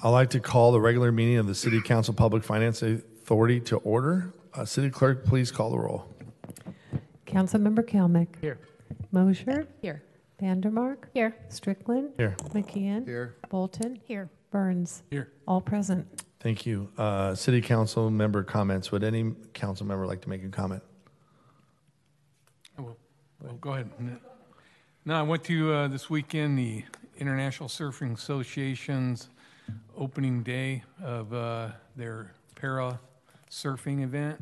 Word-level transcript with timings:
I'd 0.00 0.10
like 0.10 0.30
to 0.30 0.40
call 0.40 0.70
the 0.70 0.80
regular 0.80 1.10
meeting 1.10 1.38
of 1.38 1.46
the 1.46 1.54
City 1.54 1.80
Council 1.80 2.14
Public 2.14 2.44
Finance 2.44 2.82
Authority 2.82 3.58
to 3.62 3.78
order. 3.78 4.32
Uh, 4.54 4.64
City 4.64 4.90
Clerk, 4.90 5.24
please 5.24 5.50
call 5.50 5.70
the 5.70 5.78
roll. 5.78 6.06
Councilmember 7.26 7.82
Kalmick. 7.84 8.28
Here. 8.40 8.58
Moser. 9.10 9.66
Here. 9.82 10.02
Vandermark. 10.40 11.08
Here. 11.14 11.34
Strickland. 11.48 12.10
Here. 12.16 12.36
McKeon. 12.50 13.06
Here. 13.06 13.34
Bolton. 13.50 14.00
Here. 14.04 14.30
Burns. 14.52 15.02
Here. 15.10 15.32
All 15.48 15.60
present. 15.60 16.06
Thank 16.38 16.64
you. 16.64 16.88
Uh, 16.96 17.34
City 17.34 17.60
Council 17.60 18.08
member 18.08 18.44
comments. 18.44 18.92
Would 18.92 19.02
any 19.02 19.34
council 19.52 19.84
member 19.84 20.06
like 20.06 20.20
to 20.22 20.28
make 20.28 20.44
a 20.44 20.48
comment? 20.48 20.82
Oh, 22.78 22.84
Well, 22.84 22.96
well, 23.42 23.54
go 23.54 23.72
ahead. 23.72 23.90
No, 25.04 25.14
I 25.14 25.22
went 25.22 25.42
to 25.44 25.72
uh, 25.72 25.88
this 25.88 26.08
weekend 26.08 26.56
the 26.56 26.84
International 27.18 27.68
Surfing 27.68 28.14
Association's 28.14 29.28
opening 29.96 30.42
day 30.42 30.82
of 31.02 31.32
uh, 31.32 31.70
their 31.96 32.32
para 32.54 32.98
surfing 33.50 34.02
event. 34.02 34.40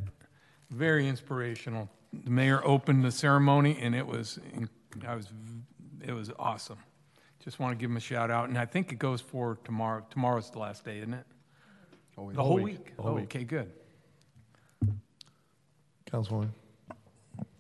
Very 0.71 1.09
inspirational. 1.09 1.89
The 2.25 2.31
mayor 2.31 2.61
opened 2.65 3.05
the 3.05 3.11
ceremony, 3.13 3.79
and 3.81 3.95
it 3.95 4.07
was 4.07 4.39
I 5.07 5.15
was 5.15 5.29
it 6.05 6.13
was 6.13 6.31
awesome. 6.39 6.79
Just 7.45 7.61
want 7.61 7.73
to 7.73 7.81
give 7.81 7.91
him 7.91 7.97
a 7.97 8.01
shout 8.01 8.31
out, 8.31 8.49
and 8.49 8.59
I 8.59 8.65
think 8.67 8.91
it 8.93 8.99
goes 8.99 9.21
for 9.21 9.59
tomorrow. 9.65 10.05
Tomorrow's 10.11 10.51
the 10.51 10.59
last 10.59 10.85
day, 10.85 10.99
isn't 10.99 11.15
it? 11.15 11.27
The 12.17 12.43
whole 12.43 12.59
week. 12.59 12.97
The 12.97 13.03
whole 13.03 13.13
Oh, 13.13 13.15
week. 13.15 13.25
Okay, 13.25 13.45
good. 13.45 13.71
Councilwoman. 16.11 16.49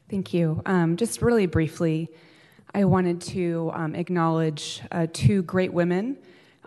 Thank 0.08 0.32
you. 0.32 0.62
Um, 0.66 0.96
just 0.96 1.20
really 1.20 1.46
briefly, 1.46 2.08
I 2.74 2.84
wanted 2.84 3.20
to 3.22 3.70
um, 3.74 3.94
acknowledge 3.94 4.82
uh, 4.92 5.06
two 5.12 5.42
great 5.42 5.72
women 5.72 6.16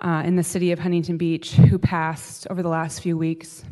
uh, 0.02 0.24
in 0.26 0.36
the 0.36 0.44
city 0.44 0.72
of 0.72 0.80
Huntington 0.80 1.18
Beach 1.18 1.54
who 1.54 1.78
passed 1.78 2.48
over 2.50 2.62
the 2.62 2.70
last 2.70 3.02
few 3.02 3.18
weeks. 3.18 3.64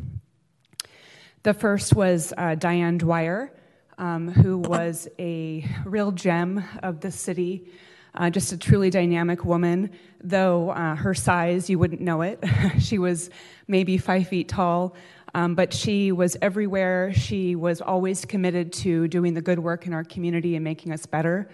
The 1.42 1.54
first 1.54 1.94
was 1.94 2.32
uh, 2.36 2.54
Diane 2.56 2.98
Dwyer, 2.98 3.52
um, 3.96 4.28
who 4.28 4.58
was 4.58 5.08
a 5.18 5.66
real 5.84 6.12
gem 6.12 6.62
of 6.82 7.00
the 7.00 7.10
city, 7.10 7.70
uh, 8.14 8.30
just 8.30 8.52
a 8.52 8.58
truly 8.58 8.90
dynamic 8.90 9.44
woman. 9.44 9.90
Though 10.22 10.70
uh, 10.70 10.96
her 10.96 11.14
size, 11.14 11.70
you 11.70 11.78
wouldn't 11.78 12.00
know 12.00 12.22
it. 12.22 12.42
she 12.78 12.98
was 12.98 13.30
maybe 13.66 13.96
five 13.98 14.28
feet 14.28 14.48
tall, 14.48 14.94
um, 15.34 15.54
but 15.54 15.72
she 15.72 16.12
was 16.12 16.36
everywhere. 16.42 17.12
She 17.14 17.54
was 17.54 17.80
always 17.80 18.24
committed 18.24 18.72
to 18.74 19.08
doing 19.08 19.34
the 19.34 19.42
good 19.42 19.58
work 19.58 19.86
in 19.86 19.94
our 19.94 20.04
community 20.04 20.56
and 20.56 20.64
making 20.64 20.92
us 20.92 21.06
better. 21.06 21.48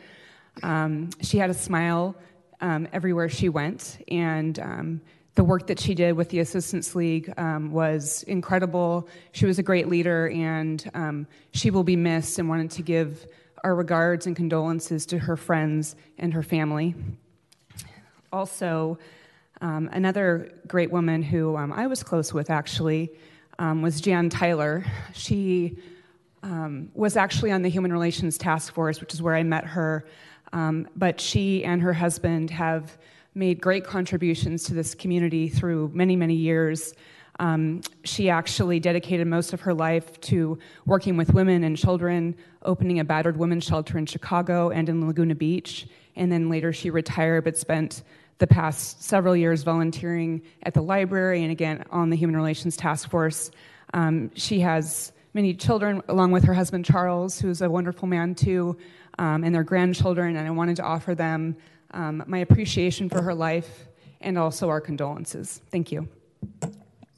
Um, 0.62 1.10
she 1.20 1.38
had 1.38 1.50
a 1.50 1.54
smile 1.54 2.16
um, 2.64 2.88
everywhere 2.94 3.28
she 3.28 3.50
went, 3.50 4.02
and 4.08 4.58
um, 4.58 5.00
the 5.34 5.44
work 5.44 5.66
that 5.66 5.78
she 5.78 5.94
did 5.94 6.12
with 6.14 6.30
the 6.30 6.38
Assistance 6.38 6.94
League 6.94 7.30
um, 7.36 7.70
was 7.70 8.22
incredible. 8.22 9.06
She 9.32 9.44
was 9.44 9.58
a 9.58 9.62
great 9.62 9.86
leader, 9.86 10.30
and 10.30 10.90
um, 10.94 11.26
she 11.52 11.70
will 11.70 11.84
be 11.84 11.94
missed. 11.94 12.38
And 12.38 12.48
wanted 12.48 12.70
to 12.70 12.82
give 12.82 13.26
our 13.62 13.74
regards 13.74 14.26
and 14.26 14.34
condolences 14.34 15.04
to 15.06 15.18
her 15.18 15.36
friends 15.36 15.94
and 16.16 16.32
her 16.32 16.42
family. 16.42 16.94
Also, 18.32 18.98
um, 19.60 19.90
another 19.92 20.50
great 20.66 20.90
woman 20.90 21.22
who 21.22 21.56
um, 21.58 21.70
I 21.70 21.86
was 21.86 22.02
close 22.02 22.32
with 22.32 22.48
actually 22.48 23.10
was 23.58 24.00
Jan 24.00 24.30
Tyler. 24.30 24.86
She 25.12 25.76
was 26.94 27.16
actually 27.16 27.52
on 27.52 27.60
the 27.60 27.68
Human 27.68 27.92
Relations 27.92 28.38
Task 28.38 28.72
Force, 28.72 29.02
which 29.02 29.12
is 29.12 29.20
where 29.20 29.34
I 29.34 29.42
met 29.42 29.64
her. 29.64 30.06
Um, 30.54 30.88
but 30.94 31.20
she 31.20 31.64
and 31.64 31.82
her 31.82 31.92
husband 31.92 32.48
have 32.50 32.96
made 33.34 33.60
great 33.60 33.84
contributions 33.84 34.62
to 34.64 34.74
this 34.74 34.94
community 34.94 35.48
through 35.48 35.90
many, 35.92 36.14
many 36.14 36.34
years. 36.34 36.94
Um, 37.40 37.80
she 38.04 38.30
actually 38.30 38.78
dedicated 38.78 39.26
most 39.26 39.52
of 39.52 39.60
her 39.62 39.74
life 39.74 40.20
to 40.20 40.56
working 40.86 41.16
with 41.16 41.34
women 41.34 41.64
and 41.64 41.76
children, 41.76 42.36
opening 42.62 43.00
a 43.00 43.04
battered 43.04 43.36
women's 43.36 43.64
shelter 43.64 43.98
in 43.98 44.06
Chicago 44.06 44.70
and 44.70 44.88
in 44.88 45.04
Laguna 45.04 45.34
Beach. 45.34 45.88
And 46.14 46.30
then 46.30 46.48
later 46.48 46.72
she 46.72 46.88
retired, 46.88 47.42
but 47.42 47.58
spent 47.58 48.04
the 48.38 48.46
past 48.46 49.02
several 49.02 49.34
years 49.34 49.64
volunteering 49.64 50.40
at 50.62 50.72
the 50.72 50.82
library 50.82 51.42
and 51.42 51.50
again 51.50 51.82
on 51.90 52.10
the 52.10 52.16
Human 52.16 52.36
Relations 52.36 52.76
Task 52.76 53.10
Force. 53.10 53.50
Um, 53.92 54.30
she 54.36 54.60
has 54.60 55.12
many 55.34 55.52
children, 55.52 56.00
along 56.08 56.30
with 56.30 56.44
her 56.44 56.54
husband 56.54 56.84
Charles, 56.84 57.40
who's 57.40 57.60
a 57.60 57.68
wonderful 57.68 58.06
man 58.06 58.36
too, 58.36 58.76
um, 59.18 59.44
and 59.44 59.54
their 59.54 59.64
grandchildren. 59.64 60.36
And 60.36 60.46
I 60.46 60.50
wanted 60.50 60.76
to 60.76 60.82
offer 60.82 61.14
them 61.14 61.56
um, 61.92 62.22
my 62.26 62.38
appreciation 62.38 63.08
for 63.08 63.22
her 63.22 63.34
life 63.34 63.86
and 64.20 64.38
also 64.38 64.68
our 64.68 64.80
condolences. 64.80 65.60
Thank 65.70 65.92
you. 65.92 66.08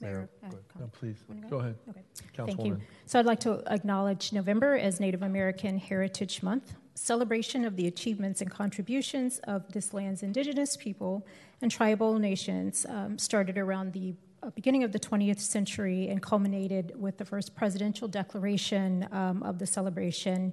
Mayor, 0.01 0.29
uh, 0.45 0.51
no, 0.79 0.87
please, 0.93 1.17
go 1.49 1.59
ahead. 1.59 1.77
Okay. 1.89 2.03
Thank 2.37 2.65
you. 2.65 2.81
So 3.07 3.19
I'd 3.19 3.27
like 3.27 3.41
to 3.41 3.63
acknowledge 3.73 4.33
November 4.33 4.77
as 4.77 5.01
Native 5.01 5.23
American 5.23 5.79
Heritage 5.79 6.43
Month, 6.43 6.75
celebration 6.95 7.65
of 7.65 7.77
the 7.77 7.87
achievements 7.87 8.41
and 8.41 8.51
contributions 8.51 9.39
of 9.45 9.73
this 9.73 9.95
land's 9.95 10.23
indigenous 10.23 10.77
people 10.77 11.27
and 11.63 11.71
tribal 11.71 12.19
nations 12.19 12.85
um, 12.89 13.19
started 13.19 13.57
around 13.57 13.93
the 13.93 14.15
uh, 14.43 14.51
beginning 14.51 14.85
of 14.85 14.93
the 14.93 15.01
20th 15.01 15.41
century 15.41 16.09
and 16.09 16.23
culminated 16.23 16.93
with 17.01 17.17
the 17.17 17.25
first 17.25 17.55
presidential 17.55 18.07
declaration 18.07 19.09
um, 19.13 19.43
of 19.43 19.59
the 19.59 19.67
celebration. 19.67 20.53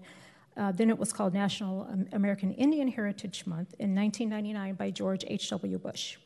Uh, 0.56 0.72
then 0.72 0.90
it 0.90 0.98
was 0.98 1.12
called 1.12 1.34
National 1.34 1.88
American 2.12 2.54
Indian 2.54 2.88
Heritage 2.88 3.46
Month 3.46 3.74
in 3.80 3.96
1999 3.96 4.76
by 4.76 4.92
George 4.92 5.24
H.W. 5.28 5.80
Bush. 5.80 6.18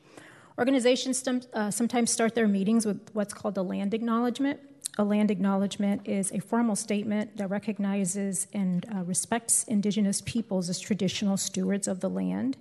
Organizations 0.57 1.23
uh, 1.53 1.69
sometimes 1.69 2.11
start 2.11 2.33
their 2.33 2.47
meetings 2.47 2.85
with 2.85 3.09
what's 3.13 3.33
called 3.33 3.57
a 3.57 3.61
land 3.61 3.93
acknowledgement. 3.93 4.59
A 4.97 5.03
land 5.03 5.29
acknowledgement 5.29 6.07
is 6.07 6.31
a 6.31 6.39
formal 6.39 6.75
statement 6.75 7.37
that 7.37 7.49
recognizes 7.49 8.47
and 8.53 8.85
uh, 8.93 9.03
respects 9.03 9.63
Indigenous 9.65 10.21
peoples 10.21 10.69
as 10.69 10.79
traditional 10.79 11.37
stewards 11.37 11.87
of 11.87 11.99
the 11.99 12.09
land 12.09 12.57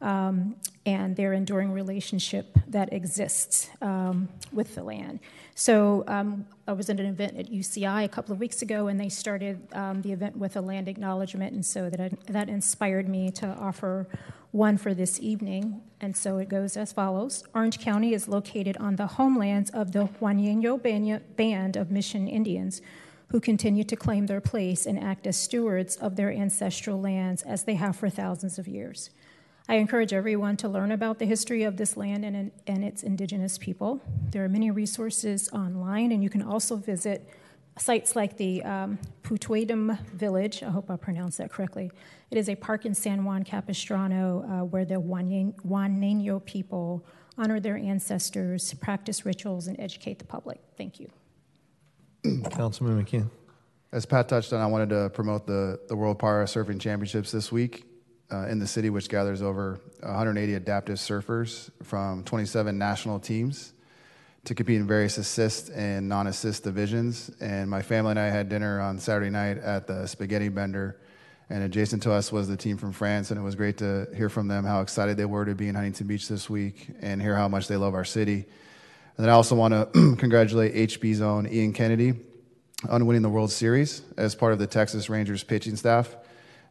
um, 0.00 0.56
and 0.86 1.16
their 1.16 1.32
enduring 1.32 1.72
relationship 1.72 2.58
that 2.68 2.92
exists 2.92 3.68
um, 3.82 4.28
with 4.52 4.74
the 4.74 4.82
land. 4.82 5.20
So 5.54 6.04
um, 6.06 6.46
I 6.68 6.72
was 6.72 6.88
at 6.88 7.00
an 7.00 7.06
event 7.06 7.36
at 7.36 7.50
UCI 7.50 8.04
a 8.04 8.08
couple 8.08 8.32
of 8.32 8.38
weeks 8.38 8.62
ago, 8.62 8.86
and 8.86 8.98
they 8.98 9.08
started 9.08 9.60
um, 9.72 10.02
the 10.02 10.12
event 10.12 10.36
with 10.36 10.56
a 10.56 10.60
land 10.60 10.88
acknowledgement, 10.88 11.52
and 11.52 11.66
so 11.66 11.90
that 11.90 12.26
that 12.26 12.48
inspired 12.48 13.08
me 13.08 13.30
to 13.32 13.46
offer 13.46 14.06
one 14.52 14.78
for 14.78 14.94
this 14.94 15.18
evening. 15.20 15.82
And 16.00 16.16
so 16.16 16.38
it 16.38 16.48
goes 16.48 16.76
as 16.76 16.92
follows: 16.92 17.44
Orange 17.54 17.80
County 17.80 18.14
is 18.14 18.28
located 18.28 18.76
on 18.76 18.96
the 18.96 19.08
homelands 19.08 19.70
of 19.70 19.92
the 19.92 20.08
Banya- 20.20 21.22
Band 21.36 21.76
of 21.76 21.90
Mission 21.90 22.28
Indians. 22.28 22.80
Who 23.30 23.40
continue 23.40 23.84
to 23.84 23.94
claim 23.94 24.24
their 24.24 24.40
place 24.40 24.86
and 24.86 24.98
act 24.98 25.26
as 25.26 25.36
stewards 25.36 25.96
of 25.96 26.16
their 26.16 26.32
ancestral 26.32 26.98
lands 26.98 27.42
as 27.42 27.64
they 27.64 27.74
have 27.74 27.94
for 27.94 28.08
thousands 28.08 28.58
of 28.58 28.66
years. 28.66 29.10
I 29.70 29.74
encourage 29.74 30.14
everyone 30.14 30.56
to 30.58 30.68
learn 30.68 30.92
about 30.92 31.18
the 31.18 31.26
history 31.26 31.64
of 31.64 31.76
this 31.76 31.94
land 31.94 32.24
and, 32.24 32.50
and 32.66 32.84
its 32.84 33.02
indigenous 33.02 33.58
people. 33.58 34.00
There 34.30 34.42
are 34.42 34.48
many 34.48 34.70
resources 34.70 35.50
online, 35.52 36.10
and 36.10 36.22
you 36.22 36.30
can 36.30 36.40
also 36.40 36.76
visit 36.76 37.28
sites 37.76 38.16
like 38.16 38.38
the 38.38 38.62
um, 38.62 38.98
Putuidem 39.22 40.00
Village. 40.06 40.62
I 40.62 40.70
hope 40.70 40.90
I 40.90 40.96
pronounced 40.96 41.36
that 41.36 41.50
correctly. 41.50 41.90
It 42.30 42.38
is 42.38 42.48
a 42.48 42.54
park 42.54 42.86
in 42.86 42.94
San 42.94 43.24
Juan 43.24 43.44
Capistrano 43.44 44.42
uh, 44.48 44.64
where 44.64 44.86
the 44.86 44.94
Juaneño 44.94 46.44
people 46.46 47.04
honor 47.36 47.60
their 47.60 47.76
ancestors, 47.76 48.72
practice 48.74 49.26
rituals, 49.26 49.66
and 49.66 49.78
educate 49.78 50.18
the 50.18 50.24
public. 50.24 50.60
Thank 50.78 50.98
you. 50.98 51.10
Councilman 52.50 53.04
McKeon. 53.04 53.30
As 53.92 54.06
Pat 54.06 54.28
touched 54.28 54.52
on, 54.54 54.60
I 54.60 54.66
wanted 54.66 54.88
to 54.90 55.10
promote 55.10 55.46
the, 55.46 55.78
the 55.88 55.96
World 55.96 56.18
Para 56.18 56.46
Surfing 56.46 56.80
Championships 56.80 57.30
this 57.30 57.52
week 57.52 57.84
uh, 58.30 58.46
in 58.48 58.58
the 58.58 58.66
city, 58.66 58.90
which 58.90 59.08
gathers 59.08 59.42
over 59.42 59.80
180 60.00 60.54
adaptive 60.54 60.96
surfers 60.96 61.70
from 61.82 62.24
27 62.24 62.76
national 62.76 63.20
teams 63.20 63.72
to 64.44 64.54
compete 64.54 64.76
in 64.76 64.86
various 64.86 65.18
assist 65.18 65.70
and 65.70 66.08
non 66.08 66.26
assist 66.26 66.64
divisions. 66.64 67.30
And 67.40 67.68
my 67.68 67.82
family 67.82 68.12
and 68.12 68.20
I 68.20 68.26
had 68.26 68.48
dinner 68.48 68.80
on 68.80 68.98
Saturday 68.98 69.30
night 69.30 69.58
at 69.58 69.86
the 69.86 70.06
Spaghetti 70.06 70.48
Bender. 70.48 70.98
And 71.50 71.62
adjacent 71.62 72.02
to 72.02 72.12
us 72.12 72.30
was 72.30 72.46
the 72.46 72.58
team 72.58 72.76
from 72.76 72.92
France, 72.92 73.30
and 73.30 73.40
it 73.40 73.42
was 73.42 73.54
great 73.54 73.78
to 73.78 74.06
hear 74.14 74.28
from 74.28 74.48
them 74.48 74.64
how 74.64 74.82
excited 74.82 75.16
they 75.16 75.24
were 75.24 75.46
to 75.46 75.54
be 75.54 75.68
in 75.68 75.74
Huntington 75.74 76.06
Beach 76.06 76.28
this 76.28 76.50
week 76.50 76.88
and 77.00 77.22
hear 77.22 77.34
how 77.34 77.48
much 77.48 77.68
they 77.68 77.76
love 77.76 77.94
our 77.94 78.04
city. 78.04 78.44
And 79.16 79.24
then 79.24 79.30
I 79.30 79.32
also 79.32 79.54
want 79.54 79.72
to 79.94 80.16
congratulate 80.16 80.74
HB 80.74 81.14
Zone 81.14 81.48
Ian 81.50 81.72
Kennedy 81.72 82.14
on 82.88 83.06
winning 83.06 83.22
the 83.22 83.30
World 83.30 83.50
Series 83.50 84.02
as 84.18 84.34
part 84.34 84.52
of 84.52 84.58
the 84.58 84.66
Texas 84.66 85.08
Rangers 85.08 85.42
pitching 85.42 85.76
staff. 85.76 86.14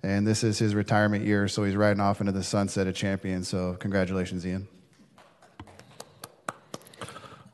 And 0.07 0.25
this 0.25 0.41
is 0.41 0.57
his 0.57 0.73
retirement 0.73 1.25
year, 1.25 1.49
so 1.49 1.65
he's 1.65 1.75
riding 1.75 1.99
off 1.99 2.21
into 2.21 2.31
the 2.31 2.41
sunset 2.41 2.87
of 2.87 2.95
champion. 2.95 3.43
So, 3.43 3.73
congratulations, 3.73 4.47
Ian. 4.47 4.69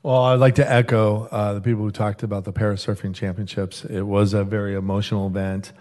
Well, 0.03 0.21
I'd 0.21 0.39
like 0.39 0.53
to 0.55 0.71
echo 0.71 1.23
uh, 1.31 1.53
the 1.55 1.61
people 1.61 1.81
who 1.81 1.89
talked 1.89 2.21
about 2.21 2.43
the 2.43 2.53
Parasurfing 2.53 3.15
Championships. 3.15 3.85
It 3.85 4.03
was 4.03 4.35
a 4.35 4.43
very 4.43 4.75
emotional 4.75 5.25
event. 5.25 5.71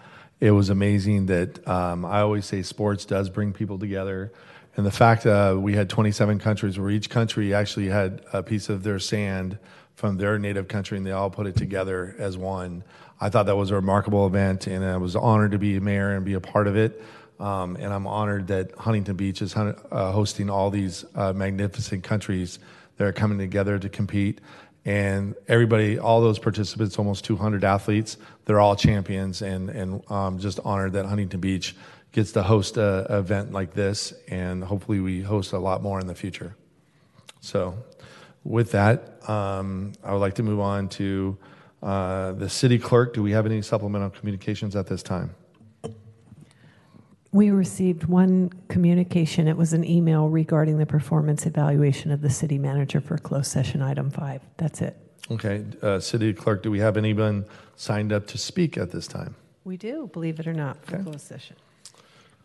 it 0.40 0.52
was 0.52 0.70
amazing 0.70 1.26
that 1.26 1.68
um, 1.68 2.06
I 2.06 2.22
always 2.22 2.46
say 2.46 2.62
sports 2.62 3.04
does 3.04 3.28
bring 3.28 3.52
people 3.52 3.78
together. 3.78 4.32
And 4.74 4.86
the 4.86 4.90
fact 4.90 5.26
uh, 5.26 5.54
we 5.58 5.74
had 5.74 5.90
27 5.90 6.38
countries 6.38 6.78
where 6.78 6.88
each 6.88 7.10
country 7.10 7.52
actually 7.52 7.88
had 7.90 8.22
a 8.32 8.42
piece 8.42 8.70
of 8.70 8.82
their 8.82 8.98
sand 8.98 9.58
from 9.94 10.16
their 10.16 10.38
native 10.38 10.68
country 10.68 10.96
and 10.96 11.06
they 11.06 11.12
all 11.12 11.28
put 11.28 11.46
it 11.46 11.54
together 11.54 12.16
as 12.18 12.38
one. 12.38 12.82
I 13.20 13.28
thought 13.28 13.46
that 13.46 13.56
was 13.56 13.70
a 13.70 13.74
remarkable 13.74 14.26
event 14.26 14.66
and 14.66 14.84
I 14.84 14.96
was 14.96 15.14
honored 15.14 15.52
to 15.52 15.58
be 15.58 15.76
a 15.76 15.80
mayor 15.80 16.14
and 16.16 16.24
be 16.24 16.34
a 16.34 16.40
part 16.40 16.66
of 16.66 16.76
it. 16.76 17.02
Um, 17.38 17.76
and 17.76 17.92
I'm 17.92 18.06
honored 18.06 18.46
that 18.48 18.72
Huntington 18.76 19.16
Beach 19.16 19.42
is 19.42 19.56
uh, 19.56 19.74
hosting 20.12 20.48
all 20.48 20.70
these 20.70 21.04
uh, 21.14 21.32
magnificent 21.32 22.04
countries 22.04 22.58
that 22.96 23.04
are 23.04 23.12
coming 23.12 23.38
together 23.38 23.78
to 23.78 23.88
compete. 23.88 24.40
And 24.84 25.34
everybody, 25.48 25.98
all 25.98 26.20
those 26.20 26.38
participants, 26.38 26.98
almost 26.98 27.24
200 27.24 27.64
athletes, 27.64 28.16
they're 28.44 28.60
all 28.60 28.76
champions. 28.76 29.42
And 29.42 29.70
and 29.70 30.02
um, 30.10 30.38
just 30.38 30.60
honored 30.64 30.92
that 30.94 31.06
Huntington 31.06 31.40
Beach 31.40 31.76
gets 32.12 32.32
to 32.32 32.42
host 32.42 32.76
a, 32.76 33.06
a 33.08 33.18
event 33.18 33.52
like 33.52 33.72
this, 33.72 34.12
and 34.28 34.62
hopefully 34.62 35.00
we 35.00 35.22
host 35.22 35.52
a 35.52 35.58
lot 35.58 35.82
more 35.82 35.98
in 35.98 36.06
the 36.06 36.14
future. 36.14 36.54
So, 37.40 37.74
with 38.44 38.72
that, 38.72 39.28
um, 39.28 39.92
I 40.04 40.12
would 40.12 40.18
like 40.18 40.34
to 40.34 40.42
move 40.42 40.60
on 40.60 40.88
to 40.90 41.36
uh, 41.82 42.32
the 42.32 42.48
city 42.48 42.78
clerk. 42.78 43.14
Do 43.14 43.22
we 43.22 43.32
have 43.32 43.46
any 43.46 43.62
supplemental 43.62 44.10
communications 44.10 44.76
at 44.76 44.86
this 44.86 45.02
time? 45.02 45.34
We 47.32 47.50
received 47.50 48.04
one 48.04 48.50
communication. 48.68 49.48
It 49.48 49.56
was 49.56 49.72
an 49.72 49.84
email 49.84 50.28
regarding 50.28 50.76
the 50.78 50.84
performance 50.84 51.46
evaluation 51.46 52.10
of 52.10 52.20
the 52.20 52.28
city 52.28 52.58
manager 52.58 53.00
for 53.00 53.16
closed 53.16 53.50
session 53.50 53.80
item 53.80 54.10
five. 54.10 54.42
That's 54.58 54.82
it. 54.82 54.96
Okay, 55.30 55.64
uh, 55.80 55.98
city 55.98 56.34
clerk, 56.34 56.62
do 56.62 56.70
we 56.70 56.78
have 56.80 56.96
anyone 56.98 57.46
signed 57.76 58.12
up 58.12 58.26
to 58.28 58.38
speak 58.38 58.76
at 58.76 58.90
this 58.90 59.06
time? 59.06 59.34
We 59.64 59.76
do, 59.78 60.10
believe 60.12 60.40
it 60.40 60.46
or 60.46 60.52
not, 60.52 60.84
for 60.84 60.96
Okay. 60.96 61.04
closed 61.04 61.20
session. 61.20 61.56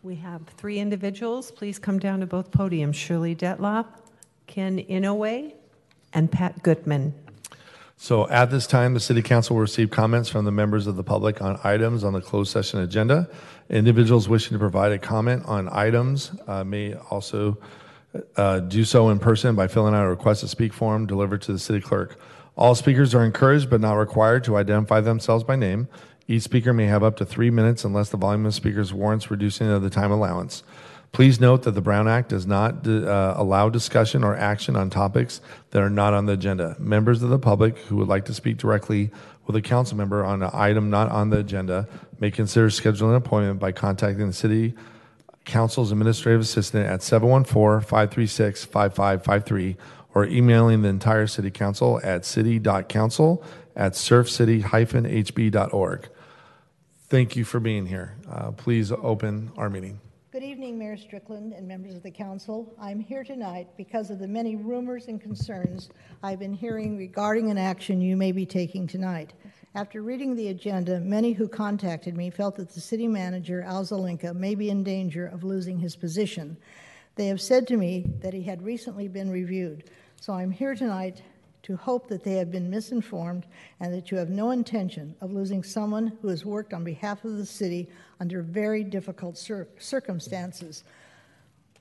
We 0.02 0.14
have 0.16 0.42
three 0.56 0.78
individuals. 0.78 1.50
Please 1.50 1.78
come 1.78 1.98
down 1.98 2.20
to 2.20 2.26
both 2.26 2.50
podiums. 2.50 2.94
Shirley 2.94 3.34
Detloff, 3.34 3.86
Ken 4.46 4.78
Inouye, 4.78 5.52
and 6.14 6.30
Pat 6.32 6.62
Goodman. 6.62 7.12
So 8.00 8.28
at 8.28 8.52
this 8.52 8.68
time, 8.68 8.94
the 8.94 9.00
city 9.00 9.22
council 9.22 9.56
will 9.56 9.62
receive 9.62 9.90
comments 9.90 10.28
from 10.28 10.44
the 10.44 10.52
members 10.52 10.86
of 10.86 10.94
the 10.94 11.02
public 11.02 11.42
on 11.42 11.58
items 11.64 12.04
on 12.04 12.12
the 12.12 12.20
closed 12.20 12.52
session 12.52 12.78
agenda. 12.78 13.28
Individuals 13.68 14.28
wishing 14.28 14.52
to 14.52 14.58
provide 14.58 14.92
a 14.92 14.98
comment 15.00 15.44
on 15.46 15.68
items 15.72 16.30
uh, 16.46 16.62
may 16.62 16.94
also 16.94 17.58
uh, 18.36 18.60
do 18.60 18.84
so 18.84 19.08
in 19.08 19.18
person 19.18 19.56
by 19.56 19.66
filling 19.66 19.94
out 19.94 20.06
a 20.06 20.08
request 20.08 20.42
to 20.42 20.48
speak 20.48 20.72
form 20.72 21.06
delivered 21.06 21.42
to 21.42 21.52
the 21.52 21.58
city 21.58 21.80
clerk. 21.80 22.20
All 22.56 22.76
speakers 22.76 23.16
are 23.16 23.24
encouraged 23.24 23.68
but 23.68 23.80
not 23.80 23.94
required 23.94 24.44
to 24.44 24.56
identify 24.56 25.00
themselves 25.00 25.42
by 25.42 25.56
name. 25.56 25.88
Each 26.28 26.44
speaker 26.44 26.72
may 26.72 26.86
have 26.86 27.02
up 27.02 27.16
to 27.16 27.24
three 27.24 27.50
minutes 27.50 27.84
unless 27.84 28.10
the 28.10 28.16
volume 28.16 28.46
of 28.46 28.54
speakers 28.54 28.92
warrants 28.92 29.28
reducing 29.28 29.68
of 29.68 29.82
the 29.82 29.90
time 29.90 30.12
allowance. 30.12 30.62
Please 31.12 31.40
note 31.40 31.62
that 31.62 31.72
the 31.72 31.80
Brown 31.80 32.06
Act 32.06 32.28
does 32.28 32.46
not 32.46 32.86
uh, 32.86 33.34
allow 33.36 33.68
discussion 33.68 34.22
or 34.22 34.36
action 34.36 34.76
on 34.76 34.90
topics 34.90 35.40
that 35.70 35.82
are 35.82 35.90
not 35.90 36.14
on 36.14 36.26
the 36.26 36.34
agenda. 36.34 36.76
Members 36.78 37.22
of 37.22 37.30
the 37.30 37.38
public 37.38 37.78
who 37.78 37.96
would 37.96 38.08
like 38.08 38.26
to 38.26 38.34
speak 38.34 38.58
directly 38.58 39.10
with 39.46 39.56
a 39.56 39.62
council 39.62 39.96
member 39.96 40.24
on 40.24 40.42
an 40.42 40.50
item 40.52 40.90
not 40.90 41.10
on 41.10 41.30
the 41.30 41.38
agenda 41.38 41.88
may 42.20 42.30
consider 42.30 42.68
scheduling 42.68 43.10
an 43.10 43.16
appointment 43.16 43.58
by 43.58 43.72
contacting 43.72 44.26
the 44.26 44.32
city 44.32 44.74
council's 45.48 45.90
administrative 45.90 46.42
assistant 46.42 46.86
at 46.86 47.00
714-536-5553 47.00 49.76
or 50.14 50.26
emailing 50.26 50.82
the 50.82 50.88
entire 50.88 51.26
city 51.26 51.50
council 51.50 52.00
at 52.04 52.24
city.council 52.24 53.42
at 53.74 53.90
surfcity-hb.org. 53.92 56.08
Thank 57.08 57.36
you 57.36 57.44
for 57.44 57.58
being 57.58 57.86
here. 57.86 58.16
Uh, 58.30 58.52
please 58.52 58.92
open 58.92 59.50
our 59.56 59.68
meeting. 59.70 59.98
Good 60.38 60.46
evening, 60.46 60.78
Mayor 60.78 60.96
Strickland 60.96 61.52
and 61.52 61.66
members 61.66 61.96
of 61.96 62.04
the 62.04 62.12
council. 62.12 62.72
I'm 62.80 63.00
here 63.00 63.24
tonight 63.24 63.66
because 63.76 64.08
of 64.08 64.20
the 64.20 64.28
many 64.28 64.54
rumors 64.54 65.08
and 65.08 65.20
concerns 65.20 65.90
I've 66.22 66.38
been 66.38 66.54
hearing 66.54 66.96
regarding 66.96 67.50
an 67.50 67.58
action 67.58 68.00
you 68.00 68.16
may 68.16 68.30
be 68.30 68.46
taking 68.46 68.86
tonight. 68.86 69.32
After 69.74 70.00
reading 70.00 70.36
the 70.36 70.50
agenda, 70.50 71.00
many 71.00 71.32
who 71.32 71.48
contacted 71.48 72.16
me 72.16 72.30
felt 72.30 72.54
that 72.54 72.70
the 72.70 72.80
city 72.80 73.08
manager, 73.08 73.62
Al 73.62 73.82
Zelinka, 73.82 74.32
may 74.32 74.54
be 74.54 74.70
in 74.70 74.84
danger 74.84 75.26
of 75.26 75.42
losing 75.42 75.80
his 75.80 75.96
position. 75.96 76.56
They 77.16 77.26
have 77.26 77.40
said 77.40 77.66
to 77.66 77.76
me 77.76 78.06
that 78.20 78.32
he 78.32 78.44
had 78.44 78.62
recently 78.62 79.08
been 79.08 79.32
reviewed. 79.32 79.90
So 80.20 80.34
I'm 80.34 80.52
here 80.52 80.76
tonight 80.76 81.20
to 81.68 81.76
hope 81.76 82.08
that 82.08 82.24
they 82.24 82.32
have 82.32 82.50
been 82.50 82.70
misinformed 82.70 83.44
and 83.78 83.92
that 83.92 84.10
you 84.10 84.16
have 84.16 84.30
no 84.30 84.52
intention 84.52 85.14
of 85.20 85.32
losing 85.32 85.62
someone 85.62 86.10
who 86.22 86.28
has 86.28 86.42
worked 86.42 86.72
on 86.72 86.82
behalf 86.82 87.26
of 87.26 87.36
the 87.36 87.44
city 87.44 87.86
under 88.20 88.40
very 88.40 88.82
difficult 88.82 89.36
cir- 89.36 89.68
circumstances. 89.78 90.82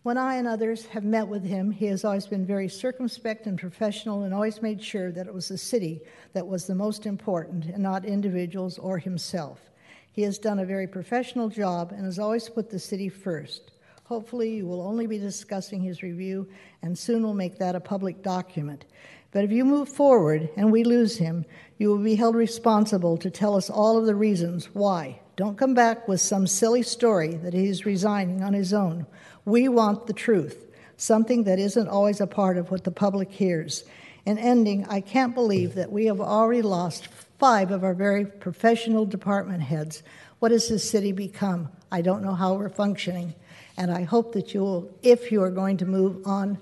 When 0.04 0.18
I 0.18 0.36
and 0.36 0.45
others 0.45 0.88
have 0.88 1.06
met 1.06 1.25
with 1.25 1.45
him, 1.45 1.72
he 1.72 1.86
has 1.86 2.04
always 2.04 2.28
been 2.28 2.45
very 2.45 2.68
circumspect 2.68 3.45
and 3.45 3.57
professional 3.57 4.24
and 4.24 4.34
always 4.34 4.62
made 4.62 4.84
sure 4.84 5.10
that 5.13 5.25
it 5.25 5.34
was 5.34 5.48
the 5.48 5.57
city 5.57 6.01
that 6.33 6.45
was 6.45 6.68
the 6.68 6.75
most 6.75 7.06
important 7.06 7.63
and 7.68 7.81
not 7.81 8.04
individuals 8.04 8.78
or 8.78 8.98
himself. 8.98 9.69
He 10.12 10.24
has 10.24 10.38
done 10.38 10.60
a 10.60 10.66
very 10.66 10.88
professional 10.88 11.48
job 11.48 11.94
and 11.94 12.04
has 12.04 12.19
always 12.19 12.50
put 12.50 12.69
the 12.69 12.80
city 12.80 13.07
first. 13.07 13.72
Hopefully, 14.07 14.56
you 14.56 14.66
will 14.66 14.81
only 14.81 15.06
be 15.06 15.18
discussing 15.18 15.81
his 15.81 16.01
review 16.01 16.48
and 16.81 16.98
soon 16.98 17.24
will 17.24 17.33
make 17.33 17.57
that 17.57 17.75
a 17.75 17.80
public 17.80 18.24
document. 18.24 18.86
But 19.32 19.44
if 19.44 19.52
you 19.52 19.66
move 19.66 19.90
forward 19.90 20.50
and 20.56 20.72
we 20.72 20.84
lose 20.84 21.18
him, 21.18 21.46
you 21.78 21.90
will 21.90 22.04
be 22.04 22.16
held 22.16 22.36
responsible 22.36 23.18
to 23.18 23.30
tell 23.30 23.56
us 23.56 23.70
all 23.70 23.98
of 23.98 24.06
the 24.06 24.16
reasons 24.16 24.70
why. 24.74 25.20
Don't 25.36 25.58
come 25.58 25.74
back 25.74 26.08
with 26.08 26.22
some 26.22 26.48
silly 26.48 26.82
story 26.82 27.36
that 27.36 27.54
he's 27.54 27.86
resigning 27.86 28.44
on 28.44 28.54
his 28.54 28.74
own. 28.74 29.06
We 29.46 29.68
want 29.68 30.08
the 30.08 30.14
truth, 30.14 30.66
something 30.98 31.44
that 31.44 31.60
isn't 31.60 31.88
always 31.88 32.20
a 32.20 32.28
part 32.28 32.58
of 32.58 32.72
what 32.72 32.84
the 32.84 32.92
public 32.92 33.32
hears. 33.32 33.84
In 34.26 34.38
ending, 34.38 34.86
I 34.88 35.02
can't 35.02 35.36
believe 35.36 35.76
that 35.76 35.92
we 35.92 36.06
have 36.08 36.20
already 36.20 36.64
lost 36.64 37.08
five 37.38 37.70
of 37.72 37.84
our 37.84 37.94
very 37.94 38.26
professional 38.26 39.06
department 39.06 39.62
heads. 39.62 40.02
What 40.40 40.52
has 40.52 40.70
this 40.70 40.90
city 40.90 41.12
become? 41.12 41.70
I 41.92 42.02
don't 42.02 42.24
know 42.24 42.34
how 42.34 42.56
we're 42.56 42.70
functioning. 42.70 43.36
And 43.78 43.92
I 43.92 44.04
hope 44.04 44.34
that 44.34 44.54
you 44.54 44.62
will, 44.62 44.92
if 45.04 45.32
you 45.32 45.44
are 45.44 45.52
going 45.52 45.78
to 45.78 45.86
move 45.86 46.26
on, 46.26 46.58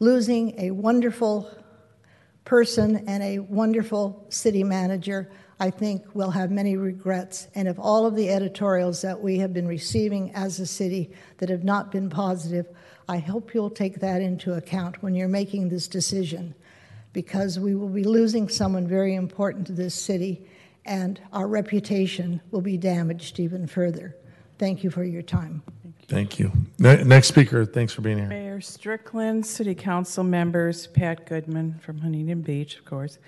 losing 0.00 0.54
a 0.60 0.70
wonderful 0.70 1.50
person 2.48 3.04
and 3.06 3.22
a 3.22 3.40
wonderful 3.40 4.24
city 4.30 4.64
manager, 4.64 5.30
I 5.60 5.68
think 5.68 6.06
we'll 6.14 6.30
have 6.30 6.50
many 6.50 6.78
regrets. 6.78 7.46
And 7.54 7.68
if 7.68 7.78
all 7.78 8.06
of 8.06 8.16
the 8.16 8.30
editorials 8.30 9.02
that 9.02 9.20
we 9.20 9.38
have 9.38 9.52
been 9.52 9.68
receiving 9.68 10.34
as 10.34 10.58
a 10.58 10.66
city 10.66 11.10
that 11.36 11.50
have 11.50 11.62
not 11.62 11.92
been 11.92 12.08
positive, 12.08 12.66
I 13.06 13.18
hope 13.18 13.52
you'll 13.52 13.68
take 13.68 14.00
that 14.00 14.22
into 14.22 14.54
account 14.54 15.02
when 15.02 15.14
you're 15.14 15.28
making 15.28 15.68
this 15.68 15.88
decision 15.88 16.54
because 17.12 17.58
we 17.58 17.74
will 17.74 17.90
be 17.90 18.04
losing 18.04 18.48
someone 18.48 18.88
very 18.88 19.14
important 19.14 19.66
to 19.66 19.74
this 19.74 19.94
city 19.94 20.46
and 20.86 21.20
our 21.34 21.46
reputation 21.46 22.40
will 22.50 22.62
be 22.62 22.78
damaged 22.78 23.38
even 23.40 23.66
further. 23.66 24.16
Thank 24.58 24.82
you 24.82 24.90
for 24.90 25.04
your 25.04 25.22
time. 25.22 25.62
Thank 26.08 26.38
you. 26.38 26.50
Ne- 26.78 27.04
Next 27.04 27.28
speaker, 27.28 27.66
thanks 27.66 27.92
for 27.92 28.00
being 28.00 28.16
here. 28.16 28.26
Mayor 28.26 28.60
Strickland, 28.62 29.44
City 29.44 29.74
Council 29.74 30.24
members, 30.24 30.86
Pat 30.86 31.26
Goodman 31.26 31.78
from 31.82 31.98
Huntington 31.98 32.40
Beach, 32.40 32.78
of 32.78 32.86
course. 32.86 33.18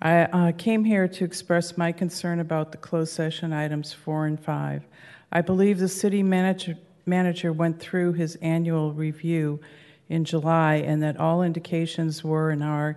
I 0.00 0.22
uh, 0.22 0.52
came 0.52 0.84
here 0.84 1.08
to 1.08 1.24
express 1.24 1.76
my 1.76 1.90
concern 1.90 2.38
about 2.38 2.70
the 2.70 2.78
closed 2.78 3.12
session 3.12 3.52
items 3.52 3.92
four 3.92 4.26
and 4.26 4.38
five. 4.38 4.84
I 5.32 5.40
believe 5.40 5.78
the 5.78 5.88
city 5.88 6.22
manager, 6.22 6.78
manager 7.04 7.52
went 7.52 7.80
through 7.80 8.12
his 8.12 8.36
annual 8.36 8.92
review 8.92 9.60
in 10.08 10.24
July 10.24 10.76
and 10.76 11.02
that 11.02 11.18
all 11.18 11.42
indications 11.42 12.22
were 12.22 12.50
and 12.50 12.62
are 12.62 12.96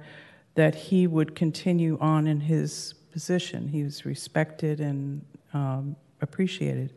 that 0.55 0.75
he 0.75 1.07
would 1.07 1.35
continue 1.35 1.97
on 1.99 2.27
in 2.27 2.39
his 2.39 2.93
position. 3.11 3.67
He 3.67 3.83
was 3.83 4.05
respected 4.05 4.79
and 4.79 5.25
um, 5.53 5.95
appreciated. 6.21 6.93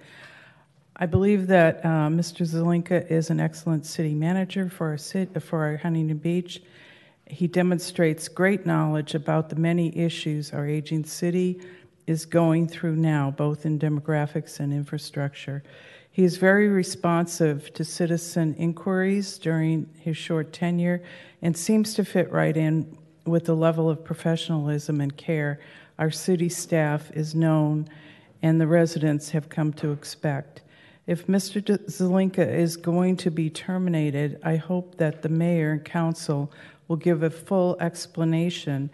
I 0.98 1.04
believe 1.04 1.46
that 1.48 1.84
uh, 1.84 2.08
Mr. 2.08 2.46
Zelinka 2.46 3.10
is 3.10 3.28
an 3.28 3.38
excellent 3.38 3.84
city 3.84 4.14
manager 4.14 4.70
for 4.70 4.88
our, 4.88 4.96
city, 4.96 5.38
for 5.40 5.62
our 5.62 5.76
Huntington 5.76 6.16
Beach. 6.16 6.62
He 7.26 7.46
demonstrates 7.46 8.28
great 8.28 8.64
knowledge 8.64 9.14
about 9.14 9.50
the 9.50 9.56
many 9.56 9.94
issues 9.94 10.54
our 10.54 10.66
aging 10.66 11.04
city 11.04 11.60
is 12.06 12.24
going 12.24 12.66
through 12.66 12.96
now, 12.96 13.30
both 13.30 13.66
in 13.66 13.78
demographics 13.78 14.58
and 14.58 14.72
infrastructure. 14.72 15.62
He 16.10 16.24
is 16.24 16.38
very 16.38 16.68
responsive 16.68 17.74
to 17.74 17.84
citizen 17.84 18.54
inquiries 18.54 19.36
during 19.36 19.90
his 19.98 20.16
short 20.16 20.50
tenure 20.54 21.02
and 21.42 21.54
seems 21.54 21.92
to 21.94 22.06
fit 22.06 22.32
right 22.32 22.56
in 22.56 22.96
with 23.26 23.44
the 23.44 23.56
level 23.56 23.90
of 23.90 24.02
professionalism 24.02 25.02
and 25.02 25.14
care 25.14 25.60
our 25.98 26.10
city 26.10 26.48
staff 26.48 27.10
is 27.12 27.34
known 27.34 27.86
and 28.42 28.58
the 28.58 28.66
residents 28.66 29.30
have 29.30 29.50
come 29.50 29.74
to 29.74 29.92
expect. 29.92 30.62
If 31.06 31.28
Mr. 31.28 31.62
Zelinka 31.62 32.46
is 32.46 32.76
going 32.76 33.16
to 33.18 33.30
be 33.30 33.48
terminated, 33.48 34.40
I 34.42 34.56
hope 34.56 34.96
that 34.96 35.22
the 35.22 35.28
mayor 35.28 35.70
and 35.70 35.84
council 35.84 36.52
will 36.88 36.96
give 36.96 37.22
a 37.22 37.30
full 37.30 37.76
explanation 37.80 38.90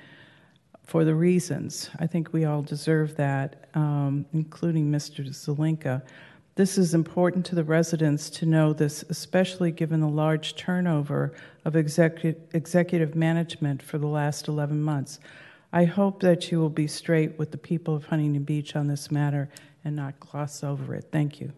for 0.84 1.04
the 1.04 1.14
reasons. 1.14 1.88
I 1.98 2.06
think 2.06 2.34
we 2.34 2.44
all 2.44 2.60
deserve 2.60 3.16
that, 3.16 3.68
um, 3.72 4.26
including 4.34 4.90
Mr. 4.90 5.26
Zelinka. 5.26 6.02
This 6.54 6.76
is 6.76 6.92
important 6.92 7.46
to 7.46 7.54
the 7.54 7.64
residents 7.64 8.28
to 8.30 8.44
know 8.44 8.74
this, 8.74 9.02
especially 9.08 9.70
given 9.70 10.00
the 10.00 10.08
large 10.08 10.54
turnover 10.54 11.32
of 11.64 11.72
execu- 11.72 12.36
executive 12.52 13.14
management 13.14 13.82
for 13.82 13.96
the 13.96 14.06
last 14.06 14.48
11 14.48 14.82
months. 14.82 15.18
I 15.72 15.86
hope 15.86 16.20
that 16.20 16.52
you 16.52 16.60
will 16.60 16.68
be 16.68 16.86
straight 16.86 17.38
with 17.38 17.52
the 17.52 17.56
people 17.56 17.96
of 17.96 18.04
Huntington 18.04 18.44
Beach 18.44 18.76
on 18.76 18.86
this 18.86 19.10
matter 19.10 19.48
and 19.82 19.96
not 19.96 20.20
gloss 20.20 20.62
over 20.62 20.94
it. 20.94 21.06
Thank 21.10 21.40
you. 21.40 21.52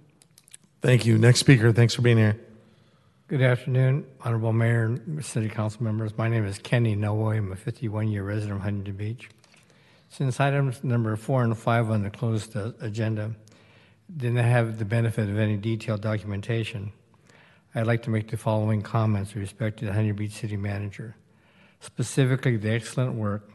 Thank 0.85 1.07
you. 1.07 1.17
Next 1.17 1.41
speaker, 1.41 1.73
thanks 1.73 1.95
for 1.95 2.03
being 2.03 2.19
here. 2.19 2.38
Good 3.26 3.41
afternoon, 3.41 4.05
Honorable 4.21 4.53
Mayor 4.53 4.85
and 4.85 5.25
City 5.25 5.49
Council 5.49 5.83
members. 5.83 6.19
My 6.19 6.29
name 6.29 6.45
is 6.45 6.59
Ken 6.59 6.85
Inouye. 6.85 7.38
I'm 7.38 7.53
a 7.53 7.57
51 7.57 8.09
year 8.09 8.23
resident 8.23 8.59
of 8.59 8.64
Huntington 8.64 8.95
Beach. 8.95 9.31
Since 10.11 10.41
items 10.41 10.85
number 10.85 11.17
four 11.17 11.43
and 11.43 11.57
five 11.57 11.91
on 11.91 12.03
the 12.03 12.11
closed 12.11 12.55
uh, 12.55 12.73
agenda 12.83 13.35
didn't 14.14 14.45
have 14.45 14.79
the 14.79 14.85
benefit 14.85 15.31
of 15.31 15.38
any 15.38 15.57
detailed 15.57 16.03
documentation, 16.03 16.93
I'd 17.75 17.87
like 17.87 18.03
to 18.03 18.11
make 18.11 18.29
the 18.29 18.37
following 18.37 18.83
comments 18.83 19.33
with 19.33 19.41
respect 19.41 19.79
to 19.79 19.87
the 19.87 19.93
Huntington 19.95 20.17
Beach 20.17 20.33
City 20.33 20.59
Manager, 20.59 21.17
specifically 21.81 22.59
the 22.59 22.73
excellent 22.73 23.14
work 23.14 23.49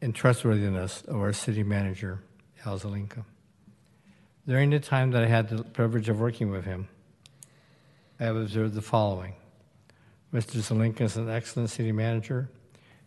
and 0.00 0.14
trustworthiness 0.14 1.02
of 1.02 1.16
our 1.16 1.32
City 1.32 1.64
Manager, 1.64 2.22
Al. 2.64 2.78
During 4.46 4.70
the 4.70 4.80
time 4.80 5.12
that 5.12 5.22
I 5.22 5.28
had 5.28 5.48
the 5.48 5.62
privilege 5.62 6.08
of 6.08 6.18
working 6.18 6.50
with 6.50 6.64
him, 6.64 6.88
I 8.18 8.24
have 8.24 8.34
observed 8.34 8.74
the 8.74 8.82
following. 8.82 9.34
Mr. 10.34 10.56
Zelinka 10.56 11.02
is 11.02 11.16
an 11.16 11.30
excellent 11.30 11.70
city 11.70 11.92
manager 11.92 12.48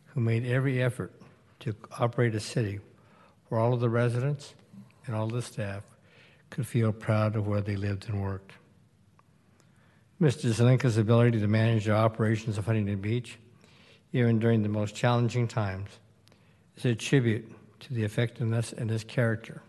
who 0.05 0.21
made 0.21 0.45
every 0.45 0.81
effort 0.81 1.11
to 1.59 1.75
operate 1.99 2.35
a 2.35 2.39
city 2.39 2.79
where 3.49 3.59
all 3.59 3.73
of 3.73 3.81
the 3.81 3.89
residents 3.89 4.53
and 5.05 5.15
all 5.15 5.27
the 5.27 5.41
staff 5.41 5.83
could 6.51 6.65
feel 6.65 6.93
proud 6.93 7.35
of 7.35 7.47
where 7.47 7.59
they 7.59 7.75
lived 7.75 8.07
and 8.07 8.21
worked. 8.21 8.53
Mr. 10.21 10.53
Zelinka's 10.53 10.97
ability 10.97 11.41
to 11.41 11.47
manage 11.47 11.83
the 11.83 11.91
operations 11.91 12.57
of 12.57 12.65
Huntington 12.65 13.01
Beach, 13.01 13.37
even 14.13 14.39
during 14.39 14.63
the 14.63 14.69
most 14.69 14.95
challenging 14.95 15.49
times, 15.49 15.89
is 16.77 16.85
a 16.85 16.95
tribute 16.95 17.51
to 17.81 17.93
the 17.93 18.05
effectiveness 18.05 18.71
and 18.71 18.89
his 18.89 19.03
character 19.03 19.61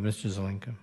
Mr. 0.00 0.30
Zelinka. 0.30 0.74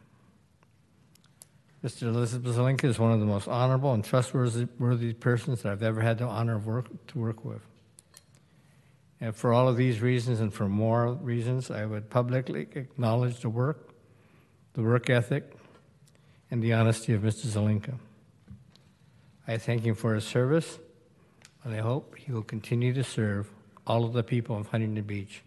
Mr. 1.84 2.04
Elizabeth 2.04 2.56
Zelinka 2.56 2.84
is 2.84 3.00
one 3.00 3.14
of 3.14 3.22
the 3.22 3.26
most 3.26 3.48
honorable 3.48 3.94
and 3.94 4.04
trustworthy 4.04 5.14
persons 5.14 5.62
that 5.62 5.72
I've 5.72 5.84
ever 5.84 6.02
had 6.02 6.18
the 6.18 6.26
honor 6.26 6.56
of 6.56 6.66
work 6.66 7.08
to 7.08 7.18
work 7.18 7.46
with. 7.46 7.62
And 9.22 9.36
for 9.36 9.54
all 9.54 9.68
of 9.68 9.78
these 9.78 10.02
reasons 10.02 10.40
and 10.40 10.54
for 10.54 10.68
more 10.68 11.14
reasons, 11.14 11.72
I 11.72 11.86
would 11.86 12.10
publicly 12.10 12.68
acknowledge 12.74 13.40
the 13.40 13.50
work, 13.50 13.94
the 14.74 14.82
work 14.82 15.10
ethic, 15.10 15.54
and 16.52 16.62
the 16.62 16.74
honesty 16.74 17.14
of 17.14 17.22
Mr. 17.22 17.46
Zelinka. 17.48 17.96
I 19.48 19.58
thank 19.58 19.84
him 19.84 19.96
for 19.96 20.16
his 20.16 20.26
service, 20.26 20.80
and 21.64 21.74
I 21.74 21.80
hope 21.80 22.16
he 22.18 22.32
will 22.32 22.44
continue 22.44 22.94
to 22.94 23.04
serve 23.04 23.50
all 23.88 24.04
of 24.04 24.14
the 24.14 24.24
people 24.24 24.58
of 24.58 24.68
Huntington 24.68 25.04
Beach 25.06 25.44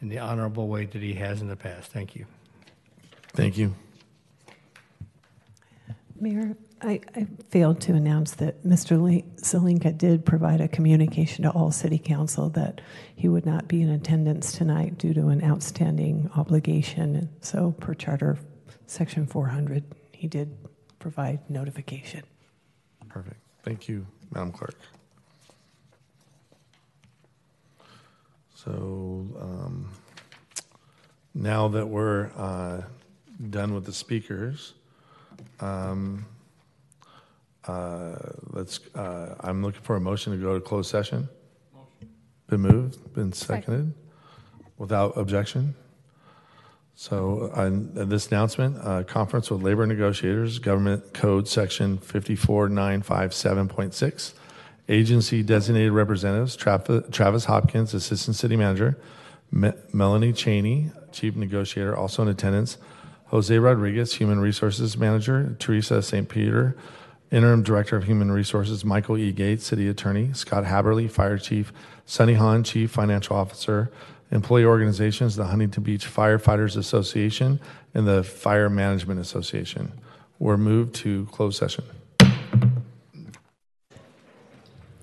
in 0.00 0.08
the 0.08 0.18
honorable 0.18 0.68
way 0.68 0.84
that 0.84 1.02
he 1.02 1.14
has 1.14 1.40
in 1.40 1.48
the 1.48 1.56
past. 1.56 1.90
Thank 1.90 2.14
you. 2.14 2.26
Thank 3.34 3.58
you. 3.58 3.74
Mayor, 6.18 6.56
I, 6.80 7.00
I 7.16 7.26
failed 7.50 7.80
to 7.82 7.94
announce 7.94 8.32
that 8.36 8.64
Mr. 8.64 9.00
Le- 9.02 9.22
Zelinka 9.42 9.96
did 9.96 10.24
provide 10.24 10.60
a 10.60 10.68
communication 10.68 11.42
to 11.42 11.50
all 11.50 11.70
city 11.72 11.98
council 11.98 12.48
that 12.50 12.80
he 13.16 13.28
would 13.28 13.44
not 13.44 13.66
be 13.68 13.82
in 13.82 13.90
attendance 13.90 14.52
tonight 14.52 14.96
due 14.96 15.12
to 15.14 15.28
an 15.28 15.42
outstanding 15.42 16.30
obligation. 16.36 17.16
And 17.16 17.28
so, 17.40 17.72
per 17.72 17.94
charter 17.94 18.38
section 18.86 19.26
400, 19.26 19.84
he 20.12 20.28
did 20.28 20.56
provide 20.98 21.40
notification. 21.50 22.22
Perfect. 23.08 23.36
Thank 23.62 23.88
you, 23.88 24.06
Madam 24.32 24.52
Clerk. 24.52 24.76
So 28.54 29.26
um, 29.38 29.90
now 31.34 31.68
that 31.68 31.86
we're 31.86 32.30
uh, 32.36 32.82
done 33.50 33.74
with 33.74 33.84
the 33.84 33.92
speakers, 33.92 34.72
um, 35.60 36.24
uh, 37.66 38.16
let's. 38.50 38.80
Uh, 38.94 39.34
I'm 39.40 39.62
looking 39.62 39.80
for 39.82 39.96
a 39.96 40.00
motion 40.00 40.32
to 40.32 40.38
go 40.38 40.54
to 40.54 40.60
closed 40.60 40.90
session. 40.90 41.28
Been 42.48 42.60
moved. 42.60 43.14
Been 43.14 43.32
seconded. 43.32 43.94
Without 44.76 45.16
objection. 45.16 45.74
So, 46.96 47.50
on 47.54 47.90
this 47.94 48.28
announcement, 48.28 48.76
uh, 48.80 49.02
conference 49.02 49.50
with 49.50 49.62
labor 49.62 49.84
negotiators, 49.86 50.60
Government 50.60 51.12
Code 51.12 51.48
Section 51.48 51.98
54957.6, 51.98 54.32
agency 54.88 55.42
designated 55.42 55.90
representatives, 55.90 56.56
Trav- 56.56 57.10
Travis 57.10 57.46
Hopkins, 57.46 57.94
Assistant 57.94 58.36
City 58.36 58.54
Manager, 58.54 58.96
Me- 59.50 59.72
Melanie 59.92 60.32
Cheney, 60.32 60.92
Chief 61.10 61.34
Negotiator, 61.34 61.96
also 61.96 62.22
in 62.22 62.28
attendance, 62.28 62.78
Jose 63.34 63.58
Rodriguez, 63.58 64.14
Human 64.14 64.38
Resources 64.38 64.96
Manager, 64.96 65.56
Teresa 65.58 66.00
St. 66.00 66.28
Peter, 66.28 66.76
Interim 67.32 67.64
Director 67.64 67.96
of 67.96 68.04
Human 68.04 68.30
Resources, 68.30 68.84
Michael 68.84 69.18
E. 69.18 69.32
Gates, 69.32 69.66
City 69.66 69.88
Attorney, 69.88 70.32
Scott 70.32 70.62
Haberle, 70.62 71.10
Fire 71.10 71.36
Chief, 71.36 71.72
Sunny 72.06 72.34
Hahn, 72.34 72.62
Chief 72.62 72.88
Financial 72.88 73.34
Officer, 73.34 73.90
employee 74.30 74.64
organizations, 74.64 75.34
the 75.34 75.46
Huntington 75.46 75.82
Beach 75.82 76.06
Firefighters 76.06 76.76
Association, 76.76 77.58
and 77.92 78.06
the 78.06 78.22
Fire 78.22 78.70
Management 78.70 79.18
Association. 79.18 79.90
We're 80.38 80.56
moved 80.56 80.94
to 81.02 81.26
closed 81.32 81.58
session. 81.58 81.82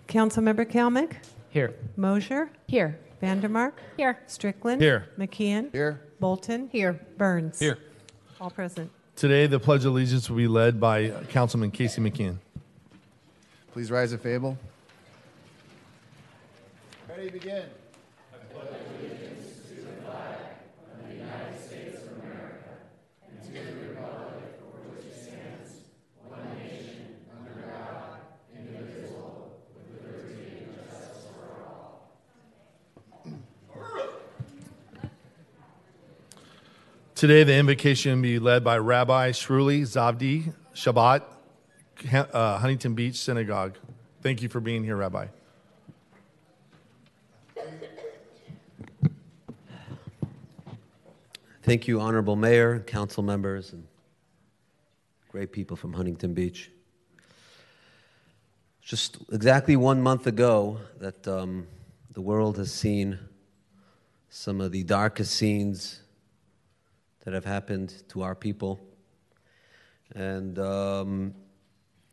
Councilmember 0.07 0.71
Kalmick, 0.71 1.15
Here. 1.49 1.73
Moser, 1.97 2.49
Here. 2.65 2.97
Vandermark, 3.21 3.73
Here. 3.97 4.19
Strickland, 4.27 4.81
Here. 4.81 5.09
McKeon, 5.19 5.73
Here. 5.73 5.99
Bolton, 6.21 6.69
Here. 6.71 6.93
Burns. 7.17 7.59
Here. 7.59 7.77
All 8.41 8.49
present. 8.49 8.89
Today, 9.15 9.45
the 9.45 9.59
Pledge 9.59 9.85
of 9.85 9.91
Allegiance 9.91 10.27
will 10.27 10.37
be 10.37 10.47
led 10.47 10.79
by 10.79 11.11
Councilman 11.29 11.69
Casey 11.69 12.01
McKeon. 12.01 12.37
Please 13.71 13.91
rise 13.91 14.13
at 14.13 14.21
Fable. 14.21 14.57
Ready, 17.07 17.29
begin. 17.29 17.65
Today, 37.21 37.43
the 37.43 37.53
invocation 37.53 38.15
will 38.15 38.23
be 38.23 38.39
led 38.39 38.63
by 38.63 38.79
Rabbi 38.79 39.29
Shruli 39.29 39.83
Zavdi 39.83 40.51
Chabad, 40.73 41.21
uh, 42.33 42.57
Huntington 42.57 42.95
Beach 42.95 43.15
Synagogue. 43.15 43.77
Thank 44.23 44.41
you 44.41 44.49
for 44.49 44.59
being 44.59 44.83
here, 44.83 44.95
Rabbi. 44.95 45.27
Thank 51.61 51.87
you, 51.87 52.01
Honorable 52.01 52.35
Mayor, 52.35 52.79
council 52.79 53.21
members, 53.21 53.71
and 53.71 53.85
great 55.29 55.51
people 55.51 55.77
from 55.77 55.93
Huntington 55.93 56.33
Beach. 56.33 56.71
Just 58.81 59.19
exactly 59.31 59.75
one 59.75 60.01
month 60.01 60.25
ago, 60.25 60.79
that 60.99 61.27
um, 61.27 61.67
the 62.15 62.21
world 62.21 62.57
has 62.57 62.71
seen 62.71 63.19
some 64.31 64.59
of 64.59 64.71
the 64.71 64.81
darkest 64.81 65.35
scenes 65.35 66.01
that 67.23 67.33
have 67.33 67.45
happened 67.45 68.03
to 68.09 68.21
our 68.21 68.35
people. 68.35 68.79
And 70.15 70.57
um, 70.59 71.33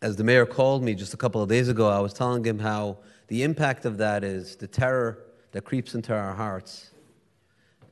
as 0.01 0.17
the 0.17 0.25
mayor 0.25 0.47
called 0.47 0.83
me 0.83 0.95
just 0.95 1.15
a 1.15 1.17
couple 1.17 1.43
of 1.43 1.49
days 1.49 1.69
ago, 1.69 1.89
I 1.89 2.01
was 2.01 2.13
telling 2.13 2.45
him 2.45 2.59
how 2.59 2.99
the 3.29 3.43
impact 3.43 3.85
of 3.85 3.99
that 3.99 4.23
is 4.23 4.57
the 4.57 4.67
terror 4.67 5.25
that 5.53 5.65
creeps 5.65 5.95
into 5.95 6.15
our 6.15 6.35
hearts 6.35 6.91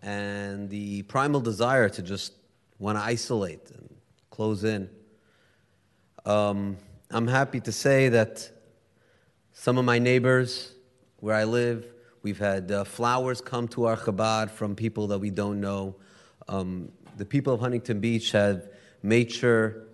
and 0.02 0.70
the 0.70 1.02
primal 1.02 1.40
desire 1.40 1.88
to 1.88 2.02
just 2.02 2.34
want 2.78 2.98
to 2.98 3.02
isolate 3.02 3.70
and 3.70 3.88
close 4.30 4.64
in. 4.64 4.88
Um, 6.24 6.76
I'm 7.10 7.26
happy 7.26 7.60
to 7.60 7.72
say 7.72 8.08
that 8.10 8.50
some 9.52 9.78
of 9.78 9.84
my 9.84 9.98
neighbors 9.98 10.74
where 11.20 11.34
I 11.34 11.44
live, 11.44 11.86
we've 12.22 12.38
had 12.38 12.70
uh, 12.70 12.84
flowers 12.84 13.40
come 13.40 13.66
to 13.68 13.86
our 13.86 13.96
Chabad 13.96 14.50
from 14.50 14.76
people 14.76 15.06
that 15.08 15.18
we 15.18 15.30
don't 15.30 15.60
know. 15.60 15.96
Um, 16.48 16.92
the 17.16 17.24
people 17.24 17.54
of 17.54 17.60
Huntington 17.60 17.98
Beach 18.00 18.32
have 18.32 18.68
made 19.02 19.32
sure 19.32 19.84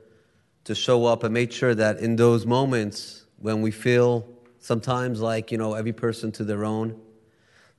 to 0.65 0.75
show 0.75 1.07
up 1.07 1.23
and 1.25 1.33
made 1.33 1.53
sure 1.53 1.75
that 1.75 1.99
in 1.99 2.17
those 2.17 2.45
moments 2.47 3.25
when 3.39 3.63
we 3.63 3.71
feel 3.71 4.29
sometimes 4.59 5.21
like, 5.21 5.51
you 5.51 5.59
know, 5.59 5.75
every 5.75 5.93
person 5.93 6.33
to 6.33 6.45
their 6.45 6.65
own, 6.65 7.01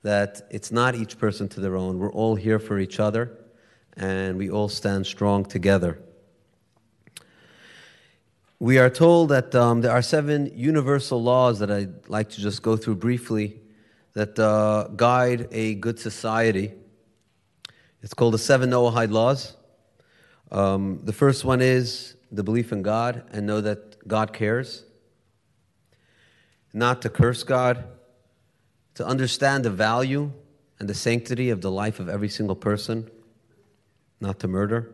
that 0.02 0.42
it's 0.50 0.72
not 0.72 0.96
each 0.96 1.18
person 1.18 1.48
to 1.50 1.62
their 1.62 1.76
own. 1.76 2.00
We're 2.00 2.12
all 2.12 2.36
here 2.36 2.60
for 2.60 2.80
each 2.80 3.00
other 3.00 3.38
and 3.96 4.38
we 4.38 4.50
all 4.50 4.70
stand 4.70 5.06
strong 5.06 5.46
together. 5.46 6.00
We 8.60 8.78
are 8.78 8.90
told 8.90 9.30
that 9.30 9.54
um, 9.56 9.82
there 9.82 9.92
are 9.92 10.02
seven 10.02 10.52
universal 10.56 11.22
laws 11.22 11.60
that 11.60 11.70
I'd 11.70 12.08
like 12.08 12.30
to 12.30 12.42
just 12.42 12.62
go 12.62 12.78
through 12.78 12.96
briefly 12.96 13.60
that 14.14 14.40
uh, 14.40 14.88
guide 14.96 15.50
a 15.52 15.76
good 15.76 16.00
society. 16.00 16.74
It's 18.04 18.14
called 18.14 18.34
the 18.34 18.38
seven 18.38 18.70
Noahide 18.70 19.12
laws. 19.12 19.56
Um, 20.52 21.00
the 21.04 21.14
first 21.14 21.46
one 21.46 21.62
is 21.62 22.16
the 22.34 22.44
belief 22.44 22.74
in 22.74 22.82
God 22.82 23.24
and 23.32 23.48
know 23.48 23.62
that 23.62 24.06
God 24.06 24.34
cares. 24.34 24.84
Not 26.74 27.02
to 27.04 27.10
curse 27.10 27.44
God, 27.44 27.86
to 28.96 29.08
understand 29.08 29.64
the 29.64 29.70
value 29.70 30.32
and 30.80 30.90
the 30.90 30.94
sanctity 30.94 31.50
of 31.50 31.62
the 31.62 31.72
life 31.72 32.02
of 32.02 32.10
every 32.10 32.28
single 32.28 32.58
person, 32.58 33.10
not 34.20 34.38
to 34.40 34.50
murder, 34.50 34.94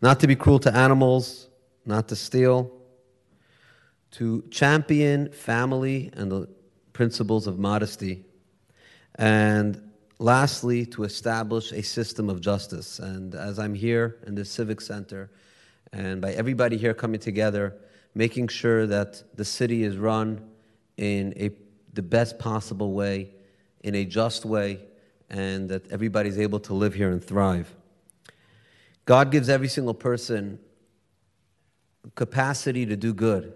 not 0.00 0.18
to 0.20 0.26
be 0.26 0.34
cruel 0.34 0.58
to 0.60 0.74
animals, 0.74 1.48
not 1.84 2.08
to 2.08 2.16
steal, 2.16 2.72
to 4.12 4.42
champion 4.50 5.30
family 5.30 6.10
and 6.14 6.32
the 6.32 6.48
principles 6.94 7.46
of 7.46 7.58
modesty, 7.58 8.24
and 9.16 9.85
lastly, 10.18 10.86
to 10.86 11.04
establish 11.04 11.72
a 11.72 11.82
system 11.82 12.28
of 12.30 12.40
justice. 12.40 12.98
And 12.98 13.34
as 13.34 13.58
I'm 13.58 13.74
here 13.74 14.16
in 14.26 14.34
this 14.34 14.50
civic 14.50 14.80
center, 14.80 15.30
and 15.92 16.20
by 16.20 16.32
everybody 16.32 16.76
here 16.76 16.94
coming 16.94 17.20
together, 17.20 17.76
making 18.14 18.48
sure 18.48 18.86
that 18.86 19.22
the 19.36 19.44
city 19.44 19.84
is 19.84 19.96
run 19.96 20.42
in 20.96 21.34
a, 21.36 21.50
the 21.92 22.02
best 22.02 22.38
possible 22.38 22.92
way, 22.92 23.30
in 23.82 23.94
a 23.94 24.04
just 24.04 24.44
way, 24.44 24.80
and 25.28 25.68
that 25.68 25.90
everybody's 25.90 26.38
able 26.38 26.60
to 26.60 26.72
live 26.72 26.94
here 26.94 27.10
and 27.10 27.22
thrive. 27.22 27.74
God 29.04 29.30
gives 29.30 29.48
every 29.48 29.68
single 29.68 29.94
person 29.94 30.58
capacity 32.14 32.86
to 32.86 32.96
do 32.96 33.12
good. 33.12 33.52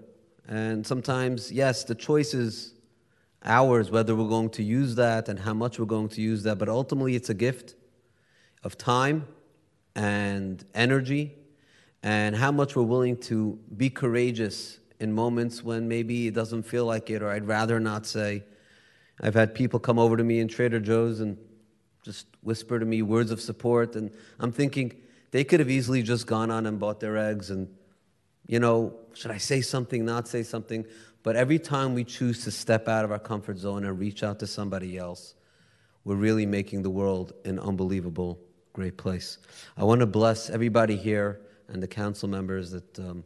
And 0.46 0.86
sometimes, 0.86 1.50
yes, 1.50 1.84
the 1.84 1.94
choice 1.94 2.34
is 2.34 2.74
ours 3.44 3.90
whether 3.90 4.14
we're 4.14 4.28
going 4.28 4.50
to 4.50 4.62
use 4.62 4.94
that 4.96 5.28
and 5.28 5.38
how 5.38 5.54
much 5.54 5.78
we're 5.78 5.86
going 5.86 6.08
to 6.10 6.20
use 6.20 6.42
that, 6.42 6.58
but 6.58 6.68
ultimately 6.68 7.14
it's 7.14 7.30
a 7.30 7.34
gift 7.34 7.74
of 8.62 8.76
time 8.76 9.26
and 9.94 10.64
energy 10.74 11.34
and 12.02 12.36
how 12.36 12.52
much 12.52 12.76
we're 12.76 12.82
willing 12.82 13.16
to 13.16 13.58
be 13.76 13.90
courageous 13.90 14.78
in 14.98 15.12
moments 15.12 15.62
when 15.62 15.88
maybe 15.88 16.26
it 16.26 16.34
doesn't 16.34 16.62
feel 16.62 16.84
like 16.84 17.10
it 17.10 17.22
or 17.22 17.30
I'd 17.30 17.46
rather 17.46 17.80
not 17.80 18.06
say. 18.06 18.44
I've 19.20 19.34
had 19.34 19.54
people 19.54 19.80
come 19.80 19.98
over 19.98 20.16
to 20.16 20.24
me 20.24 20.40
in 20.40 20.48
Trader 20.48 20.80
Joe's 20.80 21.20
and 21.20 21.36
just 22.02 22.26
whisper 22.42 22.78
to 22.78 22.86
me 22.86 23.02
words 23.02 23.30
of 23.30 23.40
support 23.40 23.96
and 23.96 24.10
I'm 24.38 24.52
thinking 24.52 24.92
they 25.30 25.44
could 25.44 25.60
have 25.60 25.70
easily 25.70 26.02
just 26.02 26.26
gone 26.26 26.50
on 26.50 26.66
and 26.66 26.78
bought 26.78 27.00
their 27.00 27.16
eggs 27.16 27.50
and 27.50 27.68
you 28.46 28.58
know, 28.58 28.94
should 29.14 29.30
I 29.30 29.38
say 29.38 29.60
something, 29.60 30.04
not 30.04 30.26
say 30.26 30.42
something? 30.42 30.84
But 31.22 31.36
every 31.36 31.58
time 31.58 31.94
we 31.94 32.04
choose 32.04 32.44
to 32.44 32.50
step 32.50 32.88
out 32.88 33.04
of 33.04 33.12
our 33.12 33.18
comfort 33.18 33.58
zone 33.58 33.84
and 33.84 33.98
reach 33.98 34.22
out 34.22 34.38
to 34.38 34.46
somebody 34.46 34.96
else, 34.96 35.34
we're 36.04 36.16
really 36.16 36.46
making 36.46 36.82
the 36.82 36.90
world 36.90 37.34
an 37.44 37.58
unbelievable, 37.58 38.38
great 38.72 38.96
place. 38.96 39.38
I 39.76 39.84
want 39.84 40.00
to 40.00 40.06
bless 40.06 40.48
everybody 40.48 40.96
here 40.96 41.40
and 41.68 41.82
the 41.82 41.88
council 41.88 42.28
members 42.28 42.70
that 42.70 42.98
um, 42.98 43.24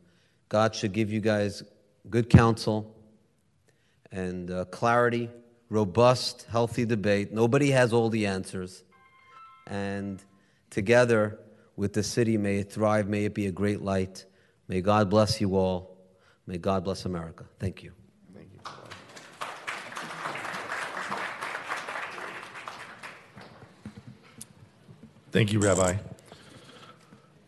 God 0.49 0.75
should 0.75 0.93
give 0.93 1.13
you 1.13 1.21
guys 1.21 1.63
good 2.11 2.29
counsel 2.29 2.95
and 4.11 4.51
uh, 4.51 4.65
clarity, 4.67 5.31
robust, 5.71 6.47
healthy 6.51 6.85
debate. 6.85 7.33
Nobody 7.33 7.71
has 7.71 7.93
all 7.93 8.09
the 8.09 8.27
answers. 8.27 8.83
And 9.67 10.23
together 10.71 11.39
with 11.77 11.93
the 11.93 12.03
city, 12.03 12.37
may 12.37 12.59
it 12.59 12.73
thrive, 12.73 13.09
may 13.09 13.25
it 13.25 13.35
be 13.35 13.47
a 13.47 13.53
great 13.53 13.83
light. 13.83 14.25
May 14.69 14.81
God 14.81 15.11
bless 15.11 15.41
you 15.41 15.57
all. 15.57 15.94
May 16.47 16.59
God 16.59 16.85
bless 16.85 17.05
America. 17.05 17.45
Thank 17.59 17.83
you. 17.83 17.93
Thank 18.35 18.49
you. 18.53 18.61
Thank 25.33 25.53
you, 25.53 25.61
Rabbi. 25.61 25.97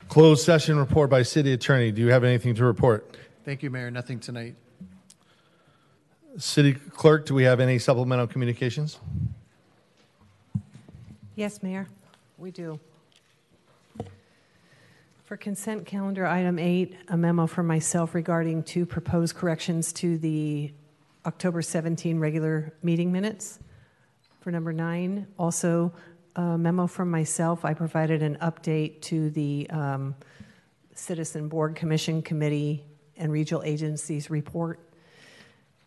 Closed 0.08 0.44
session 0.44 0.78
report 0.78 1.10
by 1.10 1.22
city 1.22 1.52
attorney. 1.52 1.92
Do 1.92 2.00
you 2.00 2.10
have 2.10 2.24
anything 2.24 2.54
to 2.54 2.64
report? 2.64 3.16
Thank 3.44 3.62
you, 3.62 3.70
Mayor. 3.70 3.90
Nothing 3.90 4.18
tonight. 4.18 4.56
City 6.38 6.74
clerk, 6.74 7.26
do 7.26 7.34
we 7.34 7.44
have 7.44 7.60
any 7.60 7.78
supplemental 7.78 8.26
communications? 8.26 8.98
Yes, 11.34 11.62
Mayor, 11.62 11.86
we 12.38 12.50
do. 12.50 12.80
For 15.26 15.36
consent 15.36 15.86
calendar 15.86 16.24
item 16.24 16.56
eight, 16.56 16.94
a 17.08 17.16
memo 17.16 17.48
from 17.48 17.66
myself 17.66 18.14
regarding 18.14 18.62
two 18.62 18.86
proposed 18.86 19.34
corrections 19.34 19.92
to 19.94 20.18
the 20.18 20.72
October 21.26 21.62
17 21.62 22.20
regular 22.20 22.72
meeting 22.80 23.10
minutes. 23.10 23.58
For 24.40 24.52
number 24.52 24.72
nine, 24.72 25.26
also 25.36 25.92
a 26.36 26.56
memo 26.56 26.86
from 26.86 27.10
myself. 27.10 27.64
I 27.64 27.74
provided 27.74 28.22
an 28.22 28.38
update 28.40 29.00
to 29.02 29.30
the 29.30 29.68
um, 29.70 30.14
Citizen 30.94 31.48
Board 31.48 31.74
Commission 31.74 32.22
Committee 32.22 32.84
and 33.16 33.32
Regional 33.32 33.64
Agencies 33.64 34.30
report. 34.30 34.78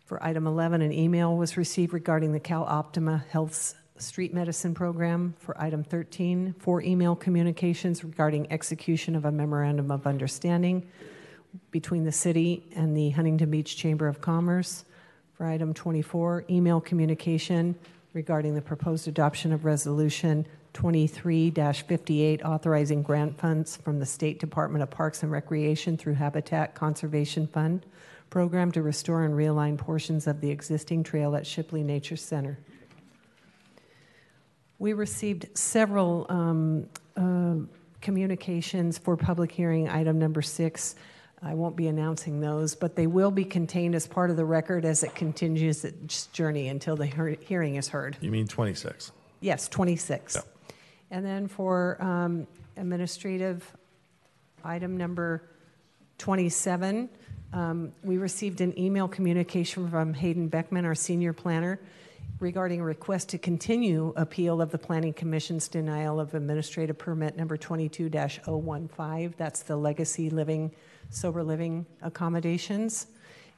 For 0.04 0.22
item 0.22 0.46
11, 0.46 0.82
an 0.82 0.92
email 0.92 1.34
was 1.34 1.56
received 1.56 1.94
regarding 1.94 2.32
the 2.32 2.40
CalOptima 2.40 3.26
Health's 3.28 3.74
street 4.00 4.32
medicine 4.32 4.74
program. 4.74 5.34
For 5.38 5.60
item 5.60 5.84
13, 5.84 6.54
four 6.58 6.82
email 6.82 7.14
communications 7.14 8.02
regarding 8.04 8.50
execution 8.52 9.14
of 9.14 9.24
a 9.24 9.32
memorandum 9.32 9.90
of 9.90 10.06
understanding 10.06 10.88
between 11.70 12.04
the 12.04 12.12
city 12.12 12.64
and 12.74 12.96
the 12.96 13.10
Huntington 13.10 13.50
Beach 13.50 13.76
Chamber 13.76 14.08
of 14.08 14.20
Commerce. 14.20 14.84
For 15.34 15.46
item 15.46 15.74
24, 15.74 16.44
email 16.50 16.80
communication 16.80 17.74
regarding 18.12 18.54
the 18.54 18.62
proposed 18.62 19.08
adoption 19.08 19.52
of 19.52 19.64
resolution 19.64 20.46
23 20.72 21.50
58 21.50 22.44
authorizing 22.44 23.02
grant 23.02 23.38
funds 23.38 23.76
from 23.76 23.98
the 23.98 24.06
State 24.06 24.38
Department 24.38 24.82
of 24.82 24.90
Parks 24.90 25.22
and 25.22 25.32
Recreation 25.32 25.96
through 25.96 26.14
Habitat 26.14 26.74
Conservation 26.74 27.46
Fund 27.46 27.84
program 28.30 28.70
to 28.72 28.80
restore 28.80 29.24
and 29.24 29.34
realign 29.34 29.76
portions 29.76 30.26
of 30.26 30.40
the 30.40 30.50
existing 30.50 31.02
trail 31.02 31.34
at 31.34 31.46
Shipley 31.46 31.82
Nature 31.82 32.16
Center. 32.16 32.58
We 34.80 34.94
received 34.94 35.46
several 35.56 36.24
um, 36.30 36.86
uh, 37.14 37.66
communications 38.00 38.96
for 38.96 39.14
public 39.14 39.52
hearing, 39.52 39.90
item 39.90 40.18
number 40.18 40.40
six. 40.40 40.94
I 41.42 41.52
won't 41.52 41.76
be 41.76 41.86
announcing 41.86 42.40
those, 42.40 42.74
but 42.74 42.96
they 42.96 43.06
will 43.06 43.30
be 43.30 43.44
contained 43.44 43.94
as 43.94 44.06
part 44.06 44.30
of 44.30 44.36
the 44.36 44.44
record 44.46 44.86
as 44.86 45.02
it 45.02 45.14
continues 45.14 45.84
its 45.84 46.26
journey 46.28 46.68
until 46.68 46.96
the 46.96 47.04
he- 47.06 47.44
hearing 47.44 47.74
is 47.76 47.88
heard. 47.88 48.16
You 48.22 48.30
mean 48.30 48.46
26? 48.48 49.12
Yes, 49.40 49.68
26. 49.68 50.36
Yeah. 50.36 50.42
And 51.10 51.26
then 51.26 51.46
for 51.46 52.02
um, 52.02 52.46
administrative 52.78 53.70
item 54.64 54.96
number 54.96 55.42
27, 56.16 57.10
um, 57.52 57.92
we 58.02 58.16
received 58.16 58.62
an 58.62 58.78
email 58.78 59.08
communication 59.08 59.90
from 59.90 60.14
Hayden 60.14 60.48
Beckman, 60.48 60.86
our 60.86 60.94
senior 60.94 61.34
planner, 61.34 61.80
regarding 62.40 62.80
a 62.80 62.84
request 62.84 63.28
to 63.28 63.38
continue 63.38 64.12
appeal 64.16 64.62
of 64.62 64.70
the 64.70 64.78
Planning 64.78 65.12
Commission's 65.12 65.68
denial 65.68 66.18
of 66.18 66.34
administrative 66.34 66.96
permit 66.96 67.36
number 67.36 67.56
22 67.56 68.08
015. 68.10 69.34
That's 69.36 69.62
the 69.62 69.76
legacy 69.76 70.30
living, 70.30 70.72
sober 71.10 71.44
living 71.44 71.86
accommodations. 72.02 73.06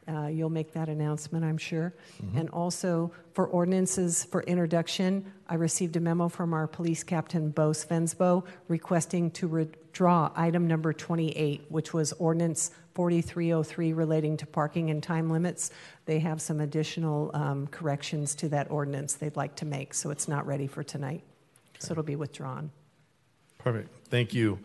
Uh, 0.09 0.27
you'll 0.27 0.51
make 0.51 0.73
that 0.73 0.89
announcement, 0.89 1.45
I'm 1.45 1.59
sure. 1.59 1.95
And 2.35 2.51
also 2.51 3.13
for 3.35 3.47
ordinances 3.47 4.25
for 4.25 4.43
introduction, 4.43 5.33
I 5.49 5.55
received 5.55 5.95
a 5.95 6.01
memo 6.01 6.29
from 6.29 6.53
our 6.53 6.67
police 6.67 7.05
captain, 7.05 7.51
Bo 7.51 7.71
Svensbo, 7.71 8.45
requesting 8.67 9.31
to 9.33 9.47
withdraw 9.47 10.33
item 10.35 10.67
number 10.67 10.93
28, 10.93 11.67
which 11.69 11.95
was 11.95 12.13
ordinance 12.15 12.73
4303 12.95 13.93
relating 13.93 14.37
to 14.39 14.47
parking 14.47 14.91
and 14.91 15.03
time 15.03 15.31
limits. 15.31 15.71
They 16.05 16.19
have 16.21 16.41
some 16.41 16.61
additional 16.61 17.31
um, 17.35 17.67
corrections 17.69 18.35
to 18.37 18.49
that 18.51 18.71
ordinance 18.71 19.15
they'd 19.15 19.37
like 19.37 19.57
to 19.57 19.65
make, 19.65 19.95
so 19.95 20.11
it's 20.11 20.29
not 20.29 20.47
ready 20.47 20.67
for 20.67 20.83
tonight. 20.83 21.23
So 21.79 21.93
it'll 21.93 22.05
be 22.05 22.17
withdrawn. 22.17 22.71
Perfect. 23.59 23.91
Thank 24.09 24.35
you. 24.35 24.59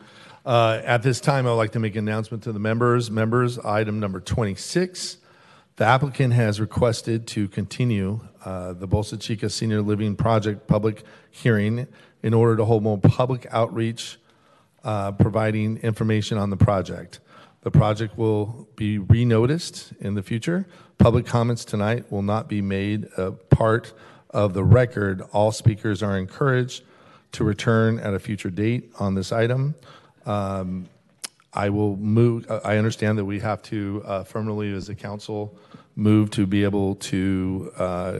Uh, 0.45 0.81
At 0.83 1.03
this 1.03 1.19
time, 1.19 1.45
I'd 1.45 1.51
like 1.51 1.73
to 1.73 1.79
make 1.79 1.95
an 1.95 2.07
announcement 2.07 2.43
to 2.43 2.51
the 2.51 2.59
members. 2.59 3.11
Members, 3.11 3.59
item 3.59 3.99
number 3.99 4.19
26. 4.19 5.17
The 5.75 5.85
applicant 5.85 6.33
has 6.33 6.59
requested 6.59 7.27
to 7.27 7.47
continue 7.47 8.21
uh, 8.43 8.73
the 8.73 8.87
Bolsa 8.87 9.19
Chica 9.19 9.49
Senior 9.49 9.81
Living 9.81 10.15
Project 10.15 10.67
public 10.67 11.03
hearing 11.29 11.87
in 12.23 12.33
order 12.33 12.55
to 12.57 12.65
hold 12.65 12.81
more 12.81 12.97
public 12.97 13.45
outreach, 13.51 14.17
uh, 14.83 15.11
providing 15.11 15.77
information 15.77 16.39
on 16.39 16.49
the 16.49 16.57
project. 16.57 17.19
The 17.61 17.71
project 17.71 18.17
will 18.17 18.67
be 18.75 18.97
renoticed 18.97 19.93
in 19.99 20.13
the 20.13 20.23
future. 20.23 20.65
Public 20.97 21.25
comments 21.25 21.65
tonight 21.65 22.11
will 22.11 22.21
not 22.21 22.47
be 22.47 22.61
made 22.61 23.07
a 23.17 23.31
part 23.31 23.93
of 24.29 24.53
the 24.53 24.63
record. 24.63 25.21
All 25.33 25.51
speakers 25.51 26.01
are 26.01 26.17
encouraged 26.17 26.83
to 27.33 27.43
return 27.43 27.99
at 27.99 28.13
a 28.13 28.19
future 28.19 28.49
date 28.49 28.91
on 28.99 29.15
this 29.15 29.31
item. 29.31 29.75
Um, 30.25 30.87
I 31.53 31.69
will 31.69 31.97
move, 31.97 32.45
I 32.63 32.77
understand 32.77 33.17
that 33.17 33.25
we 33.25 33.39
have 33.39 33.61
to 33.63 34.03
uh, 34.05 34.19
affirmatively, 34.21 34.73
as 34.73 34.89
a 34.89 34.95
council, 34.95 35.57
move 35.95 36.29
to 36.31 36.45
be 36.45 36.63
able 36.63 36.95
to 36.95 37.71
uh, 37.77 38.17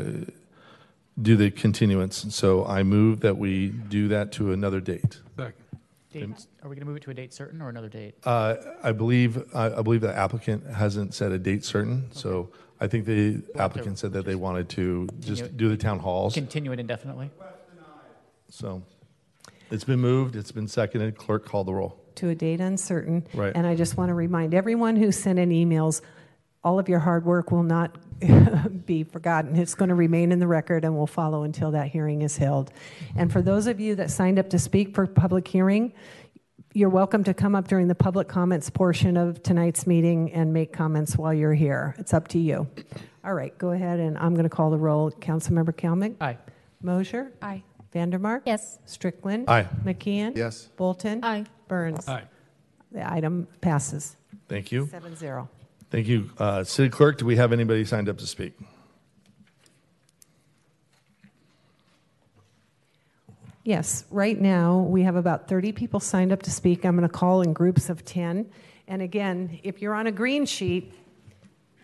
do 1.21 1.35
the 1.35 1.51
continuance. 1.51 2.25
So 2.33 2.65
I 2.65 2.83
move 2.83 3.19
that 3.21 3.37
we 3.37 3.69
do 3.69 4.07
that 4.07 4.31
to 4.33 4.51
another 4.53 4.79
date. 4.79 5.19
Second. 6.11 6.35
Date, 6.35 6.45
are 6.63 6.69
we 6.69 6.75
going 6.75 6.79
to 6.81 6.85
move 6.85 6.97
it 6.97 7.03
to 7.03 7.11
a 7.11 7.13
date 7.13 7.33
certain 7.33 7.61
or 7.61 7.69
another 7.69 7.89
date? 7.89 8.15
Uh, 8.23 8.55
I 8.83 8.91
believe, 8.91 9.43
I 9.53 9.65
I 9.77 9.81
believe 9.81 10.01
the 10.01 10.15
applicant 10.15 10.65
hasn't 10.65 11.13
set 11.13 11.31
a 11.31 11.37
date 11.37 11.65
certain, 11.65 12.09
so 12.11 12.49
I 12.79 12.87
think 12.87 13.05
the 13.05 13.41
applicant 13.55 13.99
said 13.99 14.13
that 14.13 14.25
they 14.25 14.35
wanted 14.35 14.69
to 14.69 15.09
just 15.19 15.57
do 15.57 15.67
the 15.69 15.77
town 15.77 15.99
halls. 15.99 16.33
Continue 16.33 16.71
it 16.71 16.79
indefinitely? 16.79 17.29
So 18.49 18.81
it's 19.69 19.83
been 19.83 19.99
moved, 19.99 20.35
it's 20.37 20.51
been 20.53 20.67
seconded. 20.69 21.17
Clerk, 21.17 21.45
call 21.45 21.63
the 21.65 21.73
roll. 21.73 21.99
to 22.15 22.29
a 22.29 22.35
date 22.35 22.61
uncertain. 22.61 23.27
Right. 23.33 23.51
And 23.53 23.67
I 23.67 23.75
just 23.75 23.97
want 23.97 24.09
to 24.09 24.13
remind 24.15 24.53
everyone 24.53 24.95
who 24.95 25.11
sent 25.11 25.37
in 25.39 25.49
emails, 25.49 26.01
all 26.63 26.79
of 26.79 26.89
your 26.89 26.99
hard 26.99 27.25
work 27.25 27.51
will 27.51 27.63
not 27.63 27.97
be 28.85 29.03
forgotten. 29.03 29.55
It's 29.55 29.75
going 29.75 29.89
to 29.89 29.95
remain 29.95 30.31
in 30.31 30.39
the 30.39 30.47
record 30.47 30.83
and 30.83 30.95
will 30.95 31.07
follow 31.07 31.43
until 31.43 31.71
that 31.71 31.87
hearing 31.87 32.21
is 32.21 32.37
held. 32.37 32.71
And 33.15 33.31
for 33.31 33.41
those 33.41 33.67
of 33.67 33.79
you 33.79 33.95
that 33.95 34.11
signed 34.11 34.39
up 34.39 34.49
to 34.49 34.59
speak 34.59 34.95
for 34.95 35.05
public 35.07 35.47
hearing, 35.47 35.93
you're 36.73 36.89
welcome 36.89 37.23
to 37.23 37.33
come 37.33 37.55
up 37.55 37.67
during 37.67 37.87
the 37.87 37.95
public 37.95 38.27
comments 38.27 38.69
portion 38.69 39.17
of 39.17 39.41
tonight's 39.43 39.87
meeting 39.87 40.31
and 40.33 40.53
make 40.53 40.73
comments 40.73 41.17
while 41.17 41.33
you're 41.33 41.53
here. 41.53 41.95
It's 41.97 42.13
up 42.13 42.27
to 42.29 42.39
you. 42.39 42.67
All 43.23 43.33
right, 43.33 43.57
go 43.57 43.71
ahead, 43.71 43.99
and 43.99 44.17
I'm 44.17 44.33
going 44.33 44.43
to 44.43 44.49
call 44.49 44.69
the 44.69 44.77
roll. 44.77 45.11
Councilmember 45.11 45.73
Kalmick? 45.73 46.15
Aye. 46.21 46.37
Moser? 46.81 47.31
Aye. 47.41 47.63
Vandermark? 47.93 48.41
Yes. 48.45 48.79
Strickland? 48.85 49.49
Aye. 49.49 49.67
McKeon? 49.83 50.35
Yes. 50.37 50.69
Bolton? 50.77 51.23
Aye. 51.23 51.45
Burns? 51.67 52.07
Aye. 52.07 52.23
The 52.91 53.11
item 53.11 53.47
passes. 53.59 54.15
Thank 54.47 54.71
you. 54.71 54.87
Seven 54.87 55.15
zero. 55.15 55.49
Thank 55.89 56.07
you. 56.07 56.29
Uh, 56.37 56.65
City 56.65 56.89
Clerk, 56.89 57.17
do 57.17 57.25
we 57.25 57.37
have 57.37 57.53
anybody 57.53 57.85
signed 57.85 58.09
up 58.09 58.17
to 58.17 58.27
speak? 58.27 58.53
Yes, 63.63 64.05
right 64.11 64.39
now, 64.39 64.79
we 64.79 65.03
have 65.03 65.15
about 65.15 65.47
30 65.47 65.71
people 65.73 65.99
signed 65.99 66.31
up 66.31 66.43
to 66.43 66.51
speak. 66.51 66.85
I'm 66.85 66.95
going 66.95 67.07
to 67.07 67.13
call 67.13 67.41
in 67.41 67.53
groups 67.53 67.89
of 67.89 68.03
10. 68.03 68.49
And 68.87 69.01
again, 69.01 69.59
if 69.63 69.81
you're 69.81 69.93
on 69.93 70.07
a 70.07 70.11
green 70.11 70.45
sheet, 70.45 70.93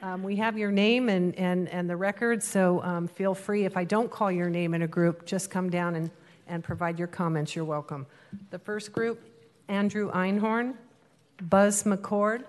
um, 0.02 0.22
we 0.22 0.36
have 0.38 0.58
your 0.58 0.72
name 0.72 1.08
and, 1.08 1.34
and, 1.36 1.70
and 1.70 1.90
the 1.90 1.96
record, 1.96 2.44
so 2.44 2.82
um, 2.84 3.08
feel 3.08 3.34
free. 3.34 3.64
If 3.64 3.78
I 3.78 3.86
don't 3.86 4.12
call 4.12 4.32
your 4.32 4.50
name 4.50 4.74
in 4.74 4.82
a 4.82 4.88
group, 4.88 5.26
just 5.26 5.50
come 5.50 5.70
down 5.70 5.96
and, 5.96 6.12
and 6.48 6.62
provide 6.62 7.00
your 7.00 7.08
comments. 7.08 7.56
You're 7.56 7.66
welcome. 7.66 8.06
The 8.50 8.60
first 8.60 8.92
group 8.92 9.22
Andrew 9.70 10.12
Einhorn, 10.12 10.76
Buzz 11.42 11.84
McCord, 11.84 12.44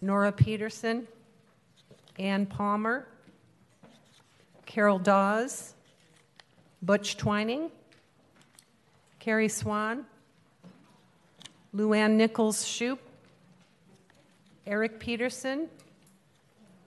Nora 0.00 0.32
Peterson, 0.32 1.06
Ann 2.18 2.46
Palmer, 2.46 3.06
Carol 4.66 4.98
Dawes, 4.98 5.74
Butch 6.82 7.16
Twining, 7.16 7.70
Carrie 9.18 9.48
Swan, 9.48 10.04
Luann 11.74 12.12
Nichols 12.12 12.64
Shoup, 12.64 12.98
Eric 14.66 14.98
Peterson, 15.00 15.68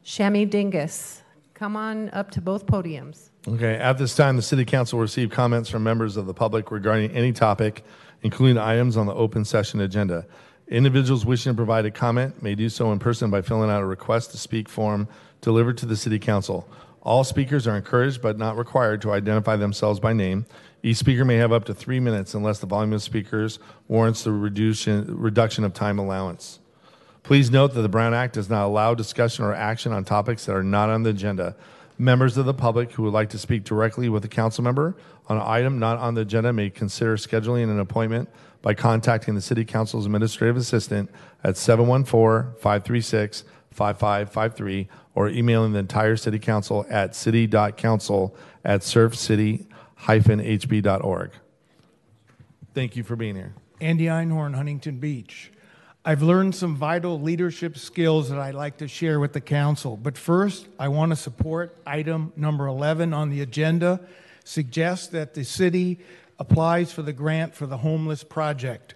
Shami 0.06 0.50
Dingus. 0.50 1.22
Come 1.54 1.76
on 1.76 2.10
up 2.10 2.32
to 2.32 2.42
both 2.42 2.66
podiums. 2.66 3.30
Okay, 3.48 3.76
at 3.76 3.98
this 3.98 4.16
time, 4.16 4.36
the 4.36 4.42
City 4.42 4.66
Council 4.66 4.98
will 4.98 5.04
receive 5.04 5.30
comments 5.30 5.70
from 5.70 5.84
members 5.84 6.18
of 6.18 6.26
the 6.26 6.34
public 6.34 6.72
regarding 6.72 7.12
any 7.12 7.32
topic, 7.32 7.84
including 8.22 8.58
items 8.58 8.98
on 8.98 9.06
the 9.06 9.14
open 9.14 9.46
session 9.46 9.82
agenda. 9.82 10.26
Individuals 10.68 11.26
wishing 11.26 11.52
to 11.52 11.56
provide 11.56 11.86
a 11.86 11.92
comment 11.92 12.42
may 12.42 12.56
do 12.56 12.70
so 12.70 12.92
in 12.92 13.00
person 13.00 13.30
by 13.30 13.42
filling 13.42 13.70
out 13.70 13.82
a 13.82 13.86
request 13.86 14.32
to 14.32 14.38
speak 14.38 14.70
form 14.70 15.08
delivered 15.42 15.78
to 15.78 15.86
the 15.86 15.98
City 15.98 16.20
Council. 16.20 16.68
All 17.02 17.26
speakers 17.26 17.68
are 17.68 17.76
encouraged 17.76 18.22
but 18.22 18.38
not 18.38 18.58
required 18.58 19.02
to 19.02 19.12
identify 19.12 19.58
themselves 19.58 20.00
by 20.00 20.14
name. 20.14 20.46
Each 20.82 20.98
speaker 20.98 21.26
may 21.26 21.36
have 21.36 21.52
up 21.52 21.66
to 21.66 21.74
three 21.74 22.00
minutes 22.00 22.34
unless 22.34 22.60
the 22.60 22.66
volume 22.66 22.94
of 22.94 23.04
speakers 23.04 23.60
warrants 23.90 24.24
the 24.24 24.32
reduction, 24.32 25.06
reduction 25.18 25.66
of 25.66 25.74
time 25.74 26.00
allowance. 26.00 26.60
Please 27.24 27.52
note 27.52 27.74
that 27.74 27.82
the 27.82 27.90
Brown 27.90 28.14
Act 28.14 28.34
does 28.34 28.50
not 28.50 28.66
allow 28.66 28.94
discussion 28.94 29.44
or 29.44 29.54
action 29.54 29.92
on 29.92 30.06
topics 30.06 30.46
that 30.46 30.56
are 30.56 30.64
not 30.64 30.90
on 30.90 31.04
the 31.04 31.10
agenda. 31.10 31.56
Members 31.98 32.38
of 32.38 32.46
the 32.46 32.54
public 32.54 32.94
who 32.94 33.04
would 33.04 33.14
like 33.14 33.30
to 33.30 33.38
speak 33.38 33.66
directly 33.66 34.08
with 34.08 34.24
a 34.26 34.30
council 34.30 34.64
member 34.64 34.96
on 35.28 35.38
an 35.38 35.44
item 35.46 35.80
not 35.80 36.00
on 36.00 36.16
the 36.16 36.22
agenda 36.22 36.52
may 36.52 36.70
consider 36.70 37.16
scheduling 37.18 37.64
an 37.64 37.80
appointment 37.80 38.30
by 38.64 38.74
contacting 38.74 39.36
the 39.36 39.42
City 39.42 39.64
Council's 39.64 40.08
administrative 40.08 40.58
assistant 40.58 41.12
at 41.44 41.56
714 41.58 42.56
536 42.60 43.44
5553 43.70 44.88
or 45.14 45.30
emailing 45.30 45.74
the 45.74 45.80
entire 45.80 46.16
City 46.16 46.40
Council 46.40 46.88
at 46.90 47.16
city.council 47.16 48.36
at 48.66 48.82
surfcity-hb.org. 48.82 51.32
Thank 52.74 52.96
you 52.96 53.04
for 53.04 53.16
being 53.16 53.36
here. 53.36 53.54
Andy 53.80 54.06
Einhorn, 54.06 54.56
Huntington 54.56 54.98
Beach. 54.98 55.52
I've 56.06 56.22
learned 56.22 56.54
some 56.56 56.76
vital 56.76 57.22
leadership 57.22 57.78
skills 57.78 58.30
that 58.30 58.38
I'd 58.40 58.56
like 58.56 58.78
to 58.78 58.88
share 58.88 59.20
with 59.20 59.34
the 59.34 59.42
council. 59.42 59.96
But 59.96 60.18
first, 60.18 60.68
I 60.80 60.88
want 60.88 61.12
to 61.12 61.16
support 61.16 61.78
item 61.86 62.34
number 62.36 62.66
11 62.68 63.14
on 63.14 63.30
the 63.30 63.42
agenda, 63.42 64.00
suggests 64.44 65.08
that 65.08 65.34
the 65.34 65.46
city 65.46 66.00
applies 66.44 66.92
for 66.92 67.04
the 67.04 67.14
grant 67.14 67.56
for 67.56 67.66
the 67.66 67.78
homeless 67.78 68.22
project. 68.22 68.96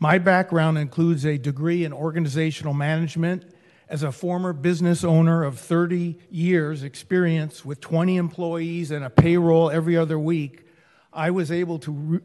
My 0.00 0.18
background 0.18 0.76
includes 0.76 1.24
a 1.24 1.38
degree 1.38 1.84
in 1.84 1.92
organizational 1.92 2.74
management 2.74 3.44
as 3.88 4.02
a 4.02 4.10
former 4.10 4.52
business 4.52 5.04
owner 5.04 5.44
of 5.44 5.60
30 5.60 6.18
years 6.32 6.82
experience 6.82 7.64
with 7.64 7.80
20 7.80 8.16
employees 8.16 8.90
and 8.90 9.04
a 9.04 9.10
payroll 9.10 9.70
every 9.70 9.96
other 9.96 10.18
week. 10.18 10.66
I 11.12 11.30
was 11.30 11.52
able 11.52 11.78
to 11.78 11.92
re- 11.92 12.20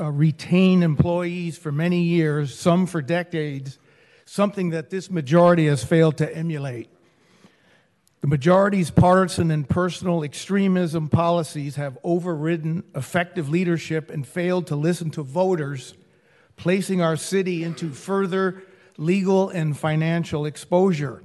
uh, 0.00 0.10
retain 0.10 0.82
employees 0.82 1.58
for 1.58 1.70
many 1.70 2.00
years, 2.00 2.58
some 2.58 2.86
for 2.86 3.02
decades, 3.02 3.78
something 4.24 4.70
that 4.70 4.88
this 4.88 5.10
majority 5.10 5.66
has 5.66 5.84
failed 5.84 6.16
to 6.16 6.34
emulate. 6.34 6.88
The 8.20 8.26
majority's 8.26 8.90
partisan 8.90 9.50
and 9.50 9.68
personal 9.68 10.24
extremism 10.24 11.08
policies 11.08 11.76
have 11.76 11.98
overridden 12.02 12.82
effective 12.94 13.48
leadership 13.48 14.10
and 14.10 14.26
failed 14.26 14.66
to 14.68 14.76
listen 14.76 15.10
to 15.12 15.22
voters, 15.22 15.94
placing 16.56 17.00
our 17.00 17.16
city 17.16 17.62
into 17.62 17.90
further 17.90 18.62
legal 18.96 19.48
and 19.50 19.78
financial 19.78 20.46
exposure. 20.46 21.22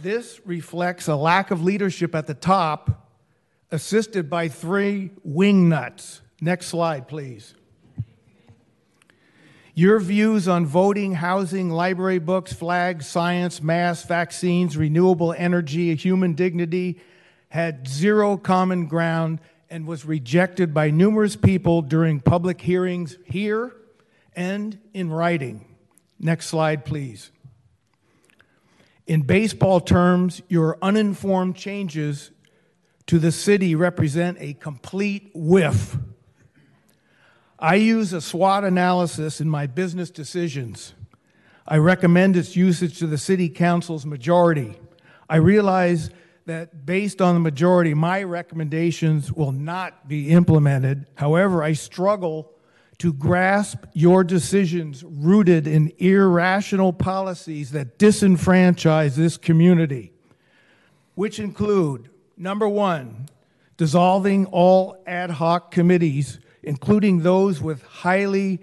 This 0.00 0.40
reflects 0.44 1.08
a 1.08 1.16
lack 1.16 1.50
of 1.50 1.62
leadership 1.62 2.14
at 2.14 2.26
the 2.26 2.34
top 2.34 3.08
assisted 3.70 4.28
by 4.28 4.48
three 4.48 5.10
wingnuts. 5.26 6.20
Next 6.40 6.66
slide, 6.66 7.08
please. 7.08 7.54
Your 9.80 9.98
views 9.98 10.46
on 10.46 10.66
voting, 10.66 11.14
housing, 11.14 11.70
library 11.70 12.18
books, 12.18 12.52
flags, 12.52 13.06
science, 13.06 13.62
mass, 13.62 14.02
vaccines, 14.02 14.76
renewable 14.76 15.32
energy, 15.32 15.94
human 15.94 16.34
dignity 16.34 17.00
had 17.48 17.88
zero 17.88 18.36
common 18.36 18.88
ground 18.88 19.40
and 19.70 19.86
was 19.86 20.04
rejected 20.04 20.74
by 20.74 20.90
numerous 20.90 21.34
people 21.34 21.80
during 21.80 22.20
public 22.20 22.60
hearings 22.60 23.16
here 23.24 23.74
and 24.36 24.78
in 24.92 25.08
writing. 25.08 25.64
Next 26.18 26.48
slide, 26.48 26.84
please. 26.84 27.30
In 29.06 29.22
baseball 29.22 29.80
terms, 29.80 30.42
your 30.50 30.76
uninformed 30.82 31.56
changes 31.56 32.32
to 33.06 33.18
the 33.18 33.32
city 33.32 33.74
represent 33.74 34.36
a 34.40 34.52
complete 34.52 35.30
whiff. 35.32 35.96
I 37.62 37.74
use 37.74 38.14
a 38.14 38.22
SWOT 38.22 38.64
analysis 38.64 39.38
in 39.38 39.50
my 39.50 39.66
business 39.66 40.10
decisions. 40.10 40.94
I 41.68 41.76
recommend 41.76 42.34
its 42.34 42.56
usage 42.56 42.98
to 43.00 43.06
the 43.06 43.18
city 43.18 43.50
council's 43.50 44.06
majority. 44.06 44.78
I 45.28 45.36
realize 45.36 46.08
that 46.46 46.86
based 46.86 47.20
on 47.20 47.34
the 47.34 47.40
majority, 47.40 47.92
my 47.92 48.22
recommendations 48.22 49.30
will 49.30 49.52
not 49.52 50.08
be 50.08 50.30
implemented. 50.30 51.06
However, 51.16 51.62
I 51.62 51.74
struggle 51.74 52.50
to 52.96 53.12
grasp 53.12 53.84
your 53.92 54.24
decisions 54.24 55.04
rooted 55.04 55.66
in 55.66 55.92
irrational 55.98 56.94
policies 56.94 57.72
that 57.72 57.98
disenfranchise 57.98 59.16
this 59.16 59.36
community, 59.36 60.12
which 61.14 61.38
include 61.38 62.08
number 62.38 62.68
one, 62.68 63.28
dissolving 63.76 64.46
all 64.46 65.02
ad 65.06 65.30
hoc 65.30 65.70
committees, 65.70 66.38
including 66.62 67.22
those 67.22 67.60
with 67.60 67.82
highly 67.82 68.60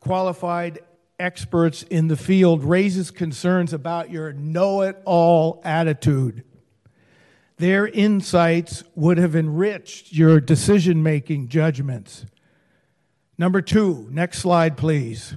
qualified 0.00 0.80
experts 1.18 1.82
in 1.82 2.08
the 2.08 2.16
field, 2.16 2.62
raises 2.62 3.10
concerns 3.10 3.72
about 3.72 4.10
your 4.10 4.32
know 4.32 4.82
it 4.82 5.00
all 5.04 5.60
attitude. 5.64 6.44
Their 7.56 7.88
insights 7.88 8.84
would 8.94 9.18
have 9.18 9.34
enriched 9.34 10.12
your 10.12 10.40
decision 10.40 11.02
making 11.02 11.48
judgments. 11.48 12.24
Number 13.36 13.60
two, 13.60 14.06
next 14.10 14.38
slide, 14.38 14.76
please. 14.76 15.34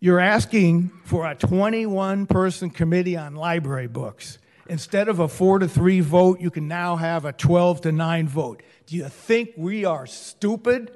You're 0.00 0.20
asking 0.20 0.92
for 1.04 1.28
a 1.28 1.34
21 1.34 2.26
person 2.26 2.70
committee 2.70 3.16
on 3.16 3.34
library 3.34 3.88
books. 3.88 4.38
Instead 4.68 5.08
of 5.08 5.18
a 5.18 5.26
four 5.26 5.58
to 5.58 5.66
three 5.66 6.00
vote, 6.00 6.40
you 6.40 6.50
can 6.50 6.68
now 6.68 6.94
have 6.94 7.24
a 7.24 7.32
12 7.32 7.80
to 7.80 7.92
nine 7.92 8.28
vote. 8.28 8.62
Do 8.88 8.96
you 8.96 9.06
think 9.10 9.50
we 9.54 9.84
are 9.84 10.06
stupid? 10.06 10.90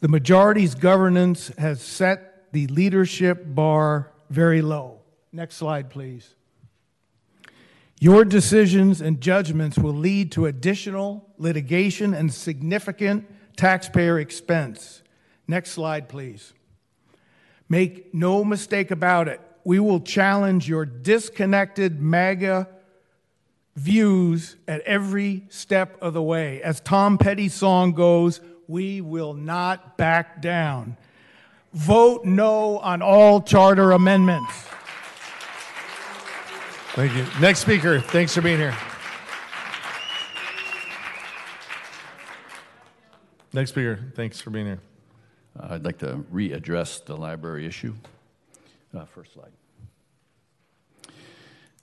The 0.00 0.08
majority's 0.08 0.74
governance 0.74 1.48
has 1.58 1.82
set 1.82 2.50
the 2.52 2.66
leadership 2.68 3.44
bar 3.46 4.10
very 4.30 4.62
low. 4.62 5.02
Next 5.32 5.56
slide, 5.56 5.90
please. 5.90 6.34
Your 8.00 8.24
decisions 8.24 9.02
and 9.02 9.20
judgments 9.20 9.76
will 9.76 9.92
lead 9.92 10.32
to 10.32 10.46
additional 10.46 11.28
litigation 11.36 12.14
and 12.14 12.32
significant 12.32 13.26
taxpayer 13.54 14.18
expense. 14.18 15.02
Next 15.46 15.72
slide, 15.72 16.08
please. 16.08 16.54
Make 17.68 18.14
no 18.14 18.46
mistake 18.46 18.90
about 18.90 19.28
it, 19.28 19.42
we 19.62 19.78
will 19.78 20.00
challenge 20.00 20.70
your 20.70 20.86
disconnected 20.86 22.00
MAGA 22.00 22.66
views 23.76 24.56
at 24.68 24.80
every 24.82 25.44
step 25.48 26.00
of 26.00 26.14
the 26.14 26.22
way. 26.22 26.62
As 26.62 26.80
Tom 26.80 27.18
Petty's 27.18 27.54
song 27.54 27.92
goes, 27.92 28.40
we 28.68 29.00
will 29.00 29.34
not 29.34 29.96
back 29.96 30.40
down. 30.40 30.96
Vote 31.72 32.24
no 32.24 32.78
on 32.78 33.02
all 33.02 33.42
charter 33.42 33.92
amendments. 33.92 34.52
Thank 36.94 37.14
you. 37.16 37.26
Next 37.40 37.58
speaker, 37.58 38.00
thanks 38.00 38.32
for 38.34 38.40
being 38.40 38.58
here. 38.58 38.76
Next 43.52 43.70
speaker, 43.70 43.98
thanks 44.14 44.40
for 44.40 44.50
being 44.50 44.66
here. 44.66 44.80
Uh, 45.58 45.68
I'd 45.70 45.84
like 45.84 45.98
to 45.98 46.24
readdress 46.32 47.04
the 47.04 47.16
library 47.16 47.66
issue. 47.66 47.94
Uh, 48.96 49.04
first 49.04 49.32
slide. 49.34 49.50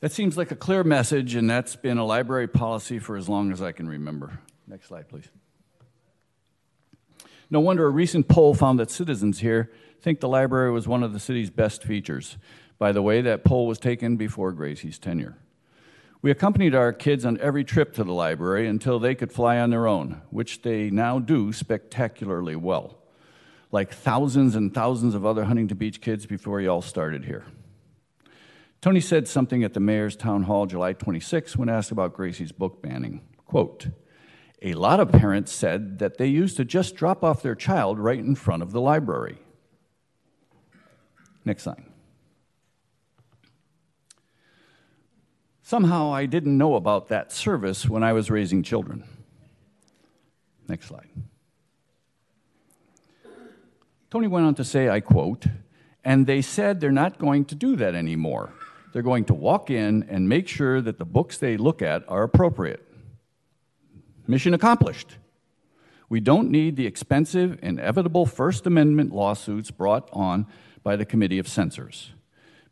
That 0.01 0.11
seems 0.11 0.35
like 0.35 0.49
a 0.49 0.55
clear 0.55 0.83
message, 0.83 1.35
and 1.35 1.47
that's 1.47 1.75
been 1.75 1.99
a 1.99 2.05
library 2.05 2.47
policy 2.47 2.97
for 2.97 3.15
as 3.15 3.29
long 3.29 3.51
as 3.51 3.61
I 3.61 3.71
can 3.71 3.87
remember. 3.87 4.39
Next 4.67 4.87
slide, 4.87 5.07
please. 5.07 5.29
No 7.51 7.59
wonder 7.59 7.85
a 7.85 7.89
recent 7.89 8.27
poll 8.27 8.55
found 8.55 8.79
that 8.79 8.89
citizens 8.89 9.39
here 9.39 9.71
think 10.01 10.19
the 10.19 10.27
library 10.27 10.71
was 10.71 10.87
one 10.87 11.03
of 11.03 11.13
the 11.13 11.19
city's 11.19 11.51
best 11.51 11.83
features. 11.83 12.37
By 12.79 12.91
the 12.91 13.03
way, 13.03 13.21
that 13.21 13.43
poll 13.43 13.67
was 13.67 13.77
taken 13.77 14.17
before 14.17 14.51
Gracey's 14.51 14.97
tenure. 14.97 15.37
We 16.23 16.31
accompanied 16.31 16.73
our 16.73 16.93
kids 16.93 17.23
on 17.23 17.39
every 17.39 17.63
trip 17.63 17.93
to 17.93 18.03
the 18.03 18.13
library 18.13 18.67
until 18.67 18.97
they 18.97 19.13
could 19.13 19.31
fly 19.31 19.59
on 19.59 19.69
their 19.69 19.85
own, 19.85 20.21
which 20.31 20.63
they 20.63 20.89
now 20.89 21.19
do 21.19 21.53
spectacularly 21.53 22.55
well, 22.55 22.97
like 23.71 23.93
thousands 23.93 24.55
and 24.55 24.73
thousands 24.73 25.13
of 25.13 25.27
other 25.27 25.43
Huntington 25.43 25.77
Beach 25.77 26.01
kids 26.01 26.25
before 26.25 26.59
you 26.59 26.69
all 26.69 26.81
started 26.81 27.25
here. 27.25 27.45
Tony 28.82 29.00
said 29.00 29.28
something 29.28 29.63
at 29.63 29.76
the 29.76 29.80
mayor's 29.80 30.15
town 30.15 30.44
hall 30.44 30.65
July 30.65 30.94
26 30.94 31.56
when 31.56 31.70
asked 31.70 31.91
about 31.91 32.13
Gracey's 32.13 32.52
book 32.52 32.82
banning. 32.82 33.22
Quote, 33.46 33.88
a 34.63 34.74
lot 34.74 35.00
of 35.00 35.12
parents 35.12 35.52
said 35.52 36.00
that 36.00 36.17
they 36.17 36.28
used 36.28 36.58
to 36.58 36.65
just 36.65 36.96
drop 36.96 37.24
off 37.24 37.44
their 37.44 37.56
child 37.56 38.00
right 38.00 38.20
in 38.20 38.36
front 38.36 38.63
of 38.63 38.72
the 38.72 38.82
library. 38.82 39.38
Next 41.46 41.63
slide. 41.63 41.84
Somehow 45.62 46.13
I 46.13 46.26
didn't 46.26 46.58
know 46.58 46.76
about 46.76 47.08
that 47.10 47.32
service 47.32 47.88
when 47.88 48.04
I 48.04 48.13
was 48.13 48.30
raising 48.30 48.62
children. 48.62 49.04
Next 50.67 50.88
slide. 50.88 51.08
Tony 54.10 54.28
went 54.28 54.46
on 54.46 54.56
to 54.56 54.63
say, 54.63 54.89
I 54.89 55.00
quote, 55.00 55.46
and 56.04 56.28
they 56.28 56.41
said 56.41 56.80
they're 56.80 56.91
not 56.91 57.17
going 57.17 57.46
to 57.46 57.56
do 57.56 57.76
that 57.78 57.96
anymore. 57.96 58.54
They're 58.91 59.01
going 59.01 59.25
to 59.25 59.34
walk 59.34 59.69
in 59.69 60.04
and 60.10 60.27
make 60.27 60.47
sure 60.47 60.82
that 60.82 60.97
the 60.97 61.06
books 61.06 61.38
they 61.38 61.58
look 61.58 61.82
at 61.82 62.04
are 62.08 62.23
appropriate. 62.23 62.86
Mission 64.27 64.54
accomplished. 64.54 65.17
We 66.10 66.19
don't 66.19 66.51
need 66.51 66.75
the 66.75 66.88
expensive, 66.88 67.58
inevitable 67.62 68.25
First 68.25 68.67
Amendment 68.67 69.13
lawsuits 69.13 69.71
brought 69.71 70.10
on 70.12 70.45
by 70.84 70.95
the 70.95 71.06
Committee 71.06 71.39
of 71.39 71.47
Censors. 71.47 72.12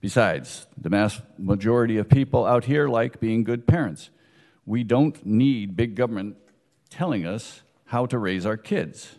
Besides, 0.01 0.67
the 0.77 0.89
mass 0.89 1.21
majority 1.38 1.97
of 1.97 2.10
people 2.10 2.45
out 2.45 2.65
here 2.65 2.88
like 2.88 3.19
being 3.19 3.43
good 3.43 3.67
parents. 3.67 4.10
We 4.65 4.84
don't 4.84 5.25
need 5.25 5.75
big 5.75 5.95
government 5.95 6.38
telling 6.89 7.25
us 7.25 7.62
how 7.86 8.05
to 8.08 8.17
raise 8.17 8.45
our 8.45 8.58
kids. 8.58 9.15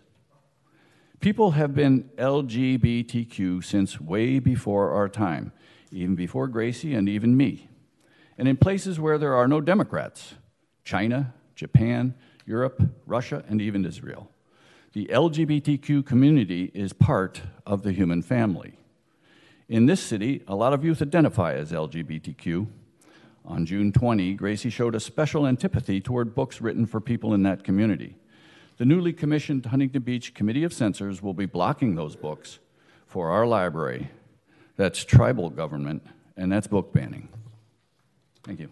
People 1.20 1.52
have 1.52 1.74
been 1.74 2.10
LGBTQ 2.16 3.62
since 3.62 4.00
way 4.00 4.38
before 4.38 4.92
our 4.92 5.08
time, 5.08 5.52
even 5.90 6.14
before 6.14 6.48
Gracey 6.48 6.96
and 6.96 7.08
even 7.08 7.36
me. 7.36 7.68
And 8.38 8.48
in 8.48 8.56
places 8.56 8.98
where 8.98 9.18
there 9.18 9.34
are 9.34 9.48
no 9.48 9.60
Democrats 9.60 10.34
China, 10.84 11.34
Japan, 11.54 12.14
Europe, 12.46 12.82
Russia, 13.06 13.44
and 13.48 13.60
even 13.60 13.84
Israel. 13.84 14.30
The 14.92 15.06
LGBTQ 15.06 16.04
community 16.04 16.70
is 16.74 16.92
part 16.92 17.42
of 17.64 17.82
the 17.82 17.92
human 17.92 18.22
family. 18.22 18.78
In 19.68 19.86
this 19.86 20.00
city, 20.00 20.42
a 20.48 20.56
lot 20.56 20.72
of 20.72 20.84
youth 20.84 21.00
identify 21.00 21.54
as 21.54 21.70
LGBTQ. 21.70 22.66
On 23.44 23.64
June 23.64 23.92
20, 23.92 24.36
Gracey 24.36 24.72
showed 24.72 24.96
a 24.96 25.00
special 25.00 25.46
antipathy 25.46 26.00
toward 26.00 26.34
books 26.34 26.60
written 26.60 26.86
for 26.86 27.00
people 27.00 27.34
in 27.34 27.44
that 27.44 27.62
community. 27.62 28.16
The 28.78 28.84
newly 28.84 29.12
commissioned 29.12 29.66
Huntington 29.66 30.02
Beach 30.02 30.34
Committee 30.34 30.64
of 30.64 30.72
Censors 30.72 31.22
will 31.22 31.34
be 31.34 31.46
blocking 31.46 31.94
those 31.94 32.16
books 32.16 32.58
for 33.06 33.30
our 33.30 33.46
library. 33.46 34.10
That's 34.80 35.04
tribal 35.04 35.50
government, 35.50 36.02
and 36.38 36.50
that's 36.50 36.66
book 36.66 36.90
banning. 36.90 37.28
Thank 38.44 38.60
you. 38.60 38.70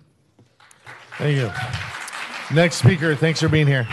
Thank 1.19 1.37
you. 1.37 1.51
Next 2.57 2.77
speaker, 2.77 3.15
thanks 3.15 3.41
for 3.43 3.49
being 3.51 3.67
here. 3.67 3.87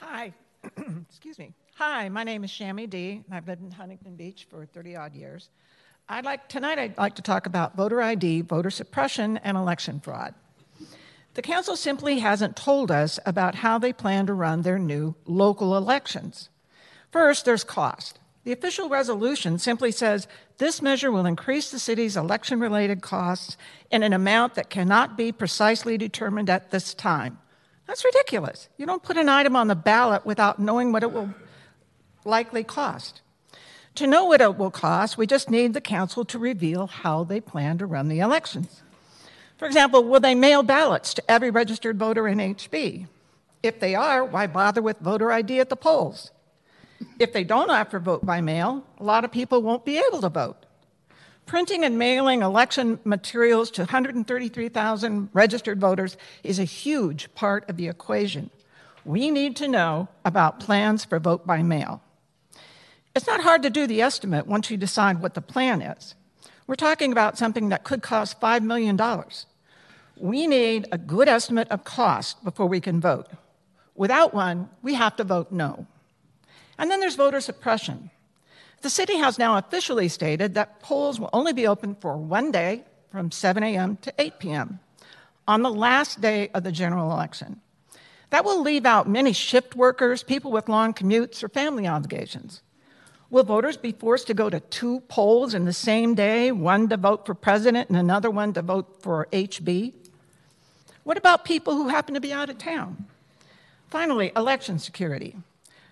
Hi, 0.00 0.34
excuse 1.08 1.38
me. 1.38 1.54
Hi, 1.76 2.08
my 2.08 2.24
name 2.24 2.42
is 2.42 2.50
Shami 2.50 2.90
D. 2.90 3.22
I've 3.30 3.46
lived 3.46 3.62
in 3.62 3.70
Huntington 3.70 4.16
Beach 4.16 4.48
for 4.50 4.66
30 4.66 4.96
odd 4.96 5.14
years. 5.14 5.50
I'd 6.08 6.24
like 6.24 6.48
tonight 6.48 6.80
I'd 6.80 6.98
like 6.98 7.14
to 7.14 7.22
talk 7.22 7.46
about 7.46 7.76
voter 7.76 8.02
ID, 8.02 8.40
voter 8.40 8.70
suppression, 8.70 9.36
and 9.44 9.56
election 9.56 10.00
fraud. 10.00 10.34
The 11.38 11.42
council 11.42 11.76
simply 11.76 12.18
hasn't 12.18 12.56
told 12.56 12.90
us 12.90 13.20
about 13.24 13.54
how 13.54 13.78
they 13.78 13.92
plan 13.92 14.26
to 14.26 14.34
run 14.34 14.62
their 14.62 14.76
new 14.76 15.14
local 15.24 15.76
elections. 15.76 16.48
First, 17.12 17.44
there's 17.44 17.62
cost. 17.62 18.18
The 18.42 18.50
official 18.50 18.88
resolution 18.88 19.60
simply 19.60 19.92
says 19.92 20.26
this 20.56 20.82
measure 20.82 21.12
will 21.12 21.26
increase 21.26 21.70
the 21.70 21.78
city's 21.78 22.16
election 22.16 22.58
related 22.58 23.02
costs 23.02 23.56
in 23.88 24.02
an 24.02 24.12
amount 24.12 24.54
that 24.54 24.68
cannot 24.68 25.16
be 25.16 25.30
precisely 25.30 25.96
determined 25.96 26.50
at 26.50 26.72
this 26.72 26.92
time. 26.92 27.38
That's 27.86 28.04
ridiculous. 28.04 28.68
You 28.76 28.86
don't 28.86 29.04
put 29.04 29.16
an 29.16 29.28
item 29.28 29.54
on 29.54 29.68
the 29.68 29.76
ballot 29.76 30.26
without 30.26 30.58
knowing 30.58 30.90
what 30.90 31.04
it 31.04 31.12
will 31.12 31.32
likely 32.24 32.64
cost. 32.64 33.20
To 33.94 34.08
know 34.08 34.24
what 34.24 34.40
it 34.40 34.58
will 34.58 34.72
cost, 34.72 35.16
we 35.16 35.28
just 35.28 35.50
need 35.50 35.72
the 35.72 35.80
council 35.80 36.24
to 36.24 36.36
reveal 36.36 36.88
how 36.88 37.22
they 37.22 37.40
plan 37.40 37.78
to 37.78 37.86
run 37.86 38.08
the 38.08 38.18
elections. 38.18 38.82
For 39.58 39.66
example, 39.66 40.04
will 40.04 40.20
they 40.20 40.36
mail 40.36 40.62
ballots 40.62 41.12
to 41.14 41.30
every 41.30 41.50
registered 41.50 41.98
voter 41.98 42.28
in 42.28 42.38
HB? 42.38 43.08
If 43.62 43.80
they 43.80 43.96
are, 43.96 44.24
why 44.24 44.46
bother 44.46 44.80
with 44.80 45.00
voter 45.00 45.32
ID 45.32 45.58
at 45.58 45.68
the 45.68 45.76
polls? 45.76 46.30
If 47.18 47.32
they 47.32 47.42
don't 47.42 47.70
offer 47.70 47.98
vote 47.98 48.24
by 48.24 48.40
mail, 48.40 48.84
a 48.98 49.04
lot 49.04 49.24
of 49.24 49.32
people 49.32 49.60
won't 49.60 49.84
be 49.84 49.98
able 49.98 50.20
to 50.20 50.28
vote. 50.28 50.64
Printing 51.44 51.82
and 51.82 51.98
mailing 51.98 52.42
election 52.42 53.00
materials 53.04 53.70
to 53.72 53.82
133,000 53.82 55.30
registered 55.32 55.80
voters 55.80 56.16
is 56.44 56.58
a 56.58 56.64
huge 56.64 57.34
part 57.34 57.68
of 57.68 57.76
the 57.76 57.88
equation. 57.88 58.50
We 59.04 59.30
need 59.30 59.56
to 59.56 59.66
know 59.66 60.08
about 60.24 60.60
plans 60.60 61.04
for 61.04 61.18
vote 61.18 61.46
by 61.46 61.62
mail. 61.62 62.02
It's 63.16 63.26
not 63.26 63.40
hard 63.40 63.62
to 63.62 63.70
do 63.70 63.86
the 63.86 64.02
estimate 64.02 64.46
once 64.46 64.70
you 64.70 64.76
decide 64.76 65.20
what 65.20 65.34
the 65.34 65.40
plan 65.40 65.82
is. 65.82 66.14
We're 66.68 66.74
talking 66.74 67.12
about 67.12 67.38
something 67.38 67.70
that 67.70 67.82
could 67.82 68.02
cost 68.02 68.42
$5 68.42 68.62
million. 68.62 69.00
We 70.18 70.46
need 70.46 70.86
a 70.92 70.98
good 70.98 71.26
estimate 71.26 71.66
of 71.70 71.82
cost 71.84 72.44
before 72.44 72.66
we 72.66 72.78
can 72.78 73.00
vote. 73.00 73.26
Without 73.94 74.34
one, 74.34 74.68
we 74.82 74.92
have 74.92 75.16
to 75.16 75.24
vote 75.24 75.50
no. 75.50 75.86
And 76.78 76.90
then 76.90 77.00
there's 77.00 77.16
voter 77.16 77.40
suppression. 77.40 78.10
The 78.82 78.90
city 78.90 79.16
has 79.16 79.38
now 79.38 79.56
officially 79.56 80.08
stated 80.08 80.54
that 80.54 80.80
polls 80.80 81.18
will 81.18 81.30
only 81.32 81.54
be 81.54 81.66
open 81.66 81.94
for 81.94 82.18
one 82.18 82.52
day 82.52 82.84
from 83.10 83.30
7 83.30 83.62
a.m. 83.62 83.96
to 84.02 84.12
8 84.18 84.38
p.m. 84.38 84.78
on 85.48 85.62
the 85.62 85.72
last 85.72 86.20
day 86.20 86.50
of 86.50 86.64
the 86.64 86.70
general 86.70 87.10
election. 87.10 87.62
That 88.28 88.44
will 88.44 88.60
leave 88.60 88.84
out 88.84 89.08
many 89.08 89.32
shift 89.32 89.74
workers, 89.74 90.22
people 90.22 90.52
with 90.52 90.68
long 90.68 90.92
commutes, 90.92 91.42
or 91.42 91.48
family 91.48 91.86
obligations. 91.88 92.60
Will 93.30 93.44
voters 93.44 93.76
be 93.76 93.92
forced 93.92 94.26
to 94.28 94.34
go 94.34 94.48
to 94.48 94.58
two 94.58 95.00
polls 95.00 95.52
in 95.52 95.66
the 95.66 95.72
same 95.72 96.14
day, 96.14 96.50
one 96.50 96.88
to 96.88 96.96
vote 96.96 97.26
for 97.26 97.34
president 97.34 97.90
and 97.90 97.98
another 97.98 98.30
one 98.30 98.54
to 98.54 98.62
vote 98.62 99.02
for 99.02 99.28
HB? 99.32 99.92
What 101.04 101.18
about 101.18 101.44
people 101.44 101.74
who 101.74 101.88
happen 101.88 102.14
to 102.14 102.20
be 102.20 102.32
out 102.32 102.48
of 102.48 102.56
town? 102.56 103.04
Finally, 103.90 104.32
election 104.34 104.78
security. 104.78 105.36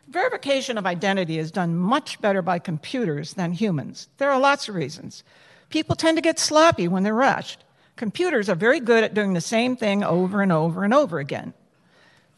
Verification 0.09 0.79
of 0.79 0.87
identity 0.87 1.38
is 1.38 1.51
done 1.51 1.77
much 1.77 2.20
better 2.22 2.40
by 2.40 2.59
computers 2.59 3.35
than 3.35 3.53
humans. 3.53 4.09
There 4.16 4.31
are 4.31 4.40
lots 4.40 4.68
of 4.68 4.75
reasons. 4.75 5.22
People 5.68 5.94
tend 5.94 6.16
to 6.16 6.22
get 6.22 6.38
sloppy 6.38 6.88
when 6.88 7.03
they're 7.03 7.14
rushed. 7.14 7.64
Computers 7.96 8.49
are 8.49 8.55
very 8.55 8.81
good 8.81 9.05
at 9.05 9.14
doing 9.14 9.35
the 9.35 9.40
same 9.42 9.77
thing 9.77 10.03
over 10.03 10.40
and 10.40 10.53
over 10.53 10.85
and 10.85 10.94
over 10.94 11.18
again. 11.18 11.53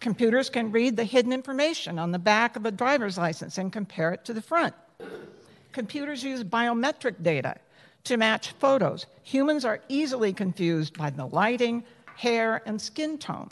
Computers 0.00 0.50
can 0.50 0.72
read 0.72 0.96
the 0.96 1.04
hidden 1.04 1.32
information 1.32 1.98
on 1.98 2.10
the 2.10 2.18
back 2.18 2.56
of 2.56 2.64
a 2.64 2.70
driver's 2.70 3.18
license 3.18 3.58
and 3.58 3.72
compare 3.72 4.12
it 4.12 4.24
to 4.24 4.32
the 4.32 4.42
front. 4.42 4.74
Computers 5.78 6.24
use 6.24 6.42
biometric 6.42 7.22
data 7.22 7.54
to 8.02 8.16
match 8.16 8.50
photos. 8.58 9.06
Humans 9.22 9.64
are 9.64 9.80
easily 9.88 10.32
confused 10.32 10.98
by 10.98 11.08
the 11.08 11.26
lighting, 11.26 11.84
hair, 12.16 12.62
and 12.66 12.82
skin 12.82 13.16
tone. 13.16 13.50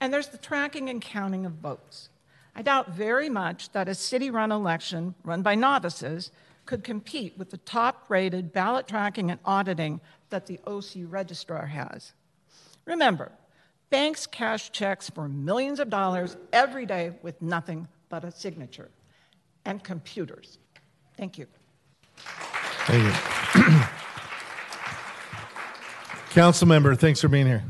And 0.00 0.10
there's 0.14 0.28
the 0.28 0.38
tracking 0.38 0.88
and 0.88 1.02
counting 1.02 1.44
of 1.44 1.52
votes. 1.52 2.08
I 2.56 2.62
doubt 2.62 2.92
very 2.92 3.28
much 3.28 3.70
that 3.72 3.86
a 3.86 3.94
city 3.94 4.30
run 4.30 4.50
election 4.50 5.14
run 5.22 5.42
by 5.42 5.54
novices 5.54 6.30
could 6.64 6.82
compete 6.82 7.36
with 7.36 7.50
the 7.50 7.58
top 7.58 8.06
rated 8.08 8.54
ballot 8.54 8.88
tracking 8.88 9.30
and 9.30 9.40
auditing 9.44 10.00
that 10.30 10.46
the 10.46 10.58
OC 10.66 11.04
registrar 11.04 11.66
has. 11.66 12.14
Remember, 12.86 13.30
banks 13.90 14.26
cash 14.26 14.72
checks 14.72 15.10
for 15.10 15.28
millions 15.28 15.80
of 15.80 15.90
dollars 15.90 16.38
every 16.50 16.86
day 16.86 17.12
with 17.20 17.42
nothing 17.42 17.88
but 18.08 18.24
a 18.24 18.30
signature 18.30 18.88
and 19.66 19.84
computers. 19.84 20.56
Thank 21.20 21.36
you. 21.36 21.46
Thank 22.16 23.04
you. 23.04 23.82
Council 26.30 26.66
member, 26.66 26.94
thanks 26.94 27.20
for 27.20 27.28
being 27.28 27.44
here. 27.44 27.62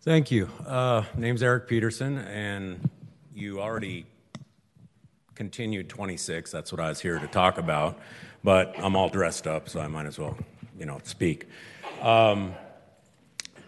Thank 0.00 0.30
you. 0.30 0.48
Uh, 0.66 1.04
name's 1.14 1.42
Eric 1.42 1.68
Peterson, 1.68 2.16
and 2.16 2.88
you 3.34 3.60
already 3.60 4.06
continued 5.34 5.90
26. 5.90 6.50
That's 6.50 6.72
what 6.72 6.80
I 6.80 6.88
was 6.88 7.02
here 7.02 7.18
to 7.18 7.26
talk 7.26 7.58
about. 7.58 7.98
But 8.42 8.74
I'm 8.78 8.96
all 8.96 9.10
dressed 9.10 9.46
up, 9.46 9.68
so 9.68 9.80
I 9.80 9.88
might 9.88 10.06
as 10.06 10.18
well, 10.18 10.34
you 10.78 10.86
know, 10.86 11.00
speak. 11.04 11.50
Um, 12.00 12.54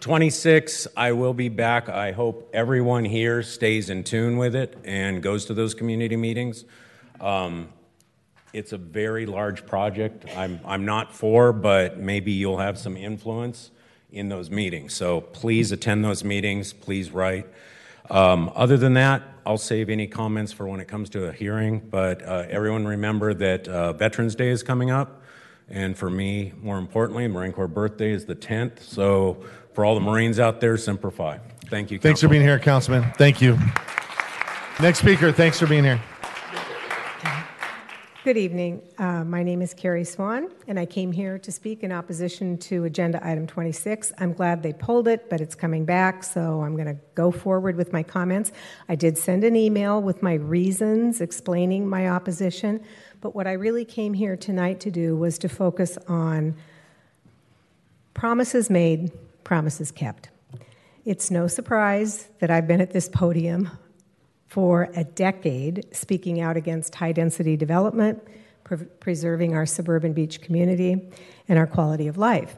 26, 0.01 0.89
I 0.97 1.13
will 1.13 1.35
be 1.35 1.51
back. 1.51 1.91
I 1.91 2.13
hope 2.13 2.49
everyone 2.55 3.05
here 3.05 3.43
stays 3.43 3.91
in 3.91 4.05
tune 4.05 4.39
with 4.39 4.57
it 4.57 4.79
and 4.85 5.23
goes 5.23 5.45
to 5.45 5.53
those 5.53 5.75
community 5.75 6.17
meetings. 6.17 6.65
Um, 7.21 7.69
it's 8.53 8.73
a 8.73 8.79
very 8.79 9.27
large 9.27 9.67
project. 9.67 10.27
I'm, 10.37 10.61
I'm 10.65 10.85
not 10.85 11.15
for, 11.15 11.53
but 11.53 11.99
maybe 11.99 12.33
you'll 12.33 12.59
have 12.59 12.79
some 12.79 12.97
influence 12.97 13.71
in 14.13 14.29
those 14.29 14.51
meetings. 14.51 14.93
So 14.95 15.21
please 15.21 15.73
attend 15.73 16.05
those 16.05 16.25
meetings. 16.25 16.73
Please 16.73 17.11
write. 17.11 17.47
Um, 18.09 18.51
other 18.55 18.77
than 18.77 18.95
that, 18.95 19.23
I'll 19.47 19.59
save 19.59 19.89
any 19.89 20.07
comments 20.07 20.53
for 20.53 20.67
when 20.67 20.81
it 20.81 20.89
comes 20.89 21.11
to 21.11 21.27
a 21.27 21.33
hearing. 21.33 21.79
But 21.79 22.23
uh, 22.23 22.47
everyone 22.49 22.87
remember 22.87 23.35
that 23.35 23.69
uh, 23.69 23.93
Veterans 23.93 24.35
Day 24.35 24.49
is 24.49 24.63
coming 24.63 24.91
up. 24.91 25.23
And 25.69 25.97
for 25.97 26.11
me, 26.11 26.53
more 26.61 26.79
importantly, 26.79 27.29
Marine 27.29 27.53
Corps 27.53 27.69
birthday 27.69 28.11
is 28.11 28.25
the 28.25 28.35
10th. 28.35 28.83
So 28.83 29.45
for 29.73 29.85
all 29.85 29.95
the 29.95 30.01
Marines 30.01 30.41
out 30.41 30.61
there, 30.61 30.77
Semper 30.77 31.13
Fi. 31.13 31.39
Thank 31.67 31.93
you. 31.93 32.01
Thanks 32.01 32.21
for 32.21 32.29
being 32.29 32.43
here, 32.43 32.59
Councilman. 32.59 33.13
Thank 33.17 33.41
you. 33.41 33.57
Next 34.81 34.99
speaker, 34.99 35.31
thanks 35.31 35.59
for 35.61 35.67
being 35.67 35.85
here. 35.85 36.01
Good 38.23 38.37
evening. 38.37 38.83
Uh, 38.99 39.25
my 39.25 39.43
name 39.43 39.63
is 39.63 39.73
Carrie 39.73 40.05
Swan, 40.05 40.51
and 40.69 40.79
I 40.79 40.85
came 40.85 41.11
here 41.11 41.39
to 41.39 41.51
speak 41.51 41.83
in 41.83 41.91
opposition 41.91 42.59
to 42.59 42.85
Agenda 42.85 43.19
Item 43.27 43.47
26. 43.47 44.13
I'm 44.19 44.35
glad 44.35 44.63
they 44.63 44.75
pulled 44.75 45.09
it, 45.09 45.31
but 45.31 45.41
it's 45.41 45.55
coming 45.55 45.87
back, 45.87 46.23
so 46.23 46.61
I'm 46.61 46.75
going 46.75 46.95
to 46.95 46.99
go 47.15 47.31
forward 47.31 47.77
with 47.77 47.95
my 47.95 48.03
comments. 48.03 48.53
I 48.91 48.95
did 48.95 49.17
send 49.17 49.43
an 49.43 49.57
email 49.57 50.03
with 50.03 50.23
my 50.23 50.35
reasons 50.35 51.23
explaining 51.23 51.89
my 51.89 52.11
opposition, 52.11 52.85
but 53.23 53.35
what 53.35 53.47
I 53.47 53.53
really 53.53 53.87
came 53.87 54.13
here 54.13 54.37
tonight 54.37 54.81
to 54.81 54.91
do 54.91 55.17
was 55.17 55.39
to 55.39 55.49
focus 55.49 55.97
on 56.07 56.57
promises 58.13 58.69
made, 58.69 59.13
promises 59.45 59.91
kept. 59.91 60.29
It's 61.07 61.31
no 61.31 61.47
surprise 61.47 62.29
that 62.41 62.51
I've 62.51 62.69
been 62.69 62.83
at 62.83 62.91
this 62.91 63.09
podium 63.09 63.71
for 64.51 64.91
a 64.97 65.05
decade 65.05 65.87
speaking 65.93 66.41
out 66.41 66.57
against 66.57 66.97
high 66.97 67.13
density 67.13 67.57
development, 67.57 68.21
pre- 68.65 68.85
preserving 68.99 69.55
our 69.55 69.65
suburban 69.65 70.13
beach 70.13 70.41
community, 70.41 71.09
and 71.49 71.57
our 71.57 71.69
quality 71.69 72.09
of 72.09 72.19
life. 72.19 72.57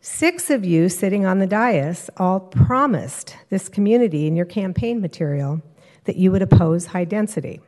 Six 0.00 0.50
of 0.50 0.64
you 0.64 0.88
sitting 0.88 1.26
on 1.26 1.40
the 1.40 1.48
dais 1.48 2.10
all 2.16 2.38
promised 2.38 3.36
this 3.50 3.68
community 3.68 4.28
in 4.28 4.36
your 4.36 4.46
campaign 4.46 5.00
material 5.00 5.60
that 6.04 6.14
you 6.14 6.30
would 6.30 6.42
oppose 6.42 6.86
high 6.86 7.04
density. 7.04 7.60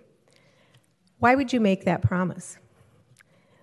Why 1.18 1.34
would 1.34 1.52
you 1.52 1.60
make 1.60 1.84
that 1.84 2.00
promise? 2.00 2.58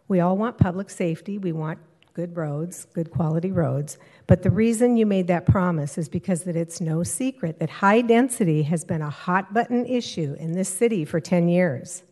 We 0.09 0.19
all 0.19 0.35
want 0.35 0.57
public 0.57 0.89
safety, 0.89 1.37
we 1.37 1.53
want 1.53 1.79
good 2.13 2.35
roads, 2.35 2.85
good 2.93 3.11
quality 3.11 3.51
roads. 3.51 3.97
But 4.29 4.43
the 4.43 4.51
reason 4.51 4.95
you 4.95 5.07
made 5.07 5.25
that 5.25 5.47
promise 5.47 5.97
is 5.97 6.07
because 6.07 6.43
that 6.43 6.55
it's 6.55 6.79
no 6.79 7.01
secret 7.01 7.57
that 7.57 7.71
high 7.71 8.01
density 8.01 8.61
has 8.61 8.85
been 8.85 9.01
a 9.01 9.09
hot 9.09 9.55
button 9.55 9.87
issue 9.87 10.35
in 10.37 10.51
this 10.51 10.69
city 10.69 11.03
for 11.03 11.19
10 11.19 11.49
years. 11.49 12.03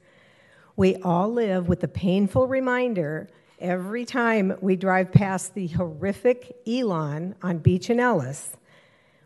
We 0.75 0.95
all 1.03 1.31
live 1.31 1.67
with 1.67 1.81
the 1.81 1.87
painful 1.87 2.47
reminder 2.47 3.29
every 3.59 4.03
time 4.03 4.57
we 4.61 4.75
drive 4.75 5.11
past 5.11 5.53
the 5.53 5.67
horrific 5.67 6.55
Elan 6.67 7.35
on 7.43 7.59
Beach 7.59 7.91
and 7.91 8.01
Ellis, 8.01 8.57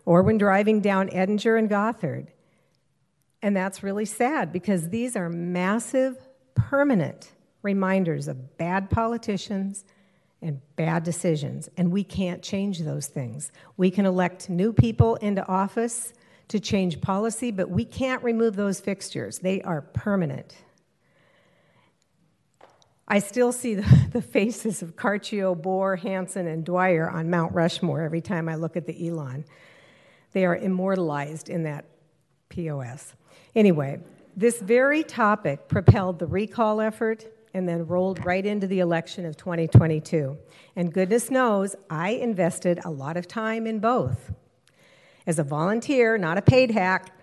or 0.03 0.21
when 0.21 0.37
driving 0.37 0.81
down 0.81 1.07
Edinger 1.11 1.57
and 1.57 1.69
Gothard. 1.69 2.27
And 3.41 3.55
that's 3.55 3.83
really 3.83 4.03
sad 4.03 4.51
because 4.51 4.89
these 4.89 5.15
are 5.15 5.29
massive, 5.29 6.17
permanent 6.55 7.31
reminders 7.61 8.27
of 8.27 8.57
bad 8.57 8.89
politicians 8.89 9.85
and 10.41 10.59
bad 10.75 11.03
decisions, 11.03 11.69
and 11.77 11.91
we 11.91 12.03
can't 12.03 12.41
change 12.41 12.79
those 12.79 13.07
things. 13.07 13.51
We 13.77 13.91
can 13.91 14.05
elect 14.05 14.49
new 14.49 14.73
people 14.73 15.15
into 15.17 15.45
office 15.47 16.13
to 16.47 16.59
change 16.59 16.99
policy, 16.99 17.51
but 17.51 17.69
we 17.69 17.85
can't 17.85 18.23
remove 18.23 18.55
those 18.55 18.79
fixtures. 18.79 19.39
They 19.39 19.61
are 19.61 19.81
permanent. 19.81 20.55
I 23.07 23.19
still 23.19 23.51
see 23.51 23.75
the, 23.75 24.07
the 24.11 24.21
faces 24.21 24.81
of 24.81 24.95
Carchio, 24.95 25.53
Bohr, 25.55 25.99
Hansen, 25.99 26.47
and 26.47 26.65
Dwyer 26.65 27.09
on 27.09 27.29
Mount 27.29 27.53
Rushmore 27.53 28.01
every 28.01 28.21
time 28.21 28.49
I 28.49 28.55
look 28.55 28.75
at 28.75 28.87
the 28.87 29.05
Elan. 29.07 29.45
They 30.31 30.45
are 30.45 30.55
immortalized 30.55 31.49
in 31.49 31.63
that 31.63 31.85
POS. 32.49 33.13
Anyway, 33.53 33.99
this 34.35 34.61
very 34.61 35.03
topic 35.03 35.67
propelled 35.67 36.19
the 36.19 36.25
recall 36.25 36.79
effort 36.79 37.25
and 37.53 37.67
then 37.67 37.85
rolled 37.85 38.25
right 38.25 38.45
into 38.45 38.67
the 38.67 38.79
election 38.79 39.25
of 39.25 39.37
2022. 39.37 40.37
And 40.75 40.93
goodness 40.93 41.29
knows, 41.29 41.75
I 41.89 42.11
invested 42.11 42.79
a 42.83 42.89
lot 42.89 43.17
of 43.17 43.27
time 43.27 43.67
in 43.67 43.79
both. 43.79 44.31
As 45.27 45.37
a 45.37 45.43
volunteer, 45.43 46.17
not 46.17 46.37
a 46.37 46.41
paid 46.41 46.71
hack, 46.71 47.15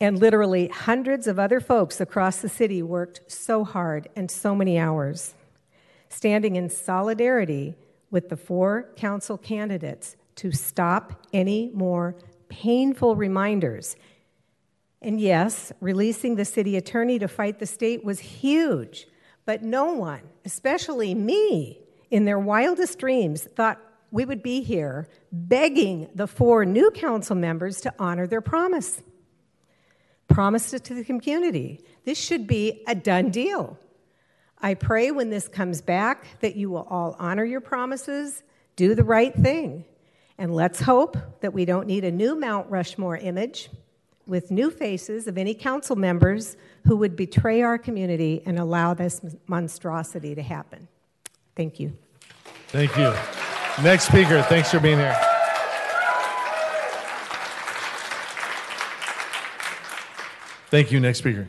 and 0.00 0.18
literally 0.18 0.68
hundreds 0.68 1.26
of 1.26 1.38
other 1.38 1.60
folks 1.60 2.00
across 2.00 2.38
the 2.38 2.48
city 2.48 2.82
worked 2.82 3.20
so 3.30 3.64
hard 3.64 4.08
and 4.16 4.30
so 4.30 4.54
many 4.54 4.78
hours, 4.78 5.34
standing 6.08 6.56
in 6.56 6.70
solidarity 6.70 7.74
with 8.10 8.28
the 8.30 8.36
four 8.36 8.88
council 8.96 9.36
candidates 9.36 10.16
to 10.36 10.50
stop 10.52 11.26
any 11.32 11.70
more 11.74 12.14
painful 12.48 13.14
reminders 13.14 13.96
and 15.02 15.20
yes, 15.20 15.72
releasing 15.80 16.36
the 16.36 16.44
city 16.44 16.76
attorney 16.76 17.18
to 17.18 17.28
fight 17.28 17.58
the 17.58 17.66
state 17.66 18.04
was 18.04 18.20
huge, 18.20 19.06
but 19.46 19.62
no 19.62 19.94
one, 19.94 20.22
especially 20.44 21.14
me, 21.14 21.78
in 22.10 22.24
their 22.24 22.38
wildest 22.38 22.98
dreams, 22.98 23.44
thought 23.56 23.80
we 24.10 24.24
would 24.24 24.42
be 24.42 24.60
here 24.60 25.08
begging 25.32 26.10
the 26.14 26.26
four 26.26 26.64
new 26.64 26.90
council 26.90 27.36
members 27.36 27.80
to 27.80 27.94
honor 27.98 28.26
their 28.26 28.40
promise. 28.40 29.02
Promised 30.28 30.74
it 30.74 30.84
to 30.84 30.94
the 30.94 31.04
community. 31.04 31.84
This 32.04 32.18
should 32.18 32.46
be 32.46 32.82
a 32.86 32.94
done 32.94 33.30
deal. 33.30 33.78
I 34.60 34.74
pray 34.74 35.10
when 35.10 35.30
this 35.30 35.48
comes 35.48 35.80
back 35.80 36.40
that 36.40 36.56
you 36.56 36.68
will 36.70 36.86
all 36.90 37.16
honor 37.18 37.44
your 37.44 37.62
promises, 37.62 38.42
do 38.76 38.94
the 38.94 39.04
right 39.04 39.34
thing, 39.34 39.84
and 40.36 40.54
let's 40.54 40.80
hope 40.80 41.16
that 41.40 41.54
we 41.54 41.64
don't 41.64 41.86
need 41.86 42.04
a 42.04 42.10
new 42.10 42.34
Mount 42.34 42.70
Rushmore 42.70 43.16
image 43.16 43.70
with 44.26 44.50
new 44.50 44.70
faces 44.70 45.26
of 45.26 45.36
any 45.36 45.54
council 45.54 45.96
members 45.96 46.56
who 46.86 46.96
would 46.96 47.16
betray 47.16 47.62
our 47.62 47.78
community 47.78 48.42
and 48.46 48.58
allow 48.58 48.94
this 48.94 49.20
monstrosity 49.46 50.34
to 50.34 50.42
happen. 50.42 50.88
Thank 51.56 51.80
you. 51.80 51.92
Thank 52.68 52.96
you. 52.96 53.12
Next 53.82 54.04
speaker, 54.06 54.42
thanks 54.42 54.70
for 54.70 54.80
being 54.80 54.98
here. 54.98 55.16
Thank 60.70 60.92
you. 60.92 61.00
Next 61.00 61.18
speaker. 61.18 61.48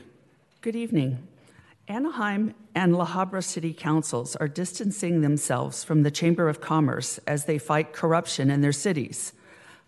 Good 0.62 0.76
evening. 0.76 1.28
Anaheim 1.88 2.56
and 2.74 2.96
La 2.96 3.06
Habra 3.06 3.44
city 3.44 3.72
councils 3.72 4.36
are 4.38 4.48
distancing 4.48 5.22
themselves 5.22 5.84
from 5.84 6.02
the 6.02 6.10
Chamber 6.10 6.50
of 6.50 6.60
Commerce 6.60 7.20
as 7.28 7.46
they 7.46 7.60
fight 7.60 7.94
corruption 7.94 8.50
in 8.50 8.62
their 8.62 8.72
cities. 8.72 9.34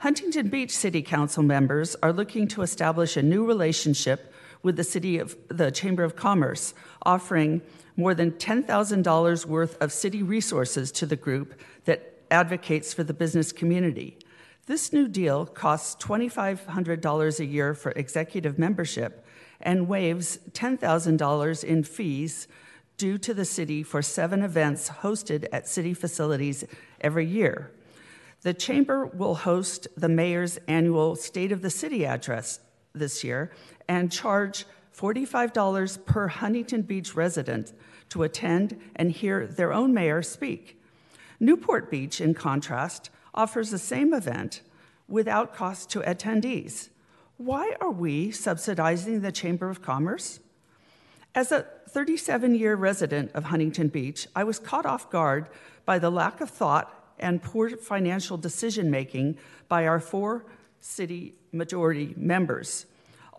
Huntington 0.04 0.50
Beach 0.50 0.72
City 0.72 1.02
Council 1.02 1.44
members 1.44 1.96
are 2.04 2.12
looking 2.12 2.46
to 2.50 2.62
establish 2.62 3.16
a 3.16 3.22
new 3.22 3.46
relationship 3.46 4.34
with 4.62 4.76
the 4.76 4.84
city 4.84 5.18
of 5.18 5.38
the 5.48 5.72
Chamber 5.72 6.04
of 6.04 6.18
Commerce, 6.18 6.74
offering 7.04 7.62
more 7.96 8.14
than 8.14 8.32
$10,000 8.32 9.46
worth 9.46 9.82
of 9.82 9.94
city 9.94 10.22
resources 10.22 10.92
to 10.92 11.06
the 11.06 11.16
group 11.16 11.58
that 11.86 12.16
advocates 12.30 12.94
for 12.94 13.06
the 13.06 13.14
business 13.14 13.54
community. 13.54 14.18
This 14.66 14.92
new 14.92 15.08
deal 15.08 15.46
costs 15.46 15.96
$2,500 16.04 17.40
a 17.40 17.46
year 17.46 17.74
for 17.74 17.94
executive 17.94 18.60
membership 18.60 19.26
and 19.62 19.88
waives 19.88 20.38
$10,000 20.52 21.64
in 21.64 21.84
fees 21.86 22.50
due 22.98 23.18
to 23.20 23.34
the 23.34 23.46
city 23.46 23.84
for 23.84 24.02
seven 24.02 24.44
events 24.44 24.90
hosted 24.90 25.48
at 25.54 25.66
city 25.66 25.94
facilities 25.94 26.66
every 27.00 27.26
year. 27.26 27.72
The 28.44 28.54
Chamber 28.54 29.06
will 29.06 29.36
host 29.36 29.88
the 29.96 30.10
mayor's 30.10 30.60
annual 30.68 31.16
State 31.16 31.54
of 31.54 31.62
the 31.62 31.70
City 31.70 32.06
address 32.06 32.60
this 32.94 33.24
year 33.24 33.52
and 33.88 34.12
charge 34.12 34.66
$45 34.96 36.06
per 36.06 36.28
Huntington 36.28 36.82
Beach 36.82 37.16
resident 37.16 37.74
to 38.10 38.24
attend 38.24 38.80
and 38.98 39.12
hear 39.12 39.48
their 39.48 39.72
own 39.72 39.94
mayor 39.94 40.22
speak. 40.22 40.82
Newport 41.40 41.90
Beach, 41.90 42.20
in 42.20 42.34
contrast, 42.34 43.10
offers 43.34 43.72
the 43.72 43.80
same 43.80 44.14
event 44.14 44.62
without 45.08 45.56
cost 45.56 45.90
to 45.92 46.02
attendees. 46.02 46.90
Why 47.38 47.76
are 47.80 47.92
we 47.92 48.30
subsidizing 48.32 49.22
the 49.22 49.32
Chamber 49.32 49.70
of 49.70 49.82
Commerce? 49.82 50.42
As 51.34 51.52
a 51.52 51.66
37 51.90 52.56
year 52.56 52.76
resident 52.76 53.32
of 53.34 53.46
Huntington 53.46 53.88
Beach, 53.88 54.28
I 54.36 54.44
was 54.44 54.60
caught 54.60 54.86
off 54.86 55.10
guard 55.10 55.48
by 55.86 55.98
the 55.98 56.12
lack 56.12 56.42
of 56.42 56.50
thought 56.50 57.03
and 57.20 57.42
poor 57.42 57.70
financial 57.78 58.38
decision 58.38 58.90
making 58.92 59.38
by 59.68 59.88
our 59.88 60.00
four 60.00 60.46
city 60.80 61.34
majority 61.52 62.14
members. 62.18 62.86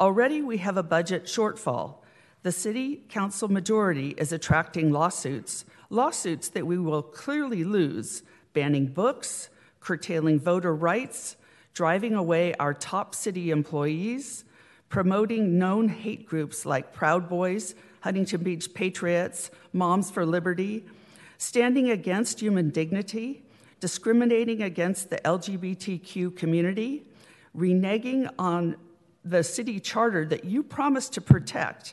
Already 0.00 0.42
we 0.42 0.58
have 0.58 0.76
a 0.76 0.82
budget 0.82 1.24
shortfall. 1.24 1.96
The 2.42 2.52
city 2.52 3.02
council 3.08 3.48
majority 3.48 4.10
is 4.10 4.32
attracting 4.32 4.90
lawsuits, 4.90 5.64
lawsuits 5.88 6.48
that 6.48 6.66
we 6.66 6.78
will 6.78 7.02
clearly 7.02 7.64
lose, 7.64 8.22
banning 8.52 8.86
books, 8.86 9.48
curtailing 9.80 10.40
voter 10.40 10.74
rights, 10.74 11.36
driving 11.74 12.14
away 12.14 12.54
our 12.54 12.74
top 12.74 13.14
city 13.14 13.50
employees, 13.50 14.44
promoting 14.88 15.58
known 15.58 15.88
hate 15.88 16.26
groups 16.26 16.66
like 16.66 16.92
Proud 16.92 17.28
Boys, 17.28 17.74
Huntington 18.00 18.42
Beach 18.42 18.72
Patriots, 18.74 19.50
Moms 19.72 20.10
for 20.10 20.26
Liberty, 20.26 20.84
standing 21.38 21.90
against 21.90 22.40
human 22.40 22.70
dignity, 22.70 23.43
discriminating 23.84 24.62
against 24.62 25.10
the 25.10 25.18
LGBTQ 25.26 26.34
community, 26.34 27.02
reneging 27.54 28.26
on 28.38 28.76
the 29.26 29.44
city 29.44 29.78
charter 29.78 30.24
that 30.24 30.42
you 30.42 30.62
promised 30.62 31.12
to 31.12 31.20
protect. 31.20 31.92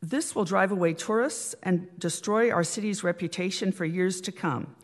This 0.00 0.34
will 0.34 0.46
drive 0.46 0.72
away 0.72 0.94
tourists 0.94 1.54
and 1.62 1.86
destroy 1.98 2.50
our 2.50 2.64
city's 2.64 3.04
reputation 3.04 3.70
for 3.70 3.84
years 3.84 4.22
to 4.22 4.32
come. 4.32 4.74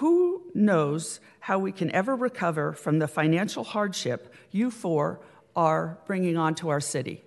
Who 0.00 0.42
knows 0.54 1.20
how 1.40 1.58
we 1.58 1.72
can 1.72 1.90
ever 1.92 2.14
recover 2.14 2.74
from 2.74 2.98
the 2.98 3.08
financial 3.08 3.64
hardship 3.64 4.34
you 4.50 4.70
four 4.70 5.22
are 5.56 5.96
bringing 6.04 6.36
onto 6.36 6.68
our 6.68 6.80
city? 6.82 7.24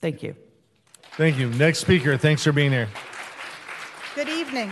Thank 0.00 0.22
you. 0.22 0.34
Thank 1.18 1.36
you. 1.36 1.50
Next 1.50 1.80
speaker, 1.80 2.16
thanks 2.16 2.42
for 2.44 2.52
being 2.52 2.72
here. 2.72 2.88
Good 4.14 4.30
evening. 4.30 4.70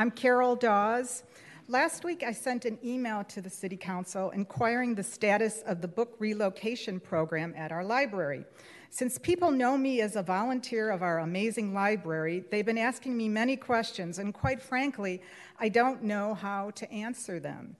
I'm 0.00 0.12
Carol 0.12 0.54
Dawes. 0.54 1.24
Last 1.66 2.04
week, 2.04 2.22
I 2.22 2.30
sent 2.30 2.64
an 2.64 2.78
email 2.84 3.24
to 3.24 3.40
the 3.40 3.50
City 3.50 3.76
Council 3.76 4.30
inquiring 4.30 4.94
the 4.94 5.02
status 5.02 5.64
of 5.66 5.80
the 5.80 5.88
book 5.88 6.14
relocation 6.20 7.00
program 7.00 7.52
at 7.56 7.72
our 7.72 7.82
library. 7.82 8.44
Since 8.90 9.18
people 9.18 9.50
know 9.50 9.76
me 9.76 10.00
as 10.00 10.14
a 10.14 10.22
volunteer 10.22 10.90
of 10.90 11.02
our 11.02 11.18
amazing 11.18 11.74
library, 11.74 12.44
they've 12.48 12.64
been 12.64 12.78
asking 12.78 13.16
me 13.16 13.28
many 13.28 13.56
questions, 13.56 14.20
and 14.20 14.32
quite 14.32 14.62
frankly, 14.62 15.20
I 15.58 15.68
don't 15.68 16.04
know 16.04 16.32
how 16.32 16.70
to 16.76 16.88
answer 16.92 17.40
them. 17.40 17.74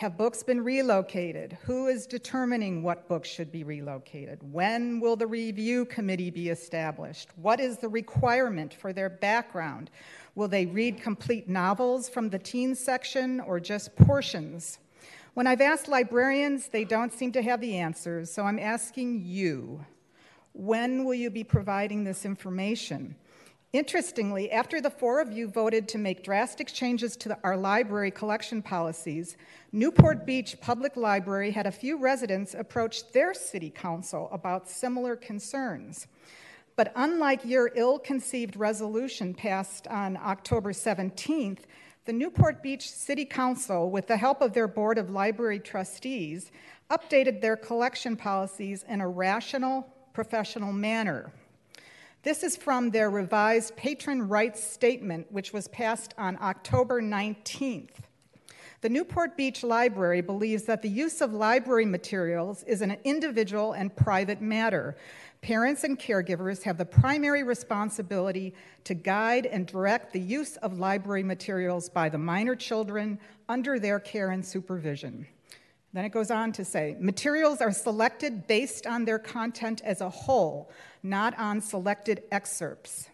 Have 0.00 0.16
books 0.16 0.42
been 0.42 0.64
relocated? 0.64 1.58
Who 1.64 1.88
is 1.88 2.06
determining 2.06 2.82
what 2.82 3.06
books 3.06 3.28
should 3.28 3.52
be 3.52 3.64
relocated? 3.64 4.38
When 4.50 4.98
will 4.98 5.14
the 5.14 5.26
review 5.26 5.84
committee 5.84 6.30
be 6.30 6.48
established? 6.48 7.28
What 7.36 7.60
is 7.60 7.76
the 7.76 7.88
requirement 7.88 8.72
for 8.72 8.94
their 8.94 9.10
background? 9.10 9.90
Will 10.40 10.48
they 10.48 10.64
read 10.64 11.02
complete 11.02 11.50
novels 11.50 12.08
from 12.08 12.30
the 12.30 12.38
teen 12.38 12.74
section 12.74 13.40
or 13.40 13.60
just 13.60 13.94
portions? 13.94 14.78
When 15.34 15.46
I've 15.46 15.60
asked 15.60 15.86
librarians, 15.86 16.68
they 16.68 16.84
don't 16.84 17.12
seem 17.12 17.30
to 17.32 17.42
have 17.42 17.60
the 17.60 17.76
answers, 17.76 18.32
so 18.32 18.44
I'm 18.44 18.58
asking 18.58 19.20
you 19.22 19.84
when 20.54 21.04
will 21.04 21.12
you 21.12 21.28
be 21.28 21.44
providing 21.44 22.04
this 22.04 22.24
information? 22.24 23.16
Interestingly, 23.74 24.50
after 24.50 24.80
the 24.80 24.88
four 24.88 25.20
of 25.20 25.30
you 25.30 25.46
voted 25.46 25.86
to 25.88 25.98
make 25.98 26.24
drastic 26.24 26.68
changes 26.68 27.18
to 27.18 27.28
the, 27.28 27.38
our 27.44 27.58
library 27.58 28.10
collection 28.10 28.62
policies, 28.62 29.36
Newport 29.72 30.24
Beach 30.24 30.58
Public 30.62 30.96
Library 30.96 31.50
had 31.50 31.66
a 31.66 31.70
few 31.70 31.98
residents 31.98 32.54
approach 32.54 33.12
their 33.12 33.34
city 33.34 33.68
council 33.68 34.30
about 34.32 34.70
similar 34.70 35.16
concerns. 35.16 36.06
But 36.80 36.92
unlike 36.96 37.44
your 37.44 37.72
ill 37.74 37.98
conceived 37.98 38.56
resolution 38.56 39.34
passed 39.34 39.86
on 39.88 40.16
October 40.16 40.72
17th, 40.72 41.58
the 42.06 42.12
Newport 42.14 42.62
Beach 42.62 42.90
City 42.90 43.26
Council, 43.26 43.90
with 43.90 44.06
the 44.06 44.16
help 44.16 44.40
of 44.40 44.54
their 44.54 44.66
Board 44.66 44.96
of 44.96 45.10
Library 45.10 45.58
Trustees, 45.58 46.50
updated 46.90 47.42
their 47.42 47.54
collection 47.54 48.16
policies 48.16 48.86
in 48.88 49.02
a 49.02 49.06
rational, 49.06 49.94
professional 50.14 50.72
manner. 50.72 51.30
This 52.22 52.42
is 52.42 52.56
from 52.56 52.88
their 52.88 53.10
revised 53.10 53.76
patron 53.76 54.26
rights 54.26 54.64
statement, 54.64 55.30
which 55.30 55.52
was 55.52 55.68
passed 55.68 56.14
on 56.16 56.38
October 56.40 57.02
19th. 57.02 57.90
The 58.80 58.88
Newport 58.88 59.36
Beach 59.36 59.62
Library 59.62 60.22
believes 60.22 60.62
that 60.62 60.80
the 60.80 60.88
use 60.88 61.20
of 61.20 61.34
library 61.34 61.84
materials 61.84 62.62
is 62.62 62.80
an 62.80 62.96
individual 63.04 63.72
and 63.72 63.94
private 63.94 64.40
matter. 64.40 64.96
Parents 65.42 65.84
and 65.84 65.98
caregivers 65.98 66.62
have 66.64 66.76
the 66.76 66.84
primary 66.84 67.42
responsibility 67.42 68.54
to 68.84 68.92
guide 68.92 69.46
and 69.46 69.66
direct 69.66 70.12
the 70.12 70.20
use 70.20 70.56
of 70.56 70.78
library 70.78 71.22
materials 71.22 71.88
by 71.88 72.10
the 72.10 72.18
minor 72.18 72.54
children 72.54 73.18
under 73.48 73.78
their 73.78 73.98
care 73.98 74.30
and 74.30 74.44
supervision. 74.44 75.26
Then 75.94 76.04
it 76.04 76.10
goes 76.10 76.30
on 76.30 76.52
to 76.52 76.64
say 76.64 76.94
materials 77.00 77.62
are 77.62 77.72
selected 77.72 78.46
based 78.46 78.86
on 78.86 79.06
their 79.06 79.18
content 79.18 79.80
as 79.82 80.02
a 80.02 80.10
whole, 80.10 80.70
not 81.02 81.36
on 81.38 81.62
selected 81.62 82.22
excerpts. 82.30 83.08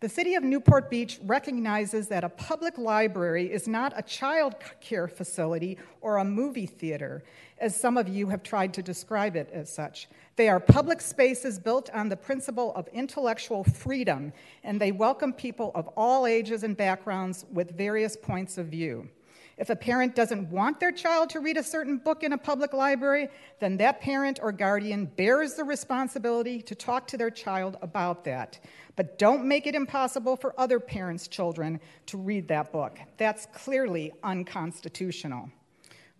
The 0.00 0.08
city 0.08 0.34
of 0.34 0.42
Newport 0.42 0.90
Beach 0.90 1.18
recognizes 1.22 2.08
that 2.08 2.24
a 2.24 2.28
public 2.28 2.76
library 2.76 3.50
is 3.50 3.66
not 3.66 3.94
a 3.96 4.02
child 4.02 4.54
care 4.80 5.08
facility 5.08 5.78
or 6.00 6.18
a 6.18 6.24
movie 6.24 6.66
theater, 6.66 7.22
as 7.58 7.78
some 7.78 7.96
of 7.96 8.08
you 8.08 8.28
have 8.28 8.42
tried 8.42 8.74
to 8.74 8.82
describe 8.82 9.36
it 9.36 9.48
as 9.52 9.72
such. 9.72 10.08
They 10.36 10.50
are 10.50 10.60
public 10.60 11.00
spaces 11.00 11.58
built 11.58 11.88
on 11.94 12.10
the 12.10 12.16
principle 12.16 12.74
of 12.74 12.88
intellectual 12.88 13.64
freedom, 13.64 14.34
and 14.62 14.78
they 14.78 14.92
welcome 14.92 15.32
people 15.32 15.72
of 15.74 15.88
all 15.96 16.26
ages 16.26 16.62
and 16.62 16.76
backgrounds 16.76 17.46
with 17.50 17.76
various 17.76 18.18
points 18.18 18.58
of 18.58 18.66
view. 18.66 19.08
If 19.56 19.70
a 19.70 19.76
parent 19.76 20.14
doesn't 20.14 20.50
want 20.50 20.78
their 20.78 20.92
child 20.92 21.30
to 21.30 21.40
read 21.40 21.56
a 21.56 21.62
certain 21.62 21.96
book 21.96 22.22
in 22.22 22.34
a 22.34 22.38
public 22.38 22.74
library, 22.74 23.28
then 23.60 23.78
that 23.78 24.02
parent 24.02 24.38
or 24.42 24.52
guardian 24.52 25.06
bears 25.06 25.54
the 25.54 25.64
responsibility 25.64 26.60
to 26.60 26.74
talk 26.74 27.06
to 27.08 27.16
their 27.16 27.30
child 27.30 27.78
about 27.80 28.22
that. 28.24 28.60
But 28.96 29.18
don't 29.18 29.46
make 29.46 29.66
it 29.66 29.74
impossible 29.74 30.36
for 30.36 30.58
other 30.60 30.78
parents' 30.78 31.28
children 31.28 31.80
to 32.06 32.18
read 32.18 32.48
that 32.48 32.70
book. 32.70 32.98
That's 33.16 33.46
clearly 33.54 34.12
unconstitutional. 34.22 35.50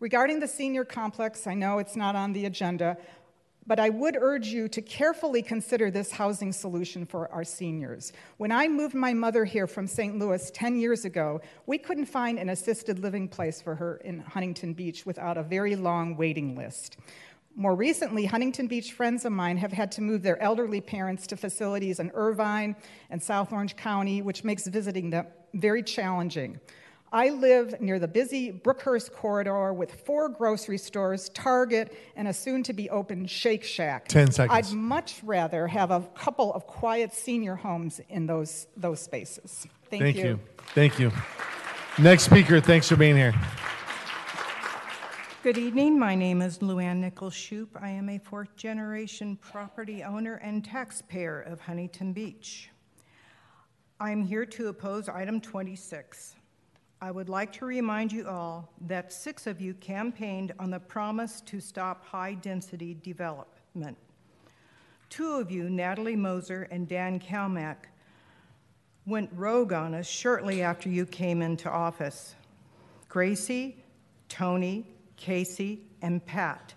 Regarding 0.01 0.41
the 0.41 0.49
senior 0.49 0.87
complex, 0.87 1.47
I 1.47 1.55
know 1.55 1.79
it's 1.79 1.97
not 1.97 2.17
on 2.17 2.33
the 2.33 2.47
agenda, 2.47 2.97
but 3.67 3.81
I 3.81 3.89
would 3.91 4.17
urge 4.19 4.49
you 4.49 4.69
to 4.69 4.81
carefully 4.81 5.43
consider 5.43 5.91
this 5.91 6.11
housing 6.11 6.53
solution 6.53 7.05
for 7.05 7.31
our 7.33 7.45
seniors. 7.45 8.13
When 8.37 8.53
I 8.53 8.69
moved 8.69 8.95
my 8.95 9.13
mother 9.13 9.45
here 9.45 9.67
from 9.67 9.87
St. 9.87 10.19
Louis 10.19 10.51
10 10.53 10.79
years 10.79 11.05
ago, 11.05 11.41
we 11.67 11.79
couldn't 11.79 12.07
find 12.07 12.39
an 12.39 12.51
assisted 12.51 12.99
living 12.99 13.29
place 13.29 13.61
for 13.61 13.75
her 13.75 13.97
in 13.99 14.21
Huntington 14.21 14.75
Beach 14.75 15.05
without 15.05 15.37
a 15.37 15.43
very 15.43 15.77
long 15.77 16.17
waiting 16.17 16.57
list. 16.57 16.97
More 17.59 17.75
recently, 17.75 18.27
Huntington 18.27 18.67
Beach 18.67 18.93
friends 18.93 19.25
of 19.25 19.33
mine 19.33 19.57
have 19.57 19.73
had 19.73 19.91
to 19.93 20.03
move 20.03 20.23
their 20.23 20.41
elderly 20.43 20.83
parents 20.83 21.27
to 21.29 21.39
facilities 21.39 22.01
in 22.01 22.11
Irvine 22.13 22.77
and 23.09 23.23
South 23.23 23.51
Orange 23.51 23.77
County, 23.77 24.21
which 24.21 24.45
makes 24.45 24.67
visiting 24.67 25.09
them 25.09 25.27
very 25.55 25.83
challenging. 25.83 26.61
I 27.17 27.31
live 27.31 27.81
near 27.81 27.99
the 27.99 28.07
busy 28.07 28.53
Brookhurst 28.53 29.11
corridor 29.11 29.73
with 29.73 29.91
four 30.05 30.29
grocery 30.29 30.77
stores, 30.77 31.31
Target, 31.31 31.97
and 32.15 32.29
a 32.29 32.33
soon 32.35 32.63
to 32.65 32.75
be 32.75 32.91
open 32.91 33.25
Shake 33.25 33.65
Shack. 33.65 34.07
10 34.09 34.33
seconds. 34.33 34.71
I'd 34.71 34.77
much 34.77 35.23
rather 35.25 35.67
have 35.67 35.91
a 35.91 36.03
couple 36.15 36.53
of 36.53 36.67
quiet 36.67 37.15
senior 37.15 37.55
homes 37.55 38.03
in 38.11 38.27
those, 38.27 38.67
those 38.77 39.01
spaces. 39.01 39.67
Thank, 39.89 40.03
Thank 40.03 40.17
you. 40.19 40.25
you. 40.25 40.41
Thank 40.75 40.99
you. 40.99 41.11
Next 41.99 42.25
speaker, 42.25 42.61
thanks 42.61 42.87
for 42.87 42.97
being 42.97 43.17
here. 43.17 43.33
Good 45.43 45.57
evening. 45.57 45.99
My 45.99 46.15
name 46.15 46.43
is 46.43 46.59
Luann 46.59 46.99
Nichols 46.99 47.33
Shoup. 47.33 47.69
I 47.81 47.89
am 47.89 48.11
a 48.11 48.19
fourth 48.19 48.55
generation 48.57 49.37
property 49.37 50.05
owner 50.05 50.35
and 50.35 50.63
taxpayer 50.63 51.41
of 51.41 51.63
Huntington 51.63 52.13
Beach. 52.13 52.69
I'm 53.99 54.23
here 54.23 54.45
to 54.45 54.69
oppose 54.69 55.09
item 55.09 55.41
26. 55.41 56.36
I 57.07 57.13
would 57.13 57.29
like 57.29 57.53
to 57.53 57.67
remind 57.67 58.11
you 58.11 58.27
all 58.27 58.69
that 58.81 59.13
six 59.13 59.47
of 59.47 59.61
you 59.61 59.75
campaigned 59.75 60.53
on 60.59 60.73
the 60.73 60.81
promise 60.81 61.41
to 61.43 61.61
stop 61.61 62.05
high 62.05 62.35
density 62.35 62.99
development. 63.01 63.97
Two 65.09 65.35
of 65.35 65.49
you, 65.49 65.71
Natalie 65.71 66.17
Moser 66.17 66.67
and 66.73 66.89
Dan 66.89 67.21
Kalmick, 67.21 67.77
went 69.07 69.31
rogue 69.33 69.73
on 69.73 69.95
us 69.95 70.09
shortly 70.09 70.63
after 70.63 70.89
you 70.89 71.07
came 71.07 71.43
into 71.43 71.71
office. 71.71 72.35
Gracey, 73.09 73.77
Tony, 74.29 74.85
Casey, 75.17 75.83
and 76.03 76.27
Pat, 76.27 76.75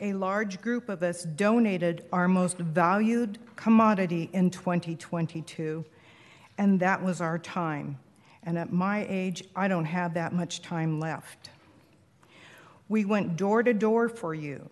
a 0.00 0.14
large 0.14 0.62
group 0.62 0.88
of 0.88 1.02
us 1.02 1.24
donated 1.24 2.06
our 2.10 2.26
most 2.26 2.56
valued 2.56 3.38
commodity 3.54 4.30
in 4.32 4.48
2022, 4.48 5.84
and 6.56 6.80
that 6.80 7.04
was 7.04 7.20
our 7.20 7.38
time. 7.38 7.98
And 8.44 8.58
at 8.58 8.72
my 8.72 9.06
age, 9.08 9.44
I 9.54 9.68
don't 9.68 9.84
have 9.84 10.14
that 10.14 10.32
much 10.32 10.62
time 10.62 11.00
left. 11.00 11.50
We 12.88 13.04
went 13.04 13.36
door 13.36 13.62
to 13.62 13.74
door 13.74 14.08
for 14.08 14.34
you. 14.34 14.70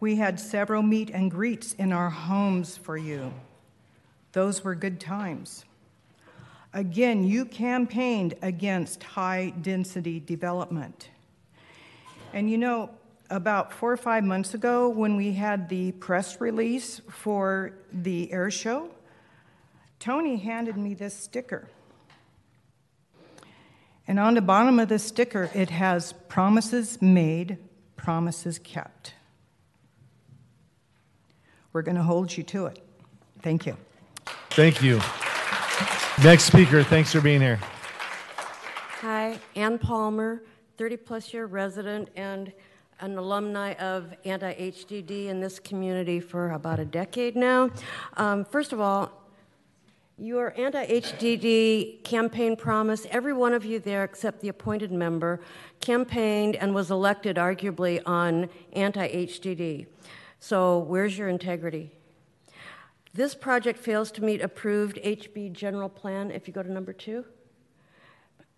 We 0.00 0.16
had 0.16 0.38
several 0.38 0.82
meet 0.82 1.10
and 1.10 1.30
greets 1.30 1.72
in 1.74 1.92
our 1.92 2.10
homes 2.10 2.76
for 2.76 2.96
you. 2.96 3.32
Those 4.32 4.62
were 4.62 4.74
good 4.74 5.00
times. 5.00 5.64
Again, 6.72 7.24
you 7.24 7.46
campaigned 7.46 8.34
against 8.42 9.02
high 9.02 9.54
density 9.62 10.20
development. 10.20 11.08
And 12.34 12.50
you 12.50 12.58
know, 12.58 12.90
about 13.30 13.72
four 13.72 13.90
or 13.90 13.96
five 13.96 14.24
months 14.24 14.52
ago, 14.52 14.88
when 14.88 15.16
we 15.16 15.32
had 15.32 15.68
the 15.68 15.92
press 15.92 16.40
release 16.40 17.00
for 17.08 17.72
the 17.92 18.30
air 18.30 18.50
show, 18.50 18.90
Tony 19.98 20.36
handed 20.36 20.76
me 20.76 20.92
this 20.92 21.14
sticker. 21.14 21.68
And 24.08 24.20
on 24.20 24.34
the 24.34 24.40
bottom 24.40 24.78
of 24.78 24.88
the 24.88 24.98
sticker, 24.98 25.50
it 25.52 25.70
has 25.70 26.12
promises 26.12 27.02
made, 27.02 27.58
promises 27.96 28.58
kept. 28.58 29.14
We're 31.72 31.82
going 31.82 31.96
to 31.96 32.02
hold 32.02 32.36
you 32.36 32.42
to 32.44 32.66
it. 32.66 32.78
Thank 33.42 33.66
you. 33.66 33.76
Thank 34.50 34.82
you. 34.82 35.00
Next 36.24 36.44
speaker, 36.44 36.82
thanks 36.82 37.12
for 37.12 37.20
being 37.20 37.40
here. 37.40 37.60
Hi, 39.00 39.38
Ann 39.54 39.78
Palmer, 39.78 40.42
30 40.78 40.96
plus 40.96 41.34
year 41.34 41.46
resident 41.46 42.08
and 42.16 42.52
an 43.00 43.18
alumni 43.18 43.74
of 43.74 44.14
anti 44.24 44.54
HDD 44.54 45.26
in 45.26 45.40
this 45.40 45.58
community 45.58 46.20
for 46.20 46.52
about 46.52 46.78
a 46.78 46.84
decade 46.84 47.36
now. 47.36 47.70
Um, 48.16 48.44
first 48.44 48.72
of 48.72 48.80
all, 48.80 49.25
your 50.18 50.58
anti 50.58 50.86
HDD 50.86 52.02
campaign 52.02 52.56
promise, 52.56 53.06
every 53.10 53.34
one 53.34 53.52
of 53.52 53.64
you 53.64 53.78
there 53.78 54.02
except 54.02 54.40
the 54.40 54.48
appointed 54.48 54.90
member 54.90 55.40
campaigned 55.80 56.56
and 56.56 56.74
was 56.74 56.90
elected 56.90 57.36
arguably 57.36 58.00
on 58.06 58.48
anti 58.72 59.06
HDD. 59.26 59.86
So, 60.40 60.78
where's 60.78 61.18
your 61.18 61.28
integrity? 61.28 61.90
This 63.12 63.34
project 63.34 63.78
fails 63.78 64.10
to 64.12 64.24
meet 64.24 64.40
approved 64.40 64.98
HB 65.02 65.52
general 65.52 65.88
plan. 65.88 66.30
If 66.30 66.48
you 66.48 66.54
go 66.54 66.62
to 66.62 66.72
number 66.72 66.92
two, 66.92 67.24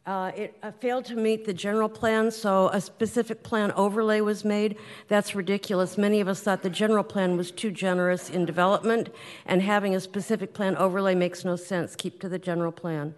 uh, 0.09 0.33
it 0.35 0.57
uh, 0.63 0.71
failed 0.71 1.05
to 1.05 1.15
meet 1.15 1.45
the 1.45 1.53
general 1.53 1.89
plan, 1.89 2.31
so 2.31 2.69
a 2.69 2.81
specific 2.81 3.43
plan 3.43 3.71
overlay 3.73 4.23
was 4.23 4.43
made. 4.43 4.79
That's 5.09 5.35
ridiculous. 5.35 5.99
Many 5.99 6.23
of 6.23 6.29
us 6.29 6.41
thought 6.41 6.63
the 6.63 6.71
general 6.71 7.05
plan 7.05 7.37
was 7.37 7.51
too 7.51 7.71
generous 7.71 8.31
in 8.31 8.47
development, 8.47 9.11
and 9.45 9.61
having 9.61 9.95
a 9.95 10.01
specific 10.01 10.55
plan 10.55 10.79
overlay 10.79 11.15
makes 11.15 11.45
no 11.45 11.57
sense. 11.57 11.95
Keep 11.95 12.23
to 12.23 12.29
the 12.31 12.39
general 12.39 12.73
plan. 12.73 13.15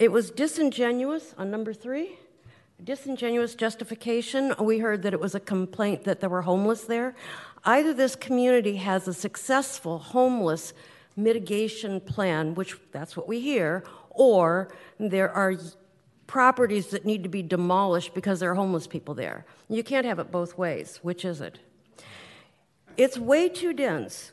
It 0.00 0.10
was 0.10 0.32
disingenuous 0.32 1.36
on 1.38 1.52
number 1.52 1.72
three. 1.72 2.18
Disingenuous 2.82 3.54
justification. 3.54 4.54
We 4.58 4.80
heard 4.80 5.02
that 5.02 5.12
it 5.12 5.20
was 5.20 5.36
a 5.36 5.40
complaint 5.40 6.02
that 6.02 6.18
there 6.18 6.30
were 6.30 6.42
homeless 6.42 6.82
there. 6.82 7.14
Either 7.64 7.94
this 7.94 8.16
community 8.16 8.76
has 8.76 9.06
a 9.06 9.14
successful 9.14 9.98
homeless 9.98 10.72
mitigation 11.16 12.00
plan, 12.00 12.56
which 12.56 12.76
that's 12.90 13.16
what 13.16 13.28
we 13.28 13.38
hear, 13.38 13.84
or 14.10 14.68
there 14.98 15.30
are 15.30 15.54
properties 16.28 16.88
that 16.88 17.04
need 17.04 17.24
to 17.24 17.28
be 17.28 17.42
demolished 17.42 18.14
because 18.14 18.38
there 18.38 18.52
are 18.52 18.54
homeless 18.54 18.86
people 18.86 19.14
there. 19.14 19.44
You 19.68 19.82
can't 19.82 20.06
have 20.06 20.20
it 20.20 20.30
both 20.30 20.56
ways. 20.56 21.00
Which 21.02 21.24
is 21.24 21.40
it? 21.40 21.58
It's 22.96 23.18
way 23.18 23.48
too 23.48 23.72
dense. 23.72 24.30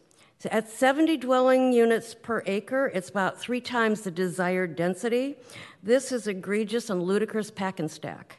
At 0.52 0.70
70 0.70 1.18
dwelling 1.18 1.74
units 1.74 2.14
per 2.14 2.44
acre, 2.46 2.92
it's 2.94 3.10
about 3.10 3.40
three 3.40 3.62
times 3.62 4.02
the 4.02 4.12
desired 4.12 4.76
density. 4.76 5.38
This 5.82 6.12
is 6.12 6.28
egregious 6.28 6.92
and 6.92 7.02
ludicrous 7.02 7.50
pack 7.50 7.80
and 7.80 7.90
stack. 7.90 8.38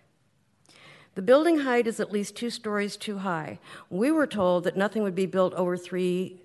The 1.16 1.22
building 1.22 1.60
height 1.60 1.86
is 1.86 1.98
at 1.98 2.12
least 2.12 2.36
two 2.36 2.50
stories 2.50 2.96
too 2.96 3.18
high. 3.18 3.58
We 3.90 4.12
were 4.12 4.26
told 4.26 4.64
that 4.64 4.76
nothing 4.76 5.02
would 5.02 5.14
be 5.14 5.26
built 5.26 5.54
over 5.54 5.76
three, 5.76 6.42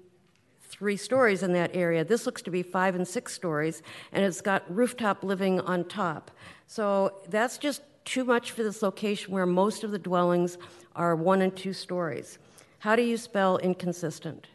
three 0.62 0.98
stories 0.98 1.44
in 1.44 1.54
that 1.54 1.76
area. 1.76 2.06
This 2.06 2.26
looks 2.26 2.42
to 2.44 2.52
be 2.52 2.64
five 2.64 2.96
and 2.96 3.08
six 3.08 3.34
stories, 3.34 3.84
and 4.14 4.24
it's 4.24 4.42
got 4.42 4.64
rooftop 4.74 5.24
living 5.24 5.60
on 5.60 5.84
top. 5.84 6.32
So 6.72 7.16
that's 7.28 7.58
just 7.58 7.82
too 8.06 8.24
much 8.24 8.52
for 8.52 8.64
this 8.64 8.82
location 8.82 9.34
where 9.34 9.46
most 9.46 9.84
of 9.84 9.92
the 9.92 10.00
dwellings 10.00 10.58
are 10.96 11.18
one 11.18 11.42
and 11.42 11.54
two 11.54 11.74
stories. 11.74 12.38
How 12.80 12.96
do 12.96 13.02
you 13.02 13.18
spell 13.18 13.58
inconsistent? 13.58 14.48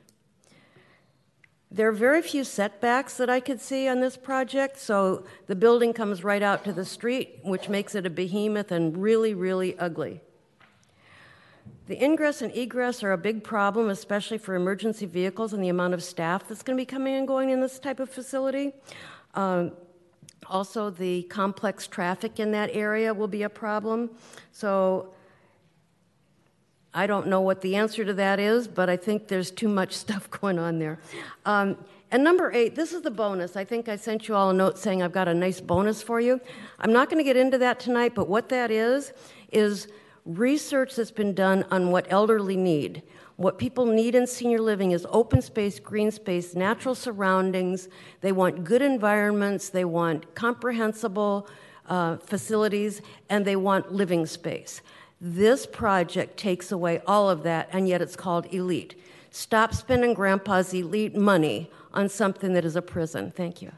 There 1.71 1.87
are 1.87 1.93
very 1.93 2.23
few 2.23 2.43
setbacks 2.43 3.19
that 3.19 3.29
I 3.29 3.41
could 3.41 3.61
see 3.61 3.87
on 3.87 4.01
this 4.01 4.17
project, 4.17 4.79
so 4.79 5.27
the 5.47 5.55
building 5.55 5.93
comes 5.93 6.25
right 6.25 6.43
out 6.43 6.65
to 6.65 6.73
the 6.73 6.87
street, 6.87 7.41
which 7.43 7.69
makes 7.69 7.95
it 7.95 8.07
a 8.07 8.11
behemoth 8.11 8.73
and 8.73 8.97
really, 8.97 9.35
really 9.35 9.79
ugly. 9.79 10.23
The 11.87 12.03
ingress 12.03 12.41
and 12.41 12.51
egress 12.57 13.03
are 13.03 13.13
a 13.13 13.19
big 13.19 13.45
problem, 13.45 13.91
especially 13.91 14.39
for 14.39 14.55
emergency 14.55 15.05
vehicles 15.05 15.53
and 15.53 15.63
the 15.63 15.69
amount 15.69 15.93
of 15.93 16.03
staff 16.03 16.49
that's 16.49 16.63
going 16.63 16.79
to 16.79 16.81
be 16.81 16.87
coming 16.87 17.15
and 17.15 17.29
going 17.29 17.51
in 17.51 17.61
this 17.61 17.79
type 17.79 18.01
of 18.01 18.09
facility. 18.09 18.73
Um, 19.35 19.73
also, 20.49 20.91
the 20.91 21.23
complex 21.25 21.87
traffic 21.87 22.39
in 22.39 22.53
that 22.53 22.71
area 22.73 23.13
will 23.13 23.29
be 23.29 23.43
a 23.43 23.49
problem. 23.49 24.11
So, 24.53 25.13
I 26.97 27.07
don't 27.07 27.27
know 27.27 27.43
what 27.43 27.61
the 27.61 27.77
answer 27.77 28.07
to 28.07 28.15
that 28.15 28.41
is, 28.41 28.67
but 28.67 28.89
I 28.89 28.97
think 28.97 29.29
there's 29.29 29.51
too 29.51 29.69
much 29.69 29.93
stuff 30.05 30.31
going 30.31 30.59
on 30.59 30.79
there. 30.79 30.99
Um, 31.45 31.77
and 32.11 32.25
number 32.25 32.53
eight, 32.53 32.75
this 32.75 32.93
is 32.93 33.03
the 33.03 33.11
bonus. 33.11 33.57
I 33.57 33.65
think 33.65 33.89
I 33.89 33.97
sent 33.97 34.29
you 34.29 34.35
all 34.35 34.51
a 34.51 34.55
note 34.55 34.79
saying 34.79 35.03
I've 35.03 35.13
got 35.13 35.29
a 35.29 35.35
nice 35.35 35.61
bonus 35.61 36.03
for 36.03 36.21
you. 36.21 36.41
I'm 36.79 36.93
not 36.93 37.11
going 37.11 37.19
to 37.19 37.25
get 37.25 37.37
into 37.37 37.59
that 37.59 37.81
tonight, 37.81 38.15
but 38.15 38.29
what 38.29 38.49
that 38.49 38.71
is, 38.71 39.13
is 39.53 39.89
research 40.25 40.97
that's 40.97 41.11
been 41.11 41.35
done 41.35 41.65
on 41.71 41.91
what 41.91 42.07
elderly 42.09 42.57
need. 42.57 43.03
What 43.37 43.59
people 43.59 43.85
need 43.85 44.15
in 44.15 44.27
senior 44.27 44.61
living 44.61 44.93
is 44.93 45.07
open 45.11 45.43
space, 45.43 45.79
green 45.79 46.11
space, 46.11 46.55
natural 46.55 46.95
surroundings. 46.95 47.89
They 48.23 48.33
want 48.33 48.65
good 48.65 48.81
environments, 48.81 49.69
they 49.69 49.85
want 49.85 50.35
comprehensible 50.35 51.47
uh, 51.87 52.17
facilities, 52.17 53.03
and 53.29 53.45
they 53.45 53.57
want 53.57 53.93
living 53.93 54.25
space. 54.25 54.81
This 55.21 55.67
project 55.67 56.39
takes 56.39 56.73
away 56.73 57.01
all 57.07 57.29
of 57.29 57.43
that, 57.43 57.69
and 57.73 57.87
yet 57.87 58.01
it's 58.01 58.17
called 58.17 58.47
elite. 58.53 58.99
Stop 59.31 59.75
spending 59.75 60.15
grandpa's 60.15 60.73
elite 60.73 61.15
money 61.15 61.71
on 61.93 62.09
something 62.09 62.55
that 62.55 62.65
is 62.65 62.75
a 62.75 62.83
prison. 62.83 63.31
Thank 63.31 63.61
you. 63.61 63.73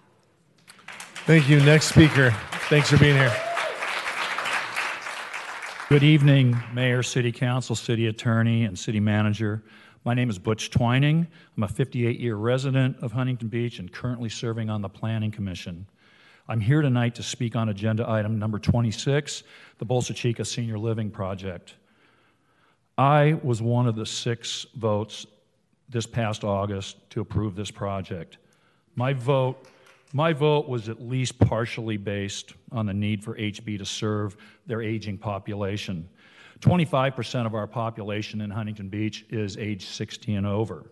Thank 1.27 1.49
you. 1.49 1.61
Next 1.61 1.87
speaker. 1.87 2.31
Thanks 2.69 2.91
for 2.91 2.97
being 2.97 3.17
here. 3.17 3.33
Good 5.89 6.03
evening, 6.03 6.55
Mayor, 6.74 7.03
City 7.03 7.32
Council, 7.32 7.74
City 7.74 8.09
Attorney, 8.09 8.64
and 8.64 8.78
City 8.78 9.01
Manager. 9.01 9.62
My 10.05 10.12
name 10.12 10.28
is 10.28 10.39
Butch 10.39 10.68
Twining. 10.70 11.26
I'm 11.57 11.62
a 11.62 11.68
58 11.68 12.20
year 12.20 12.36
resident 12.36 12.99
of 13.01 13.12
Huntington 13.12 13.49
Beach 13.49 13.78
and 13.78 13.91
currently 13.91 14.28
serving 14.28 14.68
on 14.68 14.82
the 14.82 14.91
Planning 14.91 15.30
Commission. 15.30 15.86
I'm 16.47 16.61
here 16.61 16.82
tonight 16.82 17.14
to 17.14 17.22
speak 17.22 17.57
on 17.57 17.70
agenda 17.70 18.07
item 18.07 18.39
number 18.39 18.59
26, 18.59 19.45
the 19.78 19.86
Bolsa 19.86 20.14
Chica 20.14 20.45
Senior 20.45 20.78
Living 20.78 21.11
Project. 21.11 21.76
I 22.99 23.41
was 23.43 23.62
one 23.62 23.86
of 23.86 23.97
the 23.97 24.05
six 24.05 24.66
votes 24.76 25.24
this 25.89 26.05
past 26.05 26.45
August 26.45 26.99
to 27.12 27.22
approve 27.22 27.57
this 27.57 27.70
project. 27.70 28.36
My 28.95 29.14
vote, 29.14 29.66
my 30.13 30.33
vote 30.33 30.69
was 30.69 30.89
at 30.89 31.07
least 31.07 31.39
partially 31.39 31.97
based 31.97 32.55
on 32.73 32.87
the 32.87 32.95
need 32.95 33.23
for 33.23 33.35
HB 33.37 33.79
to 33.79 33.85
serve 33.85 34.37
their 34.67 34.83
aging 34.83 35.19
population. 35.19 36.09
25% 36.61 37.47
of 37.47 37.55
our 37.55 37.67
population 37.67 38.41
in 38.41 38.51
Huntington 38.51 38.89
Beach 38.89 39.25
is 39.31 39.57
age 39.57 39.87
60 39.87 40.35
and 40.35 40.47
over. 40.47 40.91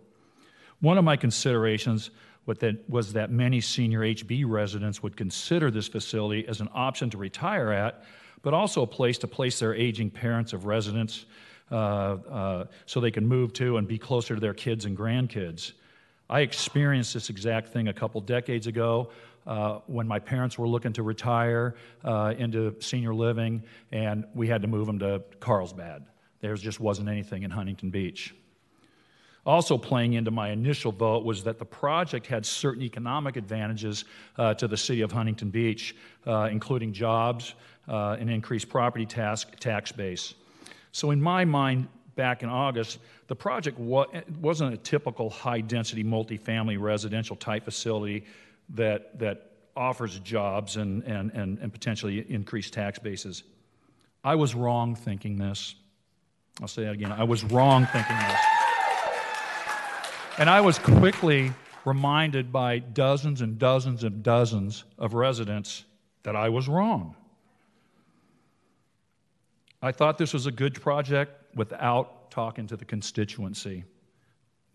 One 0.80 0.98
of 0.98 1.04
my 1.04 1.16
considerations 1.16 2.10
was 2.46 3.12
that 3.12 3.30
many 3.30 3.60
senior 3.60 4.00
HB 4.00 4.44
residents 4.46 5.02
would 5.02 5.16
consider 5.16 5.70
this 5.70 5.88
facility 5.88 6.46
as 6.46 6.60
an 6.60 6.68
option 6.72 7.10
to 7.10 7.18
retire 7.18 7.72
at, 7.72 8.04
but 8.42 8.54
also 8.54 8.82
a 8.82 8.86
place 8.86 9.18
to 9.18 9.26
place 9.26 9.58
their 9.58 9.74
aging 9.74 10.10
parents 10.10 10.52
of 10.52 10.66
residents 10.66 11.24
uh, 11.72 11.74
uh, 11.74 12.64
so 12.84 13.00
they 13.00 13.10
can 13.10 13.26
move 13.26 13.52
to 13.54 13.78
and 13.78 13.88
be 13.88 13.98
closer 13.98 14.34
to 14.34 14.40
their 14.40 14.54
kids 14.54 14.84
and 14.84 14.96
grandkids. 14.96 15.72
I 16.28 16.40
experienced 16.40 17.14
this 17.14 17.30
exact 17.30 17.68
thing 17.68 17.88
a 17.88 17.92
couple 17.92 18.20
decades 18.20 18.66
ago 18.66 19.10
uh, 19.46 19.78
when 19.86 20.08
my 20.08 20.18
parents 20.18 20.58
were 20.58 20.66
looking 20.66 20.92
to 20.94 21.02
retire 21.02 21.76
uh, 22.04 22.34
into 22.36 22.74
senior 22.80 23.14
living, 23.14 23.62
and 23.92 24.24
we 24.34 24.48
had 24.48 24.62
to 24.62 24.68
move 24.68 24.86
them 24.86 24.98
to 24.98 25.22
Carlsbad. 25.38 26.04
There 26.40 26.54
just 26.56 26.80
wasn't 26.80 27.08
anything 27.08 27.44
in 27.44 27.50
Huntington 27.50 27.90
Beach. 27.90 28.34
Also, 29.46 29.78
playing 29.78 30.14
into 30.14 30.32
my 30.32 30.50
initial 30.50 30.90
vote 30.90 31.24
was 31.24 31.44
that 31.44 31.60
the 31.60 31.64
project 31.64 32.26
had 32.26 32.44
certain 32.44 32.82
economic 32.82 33.36
advantages 33.36 34.04
uh, 34.36 34.54
to 34.54 34.66
the 34.66 34.76
city 34.76 35.02
of 35.02 35.12
Huntington 35.12 35.50
Beach, 35.50 35.94
uh, 36.26 36.48
including 36.50 36.92
jobs, 36.92 37.54
uh, 37.88 38.16
an 38.18 38.28
increased 38.28 38.68
property 38.68 39.06
tax, 39.06 39.46
tax 39.60 39.92
base. 39.92 40.34
So, 40.90 41.12
in 41.12 41.22
my 41.22 41.44
mind, 41.44 41.86
back 42.16 42.42
in 42.42 42.48
August, 42.48 42.98
the 43.28 43.36
project 43.36 43.78
wa- 43.78 44.06
wasn't 44.40 44.74
a 44.74 44.76
typical 44.78 45.30
high 45.30 45.60
density 45.60 46.02
multifamily 46.02 46.80
residential 46.80 47.36
type 47.36 47.64
facility 47.64 48.24
that, 48.70 49.18
that 49.18 49.52
offers 49.76 50.18
jobs 50.20 50.76
and, 50.76 51.04
and, 51.04 51.30
and, 51.32 51.58
and 51.58 51.72
potentially 51.72 52.24
increased 52.28 52.72
tax 52.72 52.98
bases. 52.98 53.44
I 54.24 54.34
was 54.34 54.54
wrong 54.54 54.96
thinking 54.96 55.38
this. 55.38 55.76
I'll 56.60 56.68
say 56.68 56.84
that 56.84 56.94
again. 56.94 57.12
I 57.12 57.24
was 57.24 57.44
wrong 57.44 57.86
thinking 57.86 58.16
this. 58.16 58.40
And 60.38 60.50
I 60.50 60.60
was 60.60 60.78
quickly 60.78 61.52
reminded 61.84 62.50
by 62.50 62.78
dozens 62.78 63.40
and 63.42 63.58
dozens 63.58 64.04
and 64.04 64.22
dozens 64.22 64.84
of 64.98 65.14
residents 65.14 65.84
that 66.24 66.34
I 66.34 66.48
was 66.48 66.66
wrong. 66.66 67.14
I 69.80 69.92
thought 69.92 70.18
this 70.18 70.32
was 70.32 70.46
a 70.46 70.50
good 70.50 70.80
project 70.80 71.45
without 71.56 72.30
talking 72.30 72.68
to 72.68 72.76
the 72.76 72.84
constituency. 72.84 73.82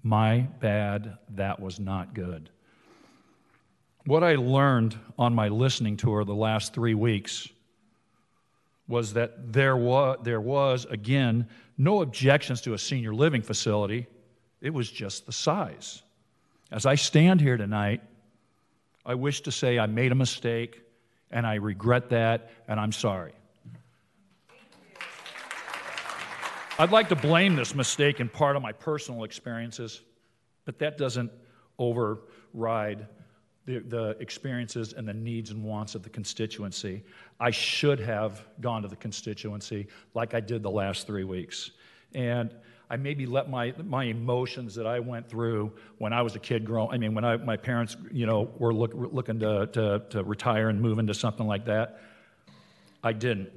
My 0.04 0.40
bad, 0.60 1.18
that 1.36 1.60
was 1.60 1.80
not 1.80 2.14
good. 2.14 2.50
What 4.06 4.24
I 4.24 4.36
learned 4.36 4.98
on 5.18 5.36
my 5.36 5.48
listening 5.48 5.96
tour 5.96 6.26
the 6.26 6.34
last 6.34 6.74
three 6.74 6.96
weeks 6.96 7.48
was 8.88 9.14
that 9.14 9.54
there 9.54 9.78
was, 9.78 10.18
there 10.24 10.42
was, 10.42 10.86
again, 10.86 11.48
no 11.78 12.02
objections 12.02 12.62
to 12.62 12.74
a 12.74 12.80
senior 12.80 13.14
living 13.14 13.44
facility. 13.44 14.08
It 14.60 14.74
was 14.74 14.92
just 14.92 15.28
the 15.28 15.32
size. 15.32 16.02
As 16.72 16.88
I 16.88 16.96
stand 16.96 17.42
here 17.42 17.58
tonight, 17.58 18.02
I 19.06 19.14
wish 19.14 19.42
to 19.42 19.52
say 19.52 19.78
I 19.78 19.86
made 19.86 20.12
a 20.12 20.16
mistake 20.16 20.82
and 21.30 21.46
I 21.46 21.56
regret 21.56 22.10
that 22.10 22.50
and 22.68 22.80
I'm 22.80 22.92
sorry. 22.92 23.34
I'd 26.82 26.92
like 26.92 27.10
to 27.10 27.16
blame 27.16 27.56
this 27.56 27.76
mistake 27.76 28.20
in 28.20 28.28
part 28.28 28.56
on 28.56 28.64
my 28.64 28.72
personal 28.72 29.24
experiences, 29.24 30.02
but 30.66 30.80
that 30.80 30.98
doesn't 30.98 31.32
override 31.78 33.06
the, 33.68 33.82
the 33.82 34.18
experiences 34.20 34.94
and 34.94 35.08
the 35.08 35.14
needs 35.14 35.52
and 35.52 35.64
wants 35.64 35.94
of 35.94 36.02
the 36.02 36.10
constituency. 36.10 37.04
I 37.40 37.52
should 37.52 38.00
have 38.00 38.44
gone 38.62 38.82
to 38.82 38.88
the 38.88 38.96
constituency 38.96 39.86
like 40.16 40.34
I 40.34 40.40
did 40.40 40.64
the 40.64 40.72
last 40.72 41.06
three 41.06 41.24
weeks. 41.24 41.70
And 42.16 42.52
I 42.90 42.98
maybe 42.98 43.28
let 43.28 43.48
my, 43.48 43.76
my 43.86 44.06
emotions 44.06 44.74
that 44.74 44.88
I 44.88 45.00
went 45.00 45.30
through 45.30 45.74
when 46.00 46.14
I 46.14 46.24
was 46.24 46.36
a 46.36 46.40
kid 46.40 46.66
grow. 46.66 46.90
I 46.90 46.98
mean, 46.98 47.14
when 47.14 47.24
I, 47.24 47.38
my 47.38 47.58
parents, 47.58 47.96
you 48.12 48.26
know, 48.26 48.50
were 48.58 48.74
look, 48.74 48.94
looking 48.96 49.38
to, 49.42 49.68
to, 49.68 50.02
to 50.10 50.24
retire 50.24 50.70
and 50.70 50.82
move 50.82 50.98
into 50.98 51.14
something 51.14 51.46
like 51.46 51.66
that, 51.66 52.02
I 53.04 53.14
didn't. 53.14 53.52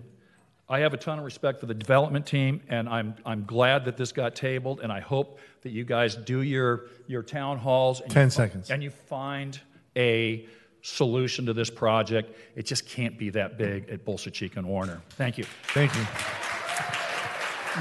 I 0.68 0.78
have 0.80 0.94
a 0.94 0.96
ton 0.96 1.18
of 1.18 1.24
respect 1.24 1.60
for 1.60 1.66
the 1.66 1.74
development 1.74 2.26
team, 2.26 2.62
and 2.68 2.88
I'm, 2.88 3.14
I'm 3.26 3.44
glad 3.44 3.84
that 3.84 3.98
this 3.98 4.12
got 4.12 4.34
tabled, 4.34 4.80
and 4.80 4.90
I 4.90 5.00
hope 5.00 5.38
that 5.60 5.72
you 5.72 5.84
guys 5.84 6.16
do 6.16 6.40
your, 6.40 6.86
your 7.06 7.22
town 7.22 7.58
halls. 7.58 8.00
And 8.00 8.10
10 8.10 8.26
you, 8.26 8.30
seconds. 8.30 8.70
And 8.70 8.82
you 8.82 8.90
find 8.90 9.60
a 9.94 10.46
solution 10.80 11.46
to 11.46 11.52
this 11.52 11.68
project. 11.68 12.38
It 12.56 12.64
just 12.64 12.86
can't 12.86 13.18
be 13.18 13.30
that 13.30 13.58
big 13.58 13.90
at 13.90 14.06
Bolsa 14.06 14.32
Chica 14.32 14.58
and 14.58 14.68
Warner. 14.68 15.02
Thank 15.10 15.36
you. 15.36 15.44
Thank 15.74 15.94
you. 15.94 16.02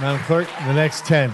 Madam 0.01 0.21
Clerk, 0.25 0.47
the 0.65 0.73
next 0.73 1.05
10. 1.05 1.33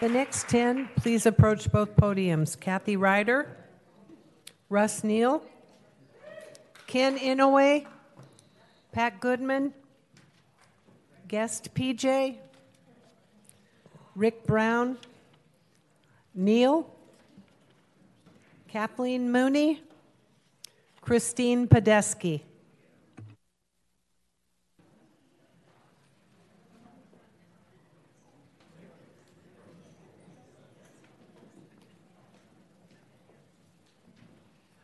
The 0.00 0.08
next 0.08 0.48
10, 0.48 0.88
please 0.96 1.26
approach 1.26 1.70
both 1.70 1.96
podiums. 1.96 2.58
Kathy 2.58 2.96
Ryder, 2.96 3.56
Russ 4.68 5.04
Neal, 5.04 5.42
Ken 6.86 7.18
Inouye, 7.18 7.86
Pat 8.94 9.18
Goodman, 9.18 9.74
guest 11.26 11.74
PJ, 11.74 12.36
Rick 14.14 14.46
Brown, 14.46 14.96
Neil, 16.32 16.88
Kathleen 18.68 19.32
Mooney, 19.32 19.82
Christine 21.00 21.66
Podeski. 21.66 22.42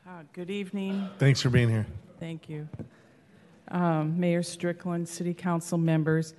Uh, 0.04 0.24
Good 0.32 0.50
evening. 0.50 1.08
Thanks 1.20 1.40
for 1.40 1.48
being 1.48 1.68
here. 1.68 1.86
Thank 2.18 2.48
you. 2.48 2.68
Um, 3.70 4.18
Mayor 4.18 4.42
Strickland, 4.42 5.08
City 5.08 5.32
Council 5.32 5.78
members, 5.78 6.34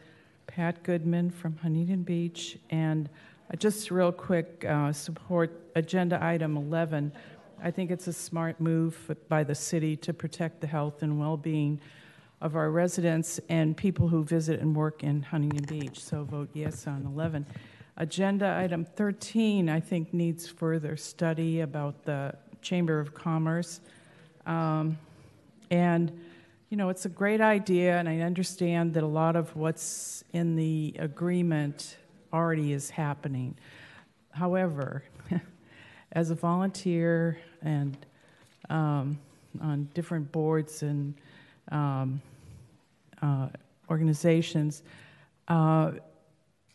Pat 0.48 0.84
Goodman 0.84 1.30
from 1.30 1.56
Huntington 1.58 2.04
Beach, 2.04 2.58
and 2.70 3.10
just 3.58 3.92
real 3.92 4.12
quick, 4.12 4.66
uh, 4.68 4.92
support 4.92 5.52
agenda 5.76 6.22
item 6.22 6.58
11. 6.58 7.12
I 7.64 7.72
think 7.72 7.92
it's 7.92 8.08
a 8.08 8.14
smart 8.14 8.60
move 8.60 9.16
by 9.30 9.44
the 9.44 9.56
city 9.56 9.96
to 9.98 10.14
protect 10.14 10.62
the 10.62 10.68
health 10.68 11.04
and 11.04 11.20
well-being 11.20 11.80
of 12.42 12.56
our 12.56 12.72
residents 12.72 13.40
and 13.50 13.78
people 13.78 14.08
who 14.08 14.24
visit 14.24 14.60
and 14.60 14.76
work 14.76 15.04
in 15.04 15.22
Huntington 15.22 15.66
Beach. 15.66 16.04
So 16.04 16.24
vote 16.24 16.50
yes 16.54 16.88
on 16.88 17.06
11. 17.06 17.46
Agenda 17.98 18.58
item 18.58 18.84
13, 18.84 19.70
I 19.70 19.80
think, 19.80 20.14
needs 20.14 20.48
further 20.48 20.98
study 20.98 21.62
about 21.62 22.04
the 22.04 22.34
Chamber 22.62 23.00
of 23.00 23.14
Commerce. 23.14 23.80
Um, 24.46 24.98
and, 25.70 26.20
you 26.72 26.78
know, 26.78 26.88
it's 26.88 27.04
a 27.04 27.10
great 27.10 27.42
idea, 27.42 27.98
and 27.98 28.08
I 28.08 28.20
understand 28.20 28.94
that 28.94 29.04
a 29.04 29.08
lot 29.08 29.36
of 29.36 29.54
what's 29.58 30.24
in 30.32 30.56
the 30.56 30.96
agreement 31.00 31.98
already 32.32 32.72
is 32.72 32.90
happening. 32.90 33.58
However, 34.30 35.04
as 36.14 36.32
a 36.32 36.36
volunteer 36.36 37.38
and 37.62 37.98
um, 38.70 39.20
on 39.60 39.90
different 39.94 40.32
boards 40.32 40.82
and 40.82 41.14
um, 41.74 42.22
uh, 43.22 43.50
organizations, 43.90 44.82
uh, 45.50 45.92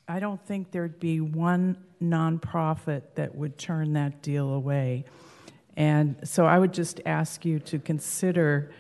I 0.09 0.21
don't 0.21 0.45
think 0.45 0.73
there'd 0.73 1.01
be 1.01 1.23
one 1.23 1.75
nonprofit 2.03 3.01
that 3.15 3.35
would 3.35 3.57
turn 3.57 3.95
that 3.95 4.21
deal 4.21 4.51
away. 4.51 5.07
And 5.75 6.17
so 6.23 6.45
I 6.45 6.59
would 6.59 6.75
just 6.75 7.01
ask 7.07 7.47
you 7.47 7.61
to 7.61 7.79
consider 7.79 8.73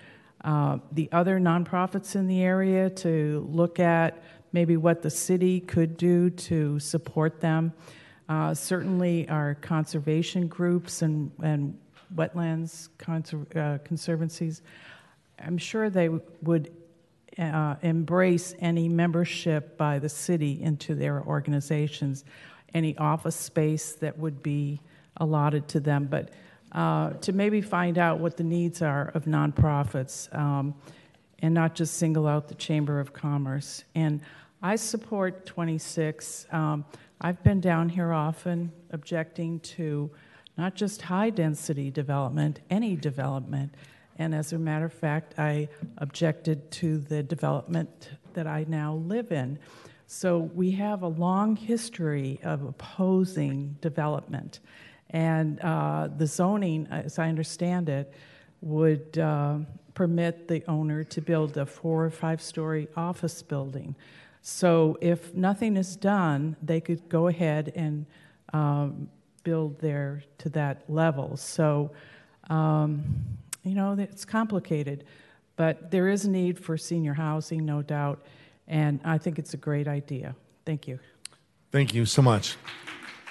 uh, 0.47 0.78
the 0.92 1.09
other 1.11 1.40
nonprofits 1.40 2.14
in 2.14 2.28
the 2.28 2.40
area 2.40 2.88
to 2.88 3.47
look 3.51 3.80
at 3.80 4.22
maybe 4.53 4.76
what 4.76 5.03
the 5.03 5.11
city 5.11 5.59
could 5.59 5.97
do 5.97 6.30
to 6.30 6.78
support 6.78 7.40
them. 7.40 7.72
Uh, 8.28 8.55
certainly, 8.55 9.28
our 9.28 9.57
conservation 9.57 10.47
groups 10.47 11.03
and, 11.03 11.32
and 11.42 11.76
wetlands 12.14 12.88
conser- 12.97 13.57
uh, 13.57 13.78
conservancies, 13.78 14.62
I'm 15.44 15.59
sure 15.59 15.90
they 15.90 16.09
would 16.42 16.72
uh, 17.38 17.74
embrace 17.82 18.55
any 18.61 18.88
membership 18.88 19.76
by 19.76 19.99
the 19.99 20.09
city 20.09 20.62
into 20.62 20.94
their 20.94 21.22
organizations, 21.24 22.24
any 22.72 22.97
office 22.99 23.36
space 23.36 23.94
that 23.94 24.16
would 24.16 24.44
be 24.44 24.80
allotted 25.16 25.66
to 25.68 25.80
them. 25.80 26.07
But 26.07 26.30
uh, 26.77 27.14
to 27.14 27.33
maybe 27.33 27.62
find 27.62 27.97
out 27.97 28.20
what 28.20 28.37
the 28.37 28.45
needs 28.45 28.83
are 28.83 29.11
of 29.14 29.24
nonprofits 29.24 30.33
um, 30.37 30.74
and 31.39 31.55
not 31.55 31.74
just 31.74 31.95
single 31.95 32.27
out 32.27 32.49
the 32.49 32.55
Chamber 32.55 33.01
of 33.01 33.14
Commerce. 33.14 33.83
And 33.95 34.20
I 34.62 34.77
support 34.77 35.47
26. 35.47 36.47
Um, 36.53 36.85
I've 37.20 37.43
been 37.43 37.62
down 37.62 37.89
here 37.89 38.12
often 38.12 38.70
objecting 38.91 39.61
to 39.61 40.11
not 40.59 40.74
just 40.74 41.01
high 41.01 41.31
density 41.31 41.91
development, 41.91 42.61
any 42.68 42.95
development. 42.95 43.74
And 44.18 44.35
as 44.35 44.53
a 44.53 44.59
matter 44.59 44.85
of 44.85 44.93
fact, 44.93 45.39
I 45.39 45.68
objected 45.99 46.70
to 46.72 46.99
the 46.99 47.22
development 47.22 48.11
that 48.35 48.47
I 48.47 48.66
now 48.68 48.97
live 48.97 49.33
in. 49.33 49.59
So 50.07 50.39
we 50.39 50.72
have 50.72 51.03
a 51.03 51.09
long 51.09 51.57
history 51.57 52.39
of 52.43 52.62
opposing 52.62 53.77
development. 53.81 54.61
And 55.11 55.61
uh, 55.61 56.09
the 56.16 56.26
zoning, 56.26 56.88
as 56.90 57.18
I 57.18 57.28
understand 57.28 57.88
it, 57.88 58.12
would 58.61 59.18
uh, 59.18 59.59
permit 59.94 60.48
the 60.48 60.64
owner 60.68 61.04
to 61.04 61.20
build 61.20 61.57
a 61.57 61.66
four 61.66 62.04
or 62.04 62.11
five 62.11 62.40
story 62.40 62.88
office 62.96 63.42
building. 63.42 63.94
So 64.42 64.96
if 65.00 65.34
nothing 65.34 65.76
is 65.76 65.96
done, 65.96 66.57
they 66.62 66.80
could 66.80 67.09
go 67.09 67.26
ahead 67.26 67.72
and 67.74 68.07
um, 68.52 69.09
build 69.42 69.80
there 69.80 70.22
to 70.38 70.48
that 70.50 70.88
level. 70.88 71.36
So, 71.36 71.90
um, 72.48 73.02
you 73.64 73.74
know, 73.74 73.96
it's 73.98 74.24
complicated, 74.24 75.04
but 75.57 75.90
there 75.90 76.09
is 76.09 76.24
a 76.24 76.30
need 76.30 76.59
for 76.59 76.76
senior 76.76 77.14
housing, 77.14 77.64
no 77.64 77.82
doubt, 77.82 78.24
and 78.68 79.00
I 79.04 79.18
think 79.18 79.38
it's 79.38 79.54
a 79.54 79.57
great 79.57 79.88
idea. 79.88 80.36
Thank 80.64 80.86
you. 80.86 80.98
Thank 81.72 81.94
you 81.94 82.07
so 82.07 82.22
much. 82.22 82.57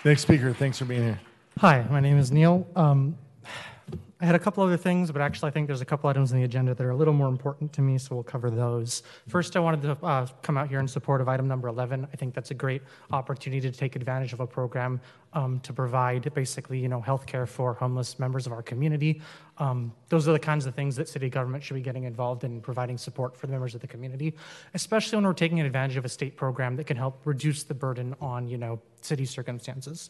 Next 0.04 0.22
speaker, 0.22 0.54
thanks 0.54 0.80
for 0.80 0.86
being 0.86 1.04
here. 1.04 1.20
Hi, 1.60 1.88
my 1.90 2.02
name 2.02 2.18
is 2.18 2.34
Neil. 2.34 2.68
Um, 2.76 3.18
I 4.20 4.26
had 4.26 4.36
a 4.36 4.40
couple 4.40 4.62
other 4.62 4.76
things, 4.76 5.10
but 5.10 5.22
actually, 5.22 5.48
I 5.48 5.52
think 5.52 5.68
there's 5.68 5.80
a 5.80 5.86
couple 5.86 6.10
items 6.10 6.34
on 6.34 6.38
the 6.38 6.44
agenda 6.44 6.76
that 6.76 6.86
are 6.86 6.90
a 6.90 6.96
little 6.96 7.14
more 7.14 7.30
important 7.30 7.72
to 7.74 7.82
me, 7.82 7.98
so 7.98 8.14
we'll 8.14 8.26
cover 8.26 8.50
those. 8.50 9.04
First, 9.30 9.56
I 9.56 9.62
wanted 9.62 9.82
to 9.84 10.06
uh, 10.06 10.28
come 10.42 10.58
out 10.58 10.68
here 10.68 10.82
in 10.82 10.88
support 10.88 11.22
of 11.22 11.30
item 11.30 11.48
number 11.48 11.70
11. 11.70 12.08
I 12.12 12.16
think 12.18 12.34
that's 12.34 12.52
a 12.52 12.54
great 12.54 12.82
opportunity 13.12 13.62
to 13.70 13.78
take 13.78 13.96
advantage 13.96 14.34
of 14.34 14.42
a 14.42 14.48
program 14.48 15.00
um, 15.32 15.62
to 15.62 15.72
provide 15.72 16.34
basically, 16.34 16.78
you 16.78 16.90
know, 16.90 17.00
health 17.00 17.26
care 17.26 17.46
for 17.46 17.74
homeless 17.74 18.20
members 18.20 18.46
of 18.46 18.52
our 18.52 18.62
community. 18.62 19.22
Um, 19.58 19.94
those 20.10 20.28
are 20.28 20.34
the 20.34 20.40
kinds 20.40 20.66
of 20.66 20.76
things 20.76 20.98
that 20.98 21.08
city 21.08 21.30
government 21.30 21.64
should 21.64 21.76
be 21.76 21.82
getting 21.82 22.04
involved 22.04 22.44
in 22.44 22.60
providing 22.60 22.98
support 22.98 23.38
for 23.38 23.48
the 23.48 23.54
members 23.54 23.74
of 23.74 23.82
the 23.82 23.88
community, 23.88 24.34
especially 24.74 25.16
when 25.16 25.26
we're 25.26 25.34
taking 25.34 25.62
advantage 25.62 25.96
of 25.96 26.04
a 26.04 26.10
state 26.10 26.36
program 26.36 26.76
that 26.76 26.86
can 26.86 26.98
help 26.98 27.22
reduce 27.26 27.64
the 27.64 27.74
burden 27.74 28.16
on, 28.20 28.48
you 28.48 28.58
know, 28.58 28.82
city 29.02 29.26
circumstances. 29.26 30.10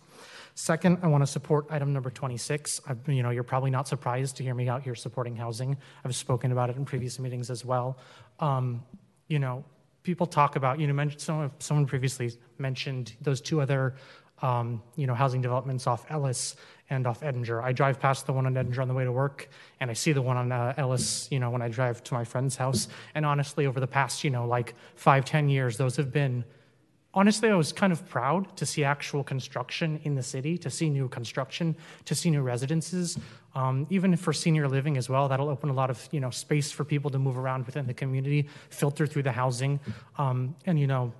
Second, 0.56 0.98
I 1.04 1.08
want 1.08 1.22
to 1.22 1.28
support 1.28 1.68
item 1.70 1.94
number 1.94 2.10
26. 2.10 2.82
I, 2.88 3.12
you 3.12 3.22
know, 3.22 3.30
you're 3.30 3.44
probably 3.44 3.70
not 3.70 3.88
surprised 3.88 4.38
to 4.38 4.44
hear 4.44 4.56
me 4.56 4.68
out 4.68 4.82
here 4.82 4.96
supporting 4.96 5.36
housing. 5.36 5.78
I've 6.04 6.16
spoken 6.16 6.52
about 6.52 6.70
it 6.70 6.78
in 6.78 6.86
previous 6.86 7.20
meetings 7.20 7.50
as 7.50 7.64
well. 7.64 8.00
Um, 8.40 8.84
you 9.28 9.38
know, 9.38 9.64
people 10.02 10.26
talk 10.26 10.56
about, 10.56 10.80
you 10.80 10.88
know, 10.88 10.94
mentioned, 10.94 11.22
someone, 11.22 11.52
someone 11.60 11.86
previously 11.86 12.32
mentioned 12.58 13.14
those 13.22 13.42
two 13.42 13.62
other 13.62 13.96
um, 14.42 14.82
you 14.96 15.08
know, 15.08 15.14
housing 15.14 15.42
developments 15.42 15.88
off 15.88 16.06
Ellis 16.10 16.56
and 16.90 17.08
off 17.08 17.22
Edinger. 17.22 17.64
I 17.64 17.72
drive 17.72 18.00
past 18.00 18.26
the 18.26 18.34
one 18.34 18.46
on 18.46 18.54
Edinger 18.54 18.80
on 18.80 18.88
the 18.88 18.94
way 18.94 19.06
to 19.06 19.12
work, 19.12 19.50
and 19.80 19.90
I 19.90 19.94
see 19.94 20.12
the 20.12 20.22
one 20.22 20.38
on 20.38 20.52
uh, 20.52 20.74
Ellis, 20.78 21.28
you 21.32 21.40
know, 21.40 21.50
when 21.50 21.62
I 21.62 21.70
drive 21.70 22.04
to 22.06 22.14
my 22.14 22.24
friend's 22.24 22.56
house. 22.56 22.88
And 23.16 23.26
honestly, 23.26 23.66
over 23.66 23.80
the 23.80 23.88
past, 23.88 24.24
you 24.24 24.30
know, 24.30 24.46
like 24.46 24.76
five, 24.96 25.26
ten 25.26 25.50
years, 25.50 25.78
those 25.78 25.96
have 25.98 26.12
been. 26.12 26.44
Honestly, 27.14 27.50
I 27.50 27.56
was 27.56 27.72
kind 27.72 27.94
of 27.94 28.06
proud 28.10 28.58
to 28.58 28.66
see 28.66 28.84
actual 28.84 29.24
construction 29.24 30.02
in 30.04 30.16
the 30.16 30.22
city, 30.22 30.58
to 30.58 30.70
see 30.70 30.90
new 30.90 31.08
construction, 31.08 31.74
to 32.04 32.14
see 32.14 32.30
new 32.30 32.42
residences, 32.42 33.18
um, 33.56 33.88
even 33.90 34.18
for 34.18 34.34
senior 34.34 34.68
living 34.68 34.98
as 34.98 35.08
well. 35.08 35.30
That'll 35.30 35.48
open 35.48 35.70
a 35.70 35.74
lot 35.74 35.90
of 35.90 36.10
you 36.12 36.20
know 36.20 36.30
space 36.30 36.72
for 36.72 36.84
people 36.84 37.10
to 37.12 37.18
move 37.18 37.38
around 37.38 37.66
within 37.66 37.88
the 37.88 37.94
community, 37.94 38.50
filter 38.70 39.08
through 39.08 39.24
the 39.24 39.32
housing, 39.32 39.80
um, 40.18 40.56
and 40.66 40.78
you 40.78 40.88
know, 40.88 41.14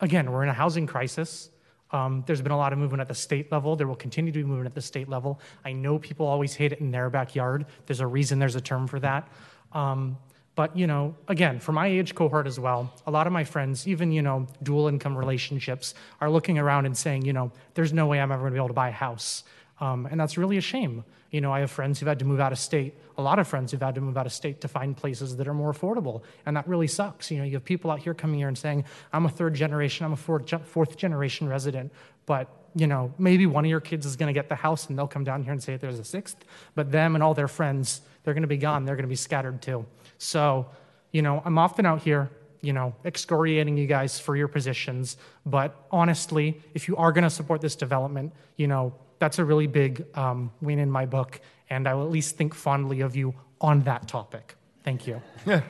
again, 0.00 0.32
we're 0.32 0.42
in 0.42 0.48
a 0.48 0.54
housing 0.54 0.86
crisis. 0.86 1.50
Um, 1.94 2.24
there's 2.26 2.42
been 2.42 2.52
a 2.52 2.56
lot 2.56 2.72
of 2.72 2.78
movement 2.80 3.00
at 3.00 3.06
the 3.06 3.14
state 3.14 3.52
level. 3.52 3.76
There 3.76 3.86
will 3.86 3.94
continue 3.94 4.32
to 4.32 4.38
be 4.38 4.44
movement 4.44 4.66
at 4.66 4.74
the 4.74 4.82
state 4.82 5.08
level. 5.08 5.40
I 5.64 5.72
know 5.72 6.00
people 6.00 6.26
always 6.26 6.54
hate 6.54 6.72
it 6.72 6.80
in 6.80 6.90
their 6.90 7.08
backyard. 7.08 7.66
There's 7.86 8.00
a 8.00 8.06
reason 8.06 8.40
there's 8.40 8.56
a 8.56 8.60
term 8.60 8.88
for 8.88 8.98
that. 8.98 9.28
Um, 9.72 10.18
but 10.56 10.76
you 10.76 10.88
know, 10.88 11.14
again, 11.28 11.60
for 11.60 11.70
my 11.70 11.86
age 11.86 12.16
cohort 12.16 12.48
as 12.48 12.58
well, 12.58 12.92
a 13.06 13.12
lot 13.12 13.28
of 13.28 13.32
my 13.32 13.44
friends, 13.44 13.86
even 13.86 14.10
you 14.10 14.22
know, 14.22 14.46
dual 14.64 14.88
income 14.88 15.16
relationships, 15.16 15.94
are 16.20 16.28
looking 16.28 16.58
around 16.58 16.86
and 16.86 16.96
saying, 16.96 17.24
you 17.24 17.32
know, 17.32 17.52
there's 17.74 17.92
no 17.92 18.06
way 18.08 18.20
I'm 18.20 18.32
ever 18.32 18.42
going 18.42 18.52
to 18.52 18.54
be 18.54 18.58
able 18.58 18.68
to 18.68 18.74
buy 18.74 18.88
a 18.88 18.92
house, 18.92 19.44
um, 19.80 20.06
and 20.10 20.18
that's 20.18 20.38
really 20.38 20.56
a 20.56 20.60
shame. 20.60 21.04
You 21.30 21.40
know, 21.40 21.52
I 21.52 21.60
have 21.60 21.70
friends 21.70 21.98
who've 21.98 22.06
had 22.06 22.20
to 22.20 22.24
move 22.24 22.38
out 22.38 22.52
of 22.52 22.58
state, 22.58 22.94
a 23.18 23.22
lot 23.22 23.38
of 23.38 23.48
friends 23.48 23.72
who've 23.72 23.80
had 23.80 23.96
to 23.96 24.00
move 24.00 24.16
out 24.16 24.26
of 24.26 24.32
state 24.32 24.60
to 24.60 24.68
find 24.68 24.96
places 24.96 25.36
that 25.36 25.48
are 25.48 25.54
more 25.54 25.72
affordable. 25.72 26.22
And 26.46 26.56
that 26.56 26.68
really 26.68 26.86
sucks. 26.86 27.30
You 27.30 27.38
know, 27.38 27.44
you 27.44 27.54
have 27.54 27.64
people 27.64 27.90
out 27.90 27.98
here 27.98 28.14
coming 28.14 28.38
here 28.38 28.48
and 28.48 28.56
saying, 28.56 28.84
I'm 29.12 29.26
a 29.26 29.28
third 29.28 29.54
generation, 29.54 30.06
I'm 30.06 30.12
a 30.12 30.16
fourth 30.16 30.96
generation 30.96 31.48
resident, 31.48 31.92
but 32.26 32.48
you 32.76 32.86
know, 32.86 33.12
maybe 33.18 33.46
one 33.46 33.64
of 33.64 33.70
your 33.70 33.80
kids 33.80 34.04
is 34.04 34.16
going 34.16 34.26
to 34.26 34.32
get 34.32 34.48
the 34.48 34.54
house 34.54 34.88
and 34.88 34.98
they'll 34.98 35.06
come 35.06 35.24
down 35.24 35.42
here 35.42 35.52
and 35.52 35.62
say 35.62 35.76
there's 35.76 35.98
a 35.98 36.04
sixth, 36.04 36.36
but 36.74 36.90
them 36.90 37.14
and 37.14 37.22
all 37.22 37.34
their 37.34 37.48
friends, 37.48 38.00
they're 38.22 38.34
going 38.34 38.42
to 38.42 38.48
be 38.48 38.56
gone. 38.56 38.84
They're 38.84 38.96
going 38.96 39.04
to 39.04 39.08
be 39.08 39.16
scattered 39.16 39.62
too. 39.62 39.86
So, 40.18 40.66
you 41.12 41.22
know, 41.22 41.40
I'm 41.44 41.58
often 41.58 41.86
out 41.86 42.02
here, 42.02 42.30
you 42.62 42.72
know, 42.72 42.94
excoriating 43.04 43.76
you 43.76 43.86
guys 43.86 44.18
for 44.18 44.36
your 44.36 44.48
positions, 44.48 45.16
but 45.46 45.76
honestly, 45.90 46.60
if 46.74 46.88
you 46.88 46.96
are 46.96 47.12
going 47.12 47.24
to 47.24 47.30
support 47.30 47.60
this 47.60 47.76
development, 47.76 48.32
you 48.56 48.66
know, 48.66 48.94
that's 49.24 49.38
a 49.38 49.44
really 49.44 49.66
big 49.66 50.04
um, 50.18 50.50
win 50.60 50.78
in 50.78 50.90
my 50.90 51.06
book, 51.06 51.40
and 51.70 51.88
I 51.88 51.94
will 51.94 52.04
at 52.04 52.10
least 52.10 52.36
think 52.36 52.54
fondly 52.54 53.00
of 53.00 53.16
you 53.16 53.34
on 53.58 53.80
that 53.84 54.06
topic. 54.06 54.54
Thank 54.82 55.06
you. 55.06 55.22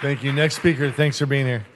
Thank 0.00 0.24
you. 0.24 0.32
Next 0.32 0.56
speaker, 0.56 0.90
thanks 0.90 1.18
for 1.18 1.26
being 1.26 1.44
here. 1.44 1.66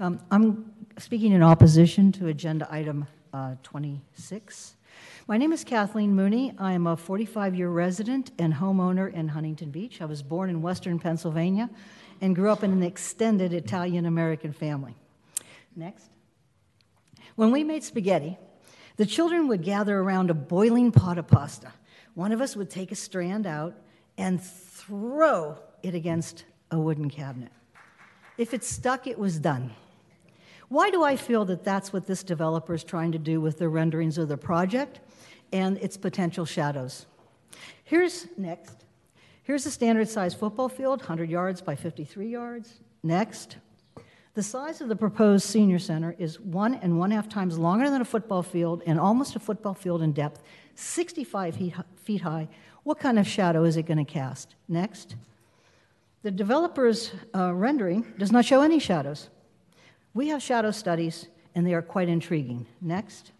Um, 0.00 0.18
I'm 0.30 0.72
speaking 0.98 1.32
in 1.32 1.42
opposition 1.42 2.10
to 2.12 2.28
agenda 2.28 2.66
item 2.70 3.06
uh, 3.34 3.56
26. 3.62 4.76
My 5.28 5.36
name 5.36 5.52
is 5.52 5.62
Kathleen 5.62 6.14
Mooney. 6.14 6.54
I 6.58 6.72
am 6.72 6.86
a 6.86 6.96
45 6.96 7.54
year 7.54 7.68
resident 7.68 8.30
and 8.38 8.54
homeowner 8.54 9.12
in 9.12 9.28
Huntington 9.28 9.70
Beach. 9.70 10.00
I 10.00 10.06
was 10.06 10.22
born 10.22 10.48
in 10.48 10.62
western 10.62 10.98
Pennsylvania 10.98 11.68
and 12.22 12.36
grew 12.36 12.50
up 12.50 12.62
in 12.62 12.70
an 12.70 12.84
extended 12.84 13.52
Italian 13.52 14.06
American 14.06 14.52
family. 14.52 14.94
Next. 15.74 16.08
When 17.34 17.50
we 17.50 17.64
made 17.64 17.82
spaghetti, 17.82 18.38
the 18.96 19.04
children 19.04 19.48
would 19.48 19.62
gather 19.62 19.98
around 19.98 20.30
a 20.30 20.34
boiling 20.34 20.92
pot 20.92 21.18
of 21.18 21.26
pasta. 21.26 21.72
One 22.14 22.30
of 22.30 22.40
us 22.40 22.54
would 22.54 22.70
take 22.70 22.92
a 22.92 22.94
strand 22.94 23.46
out 23.46 23.74
and 24.16 24.40
throw 24.40 25.58
it 25.82 25.94
against 25.94 26.44
a 26.70 26.78
wooden 26.78 27.10
cabinet. 27.10 27.50
If 28.38 28.54
it 28.54 28.62
stuck, 28.62 29.06
it 29.06 29.18
was 29.18 29.38
done. 29.38 29.72
Why 30.68 30.90
do 30.90 31.02
I 31.02 31.16
feel 31.16 31.44
that 31.46 31.64
that's 31.64 31.92
what 31.92 32.06
this 32.06 32.22
developer 32.22 32.74
is 32.74 32.84
trying 32.84 33.12
to 33.12 33.18
do 33.18 33.40
with 33.40 33.58
the 33.58 33.68
renderings 33.68 34.16
of 34.16 34.28
the 34.28 34.36
project 34.36 35.00
and 35.52 35.76
its 35.78 35.96
potential 35.96 36.44
shadows? 36.44 37.06
Here's 37.82 38.26
next. 38.36 38.81
Here's 39.44 39.66
a 39.66 39.70
standard 39.70 40.08
size 40.08 40.34
football 40.34 40.68
field, 40.68 41.00
100 41.00 41.28
yards 41.28 41.60
by 41.60 41.74
53 41.74 42.28
yards. 42.28 42.80
Next. 43.02 43.56
The 44.34 44.42
size 44.42 44.80
of 44.80 44.88
the 44.88 44.96
proposed 44.96 45.44
senior 45.44 45.78
center 45.78 46.14
is 46.18 46.40
one 46.40 46.74
and 46.76 46.98
one 46.98 47.10
half 47.10 47.28
times 47.28 47.58
longer 47.58 47.90
than 47.90 48.00
a 48.00 48.04
football 48.04 48.42
field 48.42 48.82
and 48.86 48.98
almost 48.98 49.36
a 49.36 49.38
football 49.38 49.74
field 49.74 50.00
in 50.00 50.12
depth, 50.12 50.42
65 50.74 51.58
feet 51.96 52.22
high. 52.22 52.48
What 52.84 52.98
kind 52.98 53.18
of 53.18 53.26
shadow 53.26 53.64
is 53.64 53.76
it 53.76 53.82
going 53.82 54.04
to 54.04 54.10
cast? 54.10 54.54
Next. 54.68 55.16
The 56.22 56.30
developer's 56.30 57.12
uh, 57.34 57.52
rendering 57.52 58.06
does 58.16 58.32
not 58.32 58.44
show 58.44 58.62
any 58.62 58.78
shadows. 58.78 59.28
We 60.14 60.28
have 60.28 60.42
shadow 60.42 60.70
studies, 60.70 61.26
and 61.54 61.66
they 61.66 61.74
are 61.74 61.82
quite 61.82 62.08
intriguing. 62.08 62.66
Next. 62.80 63.32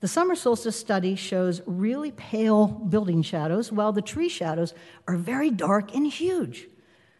The 0.00 0.08
summer 0.08 0.34
solstice 0.34 0.78
study 0.78 1.14
shows 1.14 1.62
really 1.66 2.12
pale 2.12 2.66
building 2.66 3.22
shadows, 3.22 3.72
while 3.72 3.92
the 3.92 4.02
tree 4.02 4.28
shadows 4.28 4.74
are 5.08 5.16
very 5.16 5.50
dark 5.50 5.94
and 5.94 6.06
huge. 6.06 6.68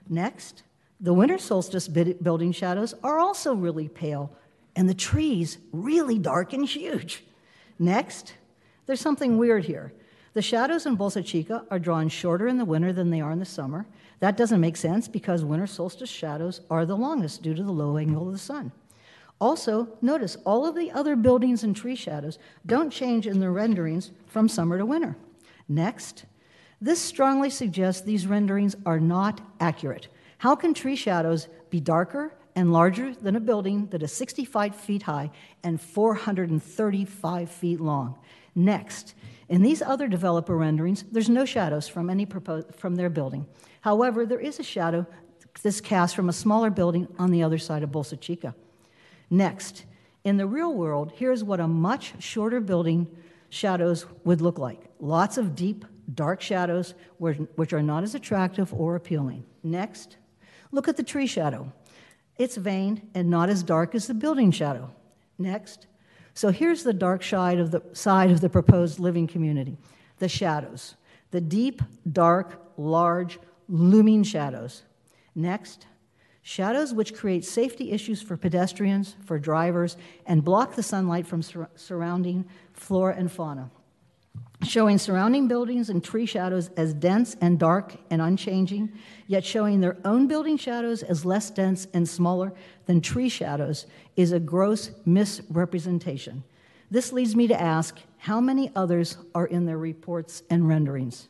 Next, 0.09 0.63
the 1.01 1.15
winter 1.15 1.39
solstice 1.39 1.89
building 1.89 2.53
shadows 2.53 2.95
are 3.03 3.19
also 3.19 3.55
really 3.55 3.89
pale, 3.89 4.31
and 4.75 4.89
the 4.89 4.95
trees 4.95 5.59
really 5.73 6.19
dark 6.19 6.53
and 6.53 6.67
huge. 6.67 7.25
Next, 7.79 8.35
there's 8.87 9.01
something 9.01 9.39
weird 9.39 9.65
here. 9.65 9.93
The 10.35 10.43
shadows 10.43 10.85
in 10.85 10.99
Bolsa 10.99 11.25
Chica 11.25 11.65
are 11.71 11.79
drawn 11.79 12.11
shorter 12.11 12.47
in 12.47 12.59
the 12.59 12.65
winter 12.67 12.93
than 12.93 13.09
they 13.09 13.23
are 13.23 13.33
in 13.33 13.39
the 13.39 13.47
summer. 13.47 13.87
That 14.21 14.37
doesn't 14.37 14.61
make 14.61 14.77
sense 14.77 15.09
because 15.09 15.45
winter 15.45 15.67
solstice 15.67 16.11
shadows 16.11 16.61
are 16.71 16.85
the 16.85 16.97
longest 16.97 17.43
due 17.43 17.55
to 17.55 17.63
the 17.63 17.73
low 17.73 17.97
angle 17.97 18.27
of 18.27 18.33
the 18.33 18.39
sun. 18.39 18.73
Also, 19.41 19.89
notice 20.01 20.37
all 20.45 20.65
of 20.67 20.75
the 20.75 20.91
other 20.93 21.15
buildings 21.15 21.63
and 21.63 21.77
tree 21.77 21.97
shadows 21.97 22.39
don't 22.65 22.91
change 22.91 23.27
in 23.27 23.39
their 23.39 23.53
renderings 23.53 24.11
from 24.27 24.49
summer 24.49 24.79
to 24.79 24.87
winter. 24.87 25.17
Next, 25.69 26.25
this 26.81 27.01
strongly 27.01 27.51
suggests 27.51 28.03
these 28.03 28.27
renderings 28.27 28.77
are 28.87 29.01
not 29.01 29.41
accurate. 29.61 30.09
How 30.39 30.55
can 30.55 30.75
tree 30.75 30.97
shadows 30.97 31.49
be 31.71 31.81
darker 31.81 32.35
and 32.55 32.73
larger 32.73 33.15
than 33.15 33.37
a 33.37 33.41
building 33.41 33.87
that 33.89 34.03
is 34.03 34.13
65 34.13 34.75
feet 34.75 35.03
high 35.03 35.31
and 35.63 35.81
435 35.81 37.51
feet 37.51 37.81
long? 37.81 38.19
Next, 38.55 39.15
in 39.49 39.63
these 39.63 39.83
other 39.83 40.09
developer 40.09 40.57
renderings, 40.57 41.05
there's 41.13 41.29
no 41.29 41.45
shadows 41.45 41.89
from 41.89 42.09
any 42.09 42.27
from 42.77 42.95
their 42.95 43.11
building. 43.11 43.47
However, 43.83 44.25
there 44.27 44.41
is 44.41 44.59
a 44.59 44.63
shadow 44.63 45.07
that's 45.63 45.81
cast 45.81 46.17
from 46.17 46.29
a 46.29 46.33
smaller 46.33 46.71
building 46.71 47.07
on 47.19 47.31
the 47.31 47.43
other 47.43 47.59
side 47.59 47.83
of 47.83 47.91
Bolsa 47.91 48.21
Chica. 48.21 48.55
Next, 49.31 49.85
in 50.25 50.37
the 50.37 50.47
real 50.47 50.73
world, 50.75 51.13
here's 51.15 51.45
what 51.45 51.61
a 51.61 51.69
much 51.69 52.15
shorter 52.23 52.61
building 52.61 53.07
shadows 53.49 54.07
would 54.25 54.41
look 54.41 54.59
like 54.59 54.81
lots 54.99 55.39
of 55.39 55.55
deep, 55.55 55.85
dark 56.15 56.41
shadows, 56.41 56.95
which 57.19 57.73
are 57.73 57.83
not 57.83 58.03
as 58.03 58.15
attractive 58.15 58.73
or 58.75 58.97
appealing. 58.97 59.45
Next, 59.63 60.17
look 60.73 60.89
at 60.89 60.97
the 60.97 61.03
tree 61.03 61.27
shadow. 61.27 61.73
It's 62.39 62.57
veined 62.57 63.03
and 63.15 63.31
not 63.31 63.49
as 63.49 63.63
dark 63.63 63.95
as 63.95 64.07
the 64.07 64.15
building 64.15 64.51
shadow. 64.51 64.91
Next. 65.39 65.87
So 66.35 66.51
here's 66.51 66.83
the 66.83 66.93
dark 66.93 67.23
side 67.23 67.59
of 67.59 67.71
the 67.71 67.83
side 67.93 68.31
of 68.31 68.41
the 68.41 68.51
proposed 68.51 68.99
living 68.99 69.27
community 69.27 69.79
the 70.19 70.29
shadows, 70.29 70.97
the 71.31 71.41
deep, 71.41 71.83
dark, 72.11 72.61
large, 72.77 73.39
looming 73.69 74.23
shadows. 74.23 74.83
Next, 75.35 75.87
shadows 76.47 76.95
which 76.95 77.13
create 77.13 77.45
safety 77.45 77.91
issues 77.91 78.23
for 78.23 78.37
pedestrians, 78.37 79.17
for 79.25 79.37
drivers, 79.37 79.97
and 80.27 80.45
block 80.45 80.77
the 80.77 80.83
sunlight 80.83 81.27
from 81.27 81.43
sur- 81.43 81.69
surrounding 81.75 82.45
flora 82.73 83.17
and 83.19 83.33
fauna. 83.33 83.69
Showing 84.63 84.97
surrounding 84.97 85.49
buildings 85.49 85.91
and 85.91 86.05
tree 86.05 86.25
shadows 86.25 86.71
as 86.77 86.95
dense 86.95 87.37
and 87.41 87.59
dark 87.59 87.97
and 88.11 88.23
unchanging, 88.23 88.93
yet 89.27 89.45
showing 89.45 89.81
their 89.81 89.97
own 90.05 90.29
building 90.29 90.57
shadows 90.57 91.03
as 91.03 91.25
less 91.25 91.51
dense 91.51 91.89
and 91.93 92.09
smaller 92.09 92.53
than 92.87 93.01
tree 93.01 93.29
shadows 93.29 93.87
is 94.15 94.31
a 94.31 94.39
gross 94.39 94.93
misrepresentation. 95.05 96.45
This 96.93 97.13
leads 97.13 97.35
me 97.35 97.49
to 97.49 97.61
ask 97.61 97.99
how 98.19 98.41
many 98.41 98.71
others 98.77 99.17
are 99.35 99.47
in 99.47 99.67
their 99.67 99.79
reports 99.79 100.45
and 100.49 100.69
renderings? 100.69 101.27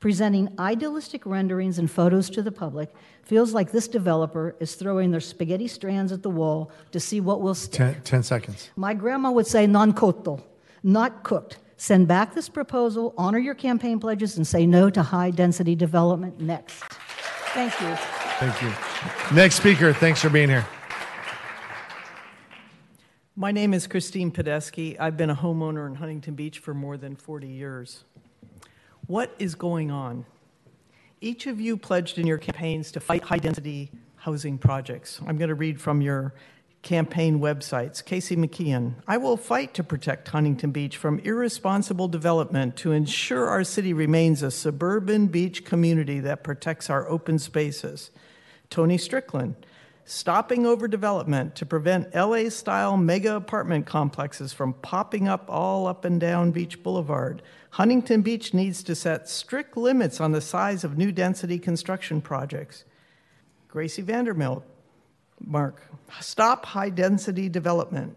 Presenting 0.00 0.50
idealistic 0.58 1.26
renderings 1.26 1.78
and 1.78 1.90
photos 1.90 2.30
to 2.30 2.40
the 2.40 2.50
public 2.50 2.88
feels 3.22 3.52
like 3.52 3.70
this 3.70 3.86
developer 3.86 4.56
is 4.58 4.74
throwing 4.74 5.10
their 5.10 5.20
spaghetti 5.20 5.68
strands 5.68 6.10
at 6.10 6.22
the 6.22 6.30
wall 6.30 6.70
to 6.92 6.98
see 6.98 7.20
what 7.20 7.42
will 7.42 7.54
stick. 7.54 8.02
Ten, 8.02 8.22
seconds. 8.22 8.70
My 8.76 8.94
grandma 8.94 9.30
would 9.30 9.46
say 9.46 9.66
non 9.66 9.92
cotto, 9.92 10.42
not 10.82 11.22
cooked. 11.22 11.58
Send 11.76 12.08
back 12.08 12.34
this 12.34 12.48
proposal, 12.48 13.14
honor 13.18 13.38
your 13.38 13.54
campaign 13.54 14.00
pledges, 14.00 14.38
and 14.38 14.46
say 14.46 14.64
no 14.64 14.88
to 14.88 15.02
high 15.02 15.30
density 15.30 15.74
development 15.74 16.40
next. 16.40 16.82
Thank 17.52 17.78
you. 17.80 17.94
Thank 18.38 18.62
you. 18.62 19.36
Next 19.36 19.56
speaker, 19.56 19.92
thanks 19.92 20.22
for 20.22 20.30
being 20.30 20.48
here. 20.48 20.66
My 23.36 23.52
name 23.52 23.74
is 23.74 23.86
Christine 23.86 24.30
Podesky. 24.30 24.98
I've 24.98 25.18
been 25.18 25.30
a 25.30 25.36
homeowner 25.36 25.86
in 25.86 25.96
Huntington 25.96 26.34
Beach 26.34 26.58
for 26.58 26.72
more 26.72 26.96
than 26.96 27.16
40 27.16 27.48
years. 27.48 28.04
What 29.10 29.34
is 29.40 29.56
going 29.56 29.90
on? 29.90 30.24
Each 31.20 31.48
of 31.48 31.60
you 31.60 31.76
pledged 31.76 32.16
in 32.16 32.28
your 32.28 32.38
campaigns 32.38 32.92
to 32.92 33.00
fight 33.00 33.24
high 33.24 33.38
density 33.38 33.90
housing 34.14 34.56
projects. 34.56 35.20
I'm 35.26 35.36
going 35.36 35.48
to 35.48 35.56
read 35.56 35.80
from 35.80 36.00
your 36.00 36.32
campaign 36.82 37.40
websites. 37.40 38.04
Casey 38.04 38.36
McKeon, 38.36 38.94
I 39.08 39.16
will 39.16 39.36
fight 39.36 39.74
to 39.74 39.82
protect 39.82 40.28
Huntington 40.28 40.70
Beach 40.70 40.96
from 40.96 41.18
irresponsible 41.24 42.06
development 42.06 42.76
to 42.76 42.92
ensure 42.92 43.48
our 43.48 43.64
city 43.64 43.92
remains 43.92 44.44
a 44.44 44.50
suburban 44.52 45.26
beach 45.26 45.64
community 45.64 46.20
that 46.20 46.44
protects 46.44 46.88
our 46.88 47.08
open 47.08 47.40
spaces. 47.40 48.12
Tony 48.70 48.96
Strickland, 48.96 49.56
stopping 50.10 50.64
overdevelopment 50.64 51.54
to 51.54 51.64
prevent 51.64 52.12
LA 52.14 52.48
style 52.48 52.96
mega 52.96 53.36
apartment 53.36 53.86
complexes 53.86 54.52
from 54.52 54.72
popping 54.74 55.28
up 55.28 55.44
all 55.48 55.86
up 55.86 56.04
and 56.04 56.20
down 56.20 56.50
Beach 56.50 56.82
Boulevard. 56.82 57.42
Huntington 57.70 58.22
Beach 58.22 58.52
needs 58.52 58.82
to 58.82 58.96
set 58.96 59.28
strict 59.28 59.76
limits 59.76 60.20
on 60.20 60.32
the 60.32 60.40
size 60.40 60.82
of 60.82 60.98
new 60.98 61.12
density 61.12 61.60
construction 61.60 62.20
projects. 62.20 62.84
Gracey 63.72 64.02
Vandermilt, 64.02 64.64
Mark, 65.38 65.80
stop 66.20 66.66
high 66.66 66.90
density 66.90 67.48
development. 67.48 68.16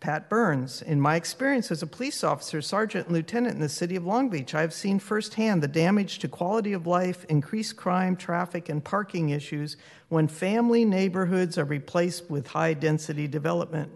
Pat 0.00 0.28
Burns, 0.28 0.80
in 0.80 1.00
my 1.00 1.16
experience 1.16 1.72
as 1.72 1.82
a 1.82 1.86
police 1.86 2.22
officer, 2.22 2.62
sergeant, 2.62 3.06
and 3.06 3.16
lieutenant 3.16 3.56
in 3.56 3.60
the 3.60 3.68
city 3.68 3.96
of 3.96 4.06
Long 4.06 4.28
Beach, 4.28 4.54
I 4.54 4.60
have 4.60 4.72
seen 4.72 5.00
firsthand 5.00 5.60
the 5.60 5.68
damage 5.68 6.20
to 6.20 6.28
quality 6.28 6.72
of 6.72 6.86
life, 6.86 7.24
increased 7.24 7.76
crime, 7.76 8.14
traffic, 8.14 8.68
and 8.68 8.84
parking 8.84 9.30
issues 9.30 9.76
when 10.08 10.28
family 10.28 10.84
neighborhoods 10.84 11.58
are 11.58 11.64
replaced 11.64 12.30
with 12.30 12.46
high 12.46 12.74
density 12.74 13.26
development. 13.26 13.90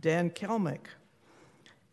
Dan 0.00 0.28
Kalmick, 0.28 0.88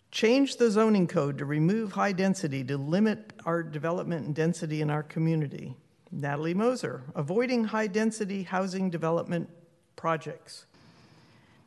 change 0.09 0.57
the 0.57 0.71
zoning 0.71 1.05
code 1.05 1.37
to 1.37 1.45
remove 1.45 1.91
high 1.91 2.13
density 2.13 2.63
to 2.63 2.77
limit 2.77 3.31
our 3.45 3.61
development 3.61 4.25
and 4.25 4.33
density 4.33 4.81
in 4.81 4.89
our 4.89 5.03
community. 5.03 5.75
Natalie 6.11 6.55
Moser, 6.55 7.03
avoiding 7.15 7.65
high 7.65 7.87
density 7.87 8.41
housing 8.41 8.89
development 8.89 9.49
projects. 9.95 10.65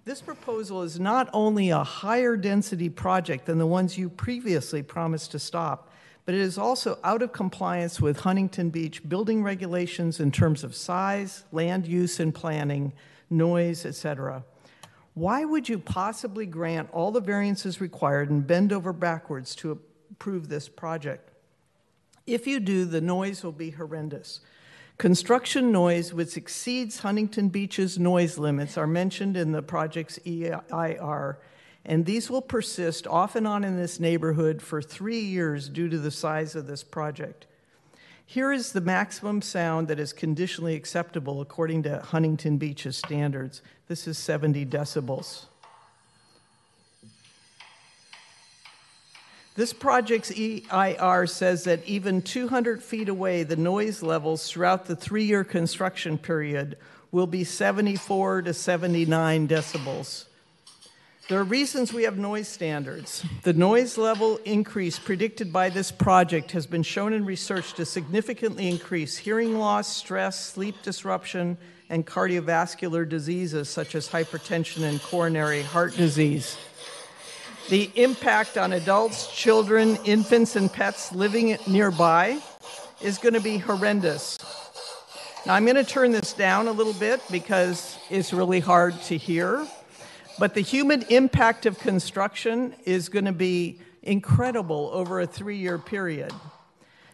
This 0.06 0.22
proposal 0.22 0.84
is 0.84 1.00
not 1.00 1.28
only 1.32 1.70
a 1.70 1.82
higher 1.82 2.36
density 2.36 2.88
project 2.88 3.44
than 3.44 3.58
the 3.58 3.66
ones 3.66 3.98
you 3.98 4.08
previously 4.08 4.80
promised 4.80 5.32
to 5.32 5.40
stop, 5.40 5.90
but 6.24 6.32
it 6.32 6.40
is 6.40 6.56
also 6.56 7.00
out 7.02 7.22
of 7.22 7.32
compliance 7.32 8.00
with 8.00 8.20
Huntington 8.20 8.70
Beach 8.70 9.06
building 9.08 9.42
regulations 9.42 10.20
in 10.20 10.30
terms 10.30 10.62
of 10.62 10.76
size, 10.76 11.42
land 11.50 11.88
use 11.88 12.20
and 12.20 12.32
planning, 12.32 12.92
noise, 13.30 13.84
etc. 13.84 14.44
Why 15.14 15.44
would 15.44 15.68
you 15.68 15.76
possibly 15.76 16.46
grant 16.46 16.88
all 16.92 17.10
the 17.10 17.20
variances 17.20 17.80
required 17.80 18.30
and 18.30 18.46
bend 18.46 18.72
over 18.72 18.92
backwards 18.92 19.56
to 19.56 19.72
approve 20.12 20.48
this 20.48 20.68
project? 20.68 21.32
If 22.28 22.46
you 22.46 22.60
do, 22.60 22.84
the 22.84 23.00
noise 23.00 23.42
will 23.42 23.50
be 23.50 23.70
horrendous. 23.70 24.38
Construction 24.98 25.70
noise, 25.70 26.14
which 26.14 26.38
exceeds 26.38 27.00
Huntington 27.00 27.50
Beach's 27.50 27.98
noise 27.98 28.38
limits, 28.38 28.78
are 28.78 28.86
mentioned 28.86 29.36
in 29.36 29.52
the 29.52 29.60
project's 29.60 30.18
EIR, 30.26 31.38
and 31.84 32.06
these 32.06 32.30
will 32.30 32.40
persist 32.40 33.06
off 33.06 33.36
and 33.36 33.46
on 33.46 33.62
in 33.62 33.76
this 33.76 34.00
neighborhood 34.00 34.62
for 34.62 34.80
three 34.80 35.20
years 35.20 35.68
due 35.68 35.90
to 35.90 35.98
the 35.98 36.10
size 36.10 36.56
of 36.56 36.66
this 36.66 36.82
project. 36.82 37.46
Here 38.24 38.50
is 38.50 38.72
the 38.72 38.80
maximum 38.80 39.42
sound 39.42 39.86
that 39.88 40.00
is 40.00 40.14
conditionally 40.14 40.74
acceptable 40.74 41.42
according 41.42 41.82
to 41.84 42.00
Huntington 42.00 42.56
Beach's 42.56 42.96
standards. 42.96 43.60
This 43.88 44.08
is 44.08 44.16
70 44.16 44.64
decibels. 44.64 45.44
This 49.56 49.72
project's 49.72 50.30
EIR 50.30 51.26
says 51.26 51.64
that 51.64 51.82
even 51.86 52.20
200 52.20 52.82
feet 52.82 53.08
away, 53.08 53.42
the 53.42 53.56
noise 53.56 54.02
levels 54.02 54.50
throughout 54.50 54.84
the 54.84 54.94
three 54.94 55.24
year 55.24 55.44
construction 55.44 56.18
period 56.18 56.76
will 57.10 57.26
be 57.26 57.42
74 57.42 58.42
to 58.42 58.52
79 58.52 59.48
decibels. 59.48 60.26
There 61.30 61.40
are 61.40 61.44
reasons 61.44 61.90
we 61.90 62.02
have 62.02 62.18
noise 62.18 62.46
standards. 62.48 63.24
The 63.44 63.54
noise 63.54 63.96
level 63.96 64.36
increase 64.44 64.98
predicted 64.98 65.54
by 65.54 65.70
this 65.70 65.90
project 65.90 66.52
has 66.52 66.66
been 66.66 66.82
shown 66.82 67.14
in 67.14 67.24
research 67.24 67.72
to 67.74 67.86
significantly 67.86 68.68
increase 68.68 69.16
hearing 69.16 69.58
loss, 69.58 69.88
stress, 69.88 70.38
sleep 70.38 70.76
disruption, 70.82 71.56
and 71.88 72.06
cardiovascular 72.06 73.08
diseases 73.08 73.70
such 73.70 73.94
as 73.94 74.08
hypertension 74.08 74.82
and 74.82 75.02
coronary 75.02 75.62
heart 75.62 75.96
disease. 75.96 76.58
The 77.68 77.90
impact 77.96 78.56
on 78.56 78.72
adults, 78.72 79.26
children, 79.34 79.96
infants, 80.04 80.54
and 80.54 80.72
pets 80.72 81.10
living 81.12 81.58
nearby 81.66 82.40
is 83.02 83.18
going 83.18 83.34
to 83.34 83.40
be 83.40 83.58
horrendous. 83.58 84.38
Now, 85.44 85.54
I'm 85.54 85.64
going 85.64 85.74
to 85.74 85.84
turn 85.84 86.12
this 86.12 86.32
down 86.32 86.68
a 86.68 86.72
little 86.72 86.92
bit 86.92 87.20
because 87.28 87.98
it's 88.08 88.32
really 88.32 88.60
hard 88.60 89.00
to 89.02 89.16
hear. 89.16 89.66
But 90.38 90.54
the 90.54 90.60
human 90.60 91.02
impact 91.08 91.66
of 91.66 91.76
construction 91.80 92.72
is 92.84 93.08
going 93.08 93.24
to 93.24 93.32
be 93.32 93.80
incredible 94.00 94.90
over 94.92 95.20
a 95.20 95.26
three 95.26 95.56
year 95.56 95.76
period. 95.76 96.32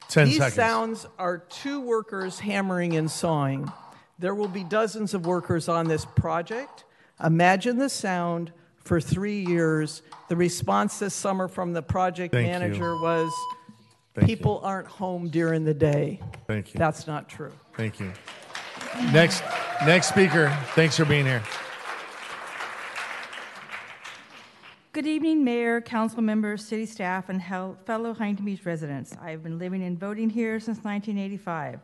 10 0.08 0.26
These 0.26 0.36
seconds. 0.36 0.54
sounds 0.54 1.06
are 1.18 1.38
two 1.38 1.80
workers 1.80 2.40
hammering 2.40 2.94
and 2.94 3.10
sawing. 3.10 3.72
There 4.18 4.34
will 4.34 4.48
be 4.48 4.64
dozens 4.64 5.14
of 5.14 5.24
workers 5.24 5.66
on 5.66 5.88
this 5.88 6.04
project. 6.04 6.84
Imagine 7.24 7.78
the 7.78 7.88
sound 7.88 8.52
for 8.84 9.00
three 9.00 9.44
years. 9.44 10.02
The 10.28 10.36
response 10.36 10.98
this 10.98 11.14
summer 11.14 11.48
from 11.48 11.72
the 11.72 11.82
project 11.82 12.34
Thank 12.34 12.46
you. 12.46 12.52
manager 12.52 12.96
was 12.96 13.32
Thank 14.14 14.26
people 14.26 14.60
aren't 14.62 14.88
home 14.88 15.28
during 15.28 15.64
the 15.64 15.74
day. 15.74 16.20
Thank 16.46 16.74
you. 16.74 16.78
That's 16.78 17.06
not 17.06 17.28
true. 17.28 17.52
Thank 17.74 18.00
you. 18.00 18.12
Next, 19.12 19.42
next 19.86 20.08
speaker, 20.08 20.54
thanks 20.74 20.96
for 20.96 21.04
being 21.04 21.24
here. 21.24 21.42
Good 24.92 25.06
evening, 25.06 25.42
Mayor, 25.42 25.80
council 25.80 26.20
members, 26.20 26.62
city 26.62 26.84
staff, 26.84 27.30
and 27.30 27.42
fellow 27.42 28.12
Huntington 28.12 28.44
Beach 28.44 28.66
residents. 28.66 29.16
I 29.22 29.30
have 29.30 29.42
been 29.42 29.58
living 29.58 29.82
and 29.82 29.98
voting 29.98 30.28
here 30.28 30.60
since 30.60 30.84
1985. 30.84 31.80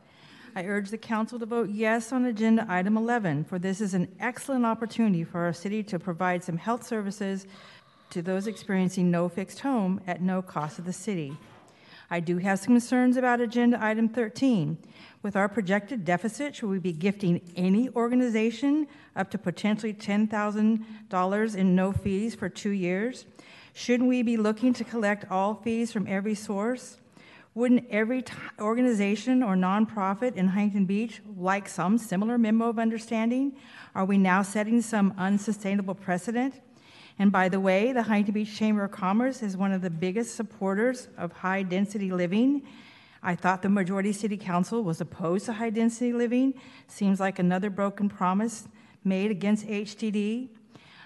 I 0.58 0.64
urge 0.64 0.90
the 0.90 0.98
council 0.98 1.38
to 1.38 1.46
vote 1.46 1.70
yes 1.70 2.10
on 2.10 2.24
agenda 2.24 2.66
item 2.68 2.96
11, 2.96 3.44
for 3.44 3.60
this 3.60 3.80
is 3.80 3.94
an 3.94 4.08
excellent 4.18 4.66
opportunity 4.66 5.22
for 5.22 5.38
our 5.42 5.52
city 5.52 5.84
to 5.84 6.00
provide 6.00 6.42
some 6.42 6.56
health 6.56 6.84
services 6.84 7.46
to 8.10 8.22
those 8.22 8.48
experiencing 8.48 9.08
no 9.08 9.28
fixed 9.28 9.60
home 9.60 10.00
at 10.08 10.20
no 10.20 10.42
cost 10.42 10.74
to 10.74 10.82
the 10.82 10.92
city. 10.92 11.36
I 12.10 12.18
do 12.18 12.38
have 12.38 12.58
some 12.58 12.74
concerns 12.74 13.16
about 13.16 13.40
agenda 13.40 13.78
item 13.80 14.08
13. 14.08 14.78
With 15.22 15.36
our 15.36 15.48
projected 15.48 16.04
deficit, 16.04 16.56
should 16.56 16.70
we 16.70 16.80
be 16.80 16.92
gifting 16.92 17.40
any 17.54 17.88
organization 17.90 18.88
up 19.14 19.30
to 19.30 19.38
potentially 19.38 19.94
$10,000 19.94 21.56
in 21.56 21.76
no 21.76 21.92
fees 21.92 22.34
for 22.34 22.48
two 22.48 22.70
years? 22.70 23.26
Shouldn't 23.74 24.08
we 24.08 24.22
be 24.22 24.36
looking 24.36 24.72
to 24.72 24.82
collect 24.82 25.30
all 25.30 25.54
fees 25.54 25.92
from 25.92 26.08
every 26.08 26.34
source? 26.34 26.96
Wouldn't 27.58 27.86
every 27.90 28.22
t- 28.22 28.32
organization 28.60 29.42
or 29.42 29.56
nonprofit 29.56 30.36
in 30.36 30.46
Huntington 30.46 30.84
Beach 30.84 31.20
like 31.36 31.68
some 31.68 31.98
similar 31.98 32.38
memo 32.38 32.68
of 32.68 32.78
understanding? 32.78 33.56
Are 33.96 34.04
we 34.04 34.16
now 34.16 34.42
setting 34.42 34.80
some 34.80 35.12
unsustainable 35.18 35.96
precedent? 35.96 36.54
And 37.18 37.32
by 37.32 37.48
the 37.48 37.58
way, 37.58 37.90
the 37.90 38.04
Huntington 38.04 38.34
Beach 38.34 38.56
Chamber 38.56 38.84
of 38.84 38.92
Commerce 38.92 39.42
is 39.42 39.56
one 39.56 39.72
of 39.72 39.82
the 39.82 39.90
biggest 39.90 40.36
supporters 40.36 41.08
of 41.18 41.32
high 41.32 41.64
density 41.64 42.12
living. 42.12 42.62
I 43.24 43.34
thought 43.34 43.62
the 43.62 43.68
majority 43.68 44.12
city 44.12 44.36
council 44.36 44.84
was 44.84 45.00
opposed 45.00 45.46
to 45.46 45.54
high 45.54 45.70
density 45.70 46.12
living. 46.12 46.54
Seems 46.86 47.18
like 47.18 47.40
another 47.40 47.70
broken 47.70 48.08
promise 48.08 48.68
made 49.02 49.32
against 49.32 49.66
HDD. 49.66 50.50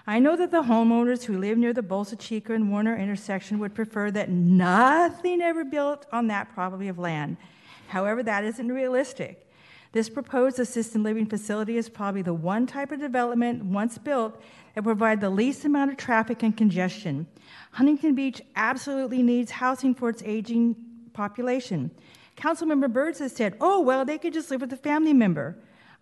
I 0.05 0.19
know 0.19 0.35
that 0.35 0.51
the 0.51 0.63
homeowners 0.63 1.23
who 1.23 1.37
live 1.37 1.57
near 1.57 1.71
the 1.71 1.81
Bolsa 1.81 2.19
Chica 2.19 2.53
and 2.53 2.69
Warner 2.69 2.97
intersection 2.97 3.57
would 3.59 3.73
prefer 3.73 4.11
that 4.11 4.29
nothing 4.29 5.41
ever 5.41 5.63
built 5.63 6.05
on 6.11 6.27
that 6.27 6.53
property 6.53 6.89
of 6.89 6.99
land. 6.99 7.37
However, 7.87 8.21
that 8.23 8.43
isn't 8.43 8.67
realistic. 8.67 9.49
This 9.93 10.09
proposed 10.09 10.59
assisted 10.59 11.01
living 11.01 11.27
facility 11.27 11.77
is 11.77 11.87
probably 11.87 12.21
the 12.21 12.33
one 12.33 12.67
type 12.67 12.91
of 12.91 12.99
development, 12.99 13.63
once 13.63 13.97
built, 13.97 14.41
that 14.75 14.83
provide 14.83 15.21
the 15.21 15.29
least 15.29 15.63
amount 15.63 15.91
of 15.91 15.97
traffic 15.97 16.43
and 16.43 16.57
congestion. 16.57 17.25
Huntington 17.71 18.13
Beach 18.13 18.41
absolutely 18.57 19.21
needs 19.21 19.51
housing 19.51 19.95
for 19.95 20.09
its 20.09 20.23
aging 20.25 20.75
population. 21.13 21.91
Councilmember 22.35 22.91
Burns 22.91 23.19
has 23.19 23.31
said, 23.31 23.55
oh, 23.61 23.79
well, 23.79 24.03
they 24.03 24.17
could 24.17 24.33
just 24.33 24.51
live 24.51 24.61
with 24.61 24.73
a 24.73 24.77
family 24.77 25.13
member. 25.13 25.55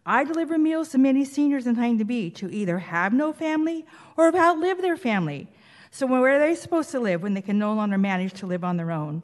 I 0.05 0.23
deliver 0.23 0.57
meals 0.57 0.89
to 0.89 0.97
many 0.97 1.23
seniors 1.25 1.67
in 1.67 1.75
Huntington 1.75 2.07
Beach 2.07 2.39
who 2.39 2.49
either 2.49 2.79
have 2.79 3.13
no 3.13 3.31
family 3.33 3.85
or 4.17 4.25
have 4.25 4.35
outlived 4.35 4.83
their 4.83 4.97
family. 4.97 5.47
So, 5.91 6.07
where 6.07 6.35
are 6.35 6.39
they 6.39 6.55
supposed 6.55 6.89
to 6.91 6.99
live 6.99 7.21
when 7.21 7.33
they 7.33 7.41
can 7.41 7.59
no 7.59 7.73
longer 7.73 7.97
manage 7.97 8.33
to 8.33 8.47
live 8.47 8.63
on 8.63 8.77
their 8.77 8.91
own? 8.91 9.23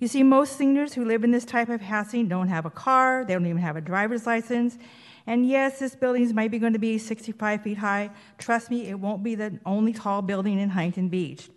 You 0.00 0.08
see, 0.08 0.22
most 0.22 0.56
seniors 0.56 0.94
who 0.94 1.04
live 1.04 1.24
in 1.24 1.30
this 1.30 1.44
type 1.44 1.68
of 1.68 1.80
housing 1.80 2.28
don't 2.28 2.48
have 2.48 2.66
a 2.66 2.70
car, 2.70 3.24
they 3.24 3.34
don't 3.34 3.46
even 3.46 3.62
have 3.62 3.76
a 3.76 3.80
driver's 3.80 4.26
license. 4.26 4.78
And 5.26 5.46
yes, 5.46 5.78
this 5.78 5.94
building 5.94 6.22
is 6.22 6.32
maybe 6.32 6.58
going 6.58 6.72
to 6.72 6.78
be 6.78 6.98
65 6.98 7.62
feet 7.62 7.78
high. 7.78 8.10
Trust 8.38 8.70
me, 8.70 8.88
it 8.88 8.98
won't 8.98 9.22
be 9.22 9.34
the 9.34 9.58
only 9.66 9.92
tall 9.92 10.22
building 10.22 10.58
in 10.58 10.70
Huntington 10.70 11.08
Beach. 11.08 11.50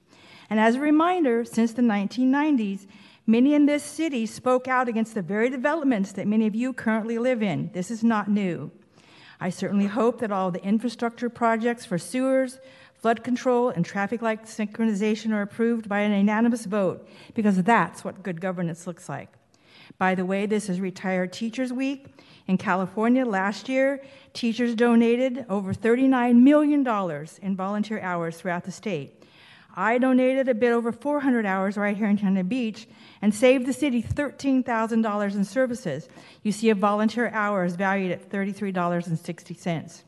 And 0.49 0.59
as 0.59 0.75
a 0.75 0.79
reminder, 0.79 1.45
since 1.45 1.71
the 1.71 1.81
1990s, 1.81 2.87
Many 3.31 3.53
in 3.53 3.65
this 3.65 3.81
city 3.81 4.25
spoke 4.25 4.67
out 4.67 4.89
against 4.89 5.13
the 5.13 5.21
very 5.21 5.49
developments 5.49 6.11
that 6.11 6.27
many 6.27 6.47
of 6.47 6.53
you 6.53 6.73
currently 6.73 7.17
live 7.17 7.41
in. 7.41 7.69
This 7.71 7.89
is 7.89 8.03
not 8.03 8.29
new. 8.29 8.71
I 9.39 9.49
certainly 9.49 9.85
hope 9.85 10.19
that 10.19 10.33
all 10.33 10.51
the 10.51 10.61
infrastructure 10.65 11.29
projects 11.29 11.85
for 11.85 11.97
sewers, 11.97 12.59
flood 12.93 13.23
control, 13.23 13.69
and 13.69 13.85
traffic 13.85 14.21
light 14.21 14.43
synchronization 14.47 15.31
are 15.31 15.43
approved 15.43 15.87
by 15.87 16.01
an 16.01 16.11
unanimous 16.11 16.65
vote, 16.65 17.07
because 17.33 17.63
that's 17.63 18.03
what 18.03 18.21
good 18.21 18.41
governance 18.41 18.85
looks 18.85 19.07
like. 19.07 19.29
By 19.97 20.13
the 20.13 20.25
way, 20.25 20.45
this 20.45 20.67
is 20.67 20.81
Retired 20.81 21.31
Teachers 21.31 21.71
Week. 21.71 22.07
In 22.47 22.57
California 22.57 23.25
last 23.25 23.69
year, 23.69 24.03
teachers 24.33 24.75
donated 24.75 25.45
over 25.47 25.73
$39 25.73 26.35
million 26.35 26.85
in 27.41 27.55
volunteer 27.55 28.01
hours 28.01 28.35
throughout 28.35 28.65
the 28.65 28.73
state. 28.73 29.23
I 29.73 29.99
donated 29.99 30.49
a 30.49 30.53
bit 30.53 30.73
over 30.73 30.91
400 30.91 31.45
hours 31.45 31.77
right 31.77 31.95
here 31.95 32.07
in 32.07 32.17
Huntington 32.17 32.47
Beach 32.49 32.89
and 33.21 33.33
saved 33.33 33.65
the 33.65 33.73
city 33.73 34.01
$13,000 34.01 35.35
in 35.35 35.45
services. 35.45 36.09
You 36.43 36.51
see, 36.51 36.69
a 36.69 36.75
volunteer 36.75 37.29
hour 37.29 37.63
is 37.65 37.75
valued 37.75 38.11
at 38.11 38.29
$33.60. 38.29 40.03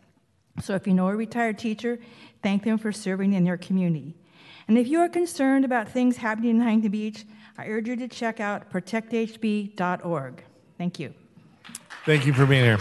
So 0.62 0.76
if 0.76 0.88
you 0.88 0.94
know 0.94 1.08
a 1.08 1.16
retired 1.16 1.58
teacher, 1.58 2.00
thank 2.42 2.64
them 2.64 2.78
for 2.78 2.92
serving 2.92 3.34
in 3.34 3.44
their 3.44 3.58
community. 3.58 4.16
And 4.68 4.78
if 4.78 4.88
you 4.88 5.00
are 5.00 5.10
concerned 5.10 5.66
about 5.66 5.90
things 5.90 6.18
happening 6.18 6.52
in 6.52 6.62
Huntington 6.62 6.92
Beach, 6.92 7.26
I 7.58 7.68
urge 7.68 7.88
you 7.88 7.96
to 7.98 8.08
check 8.08 8.40
out 8.40 8.72
protecthb.org. 8.72 10.44
Thank 10.78 11.00
you. 11.00 11.14
Thank 12.06 12.26
you 12.26 12.34
for 12.34 12.46
being 12.46 12.64
here. 12.64 12.80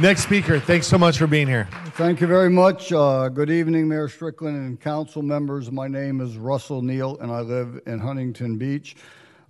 Next 0.00 0.22
speaker, 0.22 0.60
thanks 0.60 0.86
so 0.86 0.96
much 0.96 1.18
for 1.18 1.26
being 1.26 1.48
here. 1.48 1.68
Thank 1.96 2.20
you 2.20 2.28
very 2.28 2.48
much. 2.48 2.92
Uh, 2.92 3.28
good 3.28 3.50
evening, 3.50 3.88
Mayor 3.88 4.08
Strickland 4.08 4.56
and 4.56 4.80
council 4.80 5.22
members. 5.22 5.72
My 5.72 5.88
name 5.88 6.20
is 6.20 6.36
Russell 6.36 6.82
Neal, 6.82 7.18
and 7.20 7.32
I 7.32 7.40
live 7.40 7.80
in 7.86 7.98
Huntington 7.98 8.58
Beach. 8.58 8.94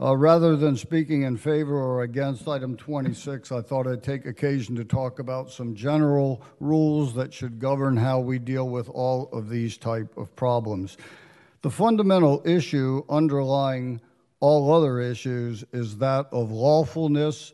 Uh, 0.01 0.16
rather 0.16 0.55
than 0.55 0.76
speaking 0.76 1.22
in 1.22 1.36
favor 1.36 1.74
or 1.74 2.03
against 2.03 2.46
item 2.46 2.76
26, 2.76 3.51
I 3.51 3.61
thought 3.62 3.88
I'd 3.88 4.03
take 4.03 4.26
occasion 4.26 4.76
to 4.76 4.84
talk 4.84 5.18
about 5.18 5.51
some 5.51 5.74
general 5.74 6.40
rules 6.61 7.14
that 7.14 7.34
should 7.34 7.59
govern 7.59 7.96
how 7.96 8.20
we 8.20 8.38
deal 8.38 8.68
with 8.68 8.88
all 8.88 9.28
of 9.32 9.49
these 9.49 9.76
type 9.76 10.16
of 10.16 10.34
problems. 10.36 10.96
The 11.62 11.70
fundamental 11.70 12.42
issue 12.44 13.03
underlying 13.09 14.01
all 14.38 14.72
other 14.72 15.01
issues 15.01 15.64
is 15.72 15.99
that 15.99 16.26
of 16.30 16.53
lawfulness 16.53 17.53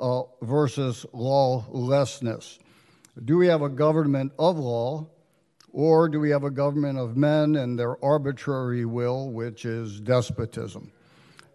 uh, 0.00 0.22
versus 0.40 1.04
lawlessness. 1.12 2.60
Do 3.22 3.36
we 3.36 3.48
have 3.48 3.60
a 3.60 3.68
government 3.68 4.32
of 4.38 4.58
law, 4.58 5.06
or 5.70 6.08
do 6.08 6.18
we 6.18 6.30
have 6.30 6.44
a 6.44 6.50
government 6.50 6.98
of 6.98 7.18
men 7.18 7.56
and 7.56 7.78
their 7.78 8.02
arbitrary 8.02 8.86
will, 8.86 9.30
which 9.30 9.66
is 9.66 10.00
despotism? 10.00 10.93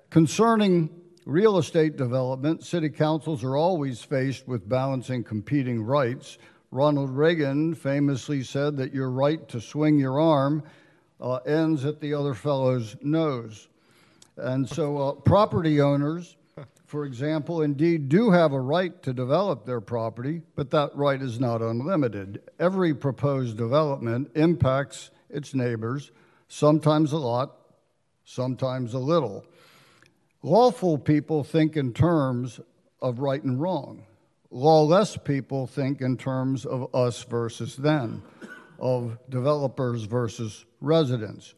Concerning 0.10 0.90
real 1.26 1.58
estate 1.58 1.96
development, 1.96 2.64
city 2.64 2.90
councils 2.90 3.44
are 3.44 3.56
always 3.56 4.02
faced 4.02 4.48
with 4.48 4.68
balancing 4.68 5.24
competing 5.24 5.82
rights. 5.82 6.38
Ronald 6.72 7.12
Reagan 7.12 7.74
famously 7.76 8.44
said 8.44 8.78
that 8.78 8.94
your 8.94 9.10
right 9.10 9.48
to 9.50 9.62
swing 9.62 10.00
your 10.00 10.20
arm 10.20 10.64
uh, 11.22 11.36
ends 11.38 11.86
at 11.86 12.00
the 12.00 12.14
other 12.14 12.34
fellow's 12.34 12.96
nose. 13.02 13.68
And 14.38 14.68
so, 14.68 14.98
uh, 14.98 15.12
property 15.14 15.82
owners 15.82 16.38
for 16.90 17.06
example, 17.06 17.62
indeed 17.62 18.10
do 18.10 18.32
have 18.32 18.52
a 18.52 18.60
right 18.60 19.04
to 19.04 19.14
develop 19.14 19.64
their 19.64 19.80
property, 19.80 20.42
but 20.56 20.72
that 20.72 20.90
right 20.96 21.22
is 21.22 21.40
not 21.40 21.62
unlimited. 21.62 22.42
Every 22.60 22.96
proposed 22.96 23.58
development 23.58 24.32
impacts 24.34 25.12
its 25.30 25.54
neighbors, 25.54 26.10
sometimes 26.48 27.12
a 27.12 27.20
lot, 27.20 27.56
sometimes 28.26 28.96
a 28.96 29.00
little. 29.00 29.46
Lawful 30.42 30.98
people 30.98 31.44
think 31.44 31.76
in 31.76 31.94
terms 31.94 32.62
of 33.02 33.20
right 33.20 33.44
and 33.44 33.60
wrong. 33.60 34.06
Lawless 34.52 35.18
people 35.18 35.68
think 35.68 36.02
in 36.02 36.16
terms 36.16 36.66
of 36.66 36.94
us 36.96 37.24
versus 37.24 37.76
them, 37.76 38.24
of 38.80 39.18
developers 39.30 40.04
versus 40.04 40.66
residents. 40.80 41.56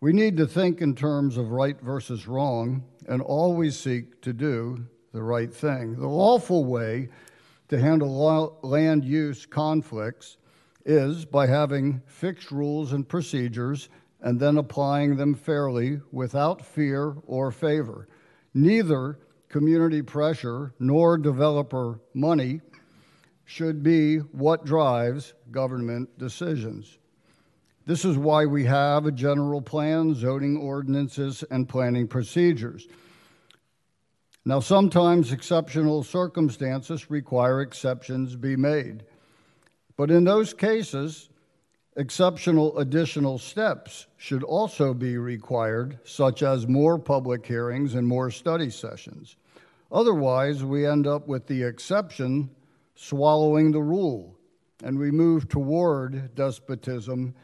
We 0.00 0.12
need 0.12 0.36
to 0.36 0.46
think 0.46 0.80
in 0.80 0.94
terms 0.94 1.36
of 1.36 1.50
right 1.50 1.78
versus 1.80 2.28
wrong 2.28 2.84
and 3.08 3.20
always 3.20 3.76
seek 3.76 4.22
to 4.22 4.32
do 4.32 4.86
the 5.12 5.22
right 5.22 5.52
thing. 5.52 5.96
The 5.96 6.06
lawful 6.06 6.64
way 6.64 7.08
to 7.68 7.80
handle 7.80 8.58
land 8.62 9.04
use 9.04 9.44
conflicts 9.44 10.36
is 10.84 11.24
by 11.24 11.48
having 11.48 12.00
fixed 12.06 12.52
rules 12.52 12.92
and 12.92 13.08
procedures 13.08 13.88
and 14.20 14.40
then 14.40 14.58
applying 14.58 15.16
them 15.16 15.34
fairly 15.34 16.00
without 16.10 16.64
fear 16.64 17.16
or 17.26 17.50
favor. 17.50 18.08
Neither 18.54 19.18
community 19.48 20.02
pressure 20.02 20.74
nor 20.78 21.16
developer 21.18 22.00
money 22.14 22.60
should 23.44 23.82
be 23.82 24.18
what 24.18 24.64
drives 24.64 25.34
government 25.50 26.18
decisions. 26.18 26.98
This 27.86 28.04
is 28.04 28.18
why 28.18 28.44
we 28.44 28.64
have 28.66 29.06
a 29.06 29.12
general 29.12 29.62
plan, 29.62 30.14
zoning 30.14 30.58
ordinances, 30.58 31.42
and 31.50 31.66
planning 31.66 32.06
procedures. 32.06 32.86
Now, 34.44 34.60
sometimes 34.60 35.32
exceptional 35.32 36.02
circumstances 36.02 37.10
require 37.10 37.62
exceptions 37.62 38.36
be 38.36 38.56
made. 38.56 39.04
But 39.96 40.10
in 40.10 40.24
those 40.24 40.52
cases, 40.52 41.30
exceptional 41.98 42.78
additional 42.78 43.38
steps 43.38 44.06
should 44.16 44.44
also 44.44 44.94
be 44.94 45.18
required, 45.18 45.98
such 46.04 46.44
as 46.44 46.68
more 46.68 46.96
public 46.96 47.44
hearings 47.44 47.94
and 47.94 48.06
more 48.06 48.30
study 48.30 48.70
sessions. 48.70 49.36
Otherwise, 49.90 50.62
we 50.62 50.86
end 50.86 51.08
up 51.08 51.26
with 51.26 51.46
the 51.48 51.62
exception 51.62 52.48
swallowing 52.94 53.72
the 53.72 53.82
rule, 53.82 54.38
and 54.84 54.96
we 54.96 55.10
move 55.10 55.48
toward 55.48 56.34
despotism 56.36 57.34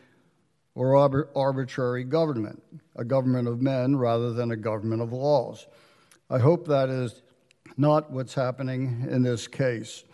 or 0.77 0.97
arbitrary 1.37 2.05
government, 2.05 2.63
a 2.97 3.05
government 3.05 3.49
of 3.49 3.61
men 3.61 3.97
rather 3.97 4.33
than 4.33 4.53
a 4.53 4.57
government 4.57 5.03
of 5.03 5.13
laws. 5.13 5.67
I 6.31 6.39
hope 6.39 6.67
that 6.69 6.91
is 6.91 7.23
not 7.77 8.11
what's 8.13 8.35
happening 8.35 9.07
in 9.11 9.23
this 9.23 9.49
case. 9.49 10.05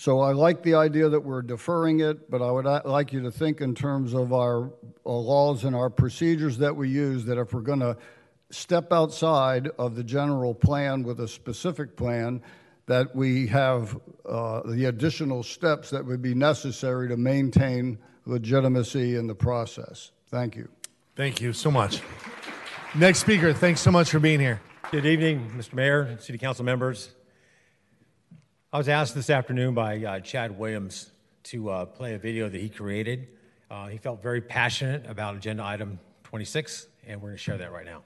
So 0.00 0.20
I 0.20 0.32
like 0.32 0.62
the 0.62 0.76
idea 0.76 1.10
that 1.10 1.20
we're 1.20 1.42
deferring 1.42 2.00
it, 2.00 2.30
but 2.30 2.40
I 2.40 2.50
would 2.50 2.64
like 2.86 3.12
you 3.12 3.20
to 3.20 3.30
think 3.30 3.60
in 3.60 3.74
terms 3.74 4.14
of 4.14 4.32
our, 4.32 4.72
our 5.04 5.12
laws 5.12 5.64
and 5.64 5.76
our 5.76 5.90
procedures 5.90 6.56
that 6.56 6.74
we 6.74 6.88
use, 6.88 7.26
that 7.26 7.36
if 7.36 7.52
we're 7.52 7.60
going 7.60 7.80
to 7.80 7.98
step 8.48 8.94
outside 8.94 9.68
of 9.78 9.96
the 9.96 10.02
general 10.02 10.54
plan 10.54 11.02
with 11.02 11.20
a 11.20 11.28
specific 11.28 11.96
plan, 11.96 12.40
that 12.86 13.14
we 13.14 13.46
have 13.48 14.00
uh, 14.26 14.62
the 14.70 14.86
additional 14.86 15.42
steps 15.42 15.90
that 15.90 16.06
would 16.06 16.22
be 16.22 16.34
necessary 16.34 17.06
to 17.06 17.18
maintain 17.18 17.98
legitimacy 18.24 19.16
in 19.16 19.26
the 19.26 19.34
process. 19.34 20.12
Thank 20.28 20.56
you. 20.56 20.70
Thank 21.14 21.42
you 21.42 21.52
so 21.52 21.70
much. 21.70 22.00
Next 22.94 23.18
speaker, 23.18 23.52
thanks 23.52 23.82
so 23.82 23.90
much 23.90 24.08
for 24.08 24.18
being 24.18 24.40
here. 24.40 24.62
Good 24.92 25.04
evening, 25.04 25.52
Mr. 25.58 25.74
Mayor, 25.74 26.16
City 26.20 26.38
Council 26.38 26.64
members. 26.64 27.10
I 28.72 28.78
was 28.78 28.88
asked 28.88 29.16
this 29.16 29.30
afternoon 29.30 29.74
by 29.74 29.98
uh, 30.04 30.20
Chad 30.20 30.56
Williams 30.56 31.10
to 31.42 31.70
uh, 31.70 31.86
play 31.86 32.14
a 32.14 32.20
video 32.20 32.48
that 32.48 32.60
he 32.60 32.68
created. 32.68 33.26
Uh, 33.68 33.88
he 33.88 33.98
felt 33.98 34.22
very 34.22 34.40
passionate 34.40 35.04
about 35.10 35.34
agenda 35.34 35.64
item 35.64 35.98
26, 36.22 36.86
and 37.04 37.20
we're 37.20 37.30
going 37.30 37.36
to 37.36 37.42
share 37.42 37.58
that 37.58 37.72
right 37.72 37.84
now. 37.84 38.02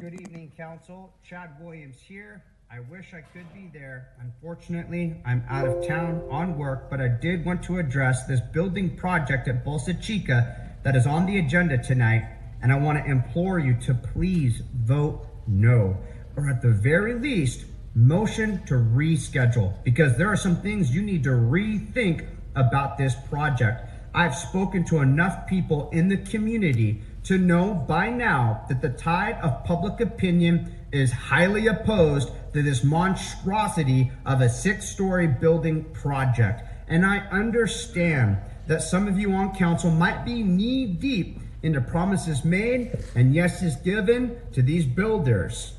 Good 0.00 0.14
evening, 0.14 0.52
Council. 0.56 1.12
Chad 1.22 1.50
Williams 1.60 1.98
here. 2.00 2.42
I 2.72 2.80
wish 2.80 3.12
I 3.12 3.20
could 3.20 3.44
be 3.52 3.68
there. 3.78 4.08
Unfortunately, 4.22 5.20
I'm 5.26 5.44
out 5.50 5.68
of 5.68 5.86
town 5.86 6.22
on 6.30 6.56
work, 6.56 6.88
but 6.88 7.02
I 7.02 7.08
did 7.08 7.44
want 7.44 7.62
to 7.64 7.76
address 7.76 8.24
this 8.24 8.40
building 8.54 8.96
project 8.96 9.48
at 9.48 9.66
Bolsa 9.66 10.00
Chica 10.00 10.78
that 10.82 10.96
is 10.96 11.06
on 11.06 11.26
the 11.26 11.36
agenda 11.40 11.76
tonight, 11.76 12.26
and 12.62 12.72
I 12.72 12.76
want 12.76 13.04
to 13.04 13.10
implore 13.10 13.58
you 13.58 13.74
to 13.82 13.92
please 13.92 14.62
vote 14.74 15.26
no, 15.46 15.98
or 16.36 16.48
at 16.48 16.62
the 16.62 16.70
very 16.70 17.12
least, 17.12 17.66
motion 17.96 18.62
to 18.66 18.74
reschedule, 18.74 19.72
because 19.82 20.18
there 20.18 20.28
are 20.28 20.36
some 20.36 20.56
things 20.56 20.94
you 20.94 21.00
need 21.00 21.24
to 21.24 21.30
rethink 21.30 22.26
about 22.54 22.98
this 22.98 23.14
project. 23.30 23.90
I've 24.14 24.34
spoken 24.34 24.84
to 24.86 24.98
enough 24.98 25.46
people 25.46 25.88
in 25.90 26.08
the 26.08 26.18
community 26.18 27.00
to 27.24 27.38
know 27.38 27.72
by 27.72 28.10
now 28.10 28.66
that 28.68 28.82
the 28.82 28.90
tide 28.90 29.38
of 29.42 29.64
public 29.64 30.00
opinion 30.00 30.74
is 30.92 31.10
highly 31.10 31.68
opposed 31.68 32.30
to 32.52 32.62
this 32.62 32.84
monstrosity 32.84 34.12
of 34.26 34.42
a 34.42 34.48
six 34.48 34.86
story 34.86 35.26
building 35.26 35.84
project. 35.94 36.64
And 36.88 37.04
I 37.04 37.20
understand 37.30 38.36
that 38.66 38.82
some 38.82 39.08
of 39.08 39.18
you 39.18 39.32
on 39.32 39.54
council 39.54 39.90
might 39.90 40.24
be 40.24 40.42
knee 40.42 40.86
deep 40.86 41.40
into 41.62 41.80
promises 41.80 42.44
made 42.44 42.98
and 43.14 43.34
yeses 43.34 43.76
given 43.76 44.38
to 44.52 44.60
these 44.60 44.84
builders. 44.84 45.72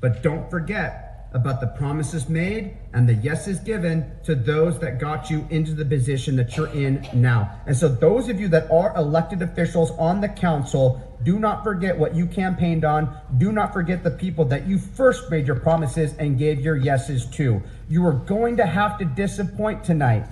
But 0.00 0.22
don't 0.22 0.50
forget, 0.50 1.11
about 1.34 1.60
the 1.60 1.66
promises 1.66 2.28
made 2.28 2.76
and 2.92 3.08
the 3.08 3.14
yeses 3.14 3.58
given 3.60 4.10
to 4.24 4.34
those 4.34 4.78
that 4.80 4.98
got 4.98 5.30
you 5.30 5.46
into 5.50 5.72
the 5.72 5.84
position 5.84 6.36
that 6.36 6.56
you're 6.56 6.68
in 6.68 7.06
now. 7.14 7.60
And 7.66 7.76
so, 7.76 7.88
those 7.88 8.28
of 8.28 8.40
you 8.40 8.48
that 8.48 8.70
are 8.70 8.94
elected 8.96 9.42
officials 9.42 9.90
on 9.92 10.20
the 10.20 10.28
council, 10.28 11.00
do 11.22 11.38
not 11.38 11.62
forget 11.62 11.96
what 11.96 12.14
you 12.14 12.26
campaigned 12.26 12.84
on. 12.84 13.16
Do 13.38 13.52
not 13.52 13.72
forget 13.72 14.02
the 14.02 14.10
people 14.10 14.44
that 14.46 14.66
you 14.66 14.78
first 14.78 15.30
made 15.30 15.46
your 15.46 15.60
promises 15.60 16.14
and 16.18 16.38
gave 16.38 16.60
your 16.60 16.76
yeses 16.76 17.26
to. 17.26 17.62
You 17.88 18.06
are 18.06 18.12
going 18.12 18.56
to 18.56 18.66
have 18.66 18.98
to 18.98 19.04
disappoint 19.04 19.84
tonight. 19.84 20.26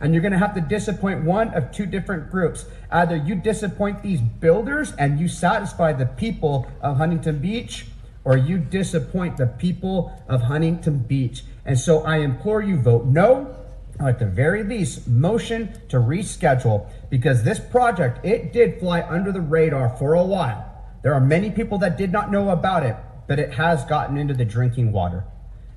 And 0.00 0.14
you're 0.14 0.22
going 0.22 0.32
to 0.32 0.38
have 0.38 0.54
to 0.54 0.62
disappoint 0.62 1.24
one 1.24 1.48
of 1.48 1.72
two 1.72 1.84
different 1.84 2.30
groups. 2.30 2.64
Either 2.90 3.16
you 3.16 3.34
disappoint 3.34 4.02
these 4.02 4.20
builders 4.20 4.94
and 4.98 5.20
you 5.20 5.28
satisfy 5.28 5.92
the 5.92 6.06
people 6.06 6.66
of 6.80 6.96
Huntington 6.96 7.38
Beach, 7.38 7.84
or 8.24 8.36
you 8.36 8.58
disappoint 8.58 9.36
the 9.36 9.46
people 9.46 10.12
of 10.28 10.42
Huntington 10.42 10.98
Beach. 10.98 11.42
And 11.64 11.78
so 11.78 12.02
I 12.02 12.18
implore 12.18 12.62
you 12.62 12.76
vote 12.76 13.06
no, 13.06 13.56
or 13.98 14.08
at 14.08 14.18
the 14.18 14.26
very 14.26 14.62
least, 14.62 15.08
motion 15.08 15.72
to 15.88 15.96
reschedule 15.98 16.90
because 17.10 17.42
this 17.42 17.60
project, 17.60 18.24
it 18.24 18.52
did 18.52 18.78
fly 18.78 19.02
under 19.02 19.32
the 19.32 19.40
radar 19.40 19.96
for 19.96 20.14
a 20.14 20.24
while. 20.24 20.66
There 21.02 21.14
are 21.14 21.20
many 21.20 21.50
people 21.50 21.78
that 21.78 21.96
did 21.96 22.12
not 22.12 22.30
know 22.30 22.50
about 22.50 22.84
it, 22.84 22.96
but 23.26 23.38
it 23.38 23.54
has 23.54 23.84
gotten 23.84 24.16
into 24.16 24.34
the 24.34 24.44
drinking 24.44 24.92
water. 24.92 25.24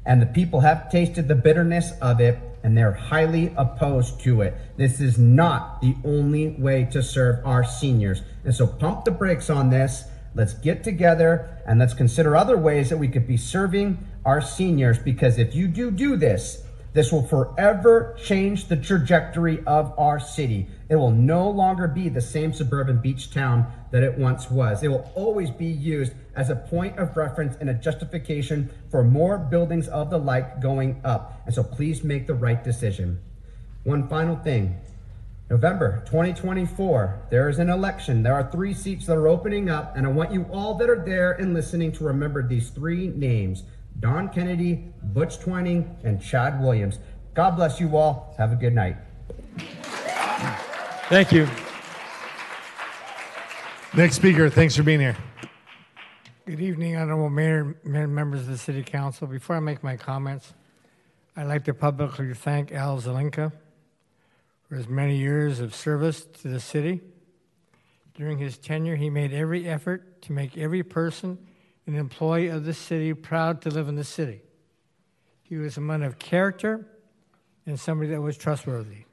And 0.06 0.22
the 0.22 0.26
people 0.26 0.60
have 0.62 0.92
tasted 0.92 1.28
the 1.28 1.36
bitterness 1.36 1.92
of 2.02 2.20
it 2.20 2.38
and 2.64 2.78
they're 2.78 2.94
highly 2.94 3.54
opposed 3.58 4.22
to 4.22 4.42
it. 4.42 4.56
This 4.78 5.02
is 5.02 5.18
not 5.18 5.82
the 5.82 5.96
only 6.06 6.50
way 6.50 6.86
to 6.92 7.04
serve 7.04 7.46
our 7.46 7.64
seniors. 7.64 8.22
And 8.46 8.56
so 8.56 8.66
pump 8.66 9.04
the 9.04 9.12
brakes 9.12 9.50
on 9.50 9.70
this 9.70 10.06
Let's 10.36 10.54
get 10.54 10.84
together 10.84 11.62
and 11.66 11.80
let's 11.80 11.94
consider 11.94 12.36
other 12.36 12.58
ways 12.58 12.90
that 12.90 12.98
we 12.98 13.08
could 13.08 13.28
be 13.28 13.38
serving 13.38 14.00
our 14.26 14.42
seniors 14.42 14.98
because 14.98 15.38
if 15.38 15.54
you 15.54 15.68
do 15.68 15.92
do 15.92 16.16
this, 16.16 16.64
this 16.94 17.12
will 17.12 17.26
forever 17.26 18.16
change 18.24 18.68
the 18.68 18.76
trajectory 18.76 19.64
of 19.66 19.98
our 19.98 20.20
city. 20.20 20.68
It 20.90 20.96
will 20.96 21.12
no 21.12 21.50
longer 21.50 21.88
be 21.88 22.08
the 22.08 22.22
same 22.22 22.54
suburban 22.54 23.00
beach 23.00 23.32
town 23.32 23.72
that 23.92 24.04
it 24.04 24.18
once 24.18 24.52
was. 24.52 24.84
It 24.84 24.90
will 24.90 25.12
always 25.16 25.50
be 25.50 25.66
used 25.66 26.14
as 26.36 26.52
a 26.52 26.56
point 26.56 26.98
of 27.00 27.18
reference 27.18 27.56
and 27.60 27.70
a 27.70 27.74
justification 27.74 28.70
for 28.92 29.04
more 29.04 29.40
buildings 29.40 29.88
of 29.88 30.12
the 30.12 30.20
like 30.20 30.62
going 30.62 31.02
up. 31.04 31.42
And 31.46 31.54
so 31.54 31.64
please 31.64 32.04
make 32.04 32.28
the 32.28 32.36
right 32.36 32.64
decision. 32.64 33.20
One 33.84 34.08
final 34.08 34.36
thing 34.36 34.80
November 35.54 36.02
2024, 36.08 37.28
there 37.30 37.48
is 37.48 37.60
an 37.60 37.70
election. 37.70 38.24
There 38.24 38.34
are 38.34 38.50
three 38.52 38.74
seats 38.74 39.06
that 39.06 39.16
are 39.16 39.28
opening 39.28 39.70
up, 39.70 39.96
and 39.96 40.08
I 40.08 40.10
want 40.10 40.34
you 40.34 40.48
all 40.52 40.74
that 40.80 40.90
are 40.90 41.06
there 41.06 41.34
and 41.34 41.54
listening 41.54 41.92
to 41.92 42.06
remember 42.06 42.42
these 42.42 42.72
three 42.72 43.10
names 43.10 43.62
Don 44.00 44.30
Kennedy, 44.30 44.92
Butch 45.04 45.38
Twining, 45.38 45.96
and 46.04 46.20
Chad 46.20 46.60
Williams. 46.60 46.98
God 47.36 47.52
bless 47.52 47.80
you 47.80 47.96
all. 47.96 48.34
Have 48.40 48.52
a 48.52 48.56
good 48.56 48.74
night. 48.74 48.96
Thank 51.10 51.32
you. 51.32 51.48
Next 53.94 54.16
speaker, 54.16 54.50
thanks 54.50 54.76
for 54.76 54.82
being 54.82 55.02
here. 55.02 55.16
Good 56.48 56.62
evening, 56.62 56.96
honorable 56.96 57.30
mayor, 57.30 57.76
mayor 57.84 58.08
members 58.08 58.42
of 58.42 58.48
the 58.48 58.58
city 58.58 58.82
council. 58.82 59.28
Before 59.28 59.56
I 59.56 59.60
make 59.60 59.84
my 59.84 59.98
comments, 59.98 60.56
I'd 61.38 61.44
like 61.44 61.64
to 61.66 61.76
publicly 61.76 62.34
thank 62.34 62.72
Al 62.72 63.00
Zelinka 63.00 63.52
for 64.74 64.78
his 64.78 64.90
many 64.90 65.18
years 65.18 65.60
of 65.60 65.76
service 65.76 66.26
to 66.26 66.48
the 66.48 66.60
city. 66.60 67.00
During 68.16 68.40
his 68.40 68.58
tenure, 68.58 68.96
he 68.96 69.08
made 69.08 69.32
every 69.32 69.70
effort 69.70 70.24
to 70.24 70.34
make 70.34 70.58
every 70.58 70.82
person 70.82 71.38
an 71.86 71.94
employee 71.94 72.48
of 72.48 72.66
the 72.66 72.74
city 72.74 73.14
proud 73.14 73.62
to 73.62 73.70
live 73.70 73.88
in 73.88 73.94
the 73.94 74.04
city. 74.04 74.42
He 75.44 75.58
was 75.58 75.78
a 75.78 75.82
man 75.82 76.02
of 76.02 76.18
character 76.18 76.88
and 77.68 77.80
somebody 77.80 78.10
that 78.10 78.22
was 78.22 78.36
trustworthy. 78.36 79.06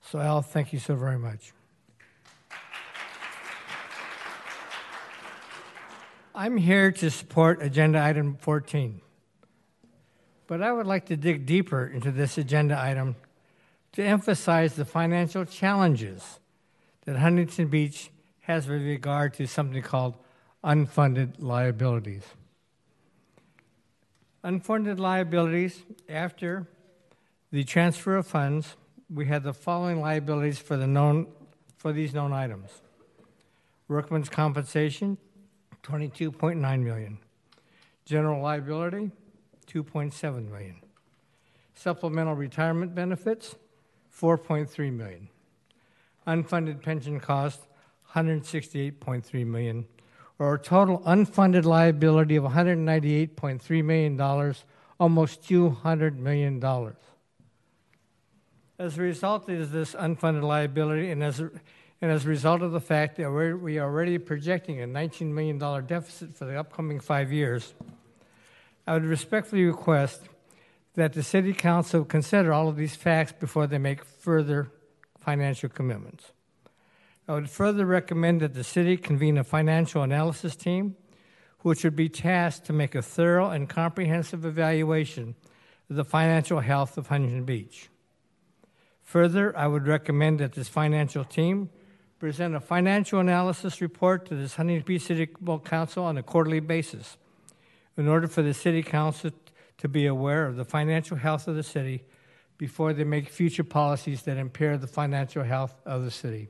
So, 0.00 0.18
Al, 0.18 0.40
thank 0.40 0.72
you 0.72 0.78
so 0.78 0.94
very 0.94 1.18
much. 1.18 1.52
I'm 6.34 6.56
here 6.56 6.90
to 6.90 7.10
support 7.10 7.62
agenda 7.62 8.02
item 8.02 8.38
14. 8.40 9.02
But 10.46 10.62
I 10.62 10.72
would 10.72 10.86
like 10.86 11.04
to 11.06 11.18
dig 11.18 11.44
deeper 11.44 11.86
into 11.86 12.10
this 12.10 12.38
agenda 12.38 12.80
item 12.80 13.14
to 13.92 14.02
emphasize 14.02 14.74
the 14.74 14.84
financial 14.84 15.44
challenges 15.44 16.40
that 17.04 17.16
Huntington 17.16 17.68
Beach 17.68 18.10
has 18.40 18.66
with 18.66 18.82
regard 18.82 19.34
to 19.34 19.46
something 19.46 19.82
called 19.82 20.16
unfunded 20.64 21.34
liabilities. 21.38 22.24
Unfunded 24.44 24.98
liabilities, 24.98 25.82
after 26.08 26.66
the 27.52 27.64
transfer 27.64 28.16
of 28.16 28.26
funds, 28.26 28.76
we 29.12 29.26
had 29.26 29.42
the 29.42 29.52
following 29.52 30.00
liabilities 30.00 30.58
for, 30.58 30.76
the 30.76 30.86
known, 30.86 31.26
for 31.76 31.92
these 31.92 32.14
known 32.14 32.32
items. 32.32 32.70
Workman's 33.88 34.28
compensation, 34.28 35.18
22.9 35.82 36.82
million. 36.82 37.18
General 38.04 38.42
liability, 38.42 39.10
2.7 39.66 40.50
million. 40.50 40.76
Supplemental 41.74 42.34
retirement 42.34 42.94
benefits, 42.94 43.54
4.3 44.18 44.92
million. 44.92 45.28
Unfunded 46.26 46.82
pension 46.82 47.18
costs, 47.18 47.66
168.3 48.14 49.46
million, 49.46 49.86
or 50.38 50.54
a 50.54 50.58
total 50.58 51.00
unfunded 51.00 51.64
liability 51.64 52.36
of 52.36 52.44
198.3 52.44 53.84
million 53.84 54.16
dollars, 54.16 54.64
almost 55.00 55.46
200 55.46 56.18
million 56.18 56.60
dollars. 56.60 56.96
As 58.78 58.98
a 58.98 59.02
result 59.02 59.48
of 59.48 59.70
this 59.70 59.94
unfunded 59.94 60.42
liability, 60.42 61.10
and 61.10 61.22
as 61.22 61.40
a, 61.40 61.50
and 62.00 62.10
as 62.10 62.24
a 62.24 62.28
result 62.28 62.62
of 62.62 62.72
the 62.72 62.80
fact 62.80 63.16
that 63.16 63.30
we're, 63.30 63.56
we 63.56 63.78
are 63.78 63.88
already 63.88 64.18
projecting 64.18 64.82
a 64.82 64.86
$19 64.86 65.28
million 65.28 65.58
deficit 65.86 66.36
for 66.36 66.44
the 66.44 66.58
upcoming 66.58 66.98
five 66.98 67.32
years, 67.32 67.74
I 68.86 68.94
would 68.94 69.04
respectfully 69.04 69.64
request 69.64 70.22
that 70.94 71.12
the 71.14 71.22
City 71.22 71.52
Council 71.52 72.04
consider 72.04 72.52
all 72.52 72.68
of 72.68 72.76
these 72.76 72.96
facts 72.96 73.32
before 73.32 73.66
they 73.66 73.78
make 73.78 74.04
further 74.04 74.70
financial 75.18 75.68
commitments. 75.68 76.32
I 77.26 77.34
would 77.34 77.48
further 77.48 77.86
recommend 77.86 78.40
that 78.40 78.54
the 78.54 78.64
City 78.64 78.96
convene 78.96 79.38
a 79.38 79.44
financial 79.44 80.02
analysis 80.02 80.56
team, 80.56 80.96
which 81.60 81.84
would 81.84 81.96
be 81.96 82.08
tasked 82.08 82.66
to 82.66 82.72
make 82.72 82.94
a 82.94 83.02
thorough 83.02 83.50
and 83.50 83.68
comprehensive 83.68 84.44
evaluation 84.44 85.34
of 85.88 85.96
the 85.96 86.04
financial 86.04 86.60
health 86.60 86.98
of 86.98 87.06
Huntington 87.06 87.44
Beach. 87.44 87.88
Further, 89.02 89.56
I 89.56 89.66
would 89.66 89.86
recommend 89.86 90.40
that 90.40 90.52
this 90.52 90.68
financial 90.68 91.24
team 91.24 91.70
present 92.18 92.54
a 92.54 92.60
financial 92.60 93.20
analysis 93.20 93.80
report 93.80 94.26
to 94.26 94.34
this 94.34 94.54
Huntington 94.56 94.84
Beach 94.84 95.02
City 95.02 95.28
Council 95.64 96.04
on 96.04 96.18
a 96.18 96.22
quarterly 96.22 96.60
basis 96.60 97.16
in 97.96 98.08
order 98.08 98.26
for 98.26 98.42
the 98.42 98.54
City 98.54 98.82
Council 98.82 99.30
to 99.82 99.88
be 99.88 100.06
aware 100.06 100.46
of 100.46 100.54
the 100.54 100.64
financial 100.64 101.16
health 101.16 101.48
of 101.48 101.56
the 101.56 101.62
city 101.64 102.04
before 102.56 102.92
they 102.92 103.02
make 103.02 103.28
future 103.28 103.64
policies 103.64 104.22
that 104.22 104.36
impair 104.36 104.78
the 104.78 104.86
financial 104.86 105.42
health 105.42 105.74
of 105.84 106.04
the 106.04 106.10
city. 106.10 106.46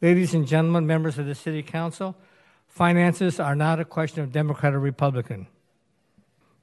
Ladies 0.00 0.32
and 0.32 0.48
gentlemen, 0.48 0.86
members 0.86 1.18
of 1.18 1.26
the 1.26 1.34
City 1.34 1.62
Council, 1.62 2.16
finances 2.66 3.38
are 3.38 3.54
not 3.54 3.78
a 3.78 3.84
question 3.84 4.22
of 4.22 4.32
Democrat 4.32 4.72
or 4.72 4.80
Republican. 4.80 5.48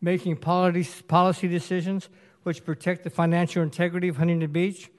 making 0.03 0.35
policy, 0.35 1.47
decisions 1.47 2.09
which 2.43 2.65
protect 2.65 3.03
the 3.05 3.09
financial 3.09 3.63
integrity 3.63 4.09
of 4.09 4.17
Huntington 4.17 4.51
Beach 4.51 4.91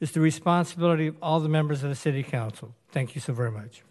is 0.00 0.12
the 0.12 0.20
responsibility 0.20 1.08
of 1.08 1.16
all 1.20 1.40
the 1.40 1.48
members 1.48 1.82
of 1.82 1.88
the 1.88 1.96
City 1.96 2.22
Council. 2.22 2.74
Thank 2.92 3.14
you 3.14 3.20
so 3.20 3.32
very 3.32 3.50
much. 3.50 3.82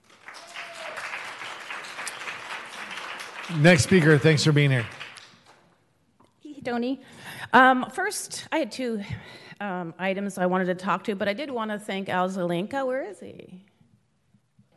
Next 3.58 3.84
speaker, 3.84 4.18
thanks 4.18 4.44
for 4.46 4.54
being 4.54 4.72
here. 4.72 4.86
Tony. 6.64 7.02
Um, 7.54 7.90
first, 7.92 8.48
I 8.52 8.60
had 8.60 8.72
two 8.72 9.02
um, 9.60 9.94
items 9.98 10.38
I 10.38 10.46
wanted 10.46 10.66
to 10.66 10.76
talk 10.76 11.04
to, 11.06 11.16
but 11.16 11.28
I 11.28 11.34
did 11.34 11.50
want 11.50 11.72
to 11.72 11.80
thank 11.80 12.10
Al 12.10 12.30
Zelinka. 12.30 12.86
Where 12.86 13.04
is 13.04 13.20
he? 13.20 13.64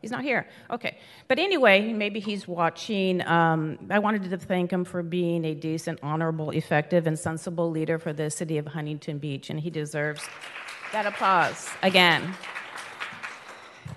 He's 0.00 0.10
not 0.10 0.22
here. 0.22 0.46
Okay. 0.70 0.98
But 1.28 1.38
anyway, 1.38 1.92
maybe 1.92 2.20
he's 2.20 2.46
watching. 2.46 3.26
Um, 3.26 3.78
I 3.90 3.98
wanted 4.00 4.28
to 4.28 4.36
thank 4.36 4.70
him 4.70 4.84
for 4.84 5.02
being 5.02 5.46
a 5.46 5.54
decent, 5.54 5.98
honorable, 6.02 6.50
effective, 6.50 7.06
and 7.06 7.18
sensible 7.18 7.70
leader 7.70 7.98
for 7.98 8.12
the 8.12 8.30
city 8.30 8.58
of 8.58 8.66
Huntington 8.66 9.18
Beach, 9.18 9.48
and 9.48 9.58
he 9.58 9.70
deserves 9.70 10.22
that 10.92 11.06
applause 11.06 11.70
again. 11.82 12.34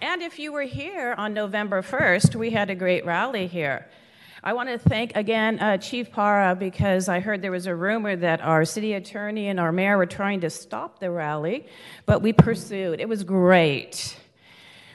And 0.02 0.22
if 0.22 0.40
you 0.40 0.54
were 0.54 0.62
here 0.62 1.14
on 1.18 1.34
November 1.34 1.82
1st, 1.82 2.36
we 2.36 2.52
had 2.52 2.70
a 2.70 2.76
great 2.76 3.06
rally 3.06 3.48
here. 3.48 3.88
I 4.44 4.54
want 4.54 4.70
to 4.70 4.78
thank 4.78 5.16
again 5.16 5.60
uh, 5.60 5.78
Chief 5.78 6.12
Parra 6.12 6.56
because 6.56 7.10
I 7.10 7.20
heard 7.20 7.42
there 7.42 7.52
was 7.52 7.66
a 7.66 7.76
rumor 7.76 8.16
that 8.16 8.42
our 8.42 8.66
city 8.66 8.94
attorney 8.94 9.48
and 9.48 9.60
our 9.60 9.72
mayor 9.72 9.98
were 9.98 10.06
trying 10.06 10.42
to 10.42 10.50
stop 10.50 11.00
the 11.00 11.10
rally, 11.10 11.66
but 12.06 12.22
we 12.22 12.34
pursued. 12.34 13.00
It 13.00 13.10
was 13.10 13.24
great. 13.24 14.18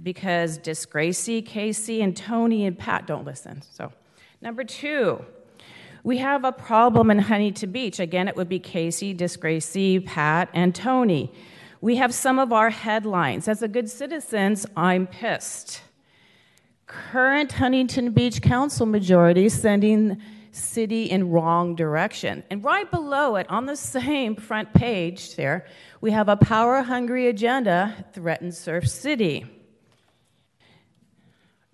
Because 0.03 0.59
Disgracie, 0.59 1.43
Casey, 1.45 2.03
and 2.03 2.15
Tony 2.15 2.67
and 2.67 2.79
Pat 2.79 3.07
don't 3.07 3.25
listen. 3.25 3.63
So, 3.63 3.91
number 4.43 4.63
two, 4.63 5.25
we 6.03 6.19
have 6.19 6.45
a 6.45 6.53
problem 6.53 7.11
in 7.11 7.19
Huntington 7.19 7.73
Beach. 7.73 7.99
Again, 7.99 8.29
it 8.29 8.37
would 8.37 8.51
be 8.51 8.59
Casey, 8.59 9.15
Disgracie, 9.15 10.05
Pat, 10.05 10.51
and 10.53 10.75
Tony. 10.75 11.33
We 11.81 11.97
have 11.97 12.15
some 12.15 12.39
of 12.39 12.53
our 12.53 12.71
headlines. 12.71 13.49
As 13.49 13.63
a 13.63 13.69
good 13.69 13.91
citizen, 13.91 14.57
I'm 14.77 15.07
pissed. 15.07 15.83
Current 16.87 17.53
Huntington 17.53 18.13
Beach 18.13 18.41
Council 18.41 18.87
majority 18.87 19.49
sending 19.49 20.21
city 20.53 21.11
in 21.11 21.31
wrong 21.31 21.75
direction. 21.75 22.43
And 22.51 22.65
right 22.65 22.91
below 22.91 23.37
it, 23.37 23.49
on 23.51 23.67
the 23.67 23.77
same 23.77 24.37
front 24.37 24.73
page 24.73 25.37
there, 25.37 25.67
we 26.01 26.13
have 26.13 26.29
a 26.29 26.37
power 26.37 26.83
hungry 26.83 27.29
agenda 27.29 28.07
threatens 28.13 28.57
Surf 28.59 28.89
City. 28.89 29.47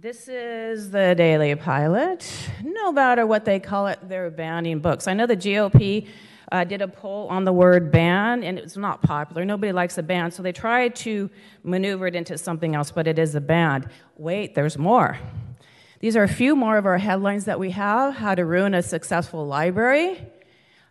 This 0.01 0.27
is 0.27 0.91
the 0.91 1.15
Daily 1.17 1.55
Pilot. 1.55 2.29
No 2.65 2.91
matter 2.91 3.25
what 3.25 3.45
they 3.45 3.61
call 3.61 3.87
it, 3.87 4.01
they're 4.03 4.31
banning 4.31 4.81
books. 4.81 5.07
I 5.07 5.15
know 5.15 5.27
the 5.27 5.37
GOP 5.37 6.09
uh, 6.53 6.65
did 6.65 6.83
a 6.83 6.89
poll 6.89 7.27
on 7.29 7.45
the 7.45 7.53
word 7.53 7.91
ban, 7.91 8.45
and 8.45 8.59
it 8.59 8.65
was 8.65 8.77
not 8.77 9.01
popular. 9.01 9.43
Nobody 9.43 9.73
likes 9.73 9.97
a 9.97 10.03
ban, 10.03 10.31
so 10.31 10.43
they 10.43 10.53
tried 10.53 10.95
to 10.97 11.31
maneuver 11.65 12.07
it 12.07 12.15
into 12.15 12.37
something 12.37 12.75
else, 12.75 12.91
but 12.91 13.07
it 13.07 13.19
is 13.19 13.35
a 13.35 13.41
ban. 13.41 13.89
Wait, 14.19 14.55
there's 14.55 14.77
more. 14.77 15.19
These 16.01 16.15
are 16.15 16.25
a 16.25 16.29
few 16.29 16.55
more 16.55 16.77
of 16.77 16.85
our 16.85 16.99
headlines 16.99 17.47
that 17.47 17.59
we 17.59 17.71
have 17.71 18.15
How 18.15 18.35
to 18.35 18.45
Ruin 18.45 18.75
a 18.75 18.83
Successful 18.83 19.47
Library. 19.47 20.21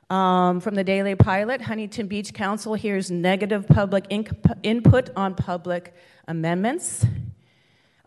Um, 0.10 0.62
from 0.62 0.74
the 0.74 0.84
Daily 0.84 1.14
Pilot, 1.14 1.62
Huntington 1.62 2.08
Beach 2.08 2.34
Council 2.34 2.74
hears 2.74 3.12
negative 3.12 3.68
public 3.68 4.06
input 4.10 5.10
on 5.16 5.36
public 5.36 5.94
amendments. 6.28 7.06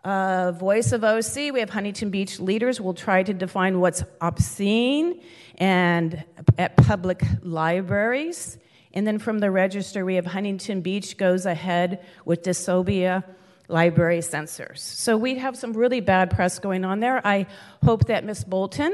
Uh, 0.03 0.51
Voice 0.51 0.91
of 0.91 1.03
OC, 1.03 1.53
we 1.53 1.61
have 1.61 1.69
Huntington 1.69 2.09
Beach 2.09 2.39
leaders 2.39 2.81
will 2.81 2.93
try 2.93 3.23
to 3.23 3.33
define 3.33 3.79
what's 3.79 4.03
obscene 4.19 5.21
and 5.57 6.23
at 6.57 6.77
public 6.77 7.23
libraries. 7.41 8.57
And 8.93 9.05
then 9.05 9.19
from 9.19 9.39
the 9.39 9.51
register, 9.51 10.05
we 10.05 10.15
have 10.15 10.25
Huntington 10.25 10.81
Beach 10.81 11.17
goes 11.17 11.45
ahead 11.45 12.05
with 12.23 12.43
dysobia 12.43 13.23
library 13.67 14.21
censors. 14.21 14.81
So 14.81 15.17
we 15.17 15.35
have 15.35 15.57
some 15.57 15.73
really 15.73 15.99
bad 15.99 16.29
press 16.29 16.59
going 16.59 16.85
on 16.85 16.99
there. 16.99 17.25
I 17.25 17.47
hope 17.83 18.05
that 18.05 18.23
Ms. 18.23 18.43
Bolton, 18.43 18.93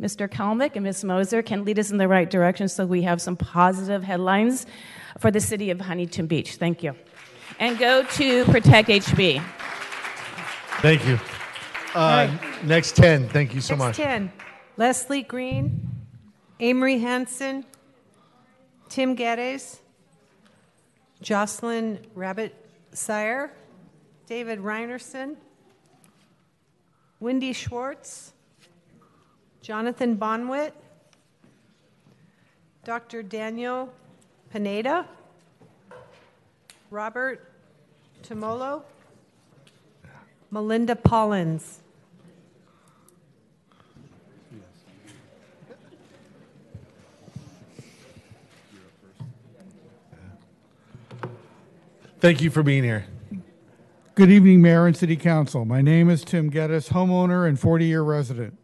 Mr. 0.00 0.28
Kalmick, 0.28 0.76
and 0.76 0.84
Ms. 0.84 1.04
Moser 1.04 1.42
can 1.42 1.64
lead 1.64 1.78
us 1.78 1.90
in 1.90 1.98
the 1.98 2.08
right 2.08 2.30
direction 2.30 2.68
so 2.68 2.86
we 2.86 3.02
have 3.02 3.20
some 3.20 3.36
positive 3.36 4.02
headlines 4.02 4.66
for 5.18 5.30
the 5.30 5.40
city 5.40 5.70
of 5.70 5.80
Huntington 5.80 6.26
Beach. 6.26 6.56
Thank 6.56 6.82
you. 6.82 6.94
And 7.58 7.78
go 7.78 8.04
to 8.04 8.44
Protect 8.46 8.88
HB. 8.88 9.42
Thank 10.80 11.06
you. 11.06 11.18
Uh, 11.94 12.28
right. 12.28 12.64
Next 12.64 12.96
10. 12.96 13.28
Thank 13.28 13.54
you 13.54 13.60
so 13.60 13.74
Next 13.74 13.84
much. 13.84 13.96
10. 13.96 14.32
Leslie 14.76 15.22
Green, 15.22 15.93
Amory 16.60 16.98
Hanson, 16.98 17.64
Tim 18.88 19.14
Geddes, 19.16 19.80
Jocelyn 21.20 21.98
Rabbit 22.14 22.54
Sire, 22.92 23.50
David 24.26 24.60
Reinerson, 24.60 25.36
Wendy 27.18 27.52
Schwartz, 27.52 28.32
Jonathan 29.62 30.16
Bonwit, 30.16 30.72
Dr. 32.84 33.22
Daniel 33.22 33.92
Pineda, 34.52 35.08
Robert 36.90 37.50
Tomolo, 38.22 38.82
Melinda 40.50 40.94
Pollins. 40.94 41.80
Thank 52.24 52.40
you 52.40 52.48
for 52.48 52.62
being 52.62 52.84
here. 52.84 53.04
Good 54.14 54.30
evening, 54.30 54.62
Mayor 54.62 54.86
and 54.86 54.96
City 54.96 55.14
Council. 55.14 55.66
My 55.66 55.82
name 55.82 56.08
is 56.08 56.24
Tim 56.24 56.48
Geddes, 56.48 56.88
homeowner 56.88 57.46
and 57.46 57.60
40 57.60 57.84
year 57.84 58.00
resident. 58.00 58.56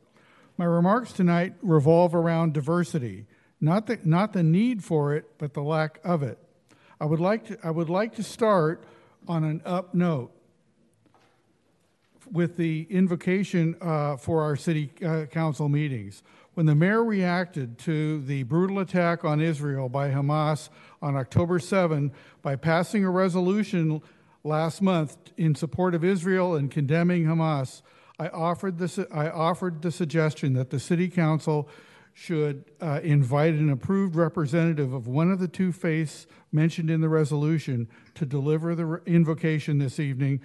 My 0.57 0.65
remarks 0.65 1.13
tonight 1.13 1.53
revolve 1.61 2.15
around 2.15 2.55
diversity, 2.55 3.27
not 3.61 3.87
the, 3.87 3.99
not 4.03 4.33
the 4.33 4.43
need 4.43 4.83
for 4.83 5.15
it, 5.15 5.37
but 5.37 5.53
the 5.53 5.61
lack 5.61 6.01
of 6.03 6.23
it. 6.23 6.39
I 6.99 7.05
would 7.05 7.21
like 7.21 7.45
to, 7.49 7.59
I 7.63 7.71
would 7.71 7.91
like 7.91 8.15
to 8.15 8.23
start 8.23 8.83
on 9.29 9.45
an 9.45 9.61
up 9.67 9.95
note 9.95 10.33
with 12.33 12.57
the 12.57 12.87
invocation 12.89 13.77
uh, 13.83 14.17
for 14.17 14.43
our 14.43 14.57
city 14.57 14.91
uh, 15.05 15.27
council 15.27 15.69
meetings. 15.69 16.23
When 16.55 16.65
the 16.65 16.75
mayor 16.75 17.05
reacted 17.05 17.79
to 17.81 18.23
the 18.23 18.43
brutal 18.45 18.79
attack 18.79 19.23
on 19.23 19.41
Israel 19.41 19.91
by 19.91 20.11
Hamas 20.11 20.71
on 21.03 21.17
October 21.17 21.59
7 21.59 22.13
by 22.43 22.57
passing 22.57 23.05
a 23.05 23.11
resolution 23.11 24.03
last 24.45 24.83
month 24.83 25.17
in 25.37 25.55
support 25.55 25.95
of 25.95 26.05
Israel 26.05 26.55
and 26.55 26.71
condemning 26.71 27.25
Hamas, 27.25 27.83
I 28.19 28.29
offered, 28.29 28.81
I 29.13 29.31
offered 29.31 29.83
the 29.83 29.91
suggestion 29.91 30.53
that 30.55 30.71
the 30.71 30.81
city 30.81 31.09
council 31.09 31.69
should 32.13 32.65
uh, 32.81 33.01
invite 33.03 33.55
an 33.55 33.71
approved 33.71 34.15
representative 34.15 34.93
of 34.93 35.07
one 35.07 35.31
of 35.31 35.39
the 35.39 35.49
two 35.49 35.73
faiths 35.73 36.27
mentioned 36.53 36.91
in 36.91 37.01
the 37.01 37.09
resolution 37.09 37.89
to 38.15 38.27
deliver 38.27 38.75
the 38.75 38.85
re- 38.85 39.01
invocation 39.07 39.79
this 39.79 39.99
evening 39.99 40.41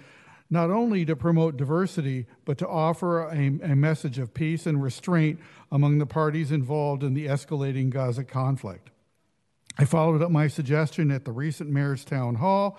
not 0.48 0.70
only 0.70 1.04
to 1.04 1.16
promote 1.16 1.56
diversity, 1.56 2.24
but 2.44 2.56
to 2.58 2.68
offer 2.68 3.28
a, 3.28 3.46
a, 3.62 3.74
message 3.74 4.18
of 4.18 4.32
peace 4.32 4.64
and 4.64 4.80
restraint 4.80 5.40
among 5.72 5.98
the 5.98 6.06
parties 6.06 6.52
involved 6.52 7.02
in 7.02 7.14
the 7.14 7.26
escalating 7.26 7.90
Gaza 7.90 8.22
conflict. 8.22 8.90
I 9.78 9.84
followed 9.84 10.22
up 10.22 10.30
my 10.30 10.48
suggestion 10.48 11.10
at 11.10 11.26
the 11.26 11.32
recent 11.32 11.68
mayor's 11.68 12.02
town 12.02 12.36
hall, 12.36 12.78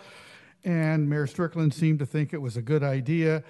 and 0.64 1.08
Mayor 1.08 1.28
Strickland 1.28 1.72
seemed 1.74 2.00
to 2.00 2.08
think 2.08 2.34
it 2.34 2.42
was 2.42 2.58
a 2.58 2.62
good 2.62 2.82
idea, 2.82 3.44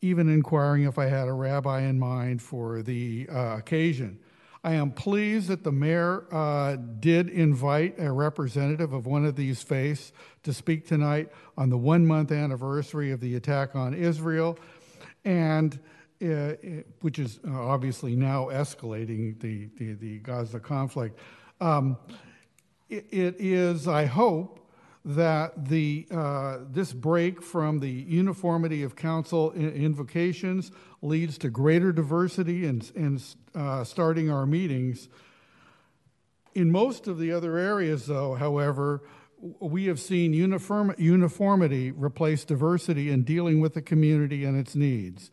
even 0.00 0.28
inquiring 0.28 0.84
if 0.84 0.98
I 0.98 1.06
had 1.06 1.26
a 1.26 1.32
rabbi 1.32 1.80
in 1.80 1.98
mind 1.98 2.40
for 2.40 2.80
the 2.80 3.28
uh, 3.28 3.56
occasion. 3.58 4.20
I 4.62 4.74
am 4.74 4.92
pleased 4.92 5.48
that 5.48 5.64
the 5.64 5.72
mayor 5.72 6.32
uh, 6.32 6.76
did 6.76 7.28
invite 7.28 7.98
a 7.98 8.12
representative 8.12 8.92
of 8.92 9.06
one 9.06 9.24
of 9.24 9.34
these 9.34 9.60
faiths 9.60 10.12
to 10.44 10.52
speak 10.52 10.86
tonight 10.86 11.28
on 11.58 11.70
the 11.70 11.78
one 11.78 12.06
month 12.06 12.30
anniversary 12.30 13.10
of 13.10 13.18
the 13.18 13.34
attack 13.34 13.74
on 13.74 13.94
Israel, 13.94 14.56
and 15.24 15.80
uh, 16.24 16.52
which 17.00 17.18
is 17.18 17.40
uh, 17.44 17.50
obviously 17.50 18.14
now 18.14 18.44
escalating 18.46 19.40
the, 19.40 19.68
the, 19.76 19.94
the 19.94 20.18
Gaza 20.20 20.60
conflict. 20.60 21.18
Um, 21.60 21.96
it, 22.92 23.36
is, 23.38 23.88
I 23.88 24.06
hope, 24.06 24.58
that 25.04 25.68
the, 25.68 26.06
uh, 26.10 26.58
this 26.70 26.92
break 26.92 27.42
from 27.42 27.80
the 27.80 27.90
uniformity 27.90 28.84
of 28.84 28.94
council 28.94 29.52
invocations 29.52 30.70
leads 31.00 31.38
to 31.38 31.50
greater 31.50 31.92
diversity 31.92 32.64
in, 32.64 32.82
in 32.94 33.20
uh, 33.54 33.82
starting 33.82 34.30
our 34.30 34.46
meetings. 34.46 35.08
In 36.54 36.70
most 36.70 37.08
of 37.08 37.18
the 37.18 37.32
other 37.32 37.56
areas, 37.58 38.06
though, 38.06 38.34
however, 38.34 39.02
we 39.58 39.86
have 39.86 39.98
seen 39.98 40.32
uniform, 40.32 40.94
uniformity 40.98 41.90
replace 41.90 42.44
diversity 42.44 43.10
in 43.10 43.24
dealing 43.24 43.60
with 43.60 43.74
the 43.74 43.82
community 43.82 44.44
and 44.44 44.56
its 44.56 44.76
needs. 44.76 45.32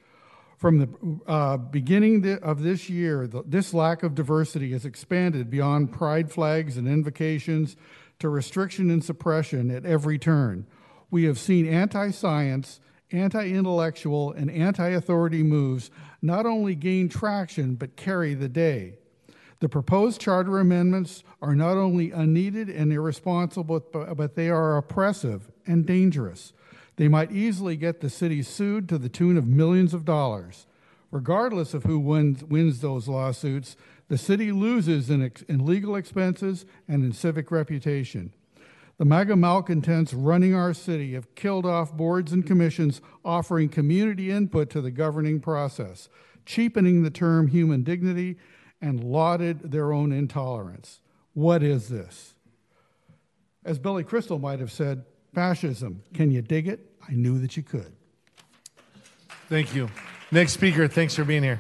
From 0.60 0.80
the 0.80 0.90
uh, 1.26 1.56
beginning 1.56 2.38
of 2.44 2.64
this 2.64 2.90
year, 2.90 3.28
the, 3.28 3.44
this 3.46 3.74
lack 3.74 4.04
of 4.04 4.14
diversity 4.14 4.74
has 4.74 4.84
expanded 4.84 5.50
beyond 5.50 5.94
pride 5.94 6.30
flags 6.30 6.76
and 6.76 6.86
invocations 6.86 7.78
to 8.20 8.28
restriction 8.28 8.92
and 8.92 9.02
suppression 9.02 9.72
at 9.72 9.86
every 9.86 10.20
turn. 10.20 10.68
We 11.10 11.24
have 11.24 11.40
seen 11.40 11.66
anti 11.66 12.12
science, 12.12 12.82
anti 13.10 13.52
intellectual, 13.52 14.34
and 14.34 14.52
anti 14.52 14.90
authority 14.90 15.44
moves 15.44 15.92
not 16.22 16.46
only 16.46 16.76
gain 16.76 17.08
traction 17.08 17.76
but 17.76 17.96
carry 17.96 18.34
the 18.34 18.50
day. 18.50 18.96
The 19.62 19.70
proposed 19.70 20.20
charter 20.20 20.60
amendments 20.60 21.24
are 21.42 21.56
not 21.56 21.78
only 21.78 22.12
unneeded 22.12 22.68
and 22.70 22.92
irresponsible, 22.92 23.86
but, 23.94 24.18
but 24.18 24.36
they 24.36 24.50
are 24.50 24.76
oppressive 24.76 25.50
and 25.66 25.86
dangerous. 25.86 26.52
They 27.00 27.08
might 27.08 27.32
easily 27.32 27.78
get 27.78 28.02
the 28.02 28.10
city 28.10 28.42
sued 28.42 28.90
to 28.90 28.98
the 28.98 29.08
tune 29.08 29.38
of 29.38 29.48
millions 29.48 29.94
of 29.94 30.04
dollars. 30.04 30.68
Regardless 31.12 31.74
of 31.74 31.86
who 31.86 31.98
wins, 31.98 32.44
wins 32.44 32.82
those 32.82 33.08
lawsuits, 33.08 33.78
the 34.10 34.18
city 34.18 34.52
loses 34.52 35.10
in, 35.10 35.24
ex, 35.24 35.42
in 35.44 35.66
legal 35.66 35.96
expenses 35.96 36.66
and 36.90 37.06
in 37.06 37.14
civic 37.14 37.52
reputation. 37.52 38.34
The 38.98 39.06
MAGA 39.06 39.38
malcontents 39.38 40.14
running 40.14 40.54
our 40.54 40.74
city 40.74 41.14
have 41.14 41.36
killed 41.36 41.66
off 41.66 41.96
boards 41.96 42.34
and 42.34 42.46
commissions 42.46 43.00
offering 43.24 43.70
community 43.70 44.30
input 44.30 44.70
to 44.72 44.82
the 44.82 44.92
governing 44.92 45.40
process, 45.40 46.10
cheapening 46.46 47.04
the 47.04 47.10
term 47.10 47.48
human 47.48 47.84
dignity, 47.84 48.36
and 48.82 49.02
lauded 49.02 49.72
their 49.72 49.94
own 49.94 50.12
intolerance. 50.12 51.00
What 51.32 51.64
is 51.64 51.88
this? 51.88 52.34
As 53.64 53.80
Billy 53.80 54.04
Crystal 54.04 54.38
might 54.38 54.60
have 54.60 54.72
said, 54.72 55.06
fascism. 55.34 56.04
Can 56.14 56.32
you 56.32 56.42
dig 56.42 56.68
it? 56.68 56.89
I 57.10 57.14
knew 57.14 57.40
that 57.40 57.58
you 57.58 57.64
could. 57.64 57.92
Thank 59.48 59.74
you. 59.74 59.90
Next 60.32 60.54
speaker, 60.54 60.88
thanks 60.88 61.16
for 61.16 61.24
being 61.24 61.42
here. 61.42 61.60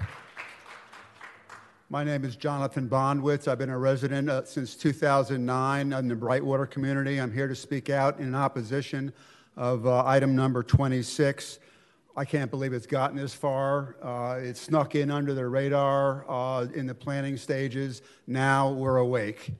My 1.89 2.03
name 2.03 2.23
is 2.23 2.35
Jonathan 2.35 2.87
Bondwitz. 2.87 3.47
I've 3.47 3.57
been 3.57 3.71
a 3.71 3.79
resident 3.79 4.29
uh, 4.29 4.45
since 4.45 4.75
2009 4.75 5.91
in 5.91 6.07
the 6.07 6.15
Brightwater 6.15 6.69
community. 6.69 7.17
I'm 7.17 7.33
here 7.33 7.47
to 7.47 7.55
speak 7.55 7.89
out 7.89 8.19
in 8.19 8.35
opposition 8.35 9.11
of 9.57 9.87
uh, 9.87 10.05
item 10.05 10.35
number 10.35 10.61
26. 10.61 11.57
I 12.15 12.25
can't 12.25 12.51
believe 12.51 12.71
it's 12.73 12.85
gotten 12.85 13.17
this 13.17 13.33
far. 13.33 13.95
Uh, 14.03 14.39
it 14.39 14.55
snuck 14.55 14.93
in 14.93 15.09
under 15.09 15.33
the 15.33 15.47
radar 15.47 16.29
uh, 16.29 16.67
in 16.75 16.85
the 16.85 16.93
planning 16.93 17.37
stages. 17.37 18.03
Now 18.27 18.69
we're 18.71 18.97
awake. 18.97 19.51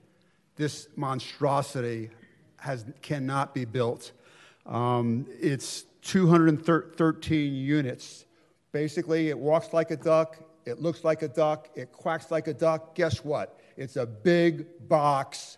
This 0.56 0.88
monstrosity 0.96 2.12
has, 2.58 2.86
cannot 3.02 3.56
be 3.56 3.66
built. 3.66 4.12
Um, 4.70 5.26
it's 5.42 5.86
213 6.04 7.54
units. 7.54 8.26
Basically, 8.72 9.30
it 9.30 9.38
walks 9.38 9.74
like 9.74 9.90
a 9.92 9.98
duck, 9.98 10.38
it 10.66 10.80
looks 10.80 11.04
like 11.04 11.24
a 11.24 11.28
duck, 11.28 11.70
it 11.76 11.92
quacks 11.92 12.30
like 12.30 12.48
a 12.48 12.54
duck. 12.54 12.94
Guess 12.96 13.26
what? 13.26 13.60
It's 13.76 13.96
a 13.96 14.06
big 14.06 14.68
box 14.88 15.58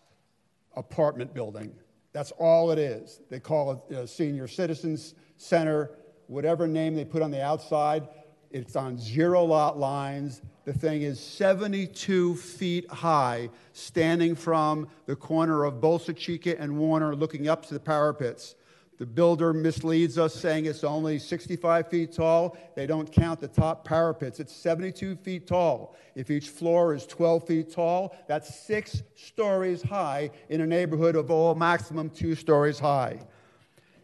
apartment 0.76 1.34
building. 1.34 1.74
That's 2.14 2.32
all 2.32 2.72
it 2.72 2.80
is. 2.80 3.20
They 3.30 3.40
call 3.40 3.86
it 3.90 3.96
a 3.96 4.08
senior 4.08 4.48
citizens 4.48 5.16
center, 5.38 5.92
whatever 6.28 6.66
name 6.66 6.96
they 6.96 7.06
put 7.06 7.22
on 7.22 7.32
the 7.32 7.44
outside. 7.44 8.08
It's 8.50 8.76
on 8.76 8.98
zero 8.98 9.44
lot 9.44 9.78
lines. 9.78 10.42
The 10.66 10.74
thing 10.74 11.02
is 11.02 11.20
72 11.20 12.36
feet 12.36 12.90
high, 12.90 13.50
standing 13.74 14.36
from 14.36 14.88
the 15.06 15.16
corner 15.16 15.66
of 15.66 15.76
Bolsa 15.76 16.16
Chica 16.16 16.60
and 16.60 16.78
Warner, 16.78 17.16
looking 17.16 17.50
up 17.50 17.66
to 17.68 17.74
the 17.74 17.80
parapets. 17.80 18.56
The 19.02 19.07
builder 19.07 19.52
misleads 19.52 20.19
us 20.19 20.36
saying 20.36 20.68
it's 20.68 20.84
only 20.84 21.18
65 21.18 21.88
feet 21.88 22.14
tall. 22.14 22.56
They 22.76 22.86
don't 22.86 23.11
count 23.11 23.40
the 23.40 23.48
top 23.48 23.84
parapets. 23.84 24.40
It's 24.40 24.56
72 24.56 25.15
feet 25.15 25.48
tall. 25.48 25.95
If 26.14 26.30
each 26.30 26.49
floor 26.49 26.94
is 26.94 27.07
12 27.07 27.48
feet 27.48 27.73
tall, 27.73 28.15
that's 28.28 28.53
six 28.53 29.02
stories 29.15 29.82
high 29.82 30.30
in 30.49 30.61
a 30.61 30.68
neighborhood 30.68 31.15
of 31.15 31.32
all 31.32 31.56
maximum 31.56 32.11
two 32.11 32.36
stories 32.36 32.78
high. 32.78 33.18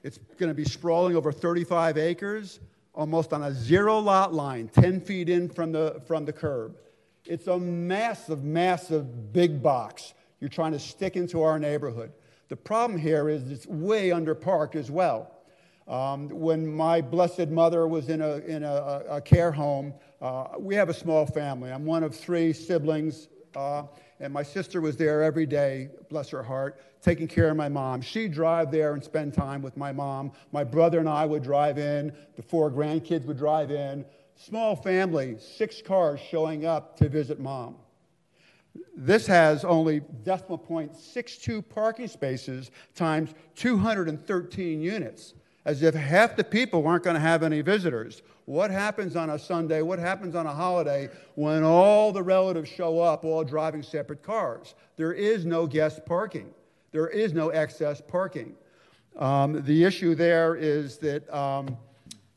It's 0.02 0.18
going 0.40 0.49
to 0.49 0.56
be 0.56 0.65
sprawling 0.65 1.15
over 1.15 1.32
35 1.32 1.99
acres, 1.99 2.60
almost 2.95 3.34
on 3.34 3.44
a 3.44 3.53
zero 3.53 3.99
lot 3.99 4.34
line, 4.34 4.68
10 4.68 5.02
feet 5.02 5.30
in 5.30 5.48
from 5.48 5.74
the, 5.74 6.02
from 6.07 6.26
the 6.26 6.34
curb. 6.34 6.76
It's 7.24 7.45
a 7.45 7.60
massive, 7.60 8.44
massive 8.44 9.32
big 9.32 9.61
box 9.61 10.15
you're 10.40 10.49
trying 10.49 10.72
to 10.72 10.80
stick 10.80 11.15
into 11.15 11.44
our 11.44 11.60
neighborhood. 11.60 12.11
The 12.49 12.56
problem 12.56 12.98
here 12.98 13.28
is 13.30 13.52
it's 13.52 13.68
way 13.68 14.10
underparked 14.10 14.76
as 14.76 14.90
well. 14.90 15.34
Um, 15.88 16.30
when 16.30 16.68
my 16.68 17.02
blessed 17.02 17.48
mother 17.49 17.88
was 17.88 18.10
in 18.10 18.22
a, 18.22 18.38
in 18.38 18.64
a, 18.64 19.03
a 19.10 19.22
care 19.22 19.52
home, 19.52 19.94
uh, 20.22 20.48
we 20.60 20.76
have 20.76 20.90
a 20.90 20.94
small 20.94 21.26
family. 21.26 21.72
I'm 21.72 21.86
one 21.86 22.03
of 22.03 22.15
three 22.15 22.52
siblings, 22.52 23.30
uh, 23.56 23.84
and 24.19 24.34
my 24.34 24.44
sister 24.44 24.82
was 24.82 24.98
there 24.98 25.24
every 25.24 25.45
day, 25.45 25.90
bless 26.10 26.30
her 26.30 26.44
heart, 26.44 26.82
taking 27.02 27.28
care 27.28 27.49
of 27.49 27.57
my 27.57 27.69
mom. 27.69 28.02
She'd 28.02 28.34
drive 28.34 28.72
there 28.72 28.94
and 28.94 29.03
spend 29.03 29.34
time 29.34 29.61
with 29.61 29.78
my 29.78 29.91
mom. 29.91 30.32
My 30.52 30.64
brother 30.64 30.99
and 30.99 31.07
I 31.07 31.26
would 31.26 31.44
drive 31.44 31.78
in, 31.78 32.14
the 32.36 32.41
four 32.41 32.72
grandkids 32.72 33.26
would 33.26 33.38
drive 33.38 33.72
in. 33.72 34.06
Small 34.36 34.76
family, 34.76 35.38
six 35.40 35.82
cars 35.82 36.19
showing 36.19 36.65
up 36.65 36.98
to 36.98 37.10
visit 37.10 37.40
mom. 37.40 37.76
This 38.95 39.28
has 39.28 39.64
only 39.64 40.02
decimal 40.24 40.58
point 40.58 40.95
62 40.95 41.62
parking 41.62 42.08
spaces 42.08 42.72
times 42.95 43.34
213 43.56 44.82
units, 44.82 45.34
as 45.66 45.84
if 45.84 45.94
half 45.94 46.36
the 46.36 46.44
people 46.44 46.84
weren't 46.84 47.04
going 47.04 47.16
to 47.16 47.20
have 47.20 47.44
any 47.44 47.62
visitors. 47.62 48.22
What 48.45 48.72
happens 48.72 49.16
on 49.16 49.30
a 49.30 49.40
Sunday? 49.40 49.82
What 49.82 49.99
happens 49.99 50.34
on 50.34 50.45
a 50.45 50.54
holiday 50.54 51.10
when 51.36 51.64
all 51.64 52.12
the 52.12 52.24
relatives 52.24 52.70
show 52.70 52.99
up, 52.99 53.26
all 53.26 53.44
driving 53.44 53.84
separate 53.84 54.24
cars? 54.24 54.74
There 54.95 55.14
is 55.14 55.45
no 55.45 55.68
guest 55.68 56.06
parking. 56.06 56.49
There 56.91 57.08
is 57.08 57.34
no 57.34 57.49
excess 57.49 58.02
parking. 58.02 58.56
Um, 59.18 59.64
the 59.64 59.84
issue 59.84 60.16
there 60.16 60.56
is 60.56 60.98
that, 60.99 61.30
um, 61.36 61.78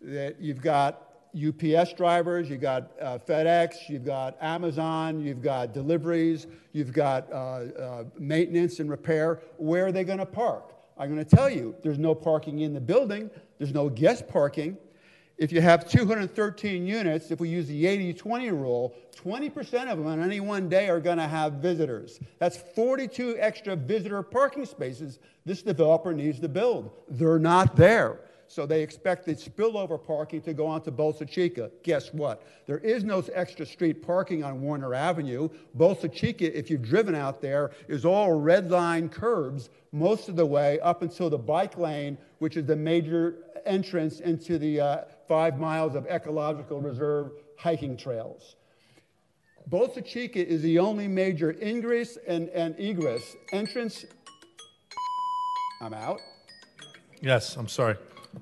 that 0.01 0.41
you've 0.41 0.63
got 0.63 1.10
UPS 1.35 1.93
drivers, 1.95 2.51
you've 2.51 2.61
got 2.61 2.91
uh, 3.01 3.19
FedEx, 3.19 3.89
you've 3.89 4.05
got 4.05 4.37
Amazon, 4.41 5.21
you've 5.21 5.43
got 5.43 5.73
deliveries, 5.73 6.47
you've 6.73 6.93
got 6.93 7.31
uh, 7.33 7.37
uh, 7.37 8.05
maintenance 8.19 8.81
and 8.81 8.91
repair. 8.91 9.41
Where 9.57 9.87
are 9.87 9.93
they 9.93 10.05
going 10.05 10.19
to 10.19 10.27
park? 10.27 10.75
I'm 10.99 11.13
going 11.13 11.25
to 11.25 11.37
tell 11.37 11.49
you 11.49 11.75
there's 11.83 11.99
no 11.99 12.15
parking 12.15 12.61
in 12.61 12.75
the 12.75 12.81
building, 12.81 13.31
there's 13.59 13.73
no 13.73 13.89
guest 13.89 14.29
parking. 14.29 14.77
If 15.39 15.53
you 15.53 15.63
have 15.63 15.89
213 15.89 16.87
units, 16.87 17.31
if 17.31 17.41
we 17.41 17.49
use 17.49 17.67
the 17.67 17.87
80 17.87 18.13
20 18.13 18.51
rule, 18.51 18.95
20% 19.17 19.91
of 19.91 19.97
them 19.97 20.07
on 20.07 20.23
any 20.23 20.41
one 20.41 20.69
day 20.69 20.91
are 20.91 21.01
going 21.01 21.17
to 21.17 21.27
have 21.27 21.55
visitors. 21.55 22.21
That's 22.39 22.59
42 22.59 23.37
extra 23.39 23.75
visitor 23.75 24.23
parking 24.23 24.67
spaces 24.67 25.19
this 25.47 25.63
developer 25.63 26.13
needs 26.13 26.41
to 26.41 26.49
build. 26.49 26.91
They're 27.09 27.39
not 27.39 27.75
there. 27.77 28.21
So 28.51 28.67
they 28.67 28.83
expect 28.83 29.27
the 29.27 29.37
spillover 29.37 30.05
parking 30.05 30.43
to 30.43 30.53
go 30.53 30.67
onto 30.67 30.91
Bolsa 30.91 31.25
Chica. 31.25 31.71
Guess 31.85 32.13
what? 32.13 32.45
There 32.67 32.79
is 32.79 33.05
no 33.05 33.23
extra 33.33 33.65
street 33.65 34.05
parking 34.05 34.43
on 34.43 34.61
Warner 34.61 34.93
Avenue. 34.93 35.49
Bolsa 35.79 36.13
Chica, 36.13 36.59
if 36.59 36.69
you've 36.69 36.83
driven 36.83 37.15
out 37.15 37.41
there, 37.41 37.71
is 37.87 38.05
all 38.05 38.33
red 38.33 38.69
line 38.69 39.09
curbs 39.09 39.71
most 39.93 40.29
of 40.29 40.35
the 40.35 40.45
way 40.45 40.81
up 40.81 41.03
until 41.03 41.31
the 41.31 41.39
bike 41.39 41.79
lane, 41.79 42.19
which 42.41 42.57
is 42.57 42.67
the 42.67 42.75
major 42.75 43.37
entrance 43.67 44.19
into 44.19 44.59
the 44.59 44.81
uh, 44.81 44.99
five 45.29 45.61
miles 45.61 45.95
of 45.95 46.05
ecological 46.09 46.81
reserve 46.81 47.31
hiking 47.57 47.97
trails. 47.97 48.57
Bolsa 49.71 50.05
Chica 50.05 50.45
is 50.45 50.61
the 50.63 50.81
only 50.81 51.07
major 51.07 51.55
ingress 51.63 52.19
and, 52.27 52.49
and 52.49 52.75
egress 52.81 53.37
entrance. 53.53 54.05
I'm 55.81 55.95
out. 55.95 56.19
Yes, 57.23 57.57
I'm 57.57 57.69
sorry. 57.69 57.97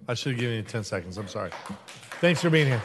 I 0.06 0.14
should 0.14 0.32
have 0.32 0.40
given 0.40 0.56
you 0.56 0.62
10 0.62 0.84
seconds. 0.84 1.18
I'm 1.18 1.28
sorry. 1.28 1.50
Thanks 2.20 2.40
for 2.40 2.50
being 2.50 2.66
here. 2.66 2.82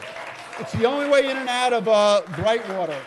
It's 0.60 0.72
the 0.72 0.84
only 0.84 1.08
way 1.08 1.30
in 1.30 1.36
and 1.36 1.48
out 1.48 1.72
of 1.72 1.88
uh, 1.88 2.22
Brightwater, 2.26 2.98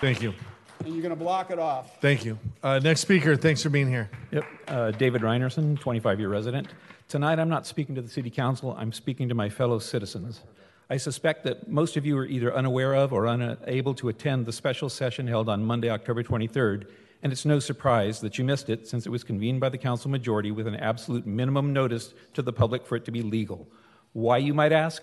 Thank 0.00 0.20
you. 0.20 0.34
and 0.80 0.88
you're 0.92 1.02
going 1.02 1.10
to 1.10 1.16
block 1.16 1.50
it 1.50 1.58
off. 1.58 2.00
Thank 2.00 2.24
you. 2.24 2.38
Uh, 2.62 2.78
next 2.78 3.00
speaker, 3.00 3.36
thanks 3.36 3.62
for 3.62 3.70
being 3.70 3.88
here. 3.88 4.10
Yep. 4.32 4.44
Uh, 4.68 4.90
David 4.90 5.22
Reinerson, 5.22 5.78
25 5.80 6.20
year 6.20 6.28
resident. 6.28 6.68
Tonight 7.08 7.38
I'm 7.38 7.48
not 7.48 7.66
speaking 7.66 7.94
to 7.94 8.02
the 8.02 8.08
City 8.08 8.30
Council, 8.30 8.76
I'm 8.78 8.92
speaking 8.92 9.28
to 9.30 9.34
my 9.34 9.48
fellow 9.48 9.78
citizens. 9.78 10.42
I 10.90 10.96
suspect 10.96 11.44
that 11.44 11.68
most 11.68 11.96
of 11.96 12.04
you 12.04 12.18
are 12.18 12.26
either 12.26 12.54
unaware 12.54 12.94
of 12.94 13.12
or 13.12 13.26
unable 13.26 13.94
to 13.94 14.08
attend 14.08 14.44
the 14.44 14.52
special 14.52 14.88
session 14.88 15.26
held 15.26 15.48
on 15.48 15.64
Monday, 15.64 15.88
October 15.88 16.22
23rd 16.22 16.86
and 17.22 17.32
it's 17.32 17.44
no 17.44 17.58
surprise 17.58 18.20
that 18.20 18.38
you 18.38 18.44
missed 18.44 18.70
it 18.70 18.88
since 18.88 19.06
it 19.06 19.10
was 19.10 19.24
convened 19.24 19.60
by 19.60 19.68
the 19.68 19.78
council 19.78 20.10
majority 20.10 20.50
with 20.50 20.66
an 20.66 20.76
absolute 20.76 21.26
minimum 21.26 21.72
notice 21.72 22.14
to 22.34 22.42
the 22.42 22.52
public 22.52 22.86
for 22.86 22.96
it 22.96 23.04
to 23.04 23.10
be 23.10 23.22
legal. 23.22 23.68
Why, 24.12 24.38
you 24.38 24.54
might 24.54 24.72
ask? 24.72 25.02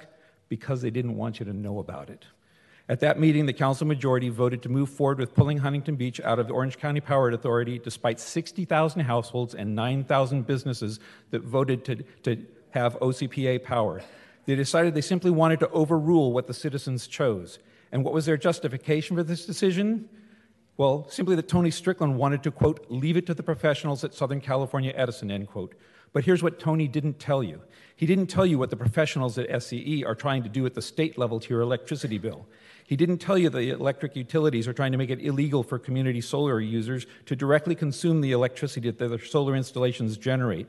Because 0.50 0.82
they 0.82 0.90
didn't 0.90 1.16
want 1.16 1.40
you 1.40 1.46
to 1.46 1.54
know 1.54 1.80
about 1.80 2.10
it. 2.10 2.26
At 2.90 3.02
that 3.02 3.20
meeting, 3.20 3.46
the 3.46 3.54
council 3.54 3.86
majority 3.86 4.30
voted 4.30 4.64
to 4.64 4.70
move 4.70 4.90
forward 4.90 5.20
with 5.20 5.36
pulling 5.36 5.58
Huntington 5.58 5.96
Beach 5.96 6.22
out 6.22 6.40
of 6.40 6.48
the 6.48 6.54
Orange 6.54 6.78
County 6.78 7.02
Power 7.02 7.30
Authority 7.30 7.80
despite 7.80 8.20
60,000 8.20 9.02
households 9.02 9.54
and 9.54 9.76
9,000 9.76 10.48
businesses 10.48 11.00
that 11.32 11.44
voted 11.44 11.84
to, 11.86 11.96
to 12.24 12.46
have 12.70 12.98
OCPA 13.00 13.64
power. 13.64 14.02
They 14.46 14.56
decided 14.56 14.94
they 14.94 15.02
simply 15.02 15.32
wanted 15.32 15.60
to 15.60 15.70
overrule 15.72 16.32
what 16.32 16.48
the 16.48 16.54
citizens 16.54 17.08
chose. 17.08 17.60
And 17.92 18.06
what 18.06 18.14
was 18.14 18.26
their 18.26 18.38
justification 18.38 19.18
for 19.18 19.24
this 19.24 19.46
decision? 19.46 20.08
Well, 20.78 21.10
simply 21.10 21.36
that 21.36 21.48
Tony 21.48 21.72
Strickland 21.72 22.18
wanted 22.18 22.44
to, 22.44 22.52
quote, 22.52 22.86
leave 22.90 23.18
it 23.18 23.26
to 23.26 23.34
the 23.34 23.42
professionals 23.42 24.04
at 24.04 24.14
Southern 24.14 24.40
California 24.40 24.94
Edison, 24.96 25.32
end 25.32 25.48
quote. 25.48 25.74
But 26.14 26.24
here's 26.24 26.44
what 26.44 26.60
Tony 26.60 26.88
didn't 26.88 27.20
tell 27.20 27.44
you. 27.44 27.62
He 27.96 28.06
didn't 28.06 28.28
tell 28.28 28.46
you 28.46 28.60
what 28.60 28.70
the 28.70 28.78
professionals 28.78 29.40
at 29.40 29.50
SCE 29.50 30.06
are 30.06 30.14
trying 30.14 30.44
to 30.44 30.50
do 30.50 30.68
at 30.68 30.76
the 30.76 30.82
state 30.82 31.18
level 31.18 31.40
to 31.40 31.50
your 31.50 31.62
electricity 31.62 32.20
bill. 32.20 32.48
He 32.86 32.96
didn't 32.96 33.18
tell 33.18 33.40
you 33.40 33.50
the 33.50 33.72
electric 33.72 34.16
utilities 34.16 34.68
are 34.68 34.74
trying 34.74 34.92
to 34.92 34.98
make 35.00 35.10
it 35.10 35.20
illegal 35.20 35.64
for 35.64 35.80
community 35.80 36.22
solar 36.22 36.62
users 36.62 37.08
to 37.26 37.36
directly 37.36 37.74
consume 37.74 38.22
the 38.22 38.32
electricity 38.32 38.92
that 38.92 39.10
their 39.10 39.20
solar 39.20 39.56
installations 39.56 40.16
generate. 40.16 40.68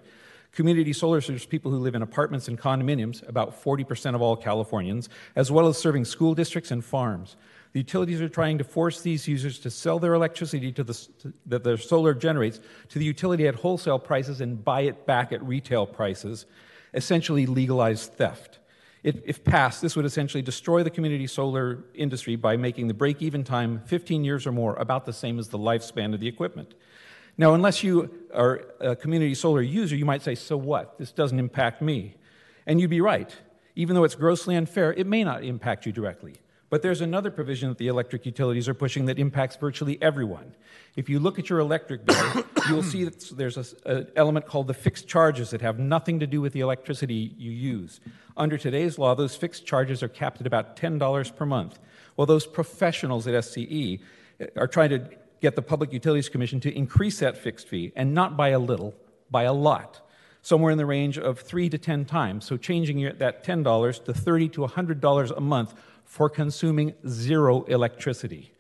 Community 0.52 0.94
solar 0.94 1.20
serves 1.20 1.44
people 1.44 1.70
who 1.70 1.78
live 1.78 1.94
in 1.94 2.02
apartments 2.02 2.48
and 2.48 2.58
condominiums, 2.58 3.26
about 3.28 3.62
40% 3.62 4.14
of 4.14 4.22
all 4.22 4.36
Californians, 4.36 5.10
as 5.36 5.52
well 5.52 5.68
as 5.68 5.76
serving 5.76 6.06
school 6.06 6.34
districts 6.34 6.70
and 6.70 6.82
farms. 6.82 7.36
The 7.72 7.80
utilities 7.80 8.20
are 8.20 8.28
trying 8.28 8.58
to 8.58 8.64
force 8.64 9.02
these 9.02 9.28
users 9.28 9.58
to 9.60 9.70
sell 9.70 9.98
their 9.98 10.14
electricity 10.14 10.72
to 10.72 10.84
the, 10.84 10.94
to, 10.94 11.32
that 11.46 11.64
their 11.64 11.76
solar 11.76 12.14
generates 12.14 12.60
to 12.88 12.98
the 12.98 13.04
utility 13.04 13.46
at 13.46 13.56
wholesale 13.56 13.98
prices 13.98 14.40
and 14.40 14.64
buy 14.64 14.82
it 14.82 15.06
back 15.06 15.32
at 15.32 15.42
retail 15.42 15.86
prices, 15.86 16.46
essentially 16.94 17.46
legalized 17.46 18.14
theft. 18.14 18.58
It, 19.02 19.22
if 19.26 19.44
passed, 19.44 19.80
this 19.80 19.94
would 19.96 20.04
essentially 20.04 20.42
destroy 20.42 20.82
the 20.82 20.90
community 20.90 21.26
solar 21.26 21.84
industry 21.94 22.36
by 22.36 22.56
making 22.56 22.88
the 22.88 22.94
break 22.94 23.22
even 23.22 23.44
time 23.44 23.82
15 23.86 24.24
years 24.24 24.46
or 24.46 24.52
more 24.52 24.74
about 24.76 25.04
the 25.04 25.12
same 25.12 25.38
as 25.38 25.48
the 25.48 25.58
lifespan 25.58 26.14
of 26.14 26.20
the 26.20 26.28
equipment. 26.28 26.74
Now, 27.36 27.54
unless 27.54 27.84
you 27.84 28.10
are 28.34 28.64
a 28.80 28.96
community 28.96 29.34
solar 29.34 29.62
user, 29.62 29.94
you 29.94 30.04
might 30.04 30.22
say, 30.22 30.34
so 30.34 30.56
what? 30.56 30.98
This 30.98 31.12
doesn't 31.12 31.38
impact 31.38 31.80
me. 31.80 32.16
And 32.66 32.80
you'd 32.80 32.90
be 32.90 33.00
right. 33.00 33.34
Even 33.76 33.94
though 33.94 34.02
it's 34.02 34.16
grossly 34.16 34.56
unfair, 34.56 34.92
it 34.92 35.06
may 35.06 35.22
not 35.22 35.44
impact 35.44 35.86
you 35.86 35.92
directly. 35.92 36.34
But 36.70 36.82
there's 36.82 37.00
another 37.00 37.30
provision 37.30 37.70
that 37.70 37.78
the 37.78 37.86
electric 37.86 38.26
utilities 38.26 38.68
are 38.68 38.74
pushing 38.74 39.06
that 39.06 39.18
impacts 39.18 39.56
virtually 39.56 39.96
everyone. 40.02 40.54
If 40.96 41.08
you 41.08 41.18
look 41.18 41.38
at 41.38 41.48
your 41.48 41.60
electric 41.60 42.04
bill, 42.04 42.44
you'll 42.68 42.82
see 42.82 43.04
that 43.04 43.32
there's 43.36 43.56
an 43.86 44.08
element 44.16 44.46
called 44.46 44.66
the 44.66 44.74
fixed 44.74 45.08
charges 45.08 45.50
that 45.50 45.62
have 45.62 45.78
nothing 45.78 46.20
to 46.20 46.26
do 46.26 46.42
with 46.42 46.52
the 46.52 46.60
electricity 46.60 47.34
you 47.38 47.50
use. 47.50 48.00
Under 48.36 48.58
today's 48.58 48.98
law, 48.98 49.14
those 49.14 49.34
fixed 49.34 49.64
charges 49.64 50.02
are 50.02 50.08
capped 50.08 50.40
at 50.40 50.46
about 50.46 50.76
$10 50.76 51.36
per 51.36 51.46
month. 51.46 51.78
Well, 52.16 52.26
those 52.26 52.46
professionals 52.46 53.26
at 53.26 53.34
SCE 53.34 54.00
eh, 54.40 54.46
are 54.56 54.68
trying 54.68 54.90
to 54.90 55.08
get 55.40 55.56
the 55.56 55.62
Public 55.62 55.92
Utilities 55.92 56.28
Commission 56.28 56.60
to 56.60 56.76
increase 56.76 57.20
that 57.20 57.38
fixed 57.38 57.68
fee, 57.68 57.92
and 57.96 58.12
not 58.12 58.36
by 58.36 58.48
a 58.48 58.58
little, 58.58 58.94
by 59.30 59.44
a 59.44 59.52
lot, 59.52 60.06
somewhere 60.42 60.72
in 60.72 60.78
the 60.78 60.86
range 60.86 61.16
of 61.16 61.40
three 61.40 61.68
to 61.68 61.78
10 61.78 62.04
times. 62.04 62.44
So 62.44 62.56
changing 62.56 63.02
that 63.18 63.44
$10 63.44 64.04
to 64.04 64.12
30 64.14 64.48
to 64.50 64.60
$100 64.66 65.36
a 65.36 65.40
month 65.40 65.74
for 66.08 66.30
consuming 66.30 66.94
zero 67.06 67.62
electricity. 67.64 68.50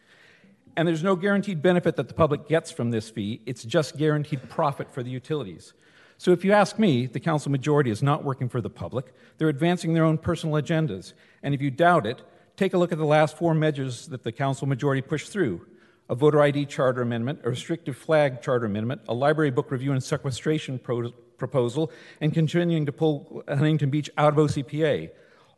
And 0.76 0.86
there's 0.86 1.02
no 1.02 1.16
guaranteed 1.16 1.60
benefit 1.62 1.96
that 1.96 2.06
the 2.06 2.14
public 2.14 2.46
gets 2.46 2.70
from 2.70 2.90
this 2.90 3.10
fee, 3.10 3.40
it's 3.46 3.64
just 3.64 3.96
guaranteed 3.96 4.48
profit 4.48 4.92
for 4.92 5.02
the 5.02 5.10
utilities. 5.10 5.72
So 6.18 6.30
if 6.32 6.44
you 6.44 6.52
ask 6.52 6.78
me, 6.78 7.06
the 7.06 7.18
council 7.18 7.50
majority 7.50 7.90
is 7.90 8.02
not 8.02 8.22
working 8.22 8.48
for 8.48 8.60
the 8.60 8.70
public. 8.70 9.14
They're 9.38 9.48
advancing 9.48 9.94
their 9.94 10.04
own 10.04 10.18
personal 10.18 10.60
agendas. 10.60 11.14
And 11.42 11.54
if 11.54 11.62
you 11.62 11.70
doubt 11.70 12.06
it, 12.06 12.22
take 12.56 12.74
a 12.74 12.78
look 12.78 12.92
at 12.92 12.98
the 12.98 13.06
last 13.06 13.36
four 13.36 13.54
measures 13.54 14.06
that 14.08 14.24
the 14.24 14.32
council 14.32 14.68
majority 14.68 15.00
pushed 15.00 15.32
through 15.32 15.66
a 16.10 16.14
voter 16.14 16.40
ID 16.40 16.66
charter 16.66 17.02
amendment, 17.02 17.40
a 17.44 17.50
restrictive 17.50 17.96
flag 17.96 18.42
charter 18.42 18.66
amendment, 18.66 19.00
a 19.08 19.14
library 19.14 19.50
book 19.50 19.70
review 19.70 19.92
and 19.92 20.02
sequestration 20.02 20.78
pro- 20.78 21.12
proposal, 21.38 21.90
and 22.20 22.34
continuing 22.34 22.84
to 22.86 22.92
pull 22.92 23.42
Huntington 23.48 23.90
Beach 23.90 24.10
out 24.18 24.36
of 24.36 24.38
OCPA. 24.38 25.10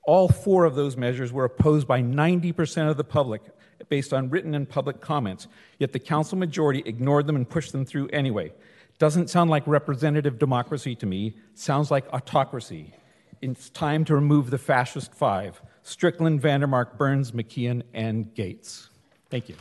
All 0.03 0.29
four 0.29 0.65
of 0.65 0.75
those 0.75 0.97
measures 0.97 1.33
were 1.33 1.45
opposed 1.45 1.87
by 1.87 2.03
90% 2.03 2.91
of 2.91 2.97
the 2.97 3.05
public 3.05 3.43
based 3.89 4.13
on 4.13 4.31
written 4.31 4.55
and 4.55 4.69
public 4.69 5.01
comments, 5.01 5.49
yet 5.79 5.93
the 5.93 5.99
council 5.99 6.39
majority 6.39 6.83
ignored 6.85 7.27
them 7.27 7.37
and 7.37 7.49
pushed 7.49 7.73
them 7.73 7.85
through 7.85 8.09
anyway. 8.09 8.53
Doesn't 8.99 9.31
sound 9.31 9.51
like 9.51 9.67
representative 9.67 10.39
democracy 10.39 10.95
to 10.97 11.07
me, 11.07 11.35
sounds 11.55 11.91
like 11.91 12.07
autocracy. 12.13 12.93
It's 13.41 13.71
time 13.71 14.05
to 14.05 14.15
remove 14.15 14.51
the 14.51 14.59
fascist 14.59 15.15
five 15.15 15.61
Strickland, 15.83 16.43
Vandermark, 16.43 16.99
Burns, 16.99 17.33
McKeon, 17.33 17.83
and 17.95 18.33
Gates. 18.35 18.91
Thank 19.31 19.49
you. 19.49 19.57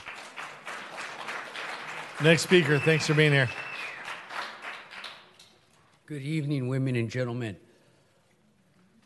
Next 2.22 2.42
speaker, 2.42 2.78
thanks 2.80 3.08
for 3.08 3.14
being 3.14 3.32
here. 3.32 3.50
Good 6.06 6.22
evening, 6.22 6.68
women 6.68 6.98
and 6.98 7.10
gentlemen. 7.10 7.56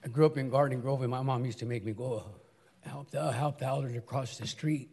I 0.04 0.10
grew 0.10 0.26
up 0.26 0.38
in 0.38 0.50
Garden 0.50 0.82
Grove, 0.82 1.02
and 1.02 1.12
my 1.12 1.22
mom 1.22 1.46
used 1.46 1.60
to 1.60 1.66
make 1.66 1.86
me 1.86 1.94
go 1.94 2.26
help 2.82 3.10
the, 3.12 3.32
help 3.32 3.60
the 3.60 3.66
elderly 3.66 3.98
across 3.98 4.38
the 4.38 4.46
street. 4.46 4.90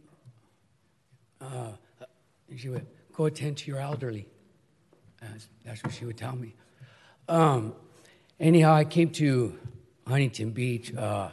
Uh, 1.40 1.72
she 2.56 2.68
would 2.68 2.86
go 3.12 3.26
attend 3.26 3.56
to 3.58 3.70
your 3.70 3.80
elderly. 3.80 4.28
That's, 5.20 5.48
that's 5.64 5.82
what 5.82 5.92
she 5.92 6.04
would 6.04 6.16
tell 6.16 6.36
me. 6.36 6.54
Um, 7.28 7.74
anyhow, 8.38 8.72
I 8.72 8.84
came 8.84 9.10
to 9.10 9.58
Huntington 10.06 10.50
Beach, 10.50 10.94
uh, 10.94 11.30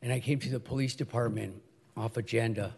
and 0.00 0.12
I 0.12 0.18
came 0.18 0.40
to 0.40 0.50
the 0.50 0.60
police 0.60 0.96
department 0.96 1.62
off 1.96 2.16
agenda 2.16 2.74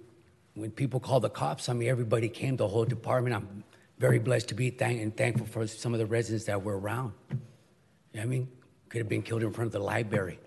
when 0.57 0.73
people 0.73 1.01
called 1.01 1.23
the 1.23 1.31
cops 1.31 1.71
on 1.71 1.79
me, 1.79 1.89
everybody 1.89 2.29
came, 2.29 2.59
the 2.59 2.69
whole 2.69 2.85
department. 2.85 3.35
I'm 3.35 3.65
very 3.99 4.19
blessed 4.19 4.49
to 4.49 4.55
be 4.55 4.69
thank, 4.69 5.01
and 5.01 5.17
thankful 5.17 5.47
for 5.47 5.67
some 5.67 5.95
of 5.95 5.99
the 5.99 6.05
residents 6.05 6.45
that 6.45 6.63
were 6.63 6.79
around. 6.79 7.15
You 7.31 7.39
know 8.17 8.23
I 8.23 8.27
mean? 8.27 8.49
Could 8.91 8.99
have 8.99 9.09
been 9.09 9.23
killed 9.23 9.43
in 9.43 9.55
front 9.55 9.69
of 9.69 9.73
the 9.73 9.79
library 9.79 10.39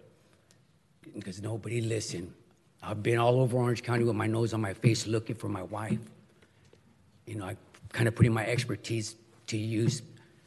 because 1.16 1.42
nobody 1.42 1.82
listened. 1.82 2.32
I've 2.84 3.02
been 3.02 3.18
all 3.18 3.42
over 3.42 3.58
Orange 3.58 3.82
County 3.82 4.04
with 4.04 4.16
my 4.16 4.28
nose 4.28 4.54
on 4.54 4.62
my 4.62 4.76
face 4.76 5.08
looking 5.08 5.36
for 5.36 5.50
my 5.50 5.64
wife. 5.64 5.98
You 7.26 7.38
know, 7.38 7.46
I 7.46 7.58
kind 7.92 8.08
of 8.08 8.14
putting 8.14 8.34
my 8.34 8.46
expertise 8.46 9.16
to 9.48 9.58
use. 9.58 10.02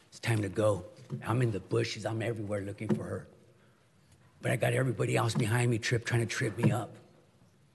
It's 0.09 0.21
time 0.21 0.43
to 0.43 0.49
go. 0.49 0.85
I'm 1.27 1.43
in 1.43 1.51
the 1.51 1.61
bushes. 1.61 2.05
I'm 2.07 2.23
everywhere 2.23 2.63
looking 2.63 2.89
for 2.89 3.05
her. 3.05 3.27
But 4.43 4.53
I 4.53 4.57
got 4.57 4.73
everybody 4.73 5.17
else 5.17 5.35
behind 5.35 5.71
me, 5.71 5.79
trip 5.79 6.05
trying 6.05 6.21
to 6.21 6.27
trip 6.27 6.57
me 6.59 6.71
up 6.71 6.95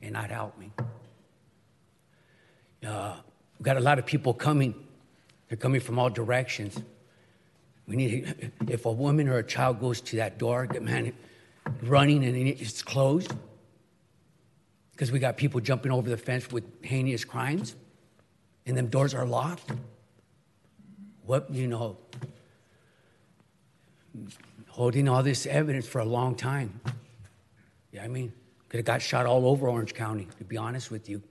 and 0.02 0.14
not 0.14 0.30
help 0.30 0.58
me. 0.58 0.72
Uh, 2.86 3.16
we 3.60 3.64
got 3.64 3.78
a 3.78 3.82
lot 3.82 4.00
of 4.00 4.06
people 4.06 4.34
coming 4.34 4.74
They're 5.48 5.58
coming 5.58 5.82
from 5.82 6.00
all 6.00 6.10
directions. 6.10 6.82
We 7.86 7.98
need, 7.98 8.52
if 8.70 8.86
a 8.86 8.92
woman 8.92 9.28
or 9.28 9.38
a 9.38 9.44
child 9.44 9.82
goes 9.82 10.00
to 10.02 10.16
that 10.16 10.38
door, 10.38 10.66
man, 10.80 11.14
running 11.84 12.24
and 12.24 12.36
it's 12.36 12.82
closed, 12.82 13.34
because 14.94 15.12
we 15.12 15.20
got 15.20 15.36
people 15.36 15.60
jumping 15.60 15.92
over 15.92 16.10
the 16.10 16.16
fence 16.16 16.50
with 16.52 16.64
heinous 16.84 17.26
crimes, 17.26 17.76
and 18.66 18.78
them 18.78 18.88
doors 18.88 19.14
are 19.14 19.26
locked. 19.26 19.72
What, 21.32 21.50
you 21.50 21.66
know, 21.66 21.96
holding 24.68 25.08
all 25.08 25.24
this 25.24 25.46
evidence 25.46 25.88
for 25.88 26.00
a 26.00 26.06
long 26.06 26.36
time. 26.36 26.82
Yeah, 27.94 28.04
I 28.04 28.10
mean, 28.10 28.34
could 28.68 28.80
have 28.80 28.86
got 28.86 29.02
shot 29.02 29.26
all 29.26 29.48
over 29.48 29.70
Orange 29.70 29.94
County, 29.94 30.28
to 30.40 30.44
be 30.44 30.58
honest 30.58 30.92
with 30.92 31.08
you. 31.08 31.24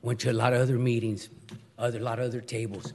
Went 0.00 0.20
to 0.20 0.30
a 0.30 0.32
lot 0.32 0.52
of 0.52 0.60
other 0.60 0.78
meetings, 0.78 1.28
other, 1.76 1.98
a 1.98 2.02
lot 2.02 2.20
of 2.20 2.26
other 2.26 2.40
tables. 2.40 2.92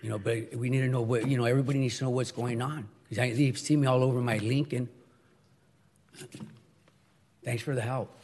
You 0.00 0.10
know, 0.10 0.18
but 0.20 0.54
we 0.54 0.70
need 0.70 0.82
to 0.82 0.88
know 0.90 1.02
what, 1.02 1.26
you 1.26 1.36
know, 1.36 1.44
everybody 1.44 1.80
needs 1.80 1.98
to 1.98 2.04
know 2.04 2.10
what's 2.10 2.30
going 2.30 2.62
on. 2.62 2.88
Because 3.08 3.40
you've 3.40 3.58
seen 3.58 3.80
me 3.80 3.88
all 3.88 4.04
over 4.04 4.20
my 4.20 4.38
Lincoln. 4.38 4.88
Thanks 7.44 7.64
for 7.64 7.74
the 7.74 7.82
help. 7.82 8.16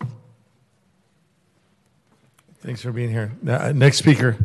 Thanks 2.61 2.81
for 2.81 2.93
being 2.93 3.11
here. 3.11 3.33
Uh, 3.45 3.73
next 3.73 3.99
speaker. 3.99 4.37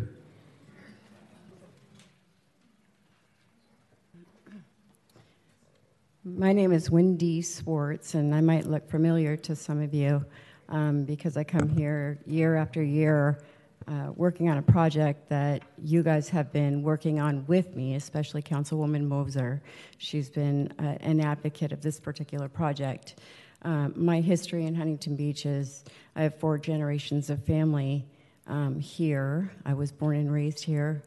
My 6.36 6.52
name 6.52 6.72
is 6.72 6.90
Wendy 6.90 7.42
Swartz, 7.42 8.14
and 8.14 8.34
I 8.34 8.40
might 8.40 8.66
look 8.66 8.88
familiar 8.88 9.36
to 9.38 9.56
some 9.56 9.80
of 9.80 9.94
you 9.94 10.24
um, 10.68 11.04
because 11.04 11.36
I 11.36 11.44
come 11.44 11.68
here 11.68 12.18
year 12.26 12.56
after 12.56 12.82
year 12.82 13.40
uh, 13.86 14.12
working 14.14 14.50
on 14.50 14.58
a 14.58 14.62
project 14.62 15.28
that 15.30 15.62
you 15.82 16.02
guys 16.02 16.28
have 16.28 16.52
been 16.52 16.82
working 16.82 17.18
on 17.18 17.46
with 17.46 17.74
me, 17.74 17.94
especially 17.94 18.42
Councilwoman 18.42 19.06
Moser. 19.06 19.62
She's 19.96 20.28
been 20.28 20.72
uh, 20.78 20.96
an 21.00 21.20
advocate 21.20 21.72
of 21.72 21.80
this 21.80 21.98
particular 21.98 22.48
project. 22.48 23.20
Um, 23.62 23.94
my 23.96 24.20
history 24.20 24.66
in 24.66 24.74
Huntington 24.74 25.16
Beach 25.16 25.46
is 25.46 25.84
I 26.14 26.22
have 26.22 26.38
four 26.38 26.58
generations 26.58 27.30
of 27.30 27.44
family 27.44 28.04
um, 28.46 28.78
here. 28.78 29.50
I 29.64 29.72
was 29.72 29.92
born 29.92 30.16
and 30.16 30.30
raised 30.30 30.62
here. 30.62 31.02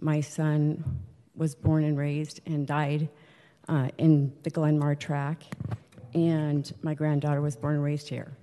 My 0.00 0.20
son 0.20 1.00
was 1.34 1.54
born 1.54 1.84
and 1.84 1.96
raised 1.96 2.40
and 2.46 2.66
died 2.66 3.08
uh, 3.68 3.88
in 3.98 4.32
the 4.42 4.50
Glenmar 4.50 4.98
track, 4.98 5.42
and 6.14 6.72
my 6.82 6.94
granddaughter 6.94 7.40
was 7.40 7.56
born 7.56 7.76
and 7.76 7.84
raised 7.84 8.08
here. 8.08 8.36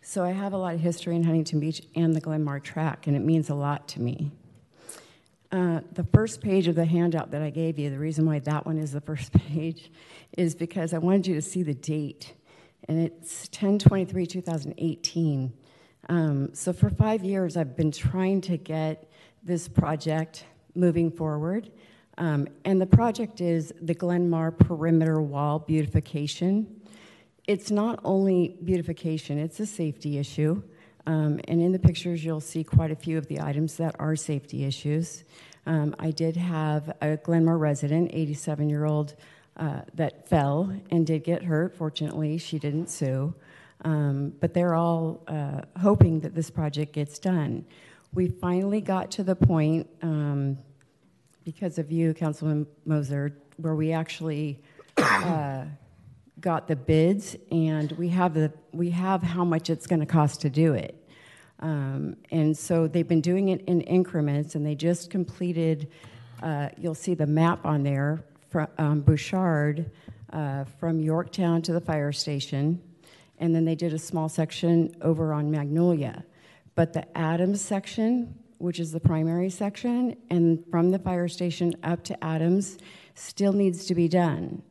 So 0.00 0.24
I 0.24 0.30
have 0.30 0.52
a 0.52 0.56
lot 0.56 0.74
of 0.74 0.80
history 0.80 1.16
in 1.16 1.24
Huntington 1.24 1.60
Beach 1.60 1.82
and 1.94 2.14
the 2.14 2.20
Glenmar 2.20 2.62
track, 2.62 3.06
and 3.06 3.16
it 3.16 3.20
means 3.20 3.50
a 3.50 3.54
lot 3.54 3.88
to 3.88 4.00
me. 4.00 4.30
Uh, 5.50 5.80
the 5.92 6.04
first 6.04 6.40
page 6.40 6.68
of 6.68 6.74
the 6.74 6.84
handout 6.84 7.30
that 7.30 7.42
I 7.42 7.50
gave 7.50 7.78
you, 7.78 7.90
the 7.90 7.98
reason 7.98 8.26
why 8.26 8.38
that 8.40 8.66
one 8.66 8.78
is 8.78 8.92
the 8.92 9.00
first 9.00 9.32
page 9.48 9.90
is 10.36 10.54
because 10.54 10.92
I 10.92 10.98
wanted 10.98 11.26
you 11.26 11.34
to 11.34 11.42
see 11.42 11.62
the 11.62 11.74
date, 11.74 12.34
and 12.88 13.00
it's 13.00 13.48
1023 13.48 14.26
2018. 14.26 15.52
Um, 16.10 16.54
so 16.54 16.72
for 16.72 16.90
five 16.90 17.24
years, 17.24 17.56
I've 17.56 17.76
been 17.76 17.90
trying 17.90 18.40
to 18.42 18.56
get 18.56 19.10
this 19.42 19.68
project 19.68 20.44
moving 20.74 21.10
forward. 21.10 21.70
Um, 22.18 22.48
and 22.64 22.80
the 22.80 22.86
project 22.86 23.40
is 23.40 23.72
the 23.80 23.94
Glenmar 23.94 24.56
Perimeter 24.58 25.22
Wall 25.22 25.60
Beautification. 25.60 26.80
It's 27.46 27.70
not 27.70 28.00
only 28.04 28.58
beautification, 28.64 29.38
it's 29.38 29.60
a 29.60 29.66
safety 29.66 30.18
issue. 30.18 30.62
Um, 31.06 31.40
and 31.46 31.62
in 31.62 31.72
the 31.72 31.78
pictures, 31.78 32.22
you'll 32.24 32.40
see 32.40 32.64
quite 32.64 32.90
a 32.90 32.96
few 32.96 33.16
of 33.16 33.28
the 33.28 33.40
items 33.40 33.76
that 33.76 33.94
are 33.98 34.16
safety 34.16 34.64
issues. 34.64 35.24
Um, 35.64 35.94
I 35.98 36.10
did 36.10 36.36
have 36.36 36.88
a 37.00 37.16
Glenmar 37.16 37.58
resident, 37.58 38.10
87 38.12 38.68
year 38.68 38.84
old, 38.84 39.14
uh, 39.56 39.82
that 39.94 40.28
fell 40.28 40.72
and 40.90 41.06
did 41.06 41.24
get 41.24 41.44
hurt. 41.44 41.76
Fortunately, 41.76 42.36
she 42.36 42.58
didn't 42.58 42.90
sue. 42.90 43.34
Um, 43.84 44.32
but 44.40 44.54
they're 44.54 44.74
all 44.74 45.22
uh, 45.28 45.62
hoping 45.80 46.20
that 46.20 46.34
this 46.34 46.50
project 46.50 46.92
gets 46.92 47.18
done. 47.18 47.64
We 48.12 48.28
finally 48.28 48.80
got 48.80 49.10
to 49.12 49.22
the 49.22 49.36
point 49.36 49.88
um, 50.02 50.58
because 51.48 51.78
of 51.78 51.90
you, 51.90 52.12
Councilman 52.12 52.66
Moser, 52.84 53.34
where 53.56 53.74
we 53.74 53.90
actually 53.90 54.60
uh, 54.98 55.64
got 56.42 56.68
the 56.68 56.76
bids 56.76 57.36
and 57.50 57.90
we 57.92 58.06
have 58.10 58.34
the 58.34 58.52
we 58.72 58.90
have 58.90 59.22
how 59.22 59.46
much 59.46 59.70
it's 59.70 59.86
going 59.86 60.00
to 60.00 60.04
cost 60.04 60.42
to 60.42 60.50
do 60.50 60.74
it. 60.74 61.08
Um, 61.60 62.16
and 62.30 62.54
so 62.54 62.86
they've 62.86 63.08
been 63.08 63.22
doing 63.22 63.48
it 63.48 63.62
in 63.62 63.80
increments, 63.80 64.56
and 64.56 64.66
they 64.66 64.74
just 64.74 65.08
completed. 65.10 65.88
Uh, 66.42 66.68
you'll 66.76 66.94
see 66.94 67.14
the 67.14 67.26
map 67.26 67.64
on 67.64 67.82
there 67.82 68.22
from 68.50 68.68
um, 68.76 69.00
Bushard 69.00 69.90
uh, 70.34 70.64
from 70.78 71.00
Yorktown 71.00 71.62
to 71.62 71.72
the 71.72 71.80
fire 71.80 72.12
station, 72.12 72.78
and 73.38 73.54
then 73.54 73.64
they 73.64 73.74
did 73.74 73.94
a 73.94 73.98
small 73.98 74.28
section 74.28 74.94
over 75.00 75.32
on 75.32 75.50
Magnolia. 75.50 76.26
But 76.74 76.92
the 76.92 77.06
Adams 77.16 77.62
section 77.62 78.34
which 78.58 78.78
is 78.78 78.92
the 78.92 79.00
primary 79.00 79.50
section, 79.50 80.16
and 80.30 80.64
from 80.70 80.90
the 80.90 80.98
fire 80.98 81.28
station 81.28 81.74
up 81.82 82.04
to 82.04 82.24
Adams, 82.24 82.78
still 83.14 83.52
needs 83.52 83.86
to 83.86 83.94
be 83.94 84.08
done. 84.08 84.62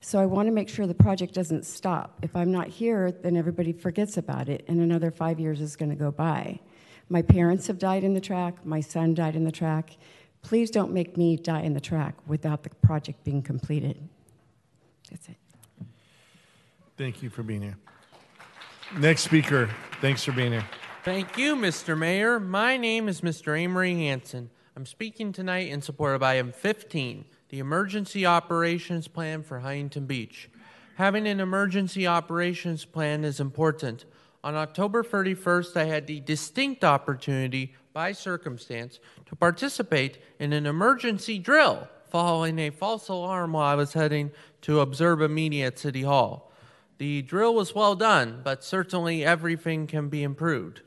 So 0.00 0.20
I 0.20 0.26
want 0.26 0.46
to 0.46 0.52
make 0.52 0.68
sure 0.68 0.86
the 0.86 0.94
project 0.94 1.34
doesn't 1.34 1.66
stop. 1.66 2.18
If 2.22 2.36
I'm 2.36 2.52
not 2.52 2.68
here, 2.68 3.10
then 3.10 3.36
everybody 3.36 3.72
forgets 3.72 4.16
about 4.16 4.48
it, 4.48 4.64
and 4.68 4.80
another 4.80 5.10
five 5.10 5.40
years 5.40 5.60
is 5.60 5.76
going 5.76 5.90
to 5.90 5.96
go 5.96 6.10
by. 6.10 6.60
My 7.08 7.22
parents 7.22 7.66
have 7.66 7.78
died 7.78 8.04
in 8.04 8.14
the 8.14 8.20
track, 8.20 8.64
my 8.64 8.80
son 8.80 9.14
died 9.14 9.34
in 9.34 9.44
the 9.44 9.52
track. 9.52 9.96
Please 10.42 10.70
don't 10.70 10.92
make 10.92 11.16
me 11.16 11.36
die 11.36 11.62
in 11.62 11.74
the 11.74 11.80
track 11.80 12.14
without 12.26 12.62
the 12.62 12.70
project 12.70 13.24
being 13.24 13.42
completed. 13.42 13.98
That's 15.10 15.28
it. 15.28 15.36
Thank 16.96 17.22
you 17.22 17.30
for 17.30 17.42
being 17.42 17.62
here. 17.62 17.76
Next 18.96 19.22
speaker, 19.22 19.68
thanks 20.00 20.24
for 20.24 20.32
being 20.32 20.52
here. 20.52 20.64
Thank 21.08 21.38
you, 21.38 21.56
Mr. 21.56 21.96
Mayor. 21.96 22.38
My 22.38 22.76
name 22.76 23.08
is 23.08 23.22
Mr. 23.22 23.58
Amory 23.58 23.94
Hanson. 23.94 24.50
I'm 24.76 24.84
speaking 24.84 25.32
tonight 25.32 25.68
in 25.68 25.80
support 25.80 26.14
of 26.14 26.22
item 26.22 26.52
15, 26.52 27.24
the 27.48 27.60
Emergency 27.60 28.26
Operations 28.26 29.08
Plan 29.08 29.42
for 29.42 29.60
Huntington 29.60 30.04
Beach. 30.04 30.50
Having 30.96 31.26
an 31.26 31.40
emergency 31.40 32.06
operations 32.06 32.84
plan 32.84 33.24
is 33.24 33.40
important. 33.40 34.04
On 34.44 34.54
October 34.54 35.02
31st, 35.02 35.78
I 35.78 35.84
had 35.84 36.06
the 36.06 36.20
distinct 36.20 36.84
opportunity, 36.84 37.74
by 37.94 38.12
circumstance, 38.12 39.00
to 39.24 39.34
participate 39.34 40.18
in 40.38 40.52
an 40.52 40.66
emergency 40.66 41.38
drill 41.38 41.88
following 42.10 42.58
a 42.58 42.68
false 42.68 43.08
alarm 43.08 43.54
while 43.54 43.64
I 43.64 43.76
was 43.76 43.94
heading 43.94 44.30
to 44.60 44.80
observe 44.80 45.22
a 45.22 45.28
meeting 45.30 45.62
at 45.62 45.78
City 45.78 46.02
Hall. 46.02 46.52
The 46.98 47.22
drill 47.22 47.54
was 47.54 47.74
well 47.74 47.94
done, 47.94 48.42
but 48.44 48.62
certainly 48.62 49.24
everything 49.24 49.86
can 49.86 50.10
be 50.10 50.22
improved. 50.22 50.82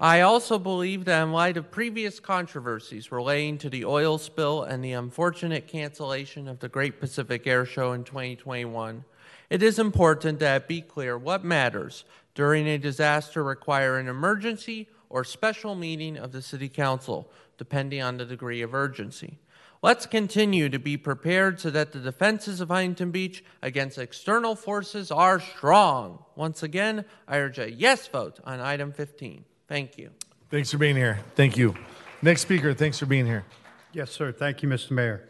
I 0.00 0.20
also 0.20 0.60
believe 0.60 1.06
that 1.06 1.24
in 1.24 1.32
light 1.32 1.56
of 1.56 1.72
previous 1.72 2.20
controversies 2.20 3.10
relating 3.10 3.58
to 3.58 3.68
the 3.68 3.84
oil 3.84 4.16
spill 4.16 4.62
and 4.62 4.84
the 4.84 4.92
unfortunate 4.92 5.66
cancellation 5.66 6.46
of 6.46 6.60
the 6.60 6.68
Great 6.68 7.00
Pacific 7.00 7.48
Air 7.48 7.66
Show 7.66 7.92
in 7.92 8.04
2021, 8.04 9.04
it 9.50 9.60
is 9.60 9.76
important 9.80 10.38
that 10.38 10.62
it 10.62 10.68
be 10.68 10.82
clear 10.82 11.18
what 11.18 11.42
matters 11.42 12.04
during 12.36 12.68
a 12.68 12.78
disaster 12.78 13.42
require 13.42 13.98
an 13.98 14.06
emergency 14.06 14.86
or 15.10 15.24
special 15.24 15.74
meeting 15.74 16.16
of 16.16 16.30
the 16.30 16.42
City 16.42 16.68
Council, 16.68 17.28
depending 17.56 18.00
on 18.00 18.18
the 18.18 18.24
degree 18.24 18.62
of 18.62 18.74
urgency. 18.74 19.40
Let's 19.82 20.06
continue 20.06 20.68
to 20.68 20.78
be 20.78 20.96
prepared 20.96 21.58
so 21.58 21.70
that 21.70 21.90
the 21.90 21.98
defenses 21.98 22.60
of 22.60 22.68
Huntington 22.68 23.10
Beach 23.10 23.42
against 23.62 23.98
external 23.98 24.54
forces 24.54 25.10
are 25.10 25.40
strong. 25.40 26.22
Once 26.36 26.62
again, 26.62 27.04
I 27.26 27.38
urge 27.38 27.58
a 27.58 27.72
yes 27.72 28.06
vote 28.06 28.38
on 28.44 28.60
item 28.60 28.92
15. 28.92 29.44
Thank 29.68 29.98
you. 29.98 30.10
Thanks 30.50 30.70
for 30.70 30.78
being 30.78 30.96
here. 30.96 31.20
Thank 31.34 31.58
you. 31.58 31.74
Next 32.22 32.40
speaker, 32.40 32.72
thanks 32.72 32.98
for 32.98 33.04
being 33.04 33.26
here. 33.26 33.44
Yes, 33.92 34.10
sir. 34.10 34.32
Thank 34.32 34.62
you, 34.62 34.68
Mr. 34.68 34.92
Mayor. 34.92 35.28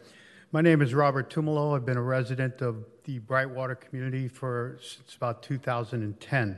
My 0.53 0.61
name 0.61 0.81
is 0.81 0.93
Robert 0.93 1.29
Tumalo. 1.29 1.75
I've 1.75 1.85
been 1.85 1.97
a 1.97 2.01
resident 2.01 2.61
of 2.61 2.85
the 3.03 3.19
Brightwater 3.19 3.77
community 3.77 4.29
for 4.29 4.79
since 4.81 5.13
about 5.13 5.43
2010. 5.43 6.57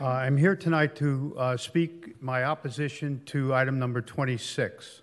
Uh, 0.00 0.06
I'm 0.06 0.36
here 0.36 0.54
tonight 0.54 0.94
to 0.96 1.34
uh, 1.36 1.56
speak 1.56 2.22
my 2.22 2.44
opposition 2.44 3.20
to 3.26 3.52
item 3.52 3.80
number 3.80 4.00
26. 4.00 5.02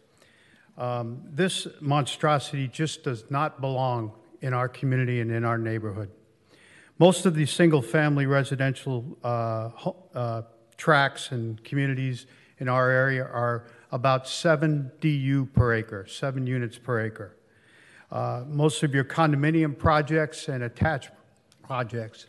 Um, 0.78 1.22
this 1.26 1.68
monstrosity 1.82 2.70
just 2.70 3.04
does 3.04 3.30
not 3.30 3.60
belong 3.60 4.14
in 4.42 4.54
our 4.54 4.70
community 4.70 5.20
and 5.20 5.30
in 5.30 5.44
our 5.44 5.58
neighborhood. 5.58 6.12
Most 6.98 7.26
of 7.26 7.36
the 7.36 7.46
single 7.46 7.82
family 7.82 8.26
residential 8.26 9.18
uh, 9.22 9.70
uh 10.16 10.42
tracts 10.82 11.30
and 11.30 11.64
communities 11.64 12.26
in 12.58 12.68
our 12.68 12.90
area 12.90 13.24
are 13.24 13.66
about 13.92 14.28
7 14.28 14.92
DU 15.00 15.46
per 15.54 15.76
acre, 15.76 16.08
7 16.08 16.48
units 16.48 16.80
per 16.80 17.06
acre. 17.06 17.36
Uh, 18.12 18.46
most 18.48 18.82
of 18.82 18.92
your 18.92 19.04
condominium 19.04 19.78
projects 19.78 20.48
and 20.48 20.64
attached 20.64 21.12
projects 21.62 22.26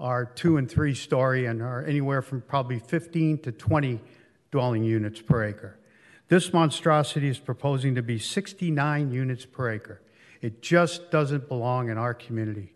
are 0.00 0.24
two 0.24 0.56
and 0.56 0.68
three 0.68 0.94
story 0.94 1.46
and 1.46 1.62
are 1.62 1.84
anywhere 1.84 2.22
from 2.22 2.40
probably 2.40 2.80
15 2.80 3.38
to 3.38 3.52
20 3.52 4.00
dwelling 4.50 4.82
units 4.82 5.22
per 5.22 5.44
acre. 5.44 5.78
This 6.26 6.52
monstrosity 6.52 7.28
is 7.28 7.38
proposing 7.38 7.94
to 7.94 8.02
be 8.02 8.18
69 8.18 9.12
units 9.12 9.44
per 9.44 9.70
acre. 9.70 10.02
It 10.40 10.60
just 10.60 11.12
doesn't 11.12 11.46
belong 11.46 11.88
in 11.88 11.98
our 11.98 12.14
community 12.14 12.72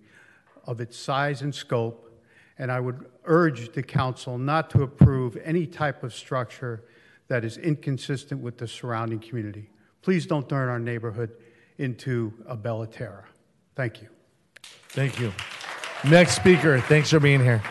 of 0.68 0.80
its 0.80 0.96
size 0.96 1.42
and 1.42 1.52
scope, 1.52 2.05
and 2.58 2.72
I 2.72 2.80
would 2.80 3.06
urge 3.24 3.72
the 3.72 3.82
council 3.82 4.38
not 4.38 4.70
to 4.70 4.82
approve 4.82 5.36
any 5.44 5.66
type 5.66 6.02
of 6.02 6.14
structure 6.14 6.84
that 7.28 7.44
is 7.44 7.58
inconsistent 7.58 8.40
with 8.40 8.58
the 8.58 8.68
surrounding 8.68 9.18
community. 9.18 9.70
Please 10.02 10.26
don't 10.26 10.48
turn 10.48 10.68
our 10.68 10.78
neighborhood 10.78 11.32
into 11.78 12.32
a 12.46 12.56
Bella 12.56 12.86
Terra. 12.86 13.24
Thank 13.74 14.00
you. 14.00 14.08
Thank 14.90 15.20
you. 15.20 15.32
Next 16.08 16.36
speaker, 16.36 16.80
thanks 16.80 17.10
for 17.10 17.20
being 17.20 17.42
here. 17.42 17.62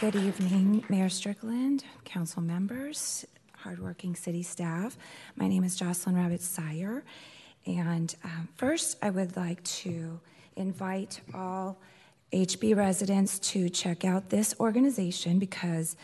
Good 0.00 0.16
evening, 0.16 0.84
Mayor 0.88 1.08
Strickland, 1.08 1.84
council 2.04 2.42
members, 2.42 3.24
hardworking 3.56 4.16
city 4.16 4.42
staff. 4.42 4.98
My 5.36 5.46
name 5.46 5.62
is 5.62 5.76
Jocelyn 5.76 6.16
Rabbit 6.16 6.42
Sire, 6.42 7.04
and 7.64 8.14
um, 8.24 8.48
first 8.56 8.98
I 9.00 9.10
would 9.10 9.36
like 9.36 9.62
to 9.62 10.18
invite 10.56 11.20
all 11.32 11.78
HB 12.32 12.76
residents 12.76 13.38
to 13.38 13.68
check 13.68 14.04
out 14.04 14.30
this 14.30 14.54
organization 14.58 15.38
because 15.38 15.96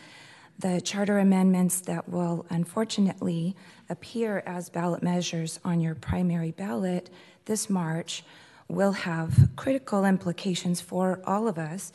the 0.59 0.79
charter 0.81 1.17
amendments 1.17 1.81
that 1.81 2.07
will 2.07 2.45
unfortunately 2.49 3.55
appear 3.89 4.43
as 4.45 4.69
ballot 4.69 5.01
measures 5.01 5.59
on 5.63 5.79
your 5.79 5.95
primary 5.95 6.51
ballot 6.51 7.09
this 7.45 7.69
March 7.69 8.23
will 8.67 8.91
have 8.91 9.49
critical 9.55 10.05
implications 10.05 10.79
for 10.79 11.19
all 11.25 11.47
of 11.47 11.57
us, 11.57 11.91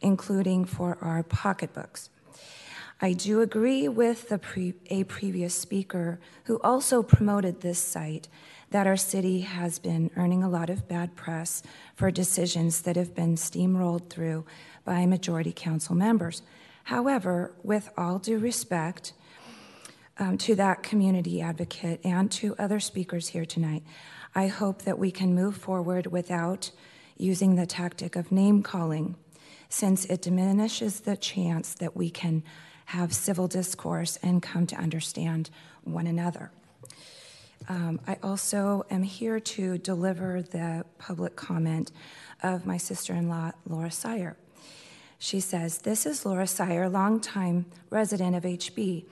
including 0.00 0.64
for 0.64 0.98
our 1.00 1.22
pocketbooks. 1.22 2.10
I 3.00 3.12
do 3.12 3.40
agree 3.40 3.86
with 3.88 4.30
the 4.30 4.38
pre- 4.38 4.74
a 4.86 5.04
previous 5.04 5.54
speaker 5.54 6.18
who 6.44 6.60
also 6.62 7.02
promoted 7.04 7.60
this 7.60 7.78
site 7.78 8.26
that 8.70 8.86
our 8.86 8.96
city 8.96 9.40
has 9.40 9.78
been 9.78 10.10
earning 10.16 10.42
a 10.42 10.48
lot 10.48 10.70
of 10.70 10.88
bad 10.88 11.14
press 11.14 11.62
for 11.94 12.10
decisions 12.10 12.82
that 12.82 12.96
have 12.96 13.14
been 13.14 13.36
steamrolled 13.36 14.10
through 14.10 14.44
by 14.84 15.06
majority 15.06 15.52
council 15.54 15.94
members. 15.94 16.42
However, 16.84 17.52
with 17.62 17.90
all 17.96 18.18
due 18.18 18.38
respect 18.38 19.12
um, 20.18 20.38
to 20.38 20.54
that 20.54 20.82
community 20.82 21.40
advocate 21.40 22.00
and 22.04 22.30
to 22.32 22.54
other 22.58 22.80
speakers 22.80 23.28
here 23.28 23.44
tonight, 23.44 23.82
I 24.34 24.48
hope 24.48 24.82
that 24.82 24.98
we 24.98 25.10
can 25.10 25.34
move 25.34 25.56
forward 25.56 26.08
without 26.08 26.70
using 27.16 27.54
the 27.54 27.66
tactic 27.66 28.16
of 28.16 28.30
name 28.30 28.62
calling, 28.62 29.16
since 29.68 30.04
it 30.04 30.22
diminishes 30.22 31.00
the 31.00 31.16
chance 31.16 31.74
that 31.74 31.96
we 31.96 32.10
can 32.10 32.42
have 32.86 33.12
civil 33.12 33.48
discourse 33.48 34.18
and 34.22 34.42
come 34.42 34.66
to 34.66 34.76
understand 34.76 35.50
one 35.82 36.06
another. 36.06 36.50
Um, 37.68 38.00
I 38.06 38.16
also 38.22 38.84
am 38.90 39.02
here 39.02 39.40
to 39.40 39.78
deliver 39.78 40.42
the 40.42 40.84
public 40.98 41.36
comment 41.36 41.90
of 42.42 42.66
my 42.66 42.76
sister 42.76 43.12
in 43.12 43.28
law, 43.28 43.52
Laura 43.68 43.90
Sire. 43.90 44.36
She 45.18 45.40
says, 45.40 45.78
This 45.78 46.06
is 46.06 46.24
Laura 46.24 46.46
Sire, 46.46 46.88
longtime 46.88 47.66
resident 47.90 48.36
of 48.36 48.44
HB. 48.44 49.04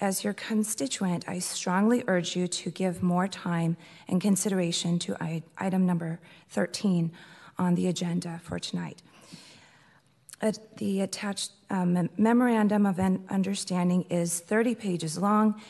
As 0.00 0.24
your 0.24 0.32
constituent, 0.32 1.24
I 1.28 1.38
strongly 1.40 2.02
urge 2.08 2.34
you 2.34 2.48
to 2.48 2.70
give 2.70 3.02
more 3.02 3.28
time 3.28 3.76
and 4.08 4.20
consideration 4.20 4.98
to 5.00 5.16
item 5.58 5.84
number 5.84 6.20
13 6.48 7.12
on 7.58 7.74
the 7.74 7.86
agenda 7.86 8.40
for 8.42 8.58
tonight. 8.58 9.02
The 10.78 11.02
attached 11.02 11.52
um, 11.68 12.08
memorandum 12.16 12.86
of 12.86 12.98
understanding 12.98 14.06
is 14.08 14.40
30 14.40 14.74
pages 14.74 15.18
long 15.18 15.60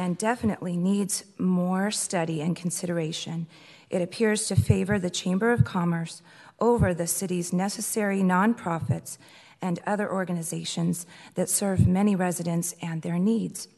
and 0.00 0.16
definitely 0.16 0.78
needs 0.78 1.24
more 1.36 1.90
study 1.90 2.40
and 2.40 2.56
consideration. 2.56 3.46
It 3.90 4.00
appears 4.00 4.46
to 4.46 4.56
favor 4.56 4.98
the 4.98 5.10
Chamber 5.10 5.52
of 5.52 5.62
Commerce 5.62 6.22
over 6.58 6.94
the 6.94 7.06
city's 7.06 7.52
necessary 7.52 8.22
nonprofits 8.22 9.18
and 9.60 9.78
other 9.86 10.10
organizations 10.10 11.04
that 11.34 11.50
serve 11.50 11.86
many 11.86 12.16
residents 12.16 12.74
and 12.80 13.02
their 13.02 13.18
needs. 13.18 13.68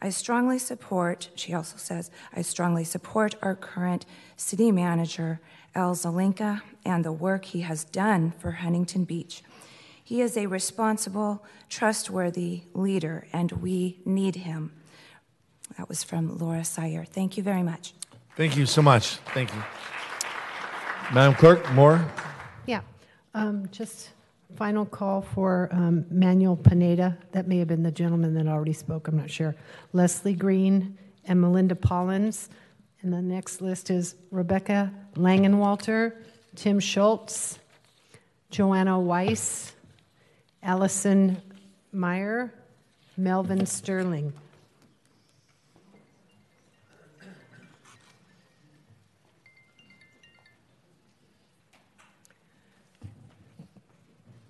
I 0.00 0.10
strongly 0.10 0.60
support, 0.60 1.28
she 1.34 1.52
also 1.54 1.76
says, 1.76 2.12
I 2.32 2.42
strongly 2.42 2.84
support 2.84 3.34
our 3.42 3.56
current 3.56 4.06
city 4.36 4.70
manager, 4.70 5.40
Al 5.74 5.96
Zelinka, 5.96 6.62
and 6.84 7.04
the 7.04 7.10
work 7.10 7.46
he 7.46 7.62
has 7.62 7.82
done 7.82 8.32
for 8.38 8.52
Huntington 8.52 9.06
Beach. 9.06 9.42
He 10.04 10.20
is 10.20 10.36
a 10.36 10.46
responsible, 10.46 11.44
trustworthy 11.68 12.62
leader, 12.74 13.26
and 13.32 13.50
we 13.50 13.98
need 14.04 14.36
him. 14.36 14.77
That 15.76 15.88
was 15.88 16.02
from 16.02 16.38
Laura 16.38 16.64
Sire. 16.64 17.04
Thank 17.04 17.36
you 17.36 17.42
very 17.42 17.62
much. 17.62 17.94
Thank 18.36 18.56
you 18.56 18.66
so 18.66 18.82
much. 18.82 19.16
Thank 19.34 19.52
you. 19.54 19.62
Madam 21.12 21.34
Clerk, 21.34 21.70
more? 21.72 22.04
Yeah. 22.66 22.80
Um, 23.34 23.68
just 23.70 24.10
Final 24.56 24.86
call 24.86 25.20
for 25.20 25.68
um, 25.72 26.06
Manuel 26.10 26.56
Pineda. 26.56 27.16
That 27.32 27.46
may 27.46 27.58
have 27.58 27.68
been 27.68 27.82
the 27.82 27.92
gentleman 27.92 28.34
that 28.34 28.46
already 28.46 28.72
spoke, 28.72 29.06
I'm 29.06 29.16
not 29.16 29.30
sure. 29.30 29.54
Leslie 29.92 30.34
Green 30.34 30.96
and 31.26 31.40
Melinda 31.40 31.74
Pollins. 31.74 32.48
And 33.02 33.12
the 33.12 33.20
next 33.20 33.60
list 33.60 33.90
is 33.90 34.16
Rebecca 34.30 34.92
Langenwalter, 35.14 36.16
Tim 36.56 36.80
Schultz, 36.80 37.58
Joanna 38.50 38.98
Weiss, 38.98 39.74
Allison 40.62 41.40
Meyer, 41.92 42.52
Melvin 43.16 43.66
Sterling. 43.66 44.32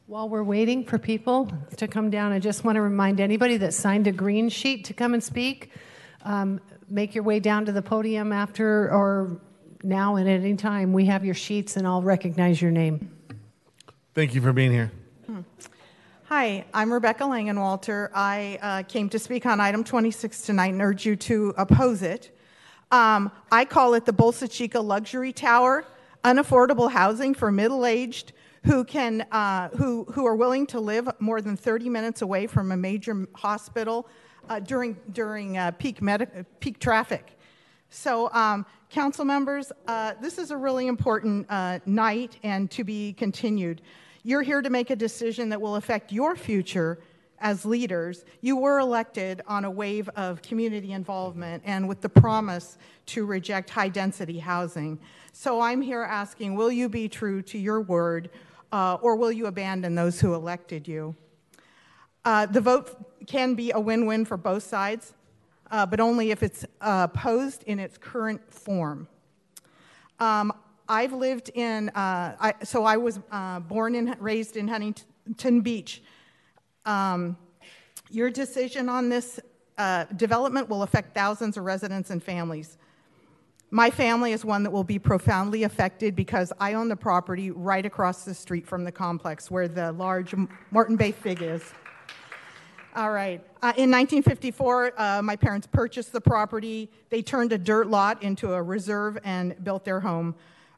While 0.08 0.30
we're 0.30 0.42
waiting 0.42 0.84
for 0.84 0.96
people 0.96 1.52
to 1.76 1.86
come 1.86 2.08
down, 2.08 2.32
I 2.32 2.38
just 2.38 2.64
want 2.64 2.76
to 2.76 2.80
remind 2.80 3.20
anybody 3.20 3.58
that 3.58 3.74
signed 3.74 4.06
a 4.06 4.10
green 4.10 4.48
sheet 4.48 4.86
to 4.86 4.94
come 4.94 5.12
and 5.12 5.22
speak. 5.22 5.70
Um, 6.24 6.62
make 6.88 7.14
your 7.14 7.24
way 7.24 7.40
down 7.40 7.66
to 7.66 7.72
the 7.72 7.82
podium 7.82 8.32
after 8.32 8.90
or 8.90 9.38
now 9.82 10.16
and 10.16 10.26
at 10.26 10.40
any 10.40 10.56
time. 10.56 10.94
We 10.94 11.04
have 11.04 11.26
your 11.26 11.34
sheets 11.34 11.76
and 11.76 11.86
I'll 11.86 12.00
recognize 12.00 12.62
your 12.62 12.70
name. 12.70 13.10
Thank 14.14 14.34
you 14.34 14.40
for 14.40 14.54
being 14.54 14.72
here. 14.72 14.90
Hmm. 15.26 15.40
Hi, 16.28 16.64
I'm 16.72 16.90
Rebecca 16.90 17.24
Langenwalter. 17.24 18.08
I 18.14 18.58
uh, 18.62 18.82
came 18.84 19.10
to 19.10 19.18
speak 19.18 19.44
on 19.44 19.60
item 19.60 19.84
26 19.84 20.40
tonight 20.40 20.72
and 20.72 20.80
urge 20.80 21.04
you 21.04 21.16
to 21.16 21.52
oppose 21.58 22.00
it. 22.00 22.34
Um, 22.90 23.30
I 23.52 23.66
call 23.66 23.92
it 23.92 24.06
the 24.06 24.14
Bolsa 24.14 24.50
Chica 24.50 24.80
Luxury 24.80 25.34
Tower, 25.34 25.84
unaffordable 26.24 26.90
housing 26.90 27.34
for 27.34 27.52
middle 27.52 27.84
aged 27.84 28.32
who, 28.64 28.84
can, 28.84 29.22
uh, 29.32 29.68
who, 29.70 30.04
who 30.12 30.26
are 30.26 30.36
willing 30.36 30.66
to 30.68 30.80
live 30.80 31.08
more 31.20 31.40
than 31.40 31.56
30 31.56 31.88
minutes 31.88 32.22
away 32.22 32.46
from 32.46 32.72
a 32.72 32.76
major 32.76 33.26
hospital 33.34 34.08
uh, 34.48 34.60
during, 34.60 34.96
during 35.12 35.58
uh, 35.58 35.70
peak, 35.72 36.02
medic- 36.02 36.44
peak 36.60 36.78
traffic. 36.78 37.38
So, 37.90 38.30
um, 38.32 38.66
council 38.90 39.24
members, 39.24 39.72
uh, 39.86 40.14
this 40.20 40.38
is 40.38 40.50
a 40.50 40.56
really 40.56 40.86
important 40.86 41.46
uh, 41.48 41.78
night 41.86 42.38
and 42.42 42.70
to 42.70 42.84
be 42.84 43.14
continued. 43.14 43.82
You're 44.22 44.42
here 44.42 44.60
to 44.60 44.70
make 44.70 44.90
a 44.90 44.96
decision 44.96 45.48
that 45.50 45.60
will 45.60 45.76
affect 45.76 46.12
your 46.12 46.36
future 46.36 46.98
as 47.40 47.64
leaders. 47.64 48.24
You 48.40 48.56
were 48.56 48.78
elected 48.78 49.42
on 49.46 49.64
a 49.64 49.70
wave 49.70 50.08
of 50.10 50.42
community 50.42 50.92
involvement 50.92 51.62
and 51.64 51.88
with 51.88 52.00
the 52.00 52.08
promise 52.08 52.78
to 53.06 53.24
reject 53.24 53.70
high 53.70 53.88
density 53.88 54.38
housing. 54.38 54.98
So 55.32 55.60
I'm 55.60 55.80
here 55.80 56.02
asking 56.02 56.56
will 56.56 56.72
you 56.72 56.88
be 56.88 57.08
true 57.08 57.42
to 57.42 57.58
your 57.58 57.80
word 57.80 58.30
uh, 58.72 58.98
or 59.00 59.16
will 59.16 59.32
you 59.32 59.46
abandon 59.46 59.94
those 59.94 60.20
who 60.20 60.34
elected 60.34 60.86
you? 60.86 61.14
Uh, 62.24 62.46
the 62.46 62.60
vote 62.60 63.26
can 63.26 63.54
be 63.54 63.70
a 63.70 63.80
win 63.80 64.06
win 64.06 64.24
for 64.24 64.36
both 64.36 64.62
sides, 64.62 65.14
uh, 65.70 65.86
but 65.86 66.00
only 66.00 66.30
if 66.30 66.42
it's 66.42 66.64
uh, 66.80 67.06
posed 67.08 67.62
in 67.64 67.78
its 67.78 67.96
current 67.96 68.52
form. 68.52 69.08
Um, 70.20 70.52
I've 70.88 71.12
lived 71.12 71.50
in, 71.54 71.90
uh, 71.90 72.36
I, 72.40 72.54
so 72.64 72.84
I 72.84 72.96
was 72.96 73.20
uh, 73.30 73.60
born 73.60 73.94
and 73.94 74.16
raised 74.20 74.56
in 74.56 74.68
Huntington 74.68 75.60
Beach. 75.60 76.02
Um, 76.84 77.36
your 78.10 78.30
decision 78.30 78.88
on 78.88 79.08
this 79.08 79.38
development 80.16 80.68
will 80.68 80.82
affect 80.82 81.14
thousands 81.14 81.56
of 81.56 81.64
residents 81.64 82.10
and 82.10 82.22
families. 82.22 82.78
My 83.70 83.90
family 83.90 84.32
is 84.32 84.46
one 84.46 84.62
that 84.62 84.70
will 84.70 84.84
be 84.84 84.98
profoundly 84.98 85.64
affected 85.64 86.16
because 86.16 86.54
I 86.58 86.72
own 86.72 86.88
the 86.88 86.96
property 86.96 87.50
right 87.50 87.84
across 87.84 88.24
the 88.24 88.32
street 88.32 88.66
from 88.66 88.82
the 88.82 88.92
complex 88.92 89.50
where 89.50 89.68
the 89.68 89.92
large 89.92 90.34
Moreton 90.70 90.96
Bay 90.96 91.12
Fig 91.12 91.42
is. 91.42 91.62
All 92.96 93.10
right. 93.10 93.44
Uh, 93.62 93.74
in 93.76 93.90
1954, 93.90 94.92
uh, 94.96 95.22
my 95.22 95.36
parents 95.36 95.68
purchased 95.70 96.12
the 96.12 96.20
property. 96.20 96.90
They 97.10 97.20
turned 97.20 97.52
a 97.52 97.58
dirt 97.58 97.88
lot 97.88 98.22
into 98.22 98.54
a 98.54 98.62
reserve 98.62 99.18
and 99.22 99.62
built 99.62 99.84
their 99.84 100.00
home. 100.00 100.34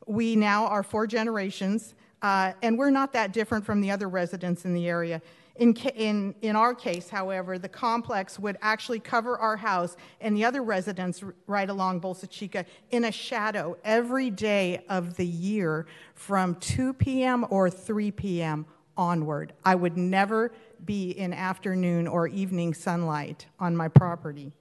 We 0.06 0.34
now 0.34 0.66
are 0.66 0.82
four 0.82 1.06
generations, 1.06 1.94
uh, 2.22 2.54
and 2.60 2.76
we're 2.76 2.90
not 2.90 3.12
that 3.12 3.32
different 3.32 3.64
from 3.64 3.80
the 3.80 3.92
other 3.92 4.08
residents 4.08 4.64
in 4.64 4.74
the 4.74 4.88
area. 4.88 5.22
In, 5.60 5.74
in, 5.74 6.34
in 6.40 6.56
our 6.56 6.74
case, 6.74 7.10
however, 7.10 7.58
the 7.58 7.68
complex 7.68 8.38
would 8.38 8.56
actually 8.62 8.98
cover 8.98 9.38
our 9.38 9.58
house 9.58 9.94
and 10.22 10.34
the 10.34 10.42
other 10.42 10.62
residents 10.62 11.22
right 11.46 11.68
along 11.68 12.00
Bolsa 12.00 12.26
Chica 12.30 12.64
in 12.90 13.04
a 13.04 13.12
shadow 13.12 13.76
every 13.84 14.30
day 14.30 14.82
of 14.88 15.18
the 15.18 15.26
year 15.26 15.84
from 16.14 16.54
2 16.56 16.94
p.m. 16.94 17.44
or 17.50 17.68
3 17.68 18.10
p.m. 18.10 18.64
onward. 18.96 19.52
I 19.62 19.74
would 19.74 19.98
never 19.98 20.50
be 20.86 21.10
in 21.10 21.34
afternoon 21.34 22.08
or 22.08 22.26
evening 22.26 22.72
sunlight 22.72 23.44
on 23.58 23.76
my 23.76 23.88
property. 23.88 24.54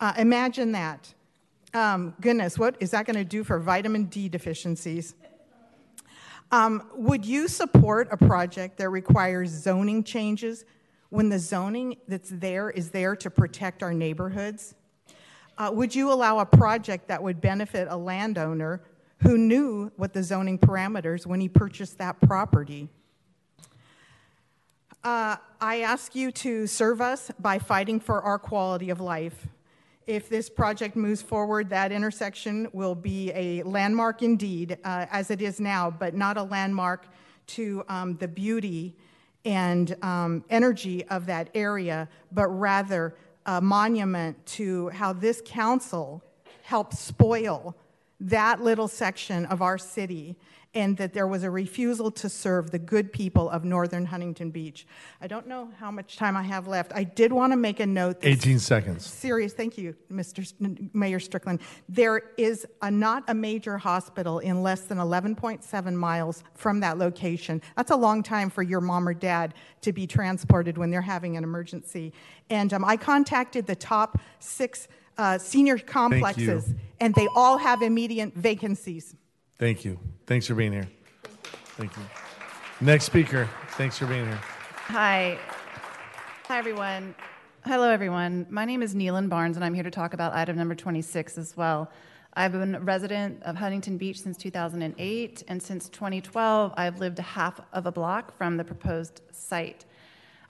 Uh, 0.00 0.14
imagine 0.18 0.72
that. 0.72 1.14
Um, 1.74 2.12
goodness, 2.20 2.58
what 2.58 2.76
is 2.80 2.90
that 2.90 3.06
going 3.06 3.16
to 3.16 3.24
do 3.24 3.44
for 3.44 3.60
vitamin 3.60 4.06
D 4.06 4.28
deficiencies? 4.28 5.14
Um, 6.50 6.88
would 6.94 7.24
you 7.24 7.48
support 7.48 8.08
a 8.10 8.16
project 8.16 8.78
that 8.78 8.90
requires 8.90 9.50
zoning 9.50 10.04
changes 10.04 10.64
when 11.10 11.28
the 11.28 11.38
zoning 11.38 11.96
that's 12.08 12.30
there 12.30 12.70
is 12.70 12.90
there 12.90 13.16
to 13.16 13.30
protect 13.30 13.82
our 13.82 13.92
neighborhoods? 13.92 14.74
Uh, 15.56 15.70
would 15.72 15.94
you 15.94 16.12
allow 16.12 16.40
a 16.40 16.46
project 16.46 17.08
that 17.08 17.22
would 17.22 17.40
benefit 17.40 17.86
a 17.90 17.96
landowner 17.96 18.82
who 19.18 19.38
knew 19.38 19.90
what 19.96 20.12
the 20.12 20.22
zoning 20.22 20.58
parameters 20.58 21.26
when 21.26 21.40
he 21.40 21.48
purchased 21.48 21.98
that 21.98 22.20
property? 22.20 22.88
Uh, 25.04 25.36
I 25.60 25.80
ask 25.80 26.14
you 26.14 26.32
to 26.32 26.66
serve 26.66 27.00
us 27.00 27.30
by 27.38 27.58
fighting 27.58 28.00
for 28.00 28.22
our 28.22 28.38
quality 28.38 28.90
of 28.90 29.00
life. 29.00 29.46
If 30.06 30.28
this 30.28 30.50
project 30.50 30.96
moves 30.96 31.22
forward, 31.22 31.70
that 31.70 31.90
intersection 31.90 32.68
will 32.74 32.94
be 32.94 33.32
a 33.32 33.62
landmark 33.62 34.22
indeed, 34.22 34.76
uh, 34.84 35.06
as 35.10 35.30
it 35.30 35.40
is 35.40 35.60
now, 35.60 35.90
but 35.90 36.14
not 36.14 36.36
a 36.36 36.42
landmark 36.42 37.06
to 37.48 37.84
um, 37.88 38.16
the 38.16 38.28
beauty 38.28 38.96
and 39.46 39.96
um, 40.02 40.44
energy 40.50 41.06
of 41.06 41.24
that 41.26 41.48
area, 41.54 42.06
but 42.32 42.48
rather 42.48 43.14
a 43.46 43.62
monument 43.62 44.44
to 44.44 44.90
how 44.90 45.14
this 45.14 45.40
council 45.44 46.22
helped 46.62 46.94
spoil 46.94 47.74
that 48.20 48.62
little 48.62 48.88
section 48.88 49.46
of 49.46 49.62
our 49.62 49.78
city 49.78 50.36
and 50.74 50.96
that 50.96 51.12
there 51.12 51.26
was 51.26 51.44
a 51.44 51.50
refusal 51.50 52.10
to 52.10 52.28
serve 52.28 52.70
the 52.70 52.78
good 52.78 53.12
people 53.12 53.48
of 53.48 53.64
northern 53.64 54.06
Huntington 54.06 54.50
Beach. 54.50 54.86
I 55.20 55.26
don't 55.26 55.46
know 55.46 55.70
how 55.78 55.90
much 55.90 56.16
time 56.16 56.36
I 56.36 56.42
have 56.42 56.66
left. 56.66 56.92
I 56.94 57.04
did 57.04 57.32
want 57.32 57.52
to 57.52 57.56
make 57.56 57.80
a 57.80 57.86
note. 57.86 58.20
that's 58.20 58.44
18 58.44 58.58
seconds. 58.58 59.06
Serious, 59.06 59.52
thank 59.52 59.78
you, 59.78 59.94
Mr. 60.10 60.40
S- 60.40 60.54
Mayor 60.92 61.20
Strickland. 61.20 61.60
There 61.88 62.22
is 62.36 62.66
a, 62.82 62.90
not 62.90 63.24
a 63.28 63.34
major 63.34 63.78
hospital 63.78 64.40
in 64.40 64.62
less 64.62 64.82
than 64.82 64.98
11.7 64.98 65.94
miles 65.94 66.42
from 66.54 66.80
that 66.80 66.98
location. 66.98 67.62
That's 67.76 67.90
a 67.92 67.96
long 67.96 68.22
time 68.22 68.50
for 68.50 68.62
your 68.62 68.80
mom 68.80 69.06
or 69.08 69.14
dad 69.14 69.54
to 69.82 69.92
be 69.92 70.06
transported 70.06 70.76
when 70.76 70.90
they're 70.90 71.02
having 71.02 71.36
an 71.36 71.44
emergency. 71.44 72.12
And 72.50 72.72
um, 72.72 72.84
I 72.84 72.96
contacted 72.96 73.66
the 73.66 73.76
top 73.76 74.18
six 74.40 74.88
uh, 75.16 75.38
senior 75.38 75.78
complexes, 75.78 76.74
and 77.00 77.14
they 77.14 77.28
all 77.36 77.58
have 77.58 77.82
immediate 77.82 78.34
vacancies. 78.34 79.14
Thank 79.58 79.84
you. 79.84 79.98
Thanks 80.26 80.46
for 80.46 80.54
being 80.54 80.72
here. 80.72 80.88
Thank 81.76 81.96
you. 81.96 82.02
Next 82.80 83.04
speaker. 83.04 83.48
Thanks 83.70 83.98
for 83.98 84.06
being 84.06 84.26
here. 84.26 84.40
Hi. 84.88 85.38
Hi, 86.46 86.58
everyone. 86.58 87.14
Hello, 87.64 87.88
everyone. 87.88 88.46
My 88.50 88.64
name 88.64 88.82
is 88.82 88.94
Neelan 88.94 89.28
Barnes, 89.28 89.56
and 89.56 89.64
I'm 89.64 89.72
here 89.72 89.84
to 89.84 89.90
talk 89.90 90.12
about 90.12 90.34
item 90.34 90.56
number 90.56 90.74
26 90.74 91.38
as 91.38 91.56
well. 91.56 91.90
I've 92.34 92.52
been 92.52 92.74
a 92.74 92.80
resident 92.80 93.42
of 93.44 93.54
Huntington 93.54 93.96
Beach 93.96 94.20
since 94.20 94.36
2008, 94.36 95.44
and 95.46 95.62
since 95.62 95.88
2012, 95.88 96.74
I've 96.76 96.98
lived 96.98 97.20
a 97.20 97.22
half 97.22 97.60
of 97.72 97.86
a 97.86 97.92
block 97.92 98.36
from 98.36 98.56
the 98.56 98.64
proposed 98.64 99.20
site. 99.30 99.84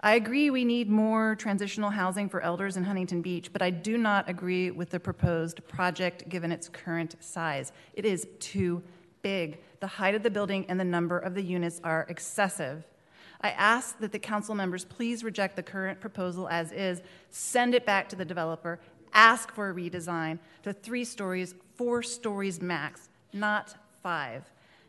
I 0.00 0.16
agree 0.16 0.50
we 0.50 0.64
need 0.64 0.90
more 0.90 1.34
transitional 1.36 1.90
housing 1.90 2.28
for 2.28 2.40
elders 2.40 2.76
in 2.76 2.84
Huntington 2.84 3.22
Beach, 3.22 3.52
but 3.52 3.62
I 3.62 3.70
do 3.70 3.96
not 3.96 4.28
agree 4.28 4.70
with 4.70 4.90
the 4.90 5.00
proposed 5.00 5.66
project 5.68 6.28
given 6.28 6.50
its 6.50 6.68
current 6.68 7.16
size. 7.20 7.72
It 7.92 8.04
is 8.04 8.26
too 8.40 8.82
big. 9.24 9.58
The 9.80 9.88
height 9.88 10.14
of 10.14 10.22
the 10.22 10.30
building 10.30 10.66
and 10.68 10.78
the 10.78 10.84
number 10.84 11.18
of 11.18 11.34
the 11.34 11.42
units 11.42 11.80
are 11.82 12.06
excessive. 12.08 12.84
I 13.40 13.50
ask 13.50 13.98
that 13.98 14.12
the 14.12 14.18
council 14.18 14.54
members 14.54 14.84
please 14.84 15.24
reject 15.24 15.56
the 15.56 15.62
current 15.62 16.00
proposal 16.00 16.48
as 16.48 16.70
is, 16.70 17.02
send 17.30 17.74
it 17.74 17.84
back 17.84 18.08
to 18.10 18.16
the 18.16 18.24
developer, 18.24 18.78
ask 19.12 19.52
for 19.52 19.70
a 19.70 19.74
redesign 19.74 20.38
to 20.62 20.72
three 20.72 21.04
stories, 21.04 21.54
four 21.74 22.02
stories 22.02 22.60
max, 22.60 23.08
not 23.32 23.74
five. 24.02 24.44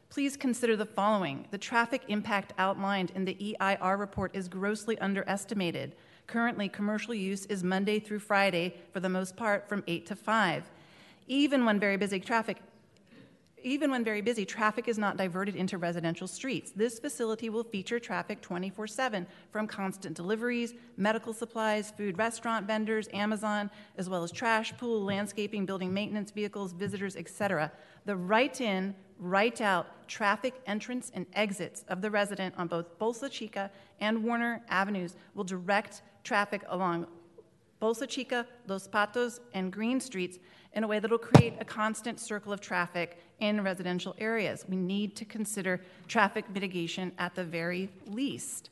Please 0.09 0.37
consider 0.37 0.75
the 0.75 0.85
following. 0.85 1.47
The 1.51 1.57
traffic 1.57 2.03
impact 2.09 2.53
outlined 2.57 3.11
in 3.15 3.25
the 3.25 3.57
EIR 3.59 3.97
report 3.97 4.35
is 4.35 4.47
grossly 4.47 4.97
underestimated. 4.99 5.95
Currently, 6.27 6.69
commercial 6.69 7.13
use 7.13 7.45
is 7.47 7.63
Monday 7.63 7.99
through 7.99 8.19
Friday, 8.19 8.75
for 8.91 8.99
the 8.99 9.09
most 9.09 9.35
part, 9.35 9.67
from 9.67 9.83
8 9.87 10.05
to 10.07 10.15
5. 10.15 10.63
Even 11.27 11.65
when 11.65 11.79
very 11.79 11.97
busy 11.97 12.19
traffic 12.19 12.57
even 13.65 13.89
when 13.89 14.03
very 14.03 14.21
busy, 14.21 14.45
traffic 14.45 14.87
is 14.87 14.99
not 14.99 15.17
diverted 15.17 15.55
into 15.55 15.79
residential 15.79 16.27
streets. 16.27 16.71
This 16.75 16.99
facility 16.99 17.49
will 17.49 17.63
feature 17.63 17.99
traffic 17.99 18.39
24 18.39 18.85
7 18.85 19.25
from 19.51 19.65
constant 19.65 20.15
deliveries, 20.15 20.75
medical 20.97 21.33
supplies, 21.33 21.89
food 21.89 22.15
restaurant 22.19 22.67
vendors, 22.67 23.09
Amazon, 23.11 23.71
as 23.97 24.07
well 24.07 24.23
as 24.23 24.31
trash, 24.31 24.77
pool, 24.77 25.03
landscaping, 25.03 25.65
building 25.65 25.91
maintenance 25.91 26.29
vehicles, 26.29 26.73
visitors, 26.73 27.15
etc. 27.15 27.71
The 28.05 28.15
right 28.15 28.61
in, 28.61 28.93
right 29.17 29.59
out 29.59 30.07
traffic 30.07 30.53
entrance 30.67 31.11
and 31.15 31.25
exits 31.33 31.83
of 31.87 32.01
the 32.01 32.11
resident 32.11 32.53
on 32.59 32.67
both 32.67 32.99
Bolsa 32.99 33.31
Chica 33.31 33.71
and 33.99 34.23
Warner 34.23 34.61
Avenues 34.69 35.15
will 35.33 35.43
direct 35.43 36.03
traffic 36.23 36.61
along 36.67 37.07
Bolsa 37.81 38.07
Chica, 38.07 38.45
Los 38.67 38.87
Patos, 38.87 39.39
and 39.53 39.71
Green 39.71 39.99
Streets 39.99 40.37
in 40.73 40.83
a 40.83 40.87
way 40.87 40.99
that 40.99 41.09
will 41.09 41.17
create 41.17 41.53
a 41.59 41.65
constant 41.65 42.19
circle 42.19 42.53
of 42.53 42.61
traffic 42.61 43.19
in 43.39 43.61
residential 43.61 44.15
areas. 44.17 44.65
We 44.67 44.75
need 44.75 45.15
to 45.17 45.25
consider 45.25 45.81
traffic 46.07 46.49
mitigation 46.53 47.11
at 47.17 47.35
the 47.35 47.43
very 47.43 47.89
least. 48.07 48.69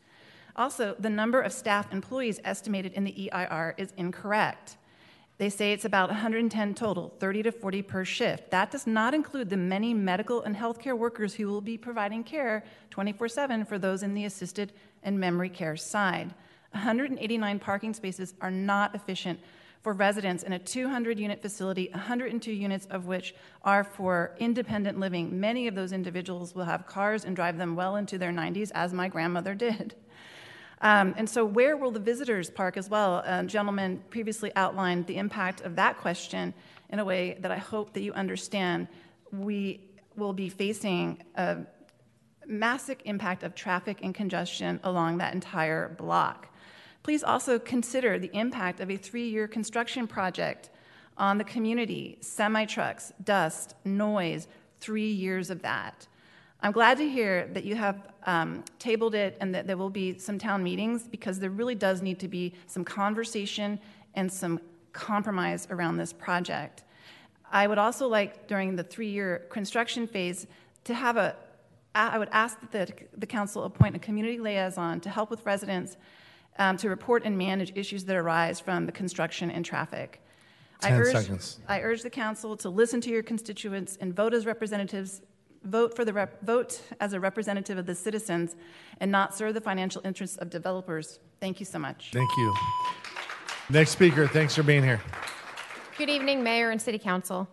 Also, 0.56 0.96
the 1.00 1.10
number 1.10 1.42
of 1.42 1.52
staff 1.52 1.92
employees 1.92 2.40
estimated 2.44 2.94
in 2.94 3.04
the 3.04 3.30
EIR 3.32 3.74
is 3.78 3.92
incorrect. 3.98 4.78
They 5.40 5.50
say 5.50 5.74
it's 5.74 5.86
about 5.86 6.10
110 6.10 6.76
total, 6.76 7.12
30 7.20 7.44
to 7.44 7.52
40 7.52 7.82
per 7.82 8.06
shift. 8.06 8.52
That 8.52 8.70
does 8.70 8.86
not 8.86 9.16
include 9.16 9.50
the 9.50 9.58
many 9.58 9.94
medical 9.94 10.44
and 10.44 10.56
healthcare 10.56 10.98
workers 10.98 11.34
who 11.34 11.48
will 11.48 11.62
be 11.62 11.78
providing 11.78 12.24
care 12.24 12.64
24 12.92 13.28
7 13.28 13.66
for 13.66 13.80
those 13.80 14.04
in 14.04 14.14
the 14.14 14.26
assisted 14.26 14.74
and 15.02 15.20
memory 15.20 15.50
care 15.50 15.76
side. 15.76 16.34
189 16.72 17.60
parking 17.60 17.94
spaces 17.94 18.36
are 18.42 18.52
not 18.52 18.94
efficient 18.94 19.40
for 19.84 19.92
residents 19.92 20.44
in 20.44 20.54
a 20.54 20.60
200 20.60 21.20
unit 21.20 21.42
facility, 21.42 21.90
102 21.92 22.52
units 22.52 22.88
of 22.90 23.06
which 23.06 23.36
are 23.64 23.84
for 23.84 24.34
independent 24.40 24.98
living. 24.98 25.40
Many 25.40 25.68
of 25.68 25.76
those 25.76 25.92
individuals 25.92 26.56
will 26.56 26.64
have 26.64 26.88
cars 26.88 27.26
and 27.26 27.36
drive 27.36 27.58
them 27.58 27.76
well 27.76 27.98
into 27.98 28.18
their 28.18 28.32
90s, 28.32 28.72
as 28.74 28.94
my 28.94 29.10
grandmother 29.10 29.54
did. 29.54 29.94
Um, 30.82 31.14
and 31.18 31.30
so, 31.30 31.46
where 31.46 31.78
will 31.78 31.92
the 31.92 32.00
visitors 32.00 32.50
park 32.50 32.78
as 32.78 32.90
well? 32.90 33.24
A 33.26 33.44
gentleman 33.44 34.04
previously 34.10 34.52
outlined 34.56 35.06
the 35.08 35.18
impact 35.18 35.62
of 35.62 35.76
that 35.76 35.98
question 35.98 36.54
in 36.90 37.00
a 37.00 37.06
way 37.06 37.38
that 37.42 37.52
I 37.52 37.58
hope 37.58 37.94
that 37.94 38.02
you 38.02 38.14
understand. 38.14 38.88
We 39.32 39.82
will 40.16 40.34
be 40.34 40.50
facing 40.50 41.24
a 41.36 41.60
massive 42.46 42.98
impact 43.06 43.44
of 43.44 43.56
traffic 43.56 44.00
and 44.04 44.14
congestion 44.14 44.80
along 44.84 45.18
that 45.18 45.34
entire 45.34 45.90
block. 45.90 46.53
Please 47.04 47.22
also 47.22 47.60
consider 47.60 48.18
the 48.18 48.32
impact 48.34 48.80
of 48.80 48.90
a 48.90 48.96
three 48.96 49.28
year 49.28 49.48
construction 49.48 50.08
project 50.08 50.70
on 51.18 51.38
the 51.38 51.44
community 51.44 52.18
semi 52.22 52.66
trucks, 52.66 53.12
dust, 53.24 53.76
noise, 53.84 54.48
three 54.80 55.12
years 55.12 55.50
of 55.50 55.62
that. 55.62 56.08
I'm 56.62 56.72
glad 56.72 56.98
to 57.00 57.10
hear 57.10 57.48
that 57.48 57.66
you 57.66 57.76
have 57.76 58.08
um, 58.26 58.64
tabled 58.80 59.16
it 59.16 59.38
and 59.42 59.54
that 59.54 59.68
there 59.68 59.76
will 59.76 59.90
be 59.90 60.18
some 60.18 60.40
town 60.40 60.64
meetings 60.64 61.06
because 61.06 61.40
there 61.40 61.50
really 61.50 61.76
does 61.76 62.02
need 62.02 62.20
to 62.20 62.30
be 62.30 62.54
some 62.68 62.86
conversation 62.86 63.80
and 64.16 64.32
some 64.32 64.62
compromise 64.94 65.68
around 65.72 65.98
this 65.98 66.14
project. 66.14 66.84
I 67.52 67.68
would 67.68 67.78
also 67.78 68.08
like, 68.08 68.48
during 68.48 68.78
the 68.78 68.84
three 68.84 69.10
year 69.10 69.46
construction 69.50 70.08
phase, 70.08 70.48
to 70.86 70.94
have 70.94 71.18
a 71.18 71.36
I 71.96 72.18
would 72.18 72.30
ask 72.32 72.60
that 72.60 72.72
the, 72.72 72.94
the 73.18 73.28
council 73.28 73.66
appoint 73.66 73.96
a 73.96 74.00
community 74.00 74.40
liaison 74.40 75.00
to 75.02 75.10
help 75.12 75.30
with 75.30 75.46
residents 75.46 75.96
um, 76.60 76.78
to 76.78 76.90
report 76.90 77.24
and 77.26 77.38
manage 77.38 77.72
issues 77.76 78.04
that 78.06 78.16
arise 78.16 78.60
from 78.60 78.86
the 78.86 78.92
construction 78.92 79.50
and 79.52 79.66
traffic. 79.66 80.22
I 80.82 80.92
urge, 80.92 81.14
seconds. 81.14 81.60
I 81.68 81.82
urge 81.82 82.02
the 82.02 82.10
council 82.10 82.58
to 82.58 82.70
listen 82.70 83.00
to 83.02 83.10
your 83.10 83.24
constituents 83.24 83.98
and 84.02 84.14
vote 84.14 84.34
as 84.34 84.46
representatives, 84.46 85.22
vote 85.64 85.96
for 85.96 86.04
the 86.04 86.14
rep, 86.14 86.44
vote 86.44 86.82
as 87.00 87.14
a 87.14 87.20
representative 87.20 87.78
of 87.78 87.86
the 87.86 87.96
citizens, 87.96 88.56
and 89.00 89.12
not 89.12 89.34
serve 89.36 89.54
the 89.54 89.62
financial 89.62 90.02
interests 90.04 90.38
of 90.38 90.50
developers. 90.50 91.20
Thank 91.40 91.60
you 91.60 91.66
so 91.66 91.80
much. 91.80 92.12
Thank 92.12 92.30
you. 92.38 92.54
Next 93.70 93.92
speaker. 93.92 94.28
Thanks 94.28 94.56
for 94.56 94.64
being 94.64 94.84
here. 94.84 95.02
Good 95.98 96.10
evening, 96.10 96.44
Mayor 96.44 96.72
and 96.72 96.82
City 96.82 97.00
Council. 97.00 97.48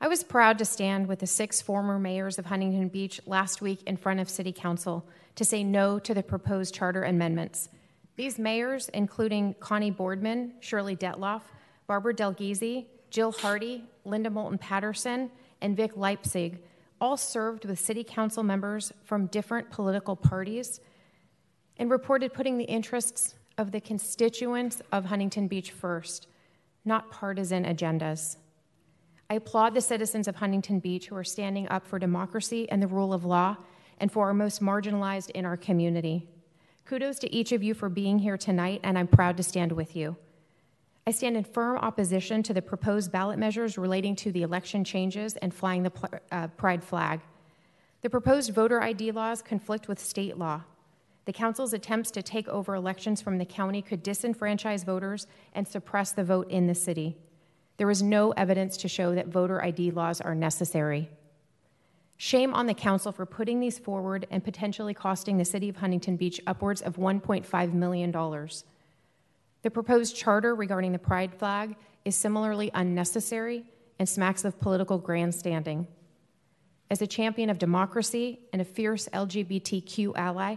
I 0.00 0.08
was 0.08 0.22
proud 0.22 0.58
to 0.58 0.64
stand 0.64 1.08
with 1.08 1.20
the 1.20 1.26
six 1.26 1.62
former 1.62 1.98
mayors 1.98 2.38
of 2.38 2.46
Huntington 2.46 2.88
Beach 2.88 3.20
last 3.26 3.62
week 3.62 3.82
in 3.86 3.96
front 3.96 4.20
of 4.20 4.28
City 4.28 4.52
Council 4.52 5.06
to 5.36 5.44
say 5.44 5.64
no 5.64 5.98
to 5.98 6.12
the 6.12 6.22
proposed 6.22 6.74
charter 6.74 7.02
amendments. 7.02 7.70
These 8.16 8.38
mayors, 8.38 8.88
including 8.90 9.54
Connie 9.60 9.90
Boardman, 9.90 10.54
Shirley 10.60 10.96
Dettloff, 10.96 11.42
Barbara 11.86 12.14
Delgleize, 12.14 12.86
Jill 13.10 13.32
Hardy, 13.32 13.84
Linda 14.04 14.30
Moulton 14.30 14.58
Patterson, 14.58 15.30
and 15.60 15.76
Vic 15.76 15.96
Leipzig, 15.96 16.58
all 17.00 17.16
served 17.16 17.64
with 17.66 17.78
city 17.78 18.02
council 18.02 18.42
members 18.42 18.92
from 19.04 19.26
different 19.26 19.70
political 19.70 20.16
parties 20.16 20.80
and 21.76 21.90
reported 21.90 22.32
putting 22.32 22.56
the 22.56 22.64
interests 22.64 23.34
of 23.58 23.70
the 23.70 23.80
constituents 23.80 24.80
of 24.92 25.04
Huntington 25.04 25.46
Beach 25.46 25.70
first, 25.70 26.26
not 26.84 27.10
partisan 27.10 27.64
agendas. 27.64 28.36
I 29.28 29.34
applaud 29.34 29.74
the 29.74 29.80
citizens 29.80 30.28
of 30.28 30.36
Huntington 30.36 30.78
Beach 30.78 31.08
who 31.08 31.16
are 31.16 31.24
standing 31.24 31.68
up 31.68 31.86
for 31.86 31.98
democracy 31.98 32.68
and 32.70 32.82
the 32.82 32.86
rule 32.86 33.12
of 33.12 33.24
law 33.24 33.56
and 33.98 34.10
for 34.10 34.26
our 34.26 34.34
most 34.34 34.62
marginalized 34.62 35.30
in 35.30 35.44
our 35.44 35.56
community. 35.56 36.28
Kudos 36.86 37.18
to 37.18 37.34
each 37.34 37.50
of 37.50 37.64
you 37.64 37.74
for 37.74 37.88
being 37.88 38.20
here 38.20 38.36
tonight, 38.36 38.80
and 38.84 38.96
I'm 38.96 39.08
proud 39.08 39.36
to 39.38 39.42
stand 39.42 39.72
with 39.72 39.96
you. 39.96 40.16
I 41.04 41.10
stand 41.10 41.36
in 41.36 41.42
firm 41.42 41.78
opposition 41.78 42.44
to 42.44 42.54
the 42.54 42.62
proposed 42.62 43.10
ballot 43.10 43.40
measures 43.40 43.76
relating 43.76 44.14
to 44.16 44.30
the 44.30 44.42
election 44.42 44.84
changes 44.84 45.36
and 45.36 45.52
flying 45.52 45.82
the 45.82 46.20
uh, 46.30 46.46
pride 46.48 46.84
flag. 46.84 47.20
The 48.02 48.10
proposed 48.10 48.52
voter 48.54 48.80
ID 48.80 49.10
laws 49.10 49.42
conflict 49.42 49.88
with 49.88 49.98
state 49.98 50.38
law. 50.38 50.62
The 51.24 51.32
council's 51.32 51.72
attempts 51.72 52.12
to 52.12 52.22
take 52.22 52.46
over 52.46 52.76
elections 52.76 53.20
from 53.20 53.38
the 53.38 53.44
county 53.44 53.82
could 53.82 54.04
disenfranchise 54.04 54.84
voters 54.84 55.26
and 55.54 55.66
suppress 55.66 56.12
the 56.12 56.22
vote 56.22 56.48
in 56.52 56.68
the 56.68 56.74
city. 56.74 57.16
There 57.78 57.90
is 57.90 58.00
no 58.00 58.30
evidence 58.32 58.76
to 58.78 58.88
show 58.88 59.12
that 59.16 59.26
voter 59.26 59.60
ID 59.60 59.90
laws 59.90 60.20
are 60.20 60.36
necessary. 60.36 61.10
Shame 62.18 62.54
on 62.54 62.66
the 62.66 62.74
council 62.74 63.12
for 63.12 63.26
putting 63.26 63.60
these 63.60 63.78
forward 63.78 64.26
and 64.30 64.42
potentially 64.42 64.94
costing 64.94 65.36
the 65.36 65.44
city 65.44 65.68
of 65.68 65.76
Huntington 65.76 66.16
Beach 66.16 66.40
upwards 66.46 66.80
of 66.80 66.96
$1.5 66.96 67.72
million. 67.74 68.10
The 69.62 69.70
proposed 69.70 70.16
charter 70.16 70.54
regarding 70.54 70.92
the 70.92 70.98
pride 70.98 71.34
flag 71.34 71.76
is 72.04 72.16
similarly 72.16 72.70
unnecessary 72.72 73.64
and 73.98 74.08
smacks 74.08 74.44
of 74.44 74.58
political 74.60 74.98
grandstanding. 74.98 75.86
As 76.90 77.02
a 77.02 77.06
champion 77.06 77.50
of 77.50 77.58
democracy 77.58 78.40
and 78.52 78.62
a 78.62 78.64
fierce 78.64 79.08
LGBTQ 79.12 80.12
ally, 80.16 80.56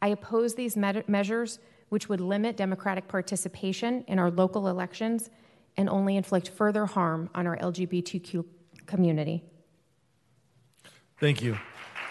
I 0.00 0.08
oppose 0.08 0.54
these 0.54 0.76
me- 0.76 1.02
measures 1.06 1.58
which 1.88 2.08
would 2.08 2.20
limit 2.20 2.56
democratic 2.56 3.08
participation 3.08 4.04
in 4.06 4.18
our 4.18 4.30
local 4.30 4.68
elections 4.68 5.30
and 5.76 5.88
only 5.88 6.16
inflict 6.16 6.48
further 6.48 6.86
harm 6.86 7.28
on 7.34 7.46
our 7.46 7.56
LGBTQ 7.58 8.44
community. 8.86 9.42
Thank 11.24 11.40
you. 11.40 11.58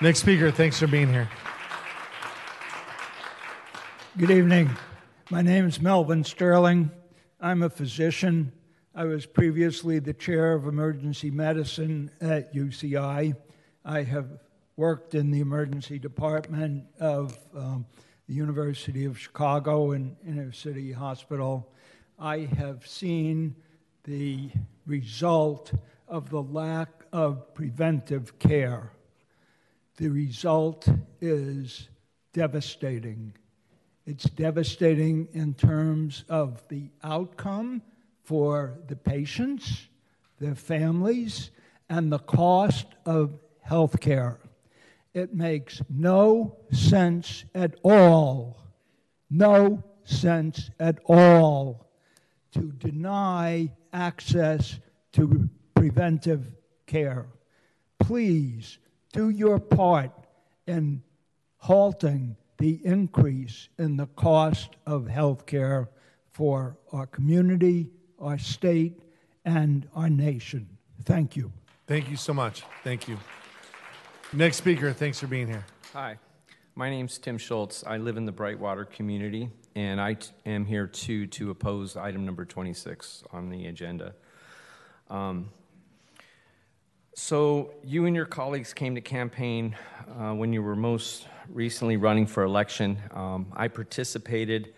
Next 0.01 0.21
speaker, 0.21 0.49
thanks 0.49 0.79
for 0.79 0.87
being 0.87 1.07
here. 1.07 1.29
Good 4.17 4.31
evening. 4.31 4.71
My 5.29 5.43
name 5.43 5.67
is 5.67 5.79
Melvin 5.79 6.23
Sterling. 6.23 6.89
I'm 7.39 7.61
a 7.61 7.69
physician. 7.69 8.51
I 8.95 9.05
was 9.05 9.27
previously 9.27 9.99
the 9.99 10.13
chair 10.13 10.53
of 10.53 10.65
emergency 10.65 11.29
medicine 11.29 12.09
at 12.21 12.55
UCI. 12.55 13.35
I 13.85 14.01
have 14.01 14.39
worked 14.77 15.13
in 15.13 15.29
the 15.29 15.41
emergency 15.41 15.99
department 15.99 16.85
of 16.99 17.37
um, 17.55 17.85
the 18.27 18.33
University 18.33 19.05
of 19.05 19.19
Chicago 19.19 19.91
and 19.91 20.15
Inner 20.25 20.51
City 20.51 20.91
Hospital 20.91 21.71
I 22.17 22.49
have 22.57 22.87
seen 22.87 23.57
the 24.05 24.49
result 24.87 25.71
of 26.07 26.31
the 26.31 26.41
lack 26.41 26.89
of 27.11 27.53
preventive 27.53 28.39
care. 28.39 28.91
The 29.97 30.09
result 30.09 30.87
is 31.21 31.87
devastating. 32.33 33.33
It's 34.05 34.23
devastating 34.23 35.27
in 35.33 35.53
terms 35.53 36.25
of 36.29 36.67
the 36.67 36.89
outcome 37.03 37.83
for 38.23 38.79
the 38.87 38.95
patients, 38.95 39.87
their 40.39 40.55
families, 40.55 41.51
and 41.89 42.11
the 42.11 42.19
cost 42.19 42.87
of 43.05 43.39
health 43.61 43.99
care. 43.99 44.39
It 45.13 45.35
makes 45.35 45.81
no 45.89 46.57
sense 46.71 47.45
at 47.53 47.75
all, 47.83 48.57
no 49.29 49.83
sense 50.05 50.71
at 50.79 50.99
all 51.05 51.87
to 52.53 52.71
deny 52.71 53.71
access 53.93 54.79
to 55.13 55.47
preventive 55.75 56.51
care. 56.87 57.27
Please 57.99 58.79
do 59.13 59.29
your 59.29 59.59
part 59.59 60.11
in 60.67 61.01
halting 61.57 62.35
the 62.57 62.81
increase 62.83 63.69
in 63.77 63.95
the 63.95 64.07
cost 64.07 64.75
of 64.85 65.07
health 65.07 65.45
care 65.45 65.89
for 66.31 66.77
our 66.91 67.05
community, 67.07 67.89
our 68.19 68.37
state, 68.37 68.99
and 69.45 69.87
our 69.95 70.09
nation. 70.09 70.67
Thank 71.03 71.35
you. 71.35 71.51
Thank 71.87 72.09
you 72.09 72.17
so 72.17 72.33
much. 72.33 72.63
Thank 72.83 73.07
you. 73.07 73.17
Next 74.33 74.57
speaker, 74.57 74.91
thanks 74.91 75.19
for 75.19 75.27
being 75.27 75.47
here. 75.47 75.63
Hi, 75.93 76.17
my 76.75 76.89
name's 76.89 77.19
Tim 77.19 77.37
Schultz. 77.37 77.83
I 77.85 77.97
live 77.97 78.17
in 78.17 78.25
the 78.25 78.33
Brightwater 78.33 78.89
community 78.89 79.49
and 79.75 80.01
I 80.01 80.15
t- 80.15 80.31
am 80.45 80.65
here 80.65 80.87
too 80.87 81.27
to 81.27 81.51
oppose 81.51 81.95
item 81.95 82.25
number 82.25 82.45
26 82.45 83.23
on 83.31 83.49
the 83.49 83.67
agenda. 83.67 84.15
Um, 85.09 85.51
so, 87.15 87.73
you 87.83 88.05
and 88.05 88.15
your 88.15 88.25
colleagues 88.25 88.73
came 88.73 88.95
to 88.95 89.01
campaign 89.01 89.75
uh, 90.19 90.33
when 90.33 90.51
you 90.51 90.63
were 90.63 90.75
most 90.75 91.27
recently 91.47 91.95
running 91.95 92.25
for 92.25 92.43
election. 92.43 92.97
Um, 93.11 93.47
I 93.55 93.67
participated 93.67 94.73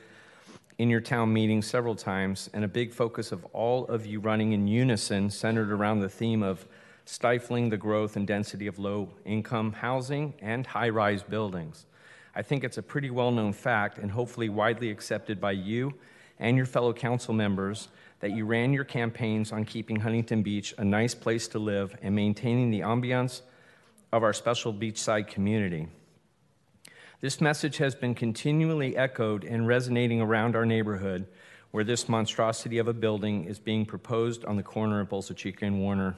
in 0.78 0.90
your 0.90 1.00
town 1.00 1.32
meeting 1.32 1.62
several 1.62 1.96
times, 1.96 2.50
and 2.54 2.66
a 2.66 2.68
big 2.68 2.94
focus 2.94 3.32
of 3.32 3.46
all 3.54 3.86
of 3.86 4.06
you 4.06 4.20
running 4.20 4.52
in 4.52 4.68
unison 4.68 5.30
centered 5.30 5.72
around 5.72 6.02
the 6.02 6.10
theme 6.10 6.44
of 6.44 6.68
stifling 7.06 7.70
the 7.70 7.78
growth 7.78 8.18
and 8.18 8.28
density 8.28 8.68
of 8.68 8.80
low 8.80 9.10
income 9.24 9.72
housing 9.72 10.34
and 10.42 10.68
high 10.68 10.90
rise 10.90 11.24
buildings. 11.24 11.86
I 12.36 12.42
think 12.42 12.66
it's 12.66 12.78
a 12.78 12.84
pretty 12.84 13.12
well 13.12 13.32
known 13.32 13.54
fact 13.54 13.98
and 13.98 14.12
hopefully 14.12 14.50
widely 14.50 14.90
accepted 14.90 15.40
by 15.40 15.54
you 15.54 15.94
and 16.40 16.58
your 16.58 16.66
fellow 16.66 16.92
council 16.92 17.34
members 17.34 17.88
that 18.20 18.32
you 18.32 18.46
ran 18.46 18.74
your 18.74 18.84
campaigns 18.84 19.52
on 19.52 19.66
keeping 19.66 20.00
Huntington 20.00 20.42
Beach 20.42 20.74
a 20.78 20.86
nice 20.86 21.14
place 21.14 21.48
to 21.50 21.60
live 21.60 21.96
and 22.02 22.16
maintaining 22.16 22.72
the 22.72 22.82
ambiance 22.82 23.42
of 24.12 24.24
our 24.24 24.34
special 24.34 24.74
beachside 24.74 25.28
community. 25.28 25.88
This 27.22 27.42
message 27.42 27.78
has 27.78 27.96
been 27.96 28.16
continually 28.16 28.96
echoed 28.96 29.44
and 29.44 29.68
resonating 29.68 30.22
around 30.22 30.56
our 30.56 30.66
neighborhood 30.66 31.28
where 31.72 31.84
this 31.84 32.08
monstrosity 32.08 32.78
of 32.78 32.88
a 32.88 32.94
building 32.94 33.46
is 33.46 33.60
being 33.60 33.86
proposed 33.86 34.46
on 34.46 34.56
the 34.56 34.64
corner 34.64 35.02
of 35.02 35.10
Bolsa 35.10 35.36
Chica 35.36 35.66
and 35.66 35.80
Warner. 35.82 36.16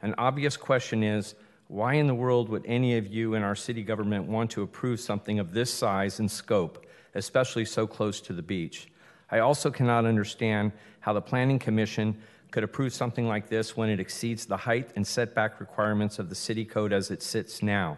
An 0.00 0.14
obvious 0.16 0.56
question 0.56 1.02
is 1.02 1.34
why 1.68 1.94
in 1.94 2.06
the 2.06 2.14
world 2.14 2.48
would 2.48 2.64
any 2.64 2.96
of 2.96 3.06
you 3.06 3.34
in 3.34 3.42
our 3.42 3.54
city 3.54 3.82
government 3.82 4.26
want 4.26 4.50
to 4.52 4.62
approve 4.62 4.98
something 4.98 5.38
of 5.38 5.52
this 5.52 5.72
size 5.72 6.18
and 6.18 6.30
scope, 6.30 6.86
especially 7.14 7.64
so 7.64 7.86
close 7.86 8.20
to 8.22 8.32
the 8.32 8.42
beach? 8.42 8.90
I 9.30 9.38
also 9.38 9.70
cannot 9.70 10.04
understand 10.04 10.72
how 11.00 11.12
the 11.12 11.20
Planning 11.20 11.58
Commission 11.58 12.20
could 12.50 12.64
approve 12.64 12.92
something 12.92 13.26
like 13.28 13.48
this 13.48 13.76
when 13.76 13.88
it 13.88 14.00
exceeds 14.00 14.46
the 14.46 14.56
height 14.56 14.90
and 14.96 15.06
setback 15.06 15.60
requirements 15.60 16.18
of 16.18 16.28
the 16.28 16.34
city 16.34 16.64
code 16.64 16.92
as 16.92 17.10
it 17.10 17.22
sits 17.22 17.62
now. 17.62 17.96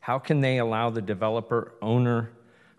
How 0.00 0.18
can 0.18 0.40
they 0.40 0.58
allow 0.58 0.90
the 0.90 1.00
developer 1.00 1.72
owner 1.80 2.30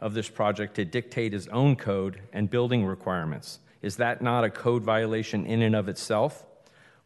of 0.02 0.14
this 0.14 0.30
project 0.30 0.76
to 0.76 0.86
dictate 0.86 1.34
his 1.34 1.48
own 1.48 1.76
code 1.76 2.20
and 2.34 2.50
building 2.50 2.86
requirements? 2.86 3.60
Is 3.82 3.98
that 3.98 4.22
not 4.22 4.44
a 4.44 4.50
code 4.50 4.84
violation 4.84 5.46
in 5.46 5.62
and 5.62 5.76
of 5.76 5.88
itself? 5.88 6.46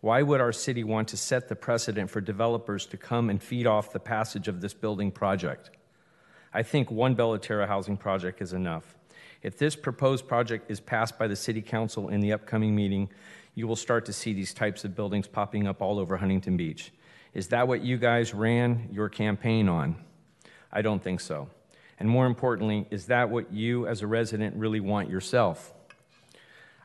Why 0.02 0.22
would 0.22 0.42
our 0.42 0.52
city 0.52 0.84
want 0.84 1.10
to 1.10 1.18
set 1.18 1.48
the 1.48 1.56
precedent 1.56 2.10
for 2.10 2.22
developers 2.22 2.86
to 2.88 2.98
come 2.98 3.30
and 3.30 3.42
feed 3.42 3.68
off 3.68 3.92
the 3.92 4.00
passage 4.00 4.48
of 4.48 4.62
this 4.62 4.74
building 4.74 5.12
project? 5.12 5.72
I 6.54 6.64
think 6.64 6.90
one 6.90 7.16
Bellaterra 7.16 7.68
housing 7.68 7.98
project 7.98 8.42
is 8.42 8.54
enough. 8.54 8.96
If 9.42 9.58
this 9.58 9.76
proposed 9.76 10.28
project 10.28 10.70
is 10.70 10.80
passed 10.80 11.18
by 11.18 11.28
the 11.28 11.36
City 11.36 11.62
Council 11.62 12.10
in 12.10 12.20
the 12.20 12.34
upcoming 12.34 12.76
meeting, 12.76 13.10
you 13.56 13.68
will 13.68 13.76
start 13.76 14.06
to 14.06 14.14
see 14.14 14.34
these 14.34 14.54
types 14.54 14.84
of 14.84 14.96
buildings 14.96 15.28
popping 15.28 15.68
up 15.68 15.82
all 15.82 16.00
over 16.00 16.18
Huntington 16.18 16.58
Beach. 16.58 16.92
Is 17.34 17.48
that 17.50 17.68
what 17.68 17.82
you 17.82 17.98
guys 17.98 18.34
ran 18.34 18.90
your 18.92 19.08
campaign 19.08 19.70
on? 19.70 19.96
I 20.72 20.82
don't 20.82 21.02
think 21.02 21.20
so. 21.20 21.50
And 22.00 22.10
more 22.10 22.26
importantly, 22.26 22.88
is 22.90 23.06
that 23.08 23.30
what 23.30 23.52
you 23.52 23.88
as 23.88 24.02
a 24.02 24.08
resident 24.08 24.56
really 24.56 24.80
want 24.80 25.10
yourself? 25.10 25.74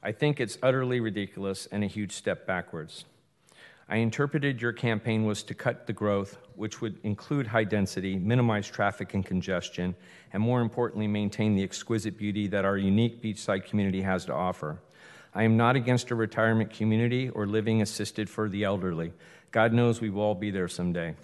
I 0.02 0.12
think 0.12 0.40
it's 0.40 0.58
utterly 0.62 1.00
ridiculous 1.00 1.66
and 1.70 1.82
a 1.82 1.86
huge 1.86 2.12
step 2.12 2.46
backwards. 2.46 3.04
I 3.94 3.98
interpreted 3.98 4.60
your 4.60 4.72
campaign 4.72 5.24
was 5.24 5.44
to 5.44 5.54
cut 5.54 5.86
the 5.86 5.92
growth, 5.92 6.38
which 6.56 6.80
would 6.80 6.98
include 7.04 7.46
high 7.46 7.62
density, 7.62 8.16
minimize 8.16 8.66
traffic 8.66 9.14
and 9.14 9.24
congestion, 9.24 9.94
and 10.32 10.42
more 10.42 10.62
importantly, 10.62 11.06
maintain 11.06 11.54
the 11.54 11.62
exquisite 11.62 12.18
beauty 12.18 12.48
that 12.48 12.64
our 12.64 12.76
unique 12.76 13.22
beachside 13.22 13.64
community 13.64 14.02
has 14.02 14.24
to 14.24 14.34
offer. 14.34 14.80
I 15.32 15.44
am 15.44 15.56
not 15.56 15.76
against 15.76 16.10
a 16.10 16.16
retirement 16.16 16.70
community 16.74 17.28
or 17.28 17.46
living 17.46 17.82
assisted 17.82 18.28
for 18.28 18.48
the 18.48 18.64
elderly. 18.64 19.12
God 19.52 19.72
knows 19.72 20.00
we 20.00 20.10
will 20.10 20.22
all 20.22 20.34
be 20.34 20.50
there 20.50 20.66
someday. 20.66 21.14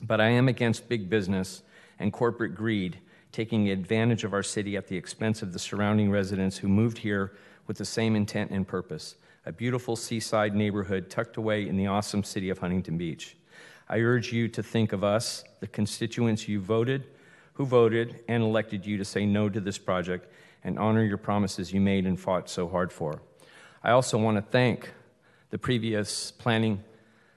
But 0.00 0.22
I 0.22 0.30
am 0.30 0.48
against 0.48 0.88
big 0.88 1.10
business 1.10 1.62
and 1.98 2.14
corporate 2.14 2.54
greed 2.54 2.98
taking 3.30 3.68
advantage 3.68 4.24
of 4.24 4.32
our 4.32 4.42
city 4.42 4.74
at 4.74 4.88
the 4.88 4.96
expense 4.96 5.42
of 5.42 5.52
the 5.52 5.58
surrounding 5.58 6.10
residents 6.10 6.56
who 6.56 6.68
moved 6.68 6.96
here 6.96 7.36
with 7.66 7.76
the 7.76 7.84
same 7.84 8.16
intent 8.16 8.52
and 8.52 8.66
purpose 8.66 9.16
a 9.46 9.52
beautiful 9.52 9.96
seaside 9.96 10.54
neighborhood 10.54 11.08
tucked 11.08 11.36
away 11.36 11.66
in 11.66 11.76
the 11.76 11.86
awesome 11.86 12.22
city 12.22 12.50
of 12.50 12.58
Huntington 12.58 12.98
Beach. 12.98 13.36
I 13.88 14.00
urge 14.00 14.32
you 14.32 14.48
to 14.48 14.62
think 14.62 14.92
of 14.92 15.02
us, 15.02 15.44
the 15.60 15.66
constituents 15.66 16.46
you 16.46 16.60
voted, 16.60 17.04
who 17.54 17.64
voted 17.64 18.22
and 18.28 18.42
elected 18.42 18.84
you 18.84 18.98
to 18.98 19.04
say 19.04 19.24
no 19.24 19.48
to 19.48 19.60
this 19.60 19.78
project 19.78 20.30
and 20.62 20.78
honor 20.78 21.02
your 21.02 21.16
promises 21.16 21.72
you 21.72 21.80
made 21.80 22.06
and 22.06 22.20
fought 22.20 22.50
so 22.50 22.68
hard 22.68 22.92
for. 22.92 23.22
I 23.82 23.92
also 23.92 24.18
want 24.18 24.36
to 24.36 24.42
thank 24.42 24.90
the 25.48 25.58
previous 25.58 26.30
planning 26.30 26.84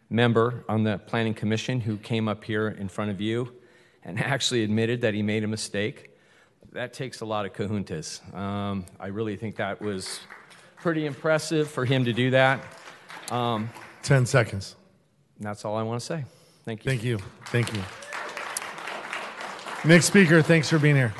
member 0.09 0.65
on 0.67 0.83
the 0.83 0.97
planning 0.97 1.33
commission 1.33 1.79
who 1.79 1.97
came 1.97 2.27
up 2.27 2.43
here 2.43 2.67
in 2.67 2.89
front 2.89 3.11
of 3.11 3.21
you 3.21 3.53
and 4.03 4.19
actually 4.23 4.63
admitted 4.63 5.01
that 5.01 5.13
he 5.13 5.21
made 5.21 5.43
a 5.43 5.47
mistake. 5.47 6.11
That 6.73 6.93
takes 6.93 7.21
a 7.21 7.25
lot 7.25 7.45
of 7.45 7.53
kahuntas. 7.53 8.21
Um, 8.35 8.85
I 8.99 9.07
really 9.07 9.37
think 9.37 9.55
that 9.55 9.81
was 9.81 10.19
pretty 10.83 11.05
impressive 11.05 11.71
for 11.71 11.85
him 11.85 12.03
to 12.03 12.11
do 12.11 12.29
that. 12.31 12.61
Um, 13.31 13.69
10 14.01 14.25
seconds. 14.25 14.75
that's 15.39 15.63
all 15.63 15.77
I 15.77 15.81
want 15.81 16.01
to 16.01 16.05
say. 16.05 16.25
Thank 16.65 16.83
you. 16.83 16.91
Thank 16.91 17.03
you. 17.05 17.17
Thank 17.45 17.73
you. 17.73 17.81
Next 19.89 20.07
speaker, 20.07 20.41
thanks 20.41 20.69
for 20.69 20.77
being 20.77 20.97
here. 20.97 21.13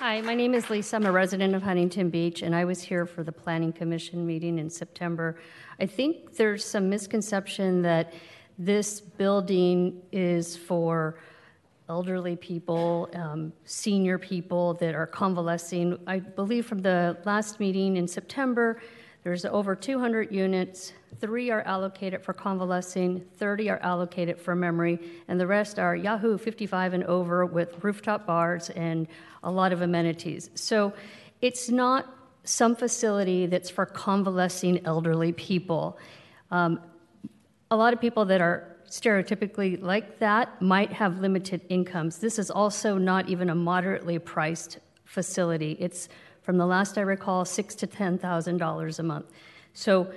Hi, 0.00 0.20
my 0.22 0.34
name 0.34 0.52
is 0.52 0.68
Lisa. 0.68 0.96
I'm 0.96 1.06
a 1.06 1.12
resident 1.12 1.54
of 1.54 1.62
Huntington 1.62 2.10
Beach, 2.10 2.42
and 2.42 2.56
I 2.56 2.64
was 2.64 2.82
here 2.82 3.06
for 3.06 3.22
the 3.22 3.30
Planning 3.30 3.72
Commission 3.72 4.26
meeting 4.26 4.58
in 4.58 4.68
September. 4.68 5.38
I 5.78 5.86
think 5.86 6.34
there's 6.34 6.64
some 6.64 6.90
misconception 6.90 7.82
that 7.82 8.12
this 8.58 9.00
building 9.00 10.02
is 10.10 10.56
for 10.56 11.20
elderly 11.88 12.36
people, 12.36 13.10
um, 13.14 13.52
senior 13.64 14.18
people 14.18 14.74
that 14.74 14.94
are 14.94 15.06
convalescing. 15.06 15.98
I 16.06 16.20
believe 16.20 16.66
from 16.66 16.80
the 16.80 17.16
last 17.24 17.60
meeting 17.60 17.96
in 17.96 18.06
September, 18.06 18.80
there's 19.24 19.44
over 19.44 19.76
200 19.76 20.32
units. 20.32 20.92
Three 21.20 21.50
are 21.50 21.62
allocated 21.62 22.22
for 22.24 22.32
convalescing, 22.32 23.24
30 23.36 23.70
are 23.70 23.78
allocated 23.78 24.40
for 24.40 24.56
memory, 24.56 24.98
and 25.28 25.38
the 25.38 25.46
rest 25.46 25.78
are 25.78 25.94
Yahoo 25.94 26.38
55 26.38 26.94
and 26.94 27.04
over 27.04 27.46
with 27.46 27.82
rooftop 27.84 28.26
bars 28.26 28.70
and 28.70 29.06
a 29.44 29.50
lot 29.50 29.72
of 29.72 29.82
amenities. 29.82 30.50
So 30.54 30.92
it's 31.40 31.68
not 31.68 32.12
some 32.44 32.74
facility 32.74 33.46
that's 33.46 33.70
for 33.70 33.86
convalescing 33.86 34.84
elderly 34.84 35.32
people. 35.32 35.98
Um, 36.50 36.80
a 37.70 37.76
lot 37.76 37.92
of 37.92 38.00
people 38.00 38.24
that 38.24 38.40
are 38.40 38.71
stereotypically 38.88 39.80
like 39.82 40.18
that 40.18 40.60
might 40.60 40.92
have 40.92 41.20
limited 41.20 41.62
incomes. 41.68 42.18
This 42.18 42.38
is 42.38 42.50
also 42.50 42.98
not 42.98 43.28
even 43.28 43.50
a 43.50 43.54
moderately 43.54 44.18
priced 44.18 44.78
facility. 45.04 45.76
It's 45.80 46.08
from 46.42 46.58
the 46.58 46.66
last 46.66 46.98
I 46.98 47.02
recall, 47.02 47.44
six 47.44 47.74
to 47.76 47.86
ten 47.86 48.18
thousand 48.18 48.58
dollars 48.58 48.98
a 48.98 49.02
month. 49.02 49.26
So 49.74 50.12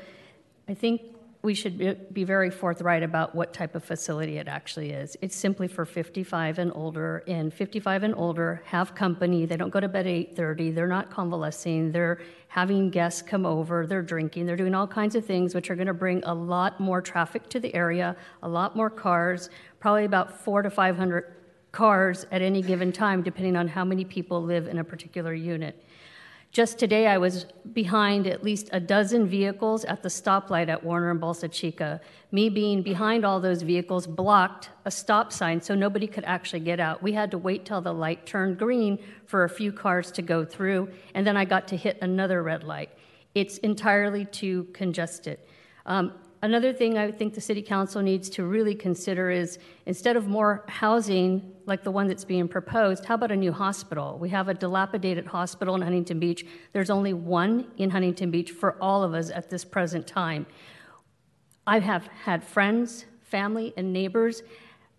I 0.68 0.74
think 0.74 1.02
we 1.46 1.54
should 1.54 2.12
be 2.12 2.24
very 2.24 2.50
forthright 2.50 3.04
about 3.04 3.36
what 3.36 3.54
type 3.54 3.76
of 3.76 3.84
facility 3.84 4.40
it 4.40 4.48
actually 4.48 4.90
is. 4.90 5.16
It's 5.22 5.36
simply 5.36 5.68
for 5.68 5.86
55 5.86 6.58
and 6.58 6.72
older, 6.74 7.24
and 7.28 7.54
55 7.54 8.02
and 8.02 8.16
older 8.16 8.64
have 8.66 8.96
company. 8.96 9.46
They 9.46 9.56
don't 9.56 9.70
go 9.70 9.80
to 9.80 9.88
bed 9.88 10.08
at 10.08 10.12
8:30. 10.12 10.72
They're 10.72 10.88
not 10.88 11.12
convalescing. 11.12 11.92
They're 11.92 12.20
having 12.48 12.90
guests 12.90 13.22
come 13.22 13.46
over. 13.46 13.86
They're 13.86 14.02
drinking. 14.02 14.48
They're 14.48 14.56
doing 14.56 14.74
all 14.74 14.88
kinds 14.88 15.14
of 15.14 15.24
things, 15.24 15.54
which 15.54 15.70
are 15.70 15.76
going 15.76 15.86
to 15.86 15.94
bring 15.94 16.24
a 16.24 16.34
lot 16.34 16.80
more 16.80 17.00
traffic 17.00 17.48
to 17.50 17.60
the 17.60 17.74
area, 17.76 18.16
a 18.42 18.50
lot 18.50 18.76
more 18.76 18.90
cars, 18.90 19.52
probably 19.80 20.06
about 20.06 20.44
four 20.44 20.64
to 20.64 20.72
500 20.72 21.26
cars 21.72 22.26
at 22.32 22.42
any 22.42 22.64
given 22.64 22.92
time, 22.92 23.22
depending 23.22 23.56
on 23.56 23.68
how 23.68 23.86
many 23.86 24.04
people 24.04 24.42
live 24.42 24.68
in 24.68 24.80
a 24.80 24.84
particular 24.84 25.34
unit. 25.34 25.85
Just 26.56 26.80
today, 26.80 27.08
I 27.08 27.18
was 27.18 27.48
behind 27.74 28.28
at 28.28 28.42
least 28.42 28.70
a 28.72 28.80
dozen 28.80 29.28
vehicles 29.28 29.84
at 29.84 30.02
the 30.02 30.08
stoplight 30.08 30.70
at 30.70 30.82
Warner 30.86 31.12
and 31.12 31.20
Bolsa 31.20 31.52
Chica. 31.52 32.00
Me 32.32 32.48
being 32.48 32.82
behind 32.82 33.26
all 33.26 33.42
those 33.42 33.62
vehicles 33.62 34.08
blocked 34.08 34.70
a 34.86 34.90
stop 34.90 35.34
sign 35.34 35.60
so 35.60 35.76
nobody 35.76 36.08
could 36.08 36.24
actually 36.24 36.62
get 36.62 36.80
out. 36.80 37.04
We 37.04 37.12
had 37.12 37.30
to 37.32 37.38
wait 37.38 37.66
till 37.66 37.82
the 37.82 37.92
light 37.92 38.26
turned 38.26 38.58
green 38.58 39.00
for 39.26 39.44
a 39.44 39.50
few 39.50 39.74
cars 39.74 40.12
to 40.12 40.22
go 40.22 40.46
through, 40.46 40.88
and 41.14 41.28
then 41.28 41.36
I 41.36 41.44
got 41.44 41.68
to 41.68 41.76
hit 41.76 41.98
another 42.02 42.42
red 42.42 42.64
light. 42.64 42.90
It's 43.34 43.58
entirely 43.58 44.24
too 44.24 44.70
congested. 44.72 45.40
Um, 45.86 46.14
Another 46.46 46.74
thing 46.74 46.96
I 46.96 47.10
think 47.10 47.34
the 47.34 47.42
City 47.42 47.64
Council 47.64 48.04
needs 48.04 48.30
to 48.30 48.46
really 48.46 48.76
consider 48.76 49.32
is 49.32 49.58
instead 49.88 50.16
of 50.16 50.28
more 50.28 50.64
housing 50.68 51.56
like 51.66 51.84
the 51.84 51.90
one 51.90 52.08
that's 52.08 52.24
being 52.24 52.48
proposed, 52.48 53.04
how 53.04 53.16
about 53.16 53.32
a 53.32 53.36
new 53.36 53.52
hospital? 53.52 54.20
We 54.20 54.30
have 54.30 54.48
a 54.48 54.54
dilapidated 54.54 55.26
hospital 55.26 55.74
in 55.74 55.82
Huntington 55.82 56.20
Beach. 56.20 56.46
There's 56.72 56.92
only 56.92 57.14
one 57.14 57.72
in 57.78 57.90
Huntington 57.90 58.30
Beach 58.30 58.52
for 58.52 58.78
all 58.80 59.02
of 59.02 59.16
us 59.16 59.32
at 59.32 59.50
this 59.50 59.66
present 59.66 60.06
time. 60.06 60.46
I 61.66 61.80
have 61.80 62.06
had 62.06 62.44
friends, 62.44 63.06
family, 63.24 63.74
and 63.76 63.92
neighbors 63.92 64.44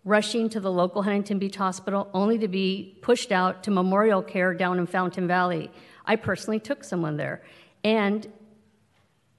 rushing 0.03 0.49
to 0.49 0.59
the 0.59 0.69
local 0.69 1.01
Huntington 1.01 1.39
Beach 1.39 1.55
Hospital 1.55 2.09
only 2.13 2.37
to 2.39 2.49
be 2.49 2.97
pushed 3.01 3.31
out 3.31 3.63
to 3.63 3.71
Memorial 3.71 4.21
Care 4.21 4.53
down 4.53 4.79
in 4.79 4.85
Fountain 4.85 5.29
Valley. 5.29 5.71
I 6.05 6.17
personally 6.17 6.59
took 6.59 6.83
someone 6.83 7.15
there. 7.15 7.41
And 7.85 8.27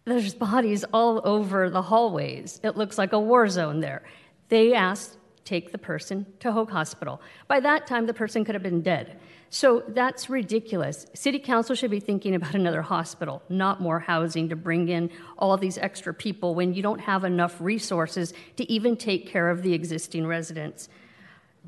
there's 0.08 0.34
bodies 0.34 0.84
all 0.92 1.20
over 1.24 1.70
the 1.70 1.82
hallways. 1.82 2.60
It 2.62 2.76
looks 2.76 2.98
like 2.98 3.12
a 3.12 3.20
war 3.20 3.48
zone 3.48 3.80
there. 3.80 4.02
They 4.48 4.74
asked, 4.74 5.16
take 5.44 5.72
the 5.72 5.78
person 5.78 6.26
to 6.40 6.52
Hoag 6.52 6.70
Hospital. 6.70 7.20
By 7.46 7.60
that 7.60 7.86
time, 7.86 8.06
the 8.06 8.14
person 8.14 8.44
could 8.44 8.54
have 8.54 8.62
been 8.62 8.82
dead. 8.82 9.18
So 9.50 9.82
that's 9.88 10.28
ridiculous. 10.28 11.06
City 11.14 11.38
Council 11.38 11.74
should 11.74 11.90
be 11.90 12.00
thinking 12.00 12.34
about 12.34 12.54
another 12.62 12.82
hospital, 12.82 13.42
not 13.48 13.80
more 13.80 14.00
housing 14.00 14.48
to 14.50 14.56
bring 14.56 14.88
in 14.88 15.10
all 15.38 15.56
these 15.56 15.78
extra 15.78 16.12
people 16.12 16.54
when 16.54 16.74
you 16.74 16.82
don't 16.82 17.00
have 17.00 17.24
enough 17.24 17.60
resources 17.60 18.34
to 18.56 18.70
even 18.70 18.96
take 18.96 19.26
care 19.26 19.48
of 19.48 19.62
the 19.62 19.72
existing 19.72 20.26
residents. 20.26 20.88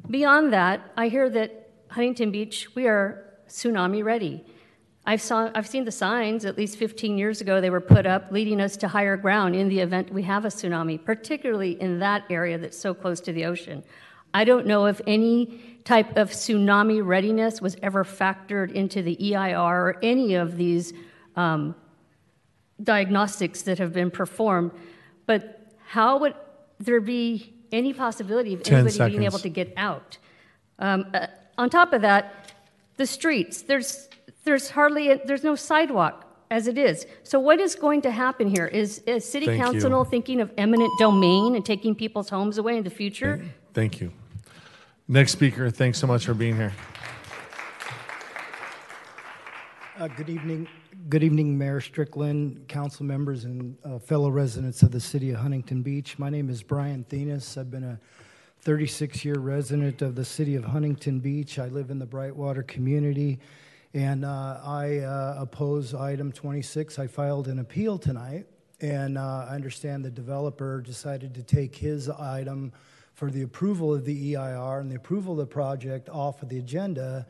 Beyond 0.08 0.52
that, 0.52 0.92
I 0.96 1.08
hear 1.08 1.28
that 1.30 1.70
Huntington 1.88 2.30
Beach, 2.30 2.68
we 2.74 2.86
are 2.86 3.24
tsunami 3.48 4.04
ready. 4.04 4.44
I've, 5.06 5.22
saw, 5.22 5.50
I've 5.54 5.66
seen 5.66 5.84
the 5.84 5.92
signs, 5.92 6.44
at 6.44 6.58
least 6.58 6.76
15 6.76 7.16
years 7.16 7.40
ago, 7.40 7.60
they 7.60 7.70
were 7.70 7.80
put 7.80 8.06
up 8.06 8.30
leading 8.30 8.60
us 8.60 8.76
to 8.78 8.88
higher 8.88 9.16
ground 9.16 9.56
in 9.56 9.68
the 9.68 9.80
event 9.80 10.12
we 10.12 10.22
have 10.24 10.44
a 10.44 10.48
tsunami, 10.48 11.02
particularly 11.02 11.80
in 11.80 11.98
that 12.00 12.24
area 12.28 12.58
that's 12.58 12.78
so 12.78 12.92
close 12.92 13.20
to 13.20 13.32
the 13.32 13.46
ocean. 13.46 13.82
I 14.34 14.44
don't 14.44 14.66
know 14.66 14.86
if 14.86 15.00
any 15.06 15.58
type 15.84 16.16
of 16.16 16.30
tsunami 16.30 17.04
readiness 17.04 17.60
was 17.60 17.76
ever 17.82 18.04
factored 18.04 18.72
into 18.72 19.02
the 19.02 19.34
EIR 19.34 19.56
or 19.56 19.98
any 20.02 20.34
of 20.34 20.56
these 20.56 20.92
um, 21.34 21.74
diagnostics 22.82 23.62
that 23.62 23.78
have 23.78 23.92
been 23.92 24.10
performed, 24.10 24.70
but 25.26 25.74
how 25.86 26.18
would 26.18 26.34
there 26.78 27.00
be 27.00 27.54
any 27.72 27.92
possibility 27.92 28.54
of 28.54 28.60
anybody 28.66 28.90
seconds. 28.90 29.12
being 29.12 29.24
able 29.24 29.38
to 29.38 29.48
get 29.48 29.72
out? 29.76 30.18
Um, 30.78 31.06
uh, 31.12 31.26
on 31.58 31.70
top 31.70 31.92
of 31.92 32.02
that, 32.02 32.52
the 32.96 33.06
streets, 33.06 33.62
there's 33.62 34.09
there's 34.44 34.70
hardly, 34.70 35.10
a, 35.10 35.20
there's 35.26 35.44
no 35.44 35.54
sidewalk 35.54 36.26
as 36.50 36.66
it 36.66 36.76
is. 36.78 37.06
So 37.22 37.38
what 37.38 37.60
is 37.60 37.74
going 37.74 38.02
to 38.02 38.10
happen 38.10 38.48
here? 38.48 38.66
Is, 38.66 38.98
is 39.00 39.24
city 39.24 39.46
Thank 39.46 39.62
council 39.62 39.90
you. 39.90 40.04
thinking 40.04 40.40
of 40.40 40.50
eminent 40.58 40.92
domain 40.98 41.54
and 41.54 41.64
taking 41.64 41.94
people's 41.94 42.28
homes 42.28 42.58
away 42.58 42.76
in 42.76 42.84
the 42.84 42.90
future? 42.90 43.44
Thank 43.72 44.00
you. 44.00 44.12
Next 45.06 45.32
speaker, 45.32 45.70
thanks 45.70 45.98
so 45.98 46.06
much 46.06 46.26
for 46.26 46.34
being 46.34 46.56
here. 46.56 46.72
Uh, 49.98 50.08
Good 50.08 50.30
evening, 50.30 50.66
good 51.10 51.22
evening, 51.22 51.58
Mayor 51.58 51.80
Strickland, 51.80 52.66
council 52.68 53.04
members, 53.04 53.44
and 53.44 53.76
uh, 53.84 53.98
fellow 53.98 54.30
residents 54.30 54.82
of 54.82 54.92
the 54.92 55.00
city 55.00 55.30
of 55.30 55.40
Huntington 55.40 55.82
Beach. 55.82 56.18
My 56.18 56.30
name 56.30 56.48
is 56.48 56.62
Brian 56.62 57.04
Thenis. 57.10 57.58
I've 57.58 57.70
been 57.70 57.84
a 57.84 58.00
36-year 58.64 59.38
resident 59.38 60.00
of 60.00 60.14
the 60.14 60.24
city 60.24 60.54
of 60.54 60.64
Huntington 60.64 61.20
Beach. 61.20 61.58
I 61.58 61.66
live 61.66 61.90
in 61.90 61.98
the 61.98 62.06
Brightwater 62.06 62.66
community, 62.66 63.40
and 63.92 64.24
uh, 64.24 64.60
I 64.64 64.98
uh, 64.98 65.36
oppose 65.38 65.94
item 65.94 66.30
26. 66.30 66.98
I 66.98 67.06
filed 67.06 67.48
an 67.48 67.58
appeal 67.58 67.98
tonight, 67.98 68.46
and 68.80 69.18
uh, 69.18 69.46
I 69.48 69.54
understand 69.54 70.04
the 70.04 70.10
developer 70.10 70.80
decided 70.80 71.34
to 71.34 71.42
take 71.42 71.74
his 71.74 72.08
item 72.08 72.72
for 73.14 73.30
the 73.30 73.42
approval 73.42 73.92
of 73.92 74.04
the 74.04 74.34
EIR 74.34 74.80
and 74.80 74.90
the 74.90 74.96
approval 74.96 75.32
of 75.32 75.38
the 75.38 75.46
project 75.46 76.08
off 76.08 76.42
of 76.42 76.48
the 76.48 76.58
agenda, 76.58 77.26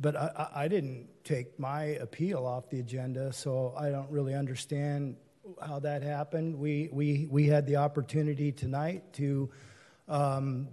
but 0.00 0.14
I, 0.14 0.48
I 0.54 0.68
didn't 0.68 1.08
take 1.24 1.58
my 1.58 1.84
appeal 1.84 2.46
off 2.46 2.68
the 2.68 2.80
agenda, 2.80 3.32
so 3.32 3.74
I 3.76 3.88
don't 3.88 4.10
really 4.10 4.34
understand 4.34 5.16
how 5.66 5.78
that 5.80 6.02
happened. 6.02 6.58
We, 6.58 6.90
we, 6.92 7.26
we 7.30 7.46
had 7.46 7.66
the 7.66 7.76
opportunity 7.76 8.52
tonight 8.52 9.12
to, 9.14 9.50
um, 10.08 10.68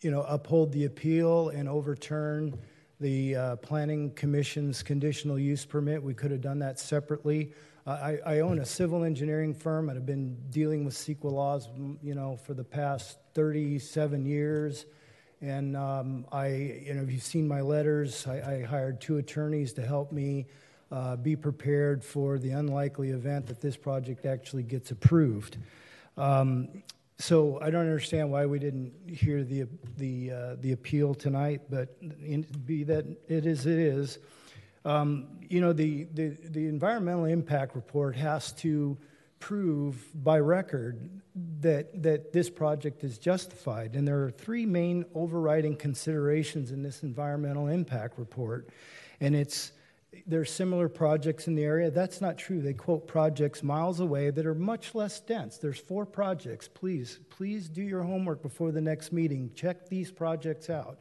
you 0.00 0.10
know, 0.10 0.22
uphold 0.22 0.72
the 0.72 0.84
appeal 0.84 1.48
and 1.48 1.68
overturn 1.68 2.58
the 3.00 3.36
uh, 3.36 3.56
Planning 3.56 4.10
Commission's 4.12 4.82
conditional 4.82 5.38
use 5.38 5.64
permit. 5.64 6.02
We 6.02 6.14
could 6.14 6.30
have 6.30 6.40
done 6.40 6.58
that 6.60 6.78
separately. 6.78 7.52
Uh, 7.86 7.90
I, 7.90 8.18
I 8.36 8.40
own 8.40 8.60
a 8.60 8.64
civil 8.64 9.04
engineering 9.04 9.52
firm 9.54 9.88
and 9.88 9.96
have 9.96 10.06
been 10.06 10.36
dealing 10.50 10.84
with 10.84 10.94
CEQA 10.94 11.30
laws, 11.30 11.68
you 12.02 12.14
know, 12.14 12.36
for 12.36 12.54
the 12.54 12.64
past 12.64 13.18
37 13.34 14.24
years. 14.24 14.86
And 15.40 15.76
um, 15.76 16.24
I, 16.32 16.46
you 16.86 16.94
know, 16.94 17.02
if 17.02 17.12
you've 17.12 17.22
seen 17.22 17.46
my 17.46 17.60
letters, 17.60 18.26
I, 18.26 18.60
I 18.60 18.62
hired 18.62 19.00
two 19.00 19.18
attorneys 19.18 19.72
to 19.74 19.86
help 19.86 20.12
me 20.12 20.46
uh, 20.90 21.16
be 21.16 21.36
prepared 21.36 22.04
for 22.04 22.38
the 22.38 22.50
unlikely 22.50 23.10
event 23.10 23.46
that 23.46 23.60
this 23.60 23.76
project 23.76 24.24
actually 24.24 24.62
gets 24.62 24.90
approved. 24.90 25.58
Um, 26.16 26.68
so 27.18 27.58
I 27.60 27.70
don't 27.70 27.82
understand 27.82 28.30
why 28.30 28.44
we 28.46 28.58
didn't 28.58 28.92
hear 29.08 29.44
the 29.44 29.66
the 29.96 30.32
uh, 30.32 30.56
the 30.60 30.72
appeal 30.72 31.14
tonight, 31.14 31.62
but 31.70 31.96
in, 32.00 32.42
be 32.64 32.84
that 32.84 33.06
it 33.28 33.46
is 33.46 33.66
it 33.66 33.78
is. 33.78 34.18
Um, 34.84 35.28
you 35.40 35.60
know 35.60 35.72
the, 35.72 36.04
the 36.12 36.36
the 36.50 36.66
environmental 36.66 37.24
impact 37.24 37.76
report 37.76 38.16
has 38.16 38.52
to 38.54 38.98
prove 39.38 40.04
by 40.14 40.40
record 40.40 41.08
that 41.60 42.02
that 42.02 42.32
this 42.32 42.50
project 42.50 43.04
is 43.04 43.16
justified, 43.16 43.94
and 43.94 44.06
there 44.06 44.22
are 44.24 44.30
three 44.30 44.66
main 44.66 45.04
overriding 45.14 45.76
considerations 45.76 46.72
in 46.72 46.82
this 46.82 47.04
environmental 47.04 47.68
impact 47.68 48.18
report, 48.18 48.70
and 49.20 49.36
it's 49.36 49.72
there's 50.26 50.52
similar 50.52 50.88
projects 50.88 51.46
in 51.46 51.54
the 51.54 51.64
area. 51.64 51.90
That's 51.90 52.20
not 52.20 52.38
true. 52.38 52.60
They 52.60 52.74
quote 52.74 53.06
projects 53.06 53.62
miles 53.62 54.00
away 54.00 54.30
that 54.30 54.46
are 54.46 54.54
much 54.54 54.94
less 54.94 55.20
dense. 55.20 55.58
There's 55.58 55.78
four 55.78 56.06
projects. 56.06 56.68
Please, 56.68 57.20
please 57.30 57.68
do 57.68 57.82
your 57.82 58.02
homework 58.02 58.42
before 58.42 58.72
the 58.72 58.80
next 58.80 59.12
meeting. 59.12 59.50
Check 59.54 59.88
these 59.88 60.10
projects 60.10 60.70
out. 60.70 60.98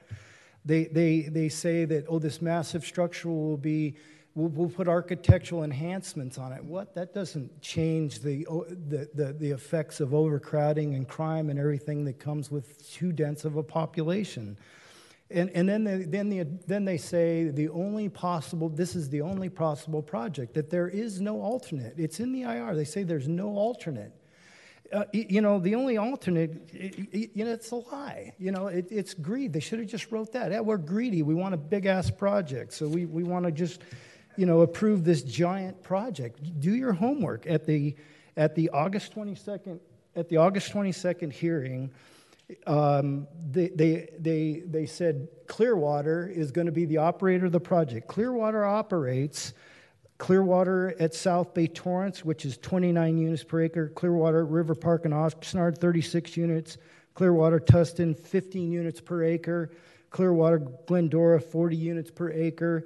They, 0.66 0.86
they, 0.86 1.22
they 1.22 1.50
say 1.50 1.86
that, 1.86 2.06
oh, 2.08 2.20
this 2.20 2.42
massive 2.42 2.86
structure 2.86 3.30
will 3.30 3.58
be, 3.58 3.96
we'll, 4.34 4.50
we'll 4.50 4.70
put 4.70 4.88
architectural 4.88 5.64
enhancements 5.64 6.38
on 6.38 6.54
it. 6.54 6.64
What? 6.64 6.96
That 6.96 7.14
doesn't 7.14 7.62
change 7.62 8.20
the, 8.20 8.46
the, 8.88 9.10
the, 9.14 9.34
the 9.34 9.52
effects 9.52 10.00
of 10.00 10.14
overcrowding 10.14 10.96
and 10.96 11.08
crime 11.08 11.50
and 11.50 11.60
everything 11.60 12.06
that 12.06 12.20
comes 12.20 12.50
with 12.50 12.90
too 12.92 13.12
dense 13.12 13.44
of 13.46 13.58
a 13.58 13.64
population. 13.64 14.58
And, 15.34 15.50
and 15.52 15.68
then, 15.68 15.84
they, 15.84 16.04
then, 16.04 16.30
the, 16.30 16.44
then 16.68 16.86
they 16.86 16.98
say 16.98 17.46
the 17.46 17.70
only 17.70 18.08
possible, 18.08 18.70
this 18.70 18.96
is 18.96 19.10
the 19.10 19.22
only 19.22 19.50
possible 19.50 20.04
project, 20.04 20.54
that 20.54 20.70
there 20.70 20.88
is 20.88 21.20
no 21.20 21.42
alternate. 21.42 21.96
It's 21.98 22.20
in 22.20 22.32
the 22.32 22.44
IR. 22.44 22.76
They 22.76 22.84
say 22.84 23.04
there's 23.04 23.28
no 23.28 23.50
alternate. 23.50 24.14
Uh, 24.92 25.06
you 25.12 25.42
know, 25.42 25.58
the 25.58 25.74
only 25.74 25.98
alternate, 25.98 26.70
you 26.72 27.46
know, 27.46 27.52
it's 27.52 27.72
a 27.72 27.78
lie. 27.78 28.34
You 28.38 28.52
know, 28.52 28.68
it, 28.68 28.88
it's 28.92 29.16
greed. 29.16 29.52
They 29.52 29.60
should 29.60 29.80
have 29.80 29.88
just 29.88 30.12
wrote 30.12 30.32
that. 30.34 30.52
Yeah, 30.52 30.60
we're 30.60 30.78
greedy. 30.78 31.24
We 31.24 31.34
want 31.34 31.56
a 31.56 31.58
big 31.58 31.88
ass 31.88 32.12
project. 32.12 32.74
So 32.74 32.88
we, 32.88 33.08
we 33.08 33.24
want 33.24 33.46
to 33.46 33.52
just, 33.52 33.82
you 34.38 34.46
know, 34.46 34.62
approve 34.62 35.04
this 35.04 35.24
giant 35.24 35.82
project. 35.82 36.60
Do 36.60 36.76
your 36.76 36.94
homework. 36.94 37.48
At 37.48 37.66
the, 37.66 37.96
at 38.38 38.54
the 38.54 38.70
August 38.70 39.16
22nd, 39.16 39.80
at 40.16 40.30
the 40.30 40.38
August 40.38 40.72
22nd 40.72 41.32
hearing, 41.32 41.90
um, 42.68 43.28
they, 43.52 43.70
they, 43.70 44.10
they, 44.20 44.64
they 44.66 44.86
said 44.86 45.28
Clearwater 45.48 46.28
is 46.28 46.52
going 46.52 46.68
to 46.68 46.72
be 46.72 46.86
the 46.86 46.98
operator 46.98 47.46
of 47.46 47.52
the 47.52 47.60
project. 47.60 48.08
Clearwater 48.08 48.66
operates 48.66 49.54
Clearwater 50.18 50.96
at 51.00 51.14
South 51.14 51.54
Bay 51.54 51.68
Torrance, 51.68 52.24
which 52.24 52.46
is 52.46 52.58
29 52.58 53.18
units 53.18 53.44
per 53.44 53.62
acre, 53.62 53.90
Clearwater 53.90 54.46
River 54.46 54.76
Park 54.76 55.06
and 55.06 55.14
Oxnard, 55.14 55.78
36 55.78 56.38
units, 56.38 56.78
Clearwater 57.14 57.60
Tustin, 57.60 58.18
15 58.18 58.72
units 58.72 59.02
per 59.02 59.24
acre, 59.24 59.72
Clearwater 60.12 60.60
Glendora, 60.88 61.42
40 61.42 61.76
units 61.76 62.12
per 62.12 62.32
acre, 62.32 62.86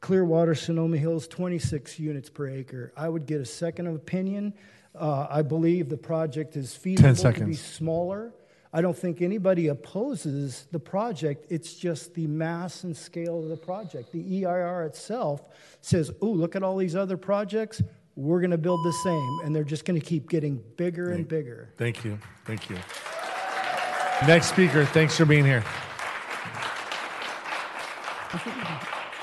Clearwater 0.00 0.54
Sonoma 0.54 0.96
Hills, 0.96 1.26
26 1.28 1.98
units 1.98 2.30
per 2.30 2.48
acre. 2.48 2.92
I 2.96 3.08
would 3.08 3.26
get 3.26 3.40
a 3.40 3.44
second 3.44 3.88
opinion. 3.88 4.54
Uh, 4.94 5.26
I 5.28 5.42
believe 5.42 5.88
the 5.88 5.96
project 5.96 6.56
is 6.56 6.74
feasible 6.74 7.32
to 7.32 7.44
be 7.44 7.54
smaller. 7.54 8.32
I 8.72 8.82
don't 8.82 8.96
think 8.96 9.22
anybody 9.22 9.68
opposes 9.68 10.66
the 10.70 10.78
project. 10.78 11.46
It's 11.48 11.74
just 11.74 12.14
the 12.14 12.26
mass 12.26 12.84
and 12.84 12.94
scale 12.94 13.42
of 13.42 13.48
the 13.48 13.56
project. 13.56 14.12
The 14.12 14.44
EIR 14.44 14.84
itself 14.84 15.42
says, 15.80 16.10
oh, 16.20 16.30
look 16.30 16.54
at 16.54 16.62
all 16.62 16.76
these 16.76 16.94
other 16.94 17.16
projects. 17.16 17.82
We're 18.14 18.40
going 18.40 18.50
to 18.50 18.58
build 18.58 18.84
the 18.84 18.92
same. 18.92 19.40
And 19.44 19.56
they're 19.56 19.64
just 19.64 19.86
going 19.86 19.98
to 19.98 20.04
keep 20.04 20.28
getting 20.28 20.62
bigger 20.76 21.12
and 21.12 21.26
bigger. 21.26 21.70
Thank 21.78 22.04
you. 22.04 22.18
Thank 22.44 22.68
you. 22.68 22.76
Next 24.26 24.48
speaker, 24.48 24.84
thanks 24.84 25.16
for 25.16 25.24
being 25.24 25.44
here. 25.44 25.64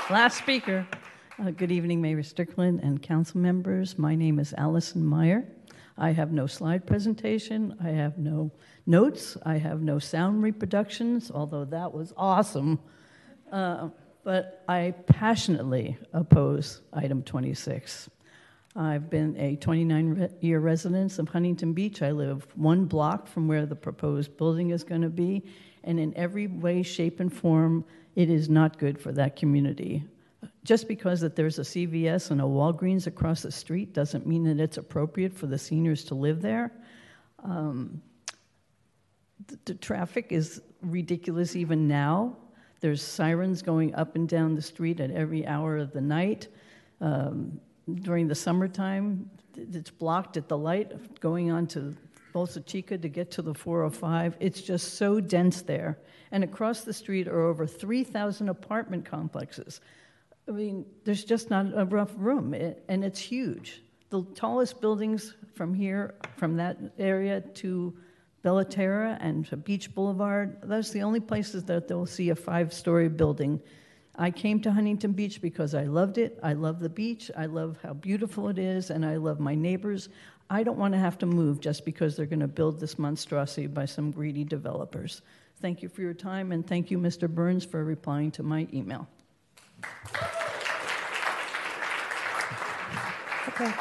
Last 0.10 0.38
speaker. 0.38 0.88
Uh, 1.38 1.52
good 1.52 1.72
evening, 1.72 2.02
Mayor 2.02 2.24
Strickland 2.24 2.80
and 2.80 3.02
council 3.02 3.40
members. 3.40 4.00
My 4.00 4.16
name 4.16 4.40
is 4.40 4.54
Allison 4.58 5.06
Meyer. 5.06 5.46
I 5.98 6.12
have 6.12 6.32
no 6.32 6.46
slide 6.46 6.86
presentation. 6.86 7.76
I 7.82 7.90
have 7.90 8.18
no 8.18 8.52
notes. 8.86 9.38
I 9.46 9.58
have 9.58 9.82
no 9.82 10.00
sound 10.00 10.44
reproductions, 10.44 11.32
although 11.32 11.66
that 11.66 11.94
was 11.94 12.14
awesome. 12.18 12.80
Uh, 13.52 13.90
but 14.24 14.64
I 14.68 14.94
passionately 15.08 15.98
oppose 16.12 16.82
item 16.92 17.24
26. 17.24 18.10
I've 18.76 19.10
been 19.10 19.38
a 19.38 19.56
29 19.56 20.30
year 20.42 20.60
resident 20.60 21.18
of 21.18 21.30
Huntington 21.30 21.72
Beach. 21.72 22.02
I 22.02 22.12
live 22.12 22.46
one 22.56 22.86
block 22.86 23.28
from 23.28 23.48
where 23.48 23.66
the 23.66 23.76
proposed 23.76 24.36
building 24.36 24.72
is 24.72 24.84
going 24.84 25.04
to 25.04 25.10
be, 25.10 25.44
and 25.86 25.98
in 25.98 26.14
every 26.18 26.48
way, 26.48 26.84
shape, 26.84 27.22
and 27.22 27.32
form, 27.32 27.86
it 28.16 28.30
is 28.30 28.50
not 28.50 28.78
good 28.78 29.00
for 29.00 29.14
that 29.14 29.38
community. 29.38 30.04
Just 30.66 30.88
because 30.88 31.22
that 31.22 31.36
there's 31.36 31.60
a 31.60 31.62
CVS 31.62 32.32
and 32.32 32.42
a 32.42 32.44
Walgreens 32.44 33.06
across 33.06 33.44
the 33.44 33.52
street 33.52 33.94
doesn't 33.94 34.26
mean 34.26 34.44
that 34.46 34.60
it's 34.60 34.78
appropriate 34.78 35.32
for 35.32 35.46
the 35.46 35.60
seniors 35.60 36.04
to 36.06 36.16
live 36.16 36.42
there. 36.42 36.72
Um, 37.44 38.02
the, 39.46 39.60
the 39.66 39.74
traffic 39.76 40.32
is 40.32 40.64
ridiculous 40.82 41.56
even 41.56 41.88
now. 41.88 42.36
There's 42.80 43.04
sirens 43.04 43.62
going 43.62 43.94
up 43.94 44.16
and 44.16 44.28
down 44.28 44.56
the 44.56 44.62
street 44.62 45.00
at 45.00 45.12
every 45.12 45.46
hour 45.46 45.78
of 45.78 45.94
the 45.94 46.02
night. 46.02 46.48
Um, 47.00 47.60
during 48.02 48.28
the 48.28 48.34
summertime, 48.34 49.30
it's 49.56 49.92
blocked 49.92 50.36
at 50.36 50.48
the 50.48 50.58
light 50.58 51.20
going 51.22 51.52
on 51.52 51.68
to 51.68 51.96
Bolsa 52.34 52.66
Chica 52.66 52.98
to 52.98 53.08
get 53.08 53.30
to 53.32 53.44
the 53.44 53.54
405. 53.54 54.36
It's 54.40 54.62
just 54.62 54.96
so 54.96 55.20
dense 55.20 55.62
there. 55.62 56.00
And 56.32 56.44
across 56.44 56.82
the 56.82 56.94
street 56.94 57.28
are 57.28 57.44
over 57.44 57.68
3,000 57.68 58.50
apartment 58.50 59.06
complexes. 59.06 59.80
I 60.48 60.52
mean, 60.52 60.86
there's 61.04 61.24
just 61.24 61.50
not 61.50 61.66
enough 61.66 62.12
room, 62.18 62.54
it, 62.54 62.84
and 62.88 63.04
it's 63.04 63.20
huge. 63.20 63.82
The 64.10 64.24
tallest 64.36 64.80
buildings 64.80 65.36
from 65.56 65.74
here, 65.74 66.16
from 66.38 66.56
that 66.58 66.78
area 67.00 67.42
to 67.42 67.96
Bellaterra 68.44 69.18
and 69.22 69.46
to 69.48 69.58
Beach 69.58 69.94
Boulevard, 69.96 70.58
those 70.62 70.92
are 70.92 70.94
the 70.94 71.02
only 71.02 71.20
places 71.20 71.64
that 71.64 71.88
they'll 71.88 72.06
see 72.06 72.30
a 72.30 72.36
five 72.36 72.72
story 72.72 73.10
building. 73.10 73.60
I 74.18 74.30
came 74.30 74.62
to 74.62 74.72
Huntington 74.72 75.14
Beach 75.14 75.42
because 75.42 75.74
I 75.74 75.86
loved 75.86 76.20
it. 76.20 76.40
I 76.44 76.54
love 76.54 76.80
the 76.80 76.90
beach. 76.90 77.32
I 77.36 77.48
love 77.48 77.80
how 77.82 77.94
beautiful 77.94 78.48
it 78.50 78.60
is, 78.60 78.92
and 78.92 79.04
I 79.04 79.18
love 79.18 79.40
my 79.40 79.56
neighbors. 79.56 80.10
I 80.50 80.62
don't 80.62 80.78
want 80.78 80.94
to 80.94 81.00
have 81.00 81.18
to 81.20 81.26
move 81.26 81.60
just 81.60 81.84
because 81.86 82.16
they're 82.16 82.28
going 82.28 82.40
to 82.40 82.48
build 82.48 82.80
this 82.80 83.00
monstrosity 83.00 83.66
by 83.66 83.86
some 83.86 84.12
greedy 84.12 84.44
developers. 84.44 85.24
Thank 85.60 85.82
you 85.82 85.90
for 85.90 86.02
your 86.02 86.14
time, 86.14 86.52
and 86.52 86.66
thank 86.66 86.92
you, 86.92 87.00
Mr. 87.00 87.28
Burns, 87.28 87.66
for 87.66 87.84
replying 87.84 88.30
to 88.32 88.44
my 88.44 88.68
email. 88.72 89.08
Okay. 93.50 93.72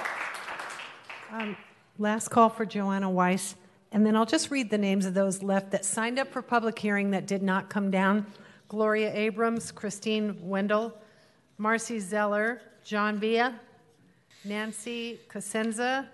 Um, 1.32 1.56
last 1.98 2.28
call 2.28 2.48
for 2.48 2.64
Joanna 2.64 3.10
Weiss. 3.10 3.56
And 3.90 4.04
then 4.04 4.16
I'll 4.16 4.26
just 4.26 4.50
read 4.50 4.70
the 4.70 4.78
names 4.78 5.06
of 5.06 5.14
those 5.14 5.42
left 5.42 5.70
that 5.72 5.84
signed 5.84 6.18
up 6.18 6.32
for 6.32 6.42
public 6.42 6.78
hearing 6.78 7.10
that 7.12 7.26
did 7.26 7.42
not 7.42 7.68
come 7.70 7.90
down 7.90 8.26
Gloria 8.68 9.12
Abrams, 9.14 9.70
Christine 9.70 10.36
Wendell, 10.40 10.96
Marcy 11.58 12.00
Zeller, 12.00 12.60
John 12.84 13.18
Villa, 13.18 13.54
Nancy 14.44 15.20
Cosenza, 15.28 16.06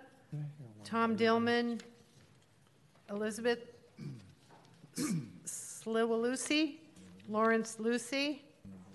Tom 0.84 1.16
Dillman, 1.16 1.80
Elizabeth 3.10 3.60
Sliwalusi, 5.46 6.76
Lawrence 7.28 7.76
Lucy, 7.78 8.42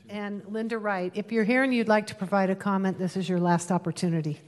and 0.09 0.43
Linda 0.47 0.77
Wright. 0.77 1.11
If 1.15 1.31
you're 1.31 1.43
here 1.43 1.63
and 1.63 1.73
you'd 1.73 1.87
like 1.87 2.07
to 2.07 2.15
provide 2.15 2.49
a 2.49 2.55
comment, 2.55 2.97
this 2.97 3.17
is 3.17 3.27
your 3.27 3.39
last 3.39 3.71
opportunity. 3.71 4.39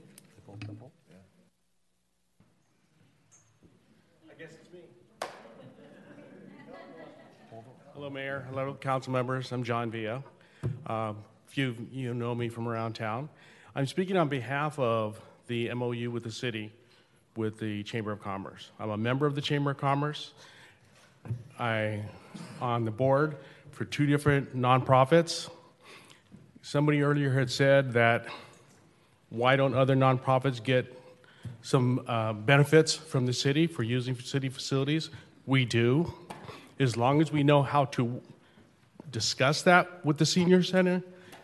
Hello, 7.93 8.09
Mayor. 8.09 8.45
Hello, 8.49 8.73
council 8.75 9.11
members. 9.11 9.51
I'm 9.51 9.63
John 9.63 9.89
Villa. 9.89 10.23
Uh, 10.85 11.13
few 11.47 11.69
of 11.69 11.77
you 11.91 12.13
know 12.13 12.35
me 12.35 12.47
from 12.47 12.67
around 12.67 12.93
town. 12.93 13.27
I'm 13.75 13.88
speaking 13.88 14.17
on 14.17 14.29
behalf 14.29 14.77
of 14.77 15.19
the 15.47 15.73
MOU 15.73 16.11
with 16.11 16.23
the 16.23 16.31
city 16.31 16.71
with 17.35 17.59
the 17.59 17.84
Chamber 17.84 18.11
of 18.11 18.21
Commerce. 18.21 18.71
I'm 18.79 18.91
a 18.91 18.97
member 18.97 19.25
of 19.25 19.35
the 19.35 19.41
Chamber 19.41 19.71
of 19.71 19.77
Commerce. 19.77 20.34
I 21.59 22.03
on 22.61 22.85
the 22.85 22.91
board 22.91 23.38
for 23.72 23.85
two 23.85 24.06
different 24.06 24.56
nonprofits. 24.56 25.49
Somebody 26.61 27.02
earlier 27.02 27.31
had 27.31 27.49
said 27.49 27.94
that 27.94 28.27
why 29.30 29.56
don't 29.56 29.73
other 29.73 29.95
nonprofits 29.95 30.64
get 30.64 30.94
some 31.61 32.03
uh, 32.07 32.34
benefits 32.34 32.94
from 32.94 33.26
the 33.26 33.34
city 33.34 33.68
for 33.68 33.84
using 33.84 34.15
city 34.19 34.49
facilities? 34.49 35.10
We 35.45 35.65
do 35.65 36.14
as 36.80 36.95
long 36.95 37.22
as 37.22 37.31
we 37.31 37.44
know 37.44 37.64
how 37.64 37.85
to 37.85 38.22
discuss 39.11 39.61
that 39.64 40.06
with 40.06 40.18
the 40.18 40.26
senior 40.26 40.64
center, 40.64 41.02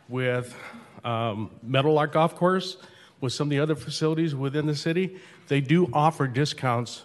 with 0.10 0.56
um, 1.04 1.50
Golf 1.72 2.36
Course, 2.36 2.78
with 3.22 3.34
some 3.34 3.48
of 3.48 3.52
the 3.52 3.60
other 3.60 3.76
facilities 3.76 4.36
within 4.36 4.66
the 4.66 4.76
city. 4.76 5.18
They 5.48 5.62
do 5.62 5.90
offer 5.94 6.28
discounts 6.28 7.04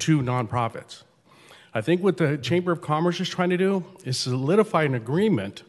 to 0.00 0.20
nonprofits. 0.20 1.02
I 1.78 1.80
think 1.80 2.02
what 2.02 2.16
the 2.16 2.36
Chamber 2.36 2.72
of 2.72 2.80
Commerce 2.80 3.20
is 3.20 3.28
trying 3.28 3.50
to 3.50 3.56
do 3.56 3.84
is 4.04 4.18
solidify 4.18 4.82
an 4.82 4.96
agreement 4.96 5.62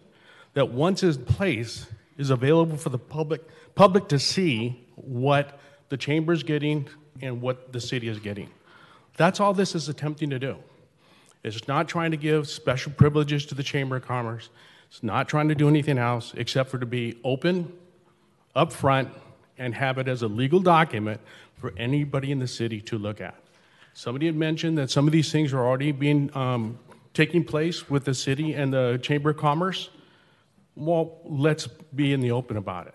that 0.56 0.72
once 0.72 1.04
in 1.04 1.24
place 1.24 1.86
is 2.18 2.32
available 2.32 2.78
for 2.78 2.90
the 2.90 2.98
public 2.98 3.44
public 3.76 4.08
to 4.08 4.18
see 4.18 4.88
what 4.96 5.60
the 5.90 5.98
chamber 5.98 6.34
is 6.34 6.42
getting 6.42 6.90
and 7.22 7.44
what 7.44 7.72
the 7.74 7.80
city 7.80 8.08
is 8.08 8.18
getting. 8.18 8.50
That's 9.18 9.40
all 9.40 9.54
this 9.54 9.76
is 9.76 9.88
attempting 9.88 10.32
to 10.32 10.40
do. 10.40 10.58
It's 11.44 11.68
not 11.68 11.88
trying 11.88 12.10
to 12.10 12.18
give 12.18 12.50
special 12.50 12.92
privileges 12.92 13.46
to 13.46 13.54
the 13.54 13.62
Chamber 13.62 13.98
of 13.98 14.04
Commerce. 14.08 14.50
It's 14.90 15.04
not 15.04 15.30
trying 15.30 15.50
to 15.50 15.56
do 15.56 15.68
anything 15.68 16.00
else 16.00 16.34
except 16.36 16.72
for 16.72 16.80
to 16.80 16.88
be 16.88 17.20
open, 17.24 17.72
upfront, 18.56 19.12
and 19.60 19.76
have 19.76 20.00
it 20.00 20.08
as 20.08 20.24
a 20.24 20.28
legal 20.28 20.60
document 20.60 21.22
for 21.60 21.72
anybody 21.78 22.32
in 22.32 22.40
the 22.40 22.48
city 22.48 22.82
to 22.82 22.98
look 22.98 23.22
at. 23.22 23.36
Somebody 24.00 24.28
had 24.28 24.36
mentioned 24.38 24.78
that 24.78 24.90
some 24.90 25.08
of 25.08 25.12
these 25.12 25.30
things 25.30 25.52
are 25.52 25.60
already 25.60 25.92
being 25.92 26.34
um, 26.34 26.80
taking 27.14 27.44
place 27.44 27.90
with 27.90 28.06
the 28.06 28.14
city 28.14 28.54
and 28.54 28.72
the 28.72 28.98
Chamber 29.04 29.32
of 29.32 29.36
Commerce. 29.36 29.90
Well, 30.78 31.18
let's 31.26 31.68
be 31.68 32.14
in 32.14 32.22
the 32.22 32.32
open 32.32 32.56
about 32.56 32.88
it. 32.88 32.94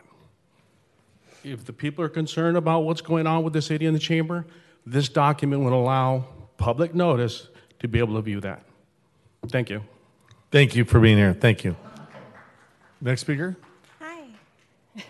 If 1.45 1.67
the 1.67 1.75
people 1.75 2.03
are 2.07 2.09
concerned 2.09 2.57
about 2.57 2.85
what's 2.85 3.03
going 3.03 3.27
on 3.27 3.45
with 3.45 3.53
the 3.53 3.61
city 3.61 3.85
and 3.85 3.95
the 3.95 4.01
chamber, 4.01 4.47
this 4.87 5.11
document 5.11 5.61
would 5.65 5.75
allow 5.75 6.25
public 6.57 6.95
notice 6.95 7.49
to 7.81 7.87
be 7.87 7.99
able 7.99 8.15
to 8.15 8.23
view 8.23 8.41
that. 8.41 8.65
Thank 9.49 9.69
you. 9.69 9.83
Thank 10.51 10.75
you 10.75 10.87
for 10.87 11.01
being 11.01 11.19
here. 11.19 11.35
Thank 11.35 11.65
you. 11.65 11.77
Next 13.03 13.21
speaker. 13.21 13.59
Hi. 14.01 14.25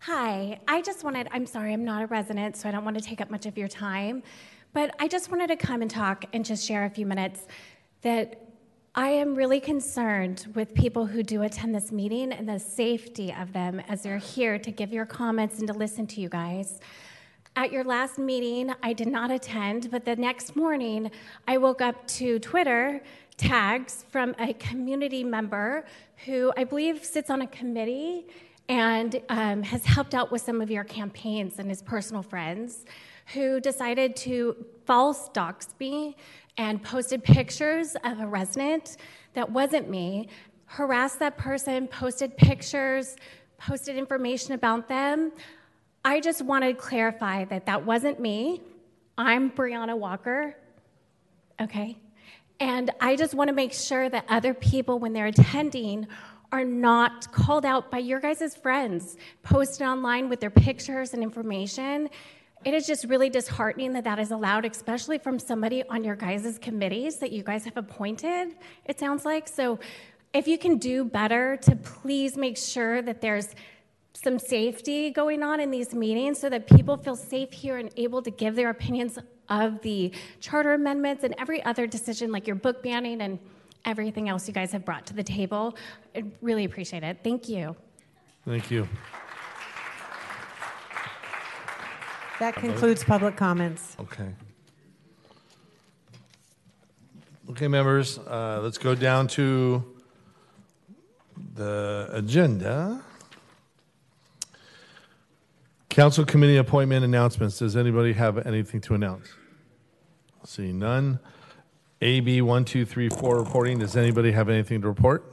Hi, 0.00 0.58
I 0.66 0.82
just 0.82 1.04
wanted, 1.04 1.28
I'm 1.30 1.46
sorry, 1.46 1.72
I'm 1.72 1.84
not 1.84 2.02
a 2.02 2.06
resident, 2.06 2.56
so 2.56 2.68
I 2.68 2.72
don't 2.72 2.84
want 2.84 2.98
to 2.98 3.04
take 3.04 3.20
up 3.20 3.30
much 3.30 3.46
of 3.46 3.56
your 3.56 3.68
time, 3.68 4.24
but 4.72 4.94
I 4.98 5.08
just 5.08 5.30
wanted 5.30 5.48
to 5.48 5.56
come 5.56 5.82
and 5.82 5.90
talk 5.90 6.24
and 6.32 6.44
just 6.44 6.66
share 6.66 6.84
a 6.84 6.90
few 6.90 7.06
minutes 7.06 7.46
that 8.02 8.48
I 8.94 9.10
am 9.10 9.34
really 9.34 9.60
concerned 9.60 10.46
with 10.54 10.74
people 10.74 11.06
who 11.06 11.22
do 11.22 11.42
attend 11.42 11.74
this 11.74 11.92
meeting 11.92 12.32
and 12.32 12.48
the 12.48 12.58
safety 12.58 13.32
of 13.32 13.52
them 13.52 13.80
as 13.88 14.02
they're 14.02 14.18
here 14.18 14.58
to 14.58 14.70
give 14.70 14.92
your 14.92 15.06
comments 15.06 15.58
and 15.58 15.68
to 15.68 15.74
listen 15.74 16.06
to 16.08 16.20
you 16.20 16.28
guys. 16.28 16.80
At 17.54 17.72
your 17.72 17.84
last 17.84 18.18
meeting, 18.18 18.72
I 18.82 18.92
did 18.92 19.08
not 19.08 19.30
attend, 19.30 19.90
but 19.90 20.04
the 20.04 20.16
next 20.16 20.56
morning, 20.56 21.10
I 21.46 21.58
woke 21.58 21.80
up 21.80 22.06
to 22.08 22.38
Twitter 22.38 23.02
tags 23.36 24.04
from 24.10 24.34
a 24.38 24.52
community 24.54 25.22
member 25.22 25.84
who 26.24 26.52
I 26.56 26.64
believe 26.64 27.04
sits 27.04 27.30
on 27.30 27.42
a 27.42 27.46
committee 27.46 28.26
and 28.68 29.20
um, 29.28 29.62
has 29.62 29.84
helped 29.84 30.14
out 30.14 30.30
with 30.30 30.42
some 30.42 30.60
of 30.60 30.70
your 30.70 30.84
campaigns 30.84 31.58
and 31.58 31.68
his 31.68 31.82
personal 31.82 32.22
friends 32.22 32.84
who 33.32 33.60
decided 33.60 34.16
to 34.16 34.56
false 34.86 35.28
dox 35.30 35.68
me 35.78 36.16
and 36.56 36.82
posted 36.82 37.22
pictures 37.22 37.96
of 38.04 38.20
a 38.20 38.26
resident 38.26 38.96
that 39.34 39.50
wasn't 39.50 39.88
me, 39.88 40.28
harassed 40.66 41.18
that 41.18 41.36
person, 41.38 41.86
posted 41.88 42.36
pictures, 42.36 43.16
posted 43.58 43.96
information 43.96 44.54
about 44.54 44.88
them. 44.88 45.32
I 46.04 46.20
just 46.20 46.42
want 46.42 46.64
to 46.64 46.74
clarify 46.74 47.44
that 47.46 47.66
that 47.66 47.84
wasn't 47.84 48.20
me. 48.20 48.62
I'm 49.16 49.50
Brianna 49.50 49.96
Walker, 49.96 50.56
okay? 51.60 51.96
And 52.60 52.90
I 53.00 53.14
just 53.14 53.34
want 53.34 53.48
to 53.48 53.54
make 53.54 53.72
sure 53.72 54.08
that 54.08 54.24
other 54.28 54.54
people, 54.54 54.98
when 54.98 55.12
they're 55.12 55.26
attending, 55.26 56.06
are 56.50 56.64
not 56.64 57.30
called 57.30 57.64
out 57.64 57.90
by 57.90 57.98
your 57.98 58.20
guys' 58.20 58.56
friends, 58.56 59.16
posted 59.42 59.86
online 59.86 60.28
with 60.28 60.40
their 60.40 60.50
pictures 60.50 61.14
and 61.14 61.22
information. 61.22 62.08
It 62.64 62.74
is 62.74 62.86
just 62.86 63.04
really 63.04 63.30
disheartening 63.30 63.92
that 63.92 64.04
that 64.04 64.18
is 64.18 64.30
allowed, 64.30 64.64
especially 64.64 65.18
from 65.18 65.38
somebody 65.38 65.84
on 65.88 66.02
your 66.02 66.16
guys' 66.16 66.58
committees 66.60 67.16
that 67.18 67.32
you 67.32 67.42
guys 67.42 67.64
have 67.64 67.76
appointed, 67.76 68.56
it 68.84 68.98
sounds 68.98 69.24
like. 69.24 69.48
So 69.48 69.78
if 70.34 70.48
you 70.48 70.58
can 70.58 70.76
do 70.76 71.04
better 71.04 71.56
to 71.62 71.76
please 71.76 72.36
make 72.36 72.56
sure 72.56 73.00
that 73.02 73.20
there's 73.20 73.54
some 74.12 74.38
safety 74.38 75.10
going 75.10 75.42
on 75.42 75.60
in 75.60 75.70
these 75.70 75.94
meetings 75.94 76.40
so 76.40 76.50
that 76.50 76.66
people 76.66 76.96
feel 76.96 77.14
safe 77.14 77.52
here 77.52 77.78
and 77.78 77.90
able 77.96 78.20
to 78.22 78.30
give 78.30 78.56
their 78.56 78.70
opinions 78.70 79.18
of 79.48 79.80
the 79.82 80.12
charter 80.40 80.74
amendments 80.74 81.24
and 81.24 81.34
every 81.38 81.62
other 81.64 81.86
decision, 81.86 82.32
like 82.32 82.46
your 82.46 82.56
book 82.56 82.82
banning 82.82 83.22
and 83.22 83.38
everything 83.84 84.28
else 84.28 84.48
you 84.48 84.52
guys 84.52 84.72
have 84.72 84.84
brought 84.84 85.06
to 85.06 85.14
the 85.14 85.22
table. 85.22 85.76
I 86.14 86.24
really 86.42 86.64
appreciate 86.64 87.04
it. 87.04 87.18
Thank 87.22 87.48
you. 87.48 87.76
Thank 88.44 88.70
you. 88.70 88.88
That 92.38 92.54
concludes 92.54 93.02
public 93.02 93.36
comments. 93.36 93.96
Okay. 93.98 94.28
Okay, 97.50 97.66
members, 97.66 98.18
uh, 98.18 98.60
let's 98.62 98.78
go 98.78 98.94
down 98.94 99.26
to 99.28 99.82
the 101.54 102.08
agenda. 102.12 103.02
Council 105.88 106.24
committee 106.24 106.58
appointment 106.58 107.04
announcements. 107.04 107.58
Does 107.58 107.76
anybody 107.76 108.12
have 108.12 108.46
anything 108.46 108.80
to 108.82 108.94
announce? 108.94 109.28
See 110.44 110.72
none. 110.72 111.18
AB 112.00 112.42
1234 112.42 113.38
reporting. 113.38 113.78
Does 113.78 113.96
anybody 113.96 114.30
have 114.30 114.48
anything 114.48 114.82
to 114.82 114.88
report? 114.88 115.24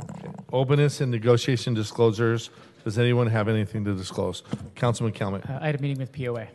Okay. 0.00 0.28
Openness 0.52 1.00
and 1.00 1.10
negotiation 1.10 1.74
disclosures. 1.74 2.50
Does 2.86 3.00
anyone 3.00 3.26
have 3.26 3.48
anything 3.48 3.84
to 3.86 3.94
disclose? 3.96 4.44
Councilman 4.76 5.12
Kalmick. 5.12 5.50
Uh, 5.50 5.58
I 5.60 5.66
had 5.66 5.74
a 5.74 5.82
meeting 5.82 5.98
with 5.98 6.12
POA. 6.12 6.46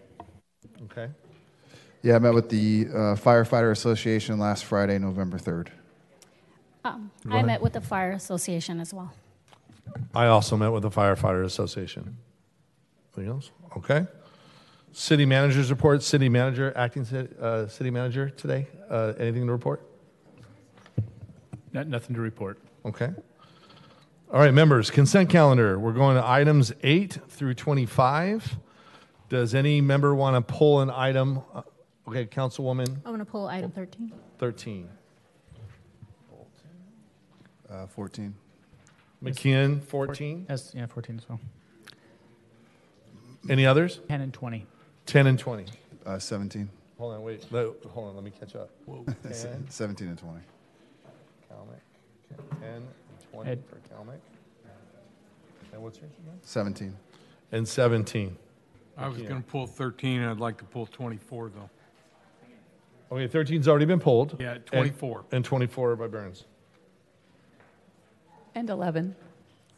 Okay. 0.83 1.09
Yeah, 2.03 2.15
I 2.15 2.19
met 2.19 2.33
with 2.33 2.47
the 2.47 2.87
uh, 2.89 2.95
Firefighter 3.17 3.69
Association 3.69 4.39
last 4.39 4.63
Friday, 4.63 4.97
November 4.97 5.37
3rd. 5.37 5.67
Um, 6.85 7.11
I 7.29 7.33
ahead. 7.33 7.45
met 7.47 7.61
with 7.61 7.73
the 7.73 7.81
fire 7.81 8.13
association 8.13 8.79
as 8.79 8.93
well. 8.93 9.11
I 10.15 10.27
also 10.27 10.55
met 10.55 10.69
with 10.69 10.83
the 10.83 10.89
firefighter 10.89 11.43
association. 11.43 12.15
Anything 13.17 13.33
else? 13.33 13.51
Okay. 13.75 14.07
City 14.93 15.25
managers 15.25 15.69
report. 15.69 16.01
City 16.01 16.29
manager, 16.29 16.71
acting 16.77 17.05
ci- 17.05 17.27
uh, 17.41 17.67
city 17.67 17.89
manager 17.89 18.29
today. 18.29 18.69
Uh, 18.89 19.11
anything 19.19 19.45
to 19.47 19.51
report? 19.51 19.85
Not, 21.73 21.87
nothing 21.87 22.15
to 22.15 22.21
report. 22.21 22.57
Okay. 22.85 23.09
All 24.31 24.39
right, 24.39 24.53
members. 24.53 24.89
Consent 24.89 25.29
calendar. 25.29 25.77
We're 25.77 25.91
going 25.91 26.15
to 26.15 26.25
items 26.25 26.71
eight 26.83 27.17
through 27.27 27.53
twenty-five. 27.55 28.57
Does 29.29 29.53
any 29.55 29.81
member 29.81 30.13
want 30.15 30.35
to 30.47 30.53
pull 30.53 30.81
an 30.81 30.89
item? 30.89 31.41
Uh, 31.53 31.61
Okay, 32.07 32.25
Councilwoman 32.25 32.97
I 33.05 33.09
want 33.09 33.21
to 33.21 33.25
pull 33.25 33.47
item 33.47 33.71
13. 33.71 34.11
thirteen. 34.39 34.89
Uh, 37.69 37.85
14. 37.87 38.33
McKeon 39.23 39.81
fourteen. 39.83 40.45
Yes, 40.49 40.73
yeah, 40.75 40.87
14 40.87 41.17
as 41.19 41.29
well. 41.29 41.39
Any 43.49 43.65
others? 43.65 44.01
10 44.09 44.19
and 44.19 44.33
20. 44.33 44.65
Ten 45.05 45.27
and 45.27 45.37
twenty. 45.39 45.65
Uh, 46.05 46.17
17. 46.19 46.69
Hold 46.97 47.13
on, 47.13 47.23
wait. 47.23 47.49
No, 47.51 47.75
hold 47.91 48.09
on. 48.09 48.15
Let 48.15 48.23
me 48.25 48.31
catch 48.37 48.55
up. 48.55 48.71
Se- 49.31 49.47
10, 49.49 49.67
17 49.69 50.07
and 50.09 50.17
20. 50.17 50.39
Kalmick. 51.49 52.59
10 52.61 52.87
and 53.33 53.33
20 53.33 53.49
Ed. 53.51 53.63
for 53.67 53.75
Kalmick. 53.93 54.19
And 55.73 55.81
what's 55.81 55.99
yours 55.99 56.11
again? 56.19 56.37
17. 56.41 56.95
And 57.51 57.67
17. 57.67 58.37
I 58.97 59.07
was 59.07 59.17
going 59.17 59.41
to 59.41 59.47
pull 59.49 59.65
13, 59.67 60.21
I'd 60.21 60.37
like 60.39 60.57
to 60.57 60.63
pull 60.65 60.85
24, 60.85 61.49
though. 61.49 61.69
Okay, 63.15 63.27
13's 63.27 63.67
already 63.67 63.85
been 63.85 63.99
pulled. 63.99 64.37
Yeah, 64.39 64.53
And- 64.53 64.65
24. 64.65 65.25
And 65.31 65.43
24 65.45 65.95
by 65.95 66.07
Burns. 66.07 66.45
And 68.55 68.69
11. 68.69 69.15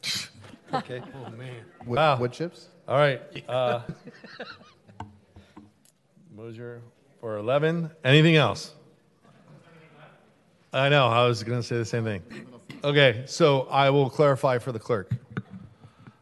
Okay. 0.74 1.04
Oh, 1.16 1.30
man. 1.30 1.54
Wood, 1.86 1.98
Wow. 1.98 2.18
wood 2.20 2.32
chips? 2.34 2.70
All 2.88 2.98
right. 2.98 3.22
Uh, 3.48 3.82
Moser 6.36 6.82
for 7.20 7.38
11. 7.38 7.92
Anything 8.04 8.36
else? 8.38 8.74
I 10.74 10.90
know. 10.90 11.08
I 11.10 11.28
was 11.28 11.44
going 11.44 11.60
to 11.62 11.68
say 11.68 11.78
the 11.78 11.86
same 11.86 12.04
thing. 12.04 12.24
Okay, 12.84 13.24
so 13.28 13.62
I 13.72 13.90
will 13.92 14.10
clarify 14.10 14.58
for 14.58 14.72
the 14.74 14.80
clerk. 14.80 15.12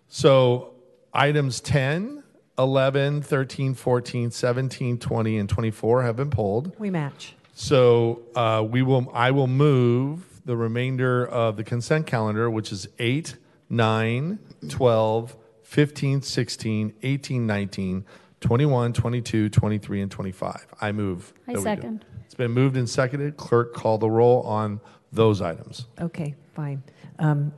So 0.07 0.75
items 1.13 1.59
10, 1.59 2.23
11, 2.59 3.23
13, 3.23 3.73
14, 3.73 4.29
17, 4.31 4.97
20, 4.99 5.37
and 5.37 5.49
24 5.49 6.03
have 6.03 6.15
been 6.15 6.29
pulled. 6.29 6.77
We 6.79 6.91
match. 6.91 7.33
So 7.53 8.21
uh, 8.35 8.65
we 8.69 8.81
will. 8.83 9.09
I 9.13 9.31
will 9.31 9.47
move 9.47 10.41
the 10.45 10.55
remainder 10.55 11.25
of 11.25 11.57
the 11.57 11.63
consent 11.63 12.05
calendar, 12.05 12.49
which 12.49 12.71
is 12.71 12.87
8, 12.99 13.35
9, 13.69 14.39
12, 14.69 15.37
15, 15.63 16.21
16, 16.21 16.93
18, 17.01 17.47
19, 17.47 18.05
21, 18.39 18.93
22, 18.93 19.49
23, 19.49 20.01
and 20.01 20.11
25. 20.11 20.67
I 20.79 20.91
move. 20.91 21.33
I 21.47 21.53
that 21.53 21.57
we 21.57 21.63
do. 21.63 21.63
second. 21.63 22.05
It's 22.25 22.35
been 22.35 22.51
moved 22.51 22.77
and 22.77 22.89
seconded. 22.89 23.37
Clerk, 23.37 23.73
call 23.73 23.97
the 23.97 24.09
roll 24.09 24.41
on 24.43 24.79
those 25.11 25.41
items. 25.41 25.85
Okay, 25.99 26.35
fine. 26.55 26.83
Um, 27.19 27.51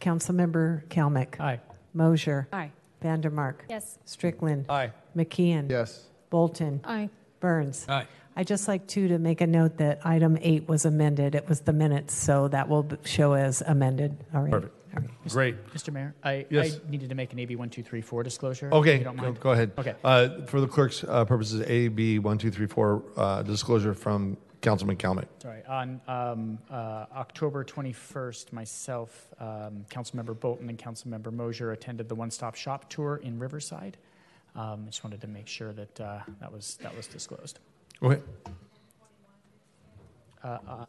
Councilmember 0.00 0.84
Kalmick. 0.88 1.40
Aye. 1.40 1.60
Moser. 1.94 2.48
Aye. 2.52 2.70
Vandermark. 3.02 3.54
Yes. 3.68 3.98
Strickland. 4.04 4.66
Aye. 4.68 4.92
McKeon. 5.16 5.70
Yes. 5.70 6.04
Bolton. 6.30 6.80
Aye. 6.84 7.10
Burns. 7.40 7.86
Aye. 7.88 8.06
I'd 8.36 8.46
just 8.46 8.68
like 8.68 8.86
too 8.86 9.08
to 9.08 9.18
make 9.18 9.40
a 9.40 9.46
note 9.46 9.78
that 9.78 10.00
item 10.06 10.38
eight 10.40 10.68
was 10.68 10.84
amended. 10.84 11.34
It 11.34 11.48
was 11.48 11.60
the 11.60 11.72
minutes, 11.72 12.14
so 12.14 12.48
that 12.48 12.68
will 12.68 12.86
show 13.04 13.32
as 13.32 13.62
amended. 13.62 14.16
All 14.32 14.42
right. 14.42 14.50
Perfect. 14.52 14.74
All 14.94 15.02
right. 15.02 15.10
Great. 15.28 15.66
Mr. 15.74 15.92
Mayor, 15.92 16.14
I, 16.22 16.46
Yes. 16.48 16.76
I 16.86 16.90
needed 16.90 17.08
to 17.08 17.14
make 17.14 17.32
an 17.32 17.38
AB 17.40 17.56
1234 17.56 18.22
disclosure. 18.22 18.68
if 18.68 18.72
Okay, 18.74 18.98
you 18.98 19.04
don't 19.04 19.16
go, 19.16 19.22
mind. 19.22 19.40
go 19.40 19.50
ahead. 19.50 19.72
Okay. 19.78 19.94
Uh, 20.04 20.42
for 20.46 20.60
the 20.60 20.66
clerk's 20.68 21.02
uh, 21.04 21.24
purposes, 21.24 21.62
A, 21.66 21.88
B, 21.88 22.18
one, 22.20 22.38
two, 22.38 22.50
three, 22.50 22.66
four, 22.66 23.02
uh, 23.16 23.42
disclosure 23.42 23.92
from 23.94 24.36
Councilman 24.60 24.96
Kalmick. 24.96 25.26
Sorry. 25.40 25.64
On 25.66 26.00
um, 26.08 26.58
uh, 26.70 27.06
October 27.16 27.64
21st, 27.64 28.52
myself, 28.52 29.28
um, 29.40 29.84
Councilmember 29.88 30.38
Bolton, 30.38 30.68
and 30.68 30.78
Councilmember 30.78 31.32
Moser 31.32 31.72
attended 31.72 32.08
the 32.08 32.14
One 32.14 32.30
Stop 32.30 32.54
Shop 32.54 32.88
tour 32.90 33.20
in 33.22 33.38
Riverside. 33.38 33.96
Um, 34.56 34.84
I 34.86 34.90
just 34.90 35.04
wanted 35.04 35.20
to 35.20 35.28
make 35.28 35.46
sure 35.46 35.72
that 35.72 36.00
uh, 36.00 36.20
that 36.40 36.52
was 36.52 36.78
that 36.82 36.96
was 36.96 37.06
disclosed. 37.06 37.60
Okay. 38.02 38.20
Uh, 40.42 40.48
uh, 40.48 40.86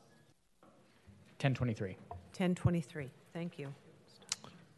1023. 1.39 1.89
1023. 1.89 3.09
Thank 3.33 3.59
you. 3.59 3.67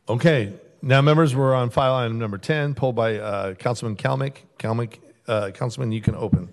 Okay, 0.09 0.53
now 0.81 1.01
members, 1.01 1.35
we're 1.35 1.53
on 1.53 1.69
file 1.69 1.93
item 1.93 2.19
number 2.19 2.37
10, 2.37 2.73
pulled 2.73 2.95
by 2.95 3.17
uh, 3.17 3.53
Councilman 3.53 3.95
Kalmick. 3.95 4.37
Kalmick, 4.57 4.99
uh, 5.27 5.51
Councilman, 5.51 5.91
you 5.91 6.01
can 6.01 6.15
open. 6.15 6.49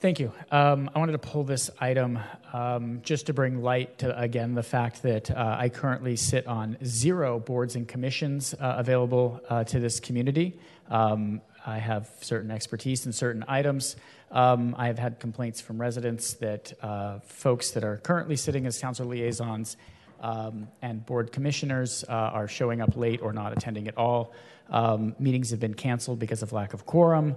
Thank 0.00 0.20
you. 0.20 0.32
Um, 0.52 0.88
I 0.94 1.00
wanted 1.00 1.12
to 1.12 1.18
pull 1.18 1.42
this 1.42 1.70
item 1.80 2.20
um, 2.52 3.00
just 3.02 3.26
to 3.26 3.32
bring 3.32 3.62
light 3.62 3.98
to, 3.98 4.16
again, 4.16 4.54
the 4.54 4.62
fact 4.62 5.02
that 5.02 5.28
uh, 5.28 5.56
I 5.58 5.70
currently 5.70 6.14
sit 6.14 6.46
on 6.46 6.76
zero 6.84 7.40
boards 7.40 7.74
and 7.74 7.88
commissions 7.88 8.54
uh, 8.54 8.76
available 8.78 9.40
uh, 9.48 9.64
to 9.64 9.80
this 9.80 9.98
community. 9.98 10.56
Um, 10.88 11.40
I 11.66 11.78
have 11.78 12.08
certain 12.20 12.52
expertise 12.52 13.06
in 13.06 13.12
certain 13.12 13.44
items. 13.48 13.96
Um, 14.30 14.76
I 14.78 14.86
have 14.86 15.00
had 15.00 15.18
complaints 15.18 15.60
from 15.60 15.80
residents 15.80 16.34
that 16.34 16.74
uh, 16.80 17.18
folks 17.18 17.72
that 17.72 17.82
are 17.82 17.96
currently 17.96 18.36
sitting 18.36 18.66
as 18.66 18.78
council 18.78 19.06
liaisons 19.06 19.76
um, 20.20 20.68
and 20.80 21.04
board 21.04 21.32
commissioners 21.32 22.04
uh, 22.08 22.12
are 22.12 22.46
showing 22.46 22.80
up 22.80 22.96
late 22.96 23.20
or 23.20 23.32
not 23.32 23.52
attending 23.52 23.88
at 23.88 23.98
all. 23.98 24.32
Um, 24.70 25.16
meetings 25.18 25.50
have 25.50 25.58
been 25.58 25.74
canceled 25.74 26.20
because 26.20 26.44
of 26.44 26.52
lack 26.52 26.72
of 26.72 26.86
quorum. 26.86 27.34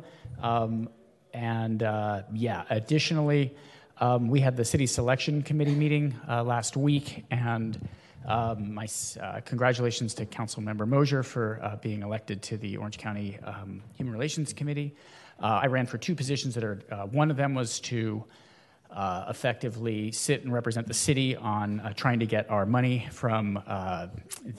And 1.33 1.83
uh, 1.83 2.23
yeah, 2.33 2.63
additionally, 2.69 3.55
um, 3.99 4.29
we 4.29 4.39
had 4.39 4.57
the 4.57 4.65
city 4.65 4.87
selection 4.87 5.43
committee 5.43 5.75
meeting 5.75 6.15
uh, 6.27 6.43
last 6.43 6.75
week, 6.75 7.23
and 7.29 7.87
um, 8.25 8.73
my 8.73 8.87
uh, 9.21 9.41
congratulations 9.45 10.13
to 10.15 10.25
Councilmember 10.25 10.87
Moser 10.87 11.23
for 11.23 11.59
uh, 11.61 11.75
being 11.77 12.01
elected 12.01 12.41
to 12.43 12.57
the 12.57 12.77
Orange 12.77 12.97
County 12.97 13.37
um, 13.43 13.81
Human 13.95 14.13
Relations 14.13 14.53
Committee. 14.53 14.95
Uh, 15.39 15.61
I 15.63 15.67
ran 15.67 15.85
for 15.85 15.97
two 15.97 16.15
positions 16.15 16.55
that 16.55 16.63
are, 16.63 16.81
uh, 16.91 17.05
one 17.05 17.31
of 17.31 17.37
them 17.37 17.55
was 17.55 17.79
to 17.81 18.23
effectively 19.29 20.11
sit 20.11 20.43
and 20.43 20.51
represent 20.51 20.85
the 20.85 20.93
city 20.93 21.35
on 21.37 21.93
trying 21.95 22.19
to 22.19 22.25
get 22.25 22.49
our 22.49 22.65
money 22.65 23.07
from 23.11 23.53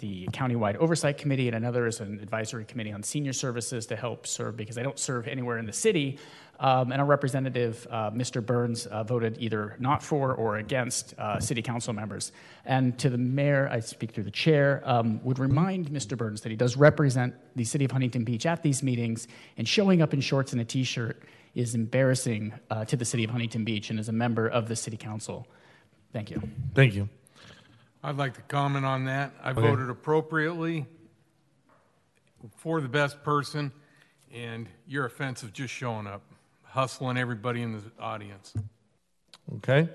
the 0.01 0.27
countywide 0.29 0.77
oversight 0.77 1.19
committee, 1.19 1.49
and 1.49 1.57
another 1.57 1.87
is 1.87 2.01
an 2.01 2.19
advisory 2.21 2.65
committee 2.65 2.93
on 2.93 3.03
senior 3.03 3.35
services 3.35 3.85
to 3.87 3.95
help 3.95 4.27
serve 4.27 4.57
because 4.57 4.79
I 4.79 4.83
don't 4.83 4.99
serve 4.99 5.29
anywhere 5.29 5.59
in 5.59 5.67
the 5.67 5.73
city. 5.73 6.19
Um, 6.61 6.93
and 6.93 7.01
our 7.01 7.07
representative, 7.07 7.87
uh, 7.91 8.11
Mr. 8.13 8.45
Burns, 8.45 8.87
uh, 8.87 9.03
voted 9.03 9.37
either 9.41 9.75
not 9.81 10.01
for 10.03 10.33
or 10.35 10.59
against 10.59 11.15
uh, 11.19 11.41
city 11.41 11.61
council 11.61 11.93
members. 11.93 12.31
And 12.65 12.97
to 13.01 13.11
the 13.11 13.19
mayor, 13.19 13.69
I 13.73 13.81
speak 13.81 14.13
through 14.13 14.25
the 14.25 14.31
chair, 14.31 14.81
um, 14.85 15.21
would 15.25 15.41
remind 15.41 15.91
Mr. 15.91 16.17
Burns 16.17 16.41
that 16.43 16.51
he 16.51 16.57
does 16.57 16.77
represent 16.77 17.35
the 17.57 17.65
city 17.65 17.85
of 17.85 17.91
Huntington 17.91 18.23
Beach 18.23 18.47
at 18.47 18.63
these 18.63 18.83
meetings, 18.83 19.27
and 19.57 19.67
showing 19.67 20.03
up 20.03 20.15
in 20.15 20.21
shorts 20.21 20.53
and 20.53 20.61
a 20.61 20.65
t 20.65 20.85
shirt 20.85 21.23
is 21.55 21.75
embarrassing 21.75 22.53
uh, 22.71 22.85
to 22.85 22.97
the 22.97 23.05
city 23.05 23.25
of 23.25 23.31
Huntington 23.31 23.65
Beach 23.65 23.91
and 23.91 23.99
as 23.99 24.09
a 24.09 24.13
member 24.13 24.47
of 24.47 24.69
the 24.69 24.77
city 24.77 24.97
council. 24.97 25.47
Thank 26.13 26.31
you. 26.31 26.41
Thank 26.75 26.95
you. 26.95 27.09
I'd 28.05 28.17
like 28.17 28.35
to 28.35 28.41
comment 28.43 28.85
on 28.85 29.05
that. 29.07 29.33
I 29.43 29.51
Okay. 29.51 29.61
voted 29.63 29.91
appropriately 29.91 30.87
for 32.57 32.81
the 32.81 32.89
best 32.89 33.23
person, 33.23 33.73
and 34.33 34.69
you're 34.87 35.07
offensive 35.07 35.53
just 35.53 35.73
showing 35.75 36.07
up, 36.07 36.23
hustling 36.77 37.19
everybody 37.19 37.61
in 37.63 37.73
the 37.73 37.83
audience. 38.01 38.55
Okay, 39.57 39.89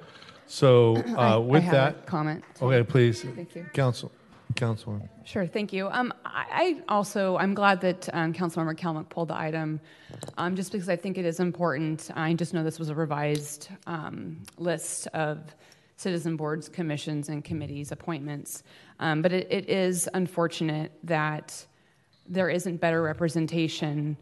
so 0.45 0.97
I- 1.17 1.33
uh, 1.33 1.39
with 1.39 1.63
I 1.63 1.65
have 1.65 1.73
a 1.73 1.77
that. 1.77 2.05
comment. 2.05 2.43
Okay, 2.61 2.83
please. 2.83 3.23
Thank 3.23 3.55
you. 3.55 3.65
Council, 3.73 4.11
Councilman. 4.55 5.09
Sure, 5.25 5.47
thank 5.47 5.73
you. 5.73 5.87
Um, 5.89 6.13
I, 6.23 6.45
I 6.51 6.81
also, 6.87 7.35
I'm 7.37 7.53
glad 7.55 7.81
that 7.81 8.07
um, 8.13 8.31
Councilmember 8.31 8.77
Kalmick 8.77 9.09
pulled 9.09 9.29
the 9.29 9.37
item, 9.37 9.79
um, 10.37 10.55
just 10.55 10.71
because 10.71 10.87
I 10.87 10.95
think 10.95 11.17
it 11.17 11.25
is 11.25 11.39
important. 11.39 12.11
I 12.15 12.33
just 12.33 12.53
know 12.53 12.63
this 12.63 12.77
was 12.79 12.89
a 12.89 12.95
revised 12.95 13.69
um, 13.87 14.43
list 14.57 15.07
of 15.07 15.39
citizen 15.95 16.35
boards, 16.37 16.69
commissions, 16.69 17.27
and 17.29 17.43
committees 17.43 17.91
appointments. 17.91 18.61
Um, 18.99 19.23
but 19.23 19.33
it, 19.33 19.47
it 19.49 19.67
is 19.67 20.07
unfortunate 20.13 20.91
that 21.03 21.65
there 22.29 22.49
isn't 22.49 22.77
better 22.77 23.01
representation 23.01 24.15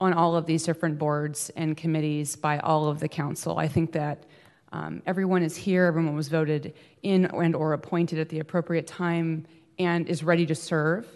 on 0.00 0.12
all 0.12 0.36
of 0.36 0.46
these 0.46 0.62
different 0.62 0.98
boards 0.98 1.50
and 1.56 1.76
committees 1.76 2.36
by 2.36 2.58
all 2.58 2.88
of 2.88 3.00
the 3.00 3.08
council. 3.08 3.58
I 3.58 3.68
think 3.68 3.92
that 3.92 4.24
um, 4.72 5.02
everyone 5.06 5.42
is 5.42 5.56
here, 5.56 5.86
everyone 5.86 6.14
was 6.14 6.28
voted 6.28 6.74
in 7.02 7.26
and 7.26 7.56
or 7.56 7.72
appointed 7.72 8.18
at 8.18 8.28
the 8.28 8.38
appropriate 8.38 8.86
time 8.86 9.46
and 9.78 10.08
is 10.08 10.22
ready 10.22 10.46
to 10.46 10.54
serve. 10.54 11.06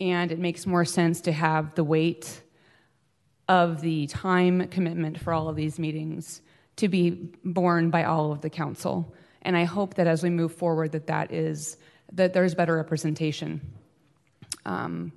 And 0.00 0.30
it 0.30 0.38
makes 0.38 0.66
more 0.66 0.84
sense 0.84 1.22
to 1.22 1.32
have 1.32 1.74
the 1.74 1.84
weight 1.84 2.42
of 3.48 3.80
the 3.80 4.06
time 4.08 4.66
commitment 4.68 5.18
for 5.20 5.32
all 5.32 5.48
of 5.48 5.56
these 5.56 5.78
meetings 5.78 6.42
to 6.76 6.88
be 6.88 7.30
borne 7.44 7.90
by 7.90 8.04
all 8.04 8.32
of 8.32 8.40
the 8.40 8.50
council. 8.50 9.14
And 9.42 9.56
I 9.56 9.64
hope 9.64 9.94
that 9.94 10.06
as 10.06 10.22
we 10.22 10.30
move 10.30 10.52
forward, 10.52 10.92
that 10.92 11.06
that 11.06 11.32
is 11.32 11.78
that 12.12 12.32
there's 12.32 12.54
better 12.54 12.76
representation. 12.76 13.60
Um, 14.64 15.12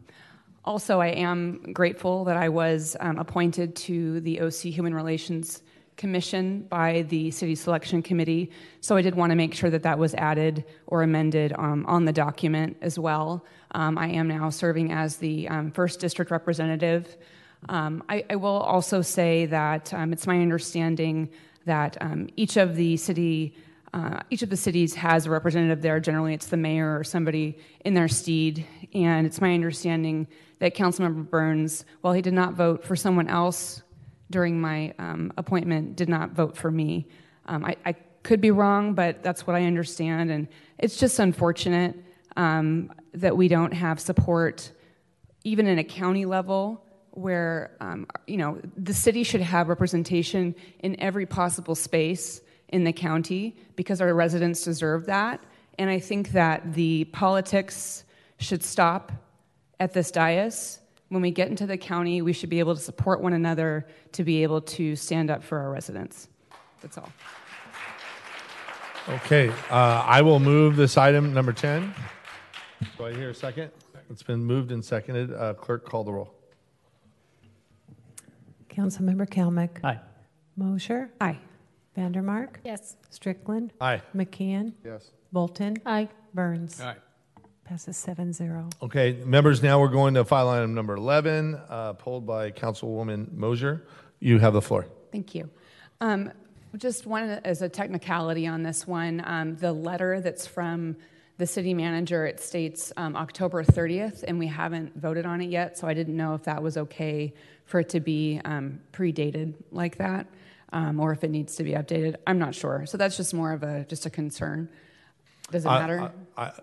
also, 0.65 0.99
I 0.99 1.07
am 1.07 1.73
grateful 1.73 2.25
that 2.25 2.37
I 2.37 2.49
was 2.49 2.95
um, 2.99 3.17
appointed 3.17 3.75
to 3.77 4.19
the 4.21 4.41
OC 4.41 4.73
Human 4.73 4.93
Relations 4.93 5.63
Commission 5.95 6.61
by 6.69 7.03
the 7.09 7.29
City 7.31 7.55
Selection 7.55 8.01
Committee. 8.01 8.51
So 8.79 8.95
I 8.95 9.01
did 9.01 9.15
want 9.15 9.31
to 9.31 9.35
make 9.35 9.53
sure 9.53 9.69
that 9.69 9.83
that 9.83 9.99
was 9.99 10.13
added 10.15 10.63
or 10.87 11.03
amended 11.03 11.53
um, 11.57 11.85
on 11.87 12.05
the 12.05 12.13
document 12.13 12.77
as 12.81 12.97
well. 12.97 13.45
Um, 13.71 13.97
I 13.97 14.07
am 14.07 14.27
now 14.27 14.49
serving 14.49 14.91
as 14.91 15.17
the 15.17 15.47
um, 15.49 15.71
first 15.71 15.99
district 15.99 16.31
representative. 16.31 17.17
Um, 17.67 18.03
I, 18.07 18.23
I 18.29 18.35
will 18.37 18.49
also 18.49 19.01
say 19.01 19.45
that 19.47 19.91
it's 19.93 20.25
my 20.25 20.41
understanding 20.41 21.29
that 21.65 21.97
each 22.37 22.55
of 22.55 22.75
the 22.75 22.95
city 22.95 23.53
uh, 23.93 24.19
each 24.29 24.43
of 24.43 24.49
the 24.49 24.57
cities 24.57 24.93
has 24.95 25.25
a 25.25 25.29
representative 25.29 25.81
there. 25.81 25.99
Generally, 25.99 26.35
it's 26.35 26.47
the 26.47 26.57
mayor 26.57 26.97
or 26.97 27.03
somebody 27.03 27.57
in 27.83 27.93
their 27.93 28.07
steed. 28.07 28.65
And 28.93 29.25
it's 29.25 29.41
my 29.41 29.53
understanding 29.53 30.27
that 30.59 30.75
Councilmember 30.75 31.29
Burns, 31.29 31.85
while 32.01 32.13
he 32.13 32.21
did 32.21 32.33
not 32.33 32.53
vote 32.53 32.83
for 32.83 32.95
someone 32.95 33.27
else 33.27 33.81
during 34.29 34.61
my 34.61 34.93
um, 34.99 35.33
appointment, 35.37 35.95
did 35.95 36.09
not 36.09 36.31
vote 36.31 36.55
for 36.55 36.69
me. 36.69 37.07
Um, 37.47 37.65
I, 37.65 37.77
I 37.85 37.93
could 38.23 38.41
be 38.41 38.51
wrong, 38.51 38.93
but 38.93 39.23
that's 39.23 39.47
what 39.47 39.55
I 39.55 39.63
understand. 39.65 40.29
And 40.29 40.47
it's 40.77 40.97
just 40.97 41.17
unfortunate 41.17 41.95
um, 42.37 42.91
that 43.13 43.35
we 43.35 43.47
don't 43.47 43.73
have 43.73 43.99
support, 43.99 44.71
even 45.43 45.65
in 45.65 45.79
a 45.79 45.83
county 45.83 46.25
level, 46.25 46.85
where 47.11 47.75
um, 47.81 48.05
you 48.27 48.37
know 48.37 48.59
the 48.77 48.93
city 48.93 49.23
should 49.23 49.41
have 49.41 49.67
representation 49.67 50.53
in 50.79 50.99
every 50.99 51.25
possible 51.25 51.73
space 51.73 52.41
in 52.69 52.83
the 52.83 52.93
county 52.93 53.55
because 53.75 54.01
our 54.01 54.13
residents 54.13 54.63
deserve 54.63 55.05
that. 55.07 55.41
And 55.77 55.89
I 55.89 55.99
think 55.99 56.31
that 56.31 56.73
the 56.73 57.05
politics 57.05 58.03
should 58.37 58.63
stop 58.63 59.11
at 59.79 59.93
this 59.93 60.11
dais. 60.11 60.79
When 61.09 61.21
we 61.21 61.31
get 61.31 61.49
into 61.49 61.65
the 61.65 61.77
county, 61.77 62.21
we 62.21 62.33
should 62.33 62.49
be 62.49 62.59
able 62.59 62.75
to 62.75 62.81
support 62.81 63.21
one 63.21 63.33
another 63.33 63.87
to 64.11 64.23
be 64.23 64.43
able 64.43 64.61
to 64.61 64.95
stand 64.95 65.31
up 65.31 65.43
for 65.43 65.57
our 65.57 65.71
residents. 65.71 66.27
That's 66.81 66.97
all. 66.97 67.11
Okay, 69.07 69.49
uh, 69.71 70.03
I 70.05 70.21
will 70.21 70.39
move 70.39 70.75
this 70.75 70.95
item 70.95 71.33
number 71.33 71.51
10. 71.51 71.93
Do 72.97 73.05
I 73.05 73.13
hear 73.13 73.31
a 73.31 73.35
second? 73.35 73.71
It's 74.11 74.21
been 74.21 74.43
moved 74.43 74.71
and 74.71 74.85
seconded. 74.85 75.33
Uh, 75.33 75.55
Clerk, 75.55 75.85
call 75.85 76.03
the 76.03 76.13
roll. 76.13 76.33
Councilmember 78.69 79.27
Kalmick. 79.27 79.83
Aye. 79.83 79.99
Moser. 80.55 81.09
Aye. 81.19 81.39
Vandermark. 81.99 82.55
Yes. 82.63 82.95
Strickland. 83.09 83.73
Aye. 83.81 84.01
McKeon. 84.15 84.73
Yes. 84.85 85.11
Bolton. 85.33 85.77
Aye. 85.85 86.07
Burns. 86.33 86.79
Aye. 86.79 86.95
Passes 87.65 87.97
seven 87.97 88.33
zero. 88.33 88.67
Okay, 88.81 89.21
members, 89.25 89.61
now 89.61 89.79
we're 89.79 89.89
going 89.89 90.15
to 90.15 90.25
file 90.25 90.49
item 90.49 90.73
number 90.73 90.95
11, 90.95 91.55
uh, 91.69 91.93
pulled 91.93 92.25
by 92.25 92.49
Councilwoman 92.51 93.31
Moser. 93.33 93.85
You 94.19 94.39
have 94.39 94.53
the 94.53 94.61
floor. 94.61 94.87
Thank 95.11 95.35
you. 95.35 95.49
Um, 96.01 96.31
Just 96.77 97.05
one 97.05 97.29
as 97.29 97.61
a 97.61 97.69
technicality 97.69 98.47
on 98.47 98.63
this 98.63 98.87
one, 98.87 99.21
um, 99.25 99.55
the 99.57 99.71
letter 99.71 100.19
that's 100.21 100.47
from 100.47 100.95
the 101.37 101.45
city 101.45 101.73
manager, 101.73 102.25
it 102.25 102.39
states 102.39 102.91
um, 102.97 103.15
October 103.15 103.63
30th, 103.63 104.23
and 104.27 104.39
we 104.39 104.47
haven't 104.47 104.95
voted 104.99 105.25
on 105.25 105.39
it 105.41 105.49
yet, 105.49 105.77
so 105.77 105.87
I 105.87 105.93
didn't 105.93 106.17
know 106.17 106.33
if 106.33 106.43
that 106.43 106.61
was 106.61 106.75
okay 106.75 107.33
for 107.65 107.79
it 107.81 107.89
to 107.89 107.99
be 107.99 108.41
um, 108.45 108.79
predated 108.91 109.53
like 109.71 109.97
that, 109.97 110.25
um, 110.71 110.99
or 110.99 111.11
if 111.11 111.23
it 111.23 111.31
needs 111.31 111.55
to 111.55 111.63
be 111.63 111.71
updated. 111.71 112.15
I'm 112.27 112.39
not 112.39 112.55
sure. 112.55 112.85
So 112.85 112.97
that's 112.97 113.17
just 113.17 113.33
more 113.33 113.51
of 113.51 113.63
a 113.63 113.85
just 113.85 114.05
a 114.05 114.09
concern. 114.09 114.69
Does 115.51 115.65
it 115.65 115.69
I- 115.69 115.79
matter? 115.79 116.11
I- 116.37 116.43
I- 116.43 116.53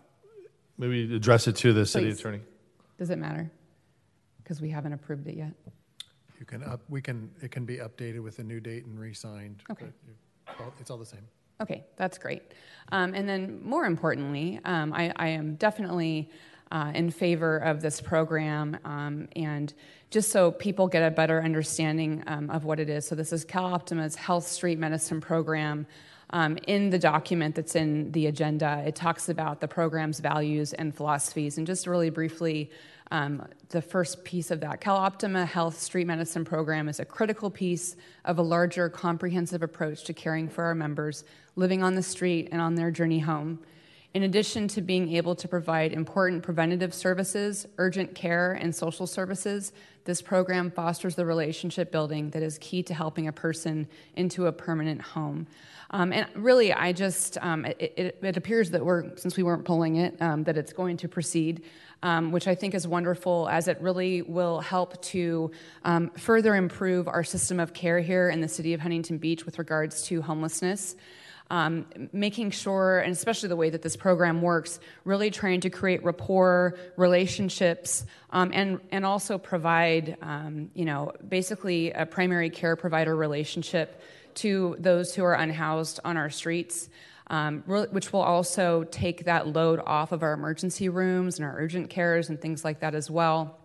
Maybe 0.78 1.15
address 1.16 1.49
it 1.49 1.57
to 1.57 1.73
the 1.73 1.87
city 1.87 2.11
attorney. 2.11 2.41
Does 2.99 3.09
it 3.09 3.16
matter? 3.16 3.51
Because 4.43 4.61
we 4.61 4.69
haven't 4.69 4.93
approved 4.93 5.27
it 5.27 5.35
yet. 5.35 5.55
You 6.39 6.45
can 6.45 6.62
up, 6.62 6.83
we 6.91 7.01
can, 7.01 7.31
it 7.41 7.51
can 7.51 7.65
be 7.65 7.78
updated 7.78 8.23
with 8.23 8.41
a 8.41 8.45
new 8.45 8.61
date 8.61 8.85
and 8.85 8.99
re-signed. 9.01 9.62
Okay. 9.70 9.87
but 10.45 10.61
all- 10.61 10.74
It's 10.78 10.91
all 10.91 10.99
the 10.99 11.07
same. 11.07 11.27
Okay, 11.62 11.87
that's 11.97 12.19
great. 12.19 12.43
Um, 12.93 13.15
and 13.15 13.27
then, 13.27 13.59
more 13.65 13.87
importantly, 13.87 14.61
um, 14.66 14.93
I, 14.93 15.11
I 15.16 15.28
am 15.28 15.55
definitely 15.55 16.28
uh, 16.70 16.93
in 16.94 17.10
favor 17.10 17.59
of 17.59 17.80
this 17.80 18.01
program, 18.01 18.76
um, 18.84 19.28
and 19.36 19.72
just 20.10 20.30
so 20.30 20.51
people 20.51 20.88
get 20.88 21.02
a 21.02 21.10
better 21.10 21.43
understanding 21.43 22.22
um, 22.26 22.51
of 22.51 22.64
what 22.64 22.80
it 22.80 22.88
is. 22.88 23.06
So, 23.06 23.14
this 23.14 23.32
is 23.32 23.44
CalOptima's 23.44 24.16
Health 24.16 24.47
Street 24.47 24.78
Medicine 24.78 25.20
Program. 25.20 25.86
Um, 26.30 26.59
in 26.66 26.90
the 26.90 26.98
document 26.98 27.55
that's 27.55 27.76
in 27.76 28.10
the 28.10 28.26
agenda, 28.26 28.82
it 28.84 28.97
talks 28.97 29.28
about 29.28 29.60
the 29.60 29.68
program's 29.68 30.18
values 30.18 30.72
and 30.72 30.93
philosophies. 30.93 31.56
And 31.56 31.64
just 31.64 31.86
really 31.86 32.10
briefly, 32.10 32.68
um, 33.12 33.47
the 33.68 33.80
first 33.80 34.24
piece 34.24 34.51
of 34.51 34.60
that 34.60 34.80
CalOptima 34.80 35.47
Health 35.47 35.78
Street 35.78 36.06
Medicine 36.06 36.44
Program 36.44 36.88
is 36.88 36.98
a 36.98 37.05
critical 37.05 37.51
piece 37.51 37.97
of 38.24 38.38
a 38.38 38.43
larger, 38.43 38.88
comprehensive 38.88 39.62
approach 39.62 40.02
to 40.05 40.12
caring 40.12 40.48
for 40.48 40.64
our 40.64 40.74
members 40.74 41.22
living 41.55 41.82
on 41.82 41.94
the 41.94 42.02
street 42.02 42.48
and 42.51 42.60
on 42.60 42.74
their 42.74 42.90
journey 42.90 43.20
home. 43.20 43.60
In 44.16 44.22
addition 44.22 44.66
to 44.68 44.80
being 44.80 45.14
able 45.14 45.34
to 45.34 45.47
provide 45.47 45.93
important 45.93 46.43
preventative 46.43 46.94
services, 46.94 47.66
urgent 47.76 48.14
care, 48.14 48.55
and 48.55 48.74
social 48.74 49.06
services, 49.06 49.74
this 50.06 50.22
program 50.22 50.70
fosters 50.70 51.16
the 51.16 51.26
relationship 51.26 51.93
building 51.93 52.30
that 52.30 52.43
is 52.43 52.56
key 52.56 52.82
to 52.84 52.94
helping 52.94 53.28
a 53.28 53.32
person 53.32 53.86
into 54.14 54.47
a 54.47 54.52
permanent 54.52 55.02
home. 55.02 55.47
Um, 55.90 56.14
and 56.14 56.26
really, 56.34 56.72
I 56.72 56.94
just, 56.94 57.36
um, 57.43 57.66
it, 57.66 57.93
it, 57.98 58.18
it 58.22 58.36
appears 58.38 58.70
that 58.70 58.82
we're, 58.82 59.14
since 59.18 59.36
we 59.36 59.43
weren't 59.43 59.66
pulling 59.66 59.97
it, 59.97 60.16
um, 60.22 60.44
that 60.44 60.56
it's 60.56 60.72
going 60.72 60.97
to 60.97 61.09
proceed, 61.09 61.64
um, 62.02 62.32
which 62.32 62.48
I 62.48 62.55
think 62.55 62.74
is 62.74 62.88
wonderful 62.88 63.51
as 63.51 63.68
it 63.68 63.78
really 63.82 64.22
will 64.22 64.60
help 64.60 64.98
to 65.12 65.51
um, 65.84 66.09
further 66.16 66.56
improve 66.56 67.06
our 67.06 67.22
system 67.22 67.60
of 67.60 67.74
care 67.74 68.01
here 68.01 68.30
in 68.30 68.40
the 68.40 68.48
city 68.48 68.72
of 68.72 68.80
Huntington 68.80 69.18
Beach 69.18 69.44
with 69.44 69.59
regards 69.59 70.05
to 70.05 70.22
homelessness 70.22 70.97
um, 71.51 71.86
making 72.12 72.51
sure, 72.51 72.98
and 72.98 73.12
especially 73.12 73.48
the 73.48 73.56
way 73.56 73.70
that 73.70 73.82
this 73.82 73.97
program 73.97 74.43
works, 74.43 74.81
really 75.05 75.31
trying 75.31 75.60
to 75.60 75.70
create 75.70 76.05
rapport, 76.05 76.77
relationships, 76.97 78.05
um, 78.31 78.51
and 78.52 78.81
and 78.90 79.06
also 79.06 79.39
provide, 79.39 80.16
um, 80.23 80.70
you 80.74 80.85
know, 80.85 81.12
basically 81.28 81.93
a 81.93 82.06
primary 82.06 82.51
care 82.51 82.77
provider 82.77 83.14
relationship 83.14 84.02
to 84.35 84.77
those 84.78 85.14
who 85.14 85.24
are 85.24 85.35
unhoused 85.35 86.01
on 86.05 86.16
our 86.16 86.31
streets. 86.31 86.89
Um, 87.28 87.64
which 87.66 88.12
will 88.12 88.20
also 88.20 88.85
take 88.85 89.24
that 89.24 89.48
load 89.48 89.81
off 89.85 90.12
of 90.12 90.23
our 90.23 90.32
emergency 90.32 90.89
rooms 90.89 91.40
and 91.40 91.44
our 91.44 91.56
urgent 91.59 91.90
cares 91.90 92.28
and 92.28 92.40
things 92.40 92.64
like 92.64 92.78
that 92.81 92.94
as 92.94 93.10
well. 93.10 93.59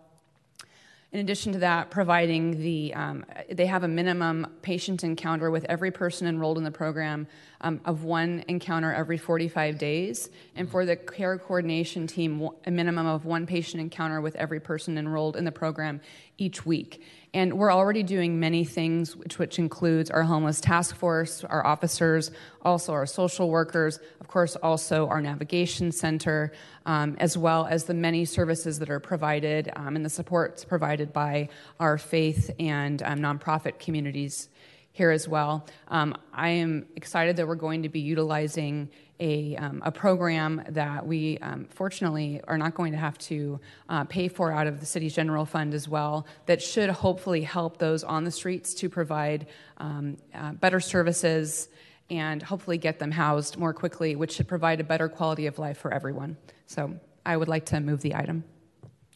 In 1.12 1.20
addition 1.20 1.52
to 1.52 1.58
that, 1.58 1.90
providing 1.90 2.62
the, 2.62 2.94
um, 2.94 3.26
they 3.50 3.66
have 3.66 3.84
a 3.84 3.88
minimum 3.88 4.46
patient 4.62 5.04
encounter 5.04 5.50
with 5.50 5.66
every 5.68 5.90
person 5.90 6.26
enrolled 6.26 6.56
in 6.56 6.64
the 6.64 6.70
program 6.70 7.26
um, 7.60 7.82
of 7.84 8.02
one 8.02 8.42
encounter 8.48 8.90
every 8.90 9.18
45 9.18 9.76
days. 9.76 10.30
And 10.56 10.70
for 10.70 10.86
the 10.86 10.96
care 10.96 11.36
coordination 11.36 12.06
team, 12.06 12.48
a 12.64 12.70
minimum 12.70 13.06
of 13.06 13.26
one 13.26 13.44
patient 13.44 13.82
encounter 13.82 14.22
with 14.22 14.34
every 14.36 14.58
person 14.58 14.96
enrolled 14.96 15.36
in 15.36 15.44
the 15.44 15.52
program 15.52 16.00
each 16.38 16.64
week. 16.64 17.02
And 17.34 17.54
we're 17.54 17.72
already 17.72 18.02
doing 18.02 18.38
many 18.38 18.62
things, 18.62 19.16
which, 19.16 19.38
which 19.38 19.58
includes 19.58 20.10
our 20.10 20.22
homeless 20.22 20.60
task 20.60 20.94
force, 20.94 21.44
our 21.44 21.64
officers, 21.66 22.30
also 22.60 22.92
our 22.92 23.06
social 23.06 23.48
workers, 23.48 23.98
of 24.20 24.28
course, 24.28 24.54
also 24.56 25.08
our 25.08 25.22
navigation 25.22 25.92
center, 25.92 26.52
um, 26.84 27.16
as 27.18 27.38
well 27.38 27.66
as 27.66 27.84
the 27.84 27.94
many 27.94 28.26
services 28.26 28.78
that 28.80 28.90
are 28.90 29.00
provided 29.00 29.72
um, 29.76 29.96
and 29.96 30.04
the 30.04 30.10
supports 30.10 30.62
provided 30.62 31.10
by 31.14 31.48
our 31.80 31.96
faith 31.96 32.50
and 32.60 33.02
um, 33.02 33.20
nonprofit 33.20 33.78
communities 33.78 34.50
here 34.92 35.10
as 35.10 35.26
well. 35.26 35.66
Um, 35.88 36.14
I 36.34 36.50
am 36.50 36.84
excited 36.96 37.36
that 37.36 37.48
we're 37.48 37.54
going 37.54 37.84
to 37.84 37.88
be 37.88 38.00
utilizing 38.00 38.90
a, 39.22 39.54
um, 39.56 39.80
a 39.84 39.92
program 39.92 40.64
that 40.70 41.06
we 41.06 41.38
um, 41.38 41.66
fortunately 41.70 42.40
are 42.48 42.58
not 42.58 42.74
going 42.74 42.90
to 42.90 42.98
have 42.98 43.16
to 43.18 43.60
uh, 43.88 44.02
pay 44.04 44.26
for 44.26 44.50
out 44.50 44.66
of 44.66 44.80
the 44.80 44.86
city's 44.86 45.14
general 45.14 45.46
fund 45.46 45.74
as 45.74 45.88
well, 45.88 46.26
that 46.46 46.60
should 46.60 46.90
hopefully 46.90 47.42
help 47.42 47.78
those 47.78 48.02
on 48.02 48.24
the 48.24 48.32
streets 48.32 48.74
to 48.74 48.88
provide 48.88 49.46
um, 49.78 50.16
uh, 50.34 50.52
better 50.54 50.80
services 50.80 51.68
and 52.10 52.42
hopefully 52.42 52.78
get 52.78 52.98
them 52.98 53.12
housed 53.12 53.56
more 53.56 53.72
quickly, 53.72 54.16
which 54.16 54.32
should 54.32 54.48
provide 54.48 54.80
a 54.80 54.84
better 54.84 55.08
quality 55.08 55.46
of 55.46 55.56
life 55.58 55.78
for 55.78 55.94
everyone. 55.94 56.36
So 56.66 56.98
I 57.24 57.36
would 57.36 57.48
like 57.48 57.66
to 57.66 57.78
move 57.78 58.00
the 58.00 58.16
item. 58.16 58.42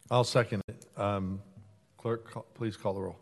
I'll 0.09 0.23
second 0.23 0.63
it. 0.69 0.87
Um, 0.97 1.43
Clerk, 1.99 2.31
call- 2.31 2.47
please 2.55 2.77
call 2.77 2.95
the 2.95 3.01
roll. 3.01 3.17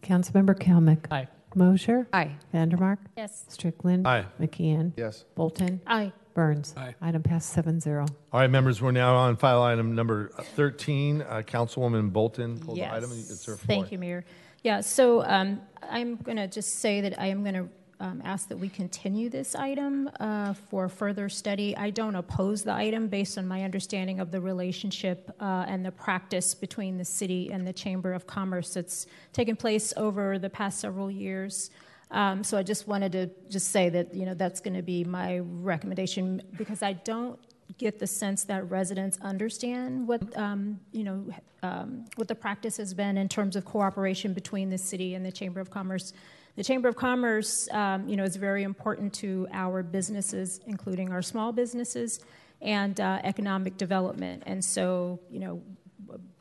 Councilmember 0.00 0.56
Kalmick. 0.56 1.10
Aye. 1.10 1.26
Moser. 1.54 2.08
Aye. 2.12 2.36
Vandermark. 2.54 2.98
Yes. 3.16 3.44
Strickland. 3.48 4.06
Aye. 4.06 4.26
McKeon. 4.40 4.92
Yes. 4.96 5.24
Bolton. 5.34 5.80
Aye. 5.86 6.12
Burns. 6.34 6.74
Aye. 6.76 6.94
Item 7.00 7.22
passed 7.22 7.50
seven 7.50 7.80
zero. 7.80 8.06
All 8.32 8.40
right, 8.40 8.50
members, 8.50 8.80
we're 8.80 8.92
now 8.92 9.16
on 9.16 9.36
file 9.36 9.62
item 9.62 9.94
number 9.96 10.28
13. 10.54 11.22
Uh, 11.22 11.42
Councilwoman 11.44 12.12
Bolton 12.12 12.60
pulled 12.60 12.78
the 12.78 12.92
item. 12.92 13.10
It's 13.12 13.44
her 13.46 13.56
floor. 13.56 13.66
Thank 13.66 13.90
you, 13.90 13.98
Mayor. 13.98 14.24
Yeah, 14.62 14.80
so 14.80 15.24
um, 15.24 15.60
I'm 15.82 16.16
going 16.16 16.36
to 16.36 16.46
just 16.46 16.76
say 16.76 17.00
that 17.00 17.20
I 17.20 17.26
am 17.26 17.42
going 17.42 17.54
to 17.54 17.68
um, 18.00 18.22
ask 18.24 18.48
that 18.48 18.56
we 18.56 18.68
continue 18.68 19.28
this 19.28 19.54
item 19.54 20.08
uh, 20.20 20.54
for 20.54 20.88
further 20.88 21.28
study. 21.28 21.76
I 21.76 21.90
don't 21.90 22.14
oppose 22.14 22.62
the 22.62 22.72
item 22.72 23.08
based 23.08 23.38
on 23.38 23.46
my 23.46 23.64
understanding 23.64 24.20
of 24.20 24.30
the 24.30 24.40
relationship 24.40 25.34
uh, 25.40 25.64
and 25.66 25.84
the 25.84 25.90
practice 25.90 26.54
between 26.54 26.96
the 26.96 27.04
city 27.04 27.50
and 27.50 27.66
the 27.66 27.72
Chamber 27.72 28.12
of 28.12 28.26
Commerce 28.26 28.74
that's 28.74 29.06
taken 29.32 29.56
place 29.56 29.92
over 29.96 30.38
the 30.38 30.50
past 30.50 30.80
several 30.80 31.10
years. 31.10 31.70
Um, 32.10 32.42
so 32.42 32.56
I 32.56 32.62
just 32.62 32.88
wanted 32.88 33.12
to 33.12 33.30
just 33.50 33.70
say 33.70 33.88
that 33.90 34.14
you 34.14 34.24
know 34.24 34.34
that's 34.34 34.60
going 34.60 34.74
to 34.74 34.82
be 34.82 35.04
my 35.04 35.40
recommendation 35.40 36.42
because 36.56 36.82
I 36.82 36.94
don't 36.94 37.38
get 37.76 37.98
the 37.98 38.06
sense 38.06 38.44
that 38.44 38.68
residents 38.70 39.18
understand 39.20 40.08
what 40.08 40.36
um, 40.36 40.80
you 40.92 41.04
know 41.04 41.26
um, 41.62 42.06
what 42.16 42.28
the 42.28 42.34
practice 42.34 42.76
has 42.78 42.94
been 42.94 43.18
in 43.18 43.28
terms 43.28 43.56
of 43.56 43.64
cooperation 43.64 44.32
between 44.32 44.70
the 44.70 44.78
city 44.78 45.14
and 45.14 45.26
the 45.26 45.32
Chamber 45.32 45.60
of 45.60 45.70
Commerce. 45.70 46.12
The 46.58 46.64
Chamber 46.64 46.88
of 46.88 46.96
Commerce, 46.96 47.68
um, 47.70 48.08
you 48.08 48.16
know, 48.16 48.24
is 48.24 48.34
very 48.34 48.64
important 48.64 49.12
to 49.14 49.46
our 49.52 49.84
businesses, 49.84 50.58
including 50.66 51.12
our 51.12 51.22
small 51.22 51.52
businesses, 51.52 52.18
and 52.60 53.00
uh, 53.00 53.20
economic 53.22 53.76
development. 53.76 54.42
And 54.44 54.64
so, 54.64 55.20
you 55.30 55.38
know, 55.38 55.62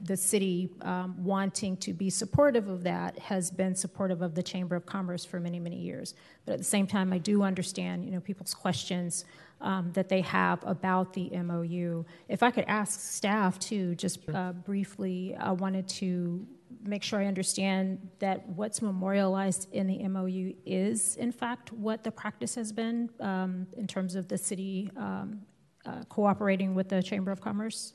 the 0.02 0.18
city 0.18 0.72
um, 0.82 1.24
wanting 1.24 1.78
to 1.78 1.94
be 1.94 2.10
supportive 2.10 2.68
of 2.68 2.82
that 2.82 3.20
has 3.20 3.52
been 3.52 3.76
supportive 3.76 4.24
of 4.24 4.34
the 4.34 4.42
Chamber 4.42 4.76
of 4.76 4.88
Commerce 4.88 5.24
for 5.24 5.40
many, 5.40 5.60
many 5.60 5.78
years. 5.78 6.16
But 6.48 6.54
at 6.54 6.58
the 6.58 6.66
same 6.66 6.88
time, 6.88 7.14
I 7.14 7.20
do 7.20 7.44
understand, 7.44 8.04
you 8.04 8.10
know, 8.10 8.20
people's 8.20 8.56
questions 8.56 9.24
um, 9.62 9.92
that 9.94 10.10
they 10.10 10.22
have 10.22 10.64
about 10.66 11.14
the 11.14 11.30
MOU. 11.30 12.06
If 12.28 12.42
I 12.42 12.50
could 12.50 12.66
ask 12.68 13.00
staff 13.00 13.60
to 13.60 13.94
just 13.94 14.28
uh, 14.34 14.54
briefly, 14.54 15.36
I 15.40 15.52
wanted 15.52 15.88
to 15.90 16.48
make 16.84 17.04
sure 17.04 17.20
I 17.20 17.26
understand 17.26 18.10
that 18.20 18.48
what's 18.50 18.82
memorialized 18.82 19.68
in 19.72 19.88
the 19.88 20.08
MOU 20.08 20.54
is, 20.66 21.16
in 21.18 21.32
fact, 21.32 21.72
what 21.74 22.04
the 22.04 22.12
practice 22.12 22.56
has 22.56 22.72
been 22.72 23.10
um, 23.20 23.68
in 23.78 23.88
terms 23.88 24.16
of 24.16 24.28
the 24.28 24.38
city 24.38 24.90
um, 24.98 25.42
uh, 25.86 26.04
cooperating 26.10 26.76
with 26.76 26.90
the 26.90 27.02
Chamber 27.02 27.32
of 27.32 27.42
Commerce. 27.42 27.94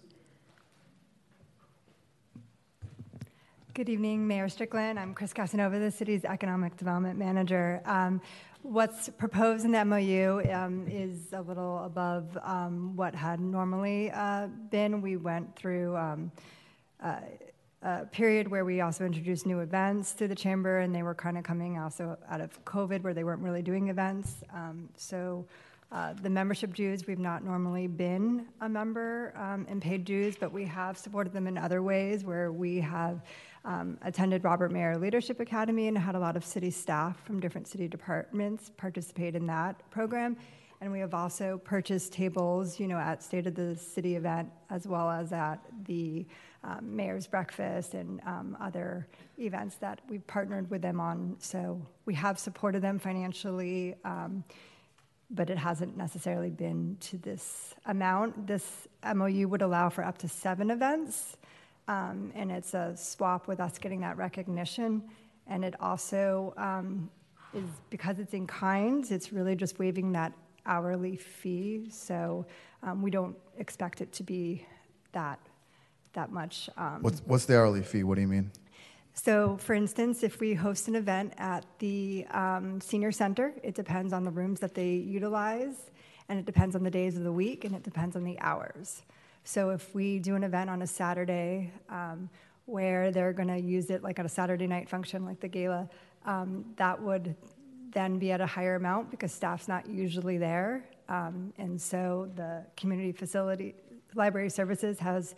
Good 3.75 3.89
evening, 3.89 4.27
Mayor 4.27 4.49
Strickland. 4.49 4.99
I'm 4.99 5.15
Kriss 5.15 5.33
Casanova, 5.33 5.79
the 5.79 5.91
city's 5.91 6.25
economic 6.25 6.77
development 6.77 7.19
manager. 7.19 7.81
Um, 7.87 8.21
what's 8.63 9.09
proposed 9.09 9.65
in 9.65 9.73
the 9.73 9.85
MOU 9.85 10.43
um, 10.53 10.87
is 10.89 11.33
a 11.33 11.41
little 11.41 11.83
above 11.85 12.37
um, 12.43 12.95
what 12.97 13.15
had 13.15 13.41
normally 13.41 14.11
uh, 14.11 14.49
been. 14.71 15.01
We 15.01 15.17
went 15.17 15.57
through 15.57 15.97
um, 15.97 16.33
uh, 17.83 18.05
period 18.13 18.49
where 18.49 18.65
we 18.65 18.81
also 18.81 19.05
introduced 19.05 19.47
new 19.47 19.61
events 19.61 20.13
to 20.15 20.29
the 20.29 20.35
chamber, 20.35 20.79
and 20.79 20.95
they 20.95 21.03
were 21.03 21.15
kind 21.15 21.37
of 21.37 21.45
coming 21.45 21.79
also 21.79 22.17
out 22.29 22.41
of 22.41 22.65
COVID, 22.65 23.03
where 23.03 23.15
they 23.15 23.25
weren't 23.25 23.43
really 23.43 23.63
doing 23.63 23.89
events. 23.89 24.43
Um, 24.53 24.89
so. 24.97 25.45
Uh, 25.91 26.15
the 26.23 26.31
membership 26.31 26.73
dues, 26.73 27.07
we've 27.07 27.19
not 27.19 27.45
normally 27.45 27.87
been 27.87 28.47
a 28.63 28.69
member 28.69 29.35
um, 29.37 29.67
and 29.69 29.83
paid 29.83 30.07
dues, 30.07 30.37
but 30.37 30.51
we 30.51 30.65
have 30.65 30.97
supported 30.97 31.35
them 31.35 31.47
in 31.47 31.59
other 31.59 31.83
ways 31.83 32.25
where 32.25 32.51
we 32.51 32.81
have 32.81 33.21
um, 33.65 33.99
attended 34.03 34.43
Robert 34.43 34.73
Mayer 34.73 34.97
Leadership 34.97 35.39
Academy 35.39 35.89
and 35.89 35.99
had 35.99 36.15
a 36.15 36.19
lot 36.19 36.37
of 36.37 36.45
city 36.45 36.71
staff 36.71 37.23
from 37.25 37.41
different 37.41 37.69
city 37.69 37.89
departments 37.89 38.71
participate 38.77 39.37
in 39.37 39.47
that 39.47 39.89
program. 39.91 40.37
And 40.81 40.91
we 40.91 40.99
have 40.99 41.15
also 41.15 41.61
purchased 41.63 42.13
tables, 42.13 42.81
you 42.81 42.89
know, 42.89 42.99
at 42.99 43.23
State 43.23 43.47
of 43.47 43.55
the 43.55 43.77
City 43.77 44.17
event 44.17 44.51
as 44.69 44.89
well 44.89 45.09
as 45.11 45.33
at 45.33 45.61
the 45.85 46.27
um, 46.65 46.97
Mayor's 46.97 47.27
Breakfast 47.27 47.95
and 47.95 48.21
um, 48.27 48.57
other 48.61 49.07
events 49.39 49.77
that 49.77 50.01
we've 50.09 50.27
partnered 50.27 50.71
with 50.71 50.83
them 50.83 51.01
on. 51.01 51.37
So 51.39 51.85
we 52.07 52.15
have 52.15 52.39
supported 52.39 52.83
them 52.83 52.99
financially, 52.99 53.97
um, 54.05 54.45
but 55.31 55.51
it 55.51 55.59
hasn't 55.59 55.97
necessarily 55.97 56.51
been 56.51 56.97
to 57.01 57.19
this 57.19 57.75
amount. 57.87 58.47
This 58.47 58.87
MOU 59.15 59.49
would 59.49 59.63
allow 59.63 59.89
for 59.89 60.05
up 60.05 60.19
to 60.19 60.29
seven 60.29 60.71
events, 60.71 61.37
um, 61.89 62.33
and 62.35 62.53
it's 62.53 62.75
a 62.75 62.97
swap 62.97 63.49
with 63.49 63.59
us 63.59 63.79
getting 63.79 64.01
that 64.01 64.17
recognition. 64.17 65.03
And 65.49 65.65
it 65.65 65.75
also 65.81 66.55
um, 66.57 67.11
is 67.55 67.65
because 67.91 68.21
it's 68.21 68.35
in 68.35 68.47
kind, 68.47 69.11
it's 69.11 69.33
really 69.33 69.57
just 69.57 69.79
waiving 69.79 70.13
that 70.13 70.33
hourly 70.65 71.17
fee. 71.17 71.89
So 71.91 72.47
um, 72.85 73.03
we 73.03 73.11
don't 73.11 73.37
expect 73.59 74.01
it 74.01 74.13
to 74.13 74.23
be 74.23 74.65
that 75.13 75.41
that 76.15 76.31
much. 76.31 76.69
Um, 76.77 76.99
What's, 77.03 77.21
what's 77.21 77.45
the 77.45 77.57
hourly 77.57 77.83
fee? 77.83 78.05
What 78.05 78.17
do 78.17 78.21
you 78.21 78.29
mean? 78.29 78.51
so, 79.15 79.57
for 79.59 79.75
instance, 79.75 80.23
if 80.23 80.41
we 80.41 80.55
host 80.55 80.89
an 80.89 80.95
event 80.95 81.35
at 81.39 81.65
the 81.79 82.27
um, 82.31 82.81
senior 82.81 83.13
center, 83.13 83.53
it 83.63 83.75
depends 83.75 84.13
on 84.13 84.25
the 84.25 84.31
rooms 84.31 84.61
that 84.61 84.75
they 84.75 84.93
utilize, 84.93 85.91
and 86.29 86.39
it 86.39 86.47
depends 86.47 86.75
on 86.75 86.83
the 86.83 86.91
days 86.91 87.17
of 87.17 87.25
the 87.25 87.33
week, 87.33 87.65
and 87.65 87.75
it 87.75 87.83
depends 87.83 88.17
on 88.17 88.25
the 88.25 88.39
hours. 88.41 89.03
So, 89.45 89.71
if 89.71 89.95
we 89.95 90.19
do 90.19 90.35
an 90.35 90.45
event 90.45 90.71
on 90.71 90.83
a 90.83 90.87
Saturday 90.87 91.73
um, 91.89 92.31
where 92.67 93.11
they're 93.11 93.33
going 93.33 93.49
to 93.49 93.61
use 93.61 93.91
it 93.91 94.03
like 94.03 94.19
at 94.19 94.27
a 94.27 94.31
Saturday 94.31 94.67
night 94.67 94.89
function, 94.89 95.27
like 95.27 95.41
the 95.41 95.49
gala, 95.49 95.89
um, 96.25 96.65
that 96.77 97.01
would 97.01 97.35
then 97.93 98.19
be 98.19 98.33
at 98.33 98.41
a 98.41 98.47
higher 98.47 98.77
amount 98.77 99.11
because 99.11 99.33
staff's 99.33 99.69
not 99.69 99.87
usually 99.89 100.39
there. 100.39 100.85
Um, 101.09 101.53
and 101.59 101.81
so 101.81 102.31
the 102.37 102.65
community 102.77 103.13
facility, 103.13 103.75
library 104.15 104.49
services 104.49 104.99
has 104.99 105.35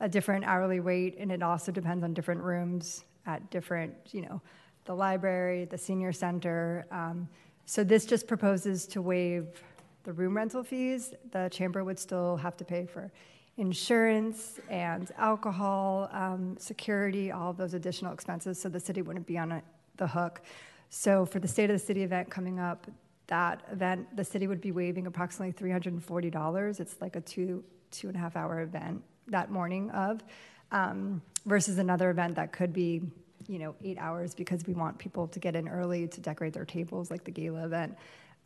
a 0.00 0.08
different 0.08 0.44
hourly 0.44 0.80
rate, 0.80 1.16
and 1.18 1.32
it 1.32 1.42
also 1.42 1.72
depends 1.72 2.04
on 2.04 2.14
different 2.14 2.40
rooms 2.40 3.04
at 3.26 3.50
different, 3.50 3.94
you 4.12 4.22
know, 4.22 4.40
the 4.84 4.94
library, 4.94 5.64
the 5.64 5.78
senior 5.78 6.12
center. 6.12 6.86
Um, 6.90 7.28
so 7.66 7.84
this 7.84 8.06
just 8.06 8.26
proposes 8.26 8.86
to 8.88 9.02
waive 9.02 9.62
the 10.04 10.12
room 10.12 10.36
rental 10.36 10.62
fees. 10.62 11.12
The 11.32 11.48
chamber 11.50 11.84
would 11.84 11.98
still 11.98 12.36
have 12.36 12.56
to 12.56 12.64
pay 12.64 12.86
for 12.86 13.10
insurance 13.58 14.60
and 14.70 15.10
alcohol, 15.18 16.08
um, 16.12 16.56
security, 16.58 17.32
all 17.32 17.52
those 17.52 17.74
additional 17.74 18.12
expenses, 18.12 18.60
so 18.60 18.68
the 18.68 18.80
city 18.80 19.02
wouldn't 19.02 19.26
be 19.26 19.36
on 19.36 19.52
a, 19.52 19.62
the 19.96 20.06
hook. 20.06 20.40
So 20.90 21.26
for 21.26 21.40
the 21.40 21.48
State 21.48 21.68
of 21.68 21.78
the 21.78 21.84
City 21.84 22.04
event 22.04 22.30
coming 22.30 22.60
up, 22.60 22.86
that 23.26 23.62
event, 23.70 24.16
the 24.16 24.24
city 24.24 24.46
would 24.46 24.60
be 24.60 24.72
waiving 24.72 25.06
approximately 25.06 25.52
$340. 25.52 26.80
It's 26.80 26.96
like 27.00 27.16
a 27.16 27.20
two, 27.20 27.62
two 27.90 28.06
and 28.06 28.16
a 28.16 28.20
half 28.20 28.36
hour 28.36 28.62
event 28.62 29.02
that 29.28 29.50
morning 29.50 29.90
of, 29.90 30.22
um, 30.72 31.22
versus 31.46 31.78
another 31.78 32.10
event 32.10 32.34
that 32.36 32.52
could 32.52 32.72
be, 32.72 33.02
you 33.46 33.58
know, 33.58 33.74
eight 33.82 33.98
hours 33.98 34.34
because 34.34 34.66
we 34.66 34.74
want 34.74 34.98
people 34.98 35.26
to 35.28 35.38
get 35.38 35.56
in 35.56 35.68
early 35.68 36.06
to 36.08 36.20
decorate 36.20 36.52
their 36.52 36.64
tables, 36.64 37.10
like 37.10 37.24
the 37.24 37.30
gala 37.30 37.64
event. 37.64 37.96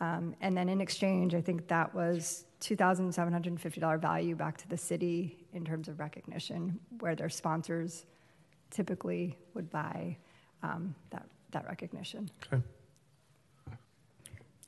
Um, 0.01 0.35
and 0.41 0.57
then 0.57 0.69
in 0.69 0.81
exchange, 0.81 1.35
I 1.35 1.41
think 1.41 1.69
that 1.69 1.95
was 1.95 2.45
$2,750 2.61 4.01
value 4.01 4.35
back 4.35 4.57
to 4.59 4.69
the 4.69 4.77
city 4.77 5.45
in 5.53 5.65
terms 5.65 5.89
of 5.89 5.99
recognition, 5.99 6.79
where 7.01 7.15
their 7.15 7.29
sponsors 7.29 8.05
typically 8.71 9.37
would 9.55 9.71
buy 9.71 10.17
um, 10.63 10.95
that, 11.11 11.27
that 11.51 11.67
recognition. 11.67 12.31
Okay. 12.47 12.63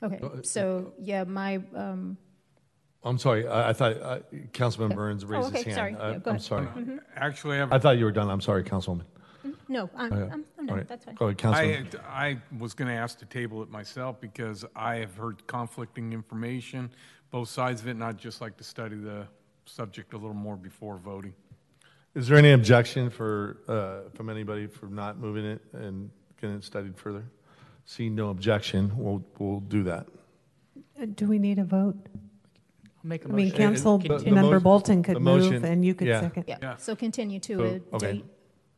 Okay, 0.03 0.21
so, 0.43 0.93
yeah, 0.99 1.25
my, 1.25 1.63
um, 1.75 2.19
I'm 3.05 3.19
sorry. 3.19 3.47
I, 3.47 3.71
I 3.71 3.73
thought 3.73 4.01
uh, 4.01 4.19
Councilman 4.53 4.97
Burns 4.97 5.25
raised 5.25 5.45
Oh, 5.45 5.49
okay, 5.49 5.59
his 5.65 5.77
hand. 5.77 5.97
sorry. 5.97 5.97
I, 5.97 6.13
Yeah, 6.13 6.19
go 6.19 6.31
I'm 6.31 6.37
ahead. 6.37 6.43
sorry. 6.43 6.67
Mhm. 6.67 7.01
Actually, 7.17 7.61
I've- 7.61 7.73
I 7.75 7.79
thought 7.79 7.99
you 7.99 8.05
were 8.07 8.13
done. 8.13 8.31
I'm 8.31 8.41
sorry, 8.41 8.65
Councilwoman. 8.65 9.05
no, 9.69 9.91
I'm, 9.95 10.13
Okay. 10.13 10.23
I'm, 10.23 10.33
I'm 10.33 10.45
All 10.61 10.67
done, 10.67 10.77
right. 10.79 10.89
that's 10.89 11.05
fine. 11.05 11.15
Go 11.17 11.27
ahead, 11.27 11.39
Councilman. 11.39 11.89
I, 12.09 12.29
I 12.29 12.39
was 12.59 12.73
going 12.75 12.89
to 12.89 12.95
ask 12.95 13.19
to 13.19 13.27
table 13.27 13.63
it 13.63 13.69
myself 13.71 14.21
because 14.21 14.65
I 14.75 14.97
have 14.97 15.15
heard 15.17 15.47
conflicting 15.47 16.13
information, 16.15 16.91
both 17.31 17.49
sides 17.51 17.83
of 17.83 17.89
it, 17.89 17.93
and 17.93 18.03
I'd 18.05 18.17
just 18.19 18.41
like 18.41 18.57
to 18.57 18.65
study 18.65 18.97
the 18.97 19.27
subject 19.67 20.15
a 20.15 20.17
little 20.17 20.33
more 20.35 20.57
before 20.57 20.97
voting. 20.97 21.35
Is 22.15 22.29
there 22.29 22.39
any 22.39 22.53
objection 22.53 23.11
for, 23.11 23.59
uh, 23.69 24.09
from 24.17 24.31
anybody 24.31 24.67
for 24.67 24.87
not 24.87 25.19
moving 25.19 25.45
it 25.45 25.61
and 25.73 26.11
getting 26.41 26.57
it 26.57 26.65
studied 26.65 26.97
further? 26.97 27.25
Seeing 27.87 28.15
no 28.15 28.31
objection, 28.31 28.93
we'll, 28.97 29.23
we'll 29.39 29.61
do 29.61 29.83
that. 29.83 30.07
Uh, 31.01 31.07
Do 31.15 31.27
we 31.27 31.39
need 31.39 31.59
a 31.59 31.65
vote? 31.65 31.97
Make 33.07 33.25
a 33.27 33.29
I 33.29 33.33
mean, 33.33 33.47
motion. 33.49 33.59
Council 33.59 33.99
The- 33.99 34.09
the 34.19 34.25
Member 34.31 34.43
motion- 34.43 34.63
Bolton 34.63 35.03
the 35.03 35.07
could 35.15 35.23
move 35.23 35.43
motion- 35.43 35.65
and 35.65 35.85
you 35.85 35.95
could 35.95 36.09
yeah. 36.09 36.21
second. 36.23 36.45
Yeah, 36.49 36.77
so 36.77 36.97
continue 36.97 37.39
to 37.41 37.57
So, 37.57 37.63
a 37.93 37.97
okay. 37.97 38.13
date. 38.15 38.25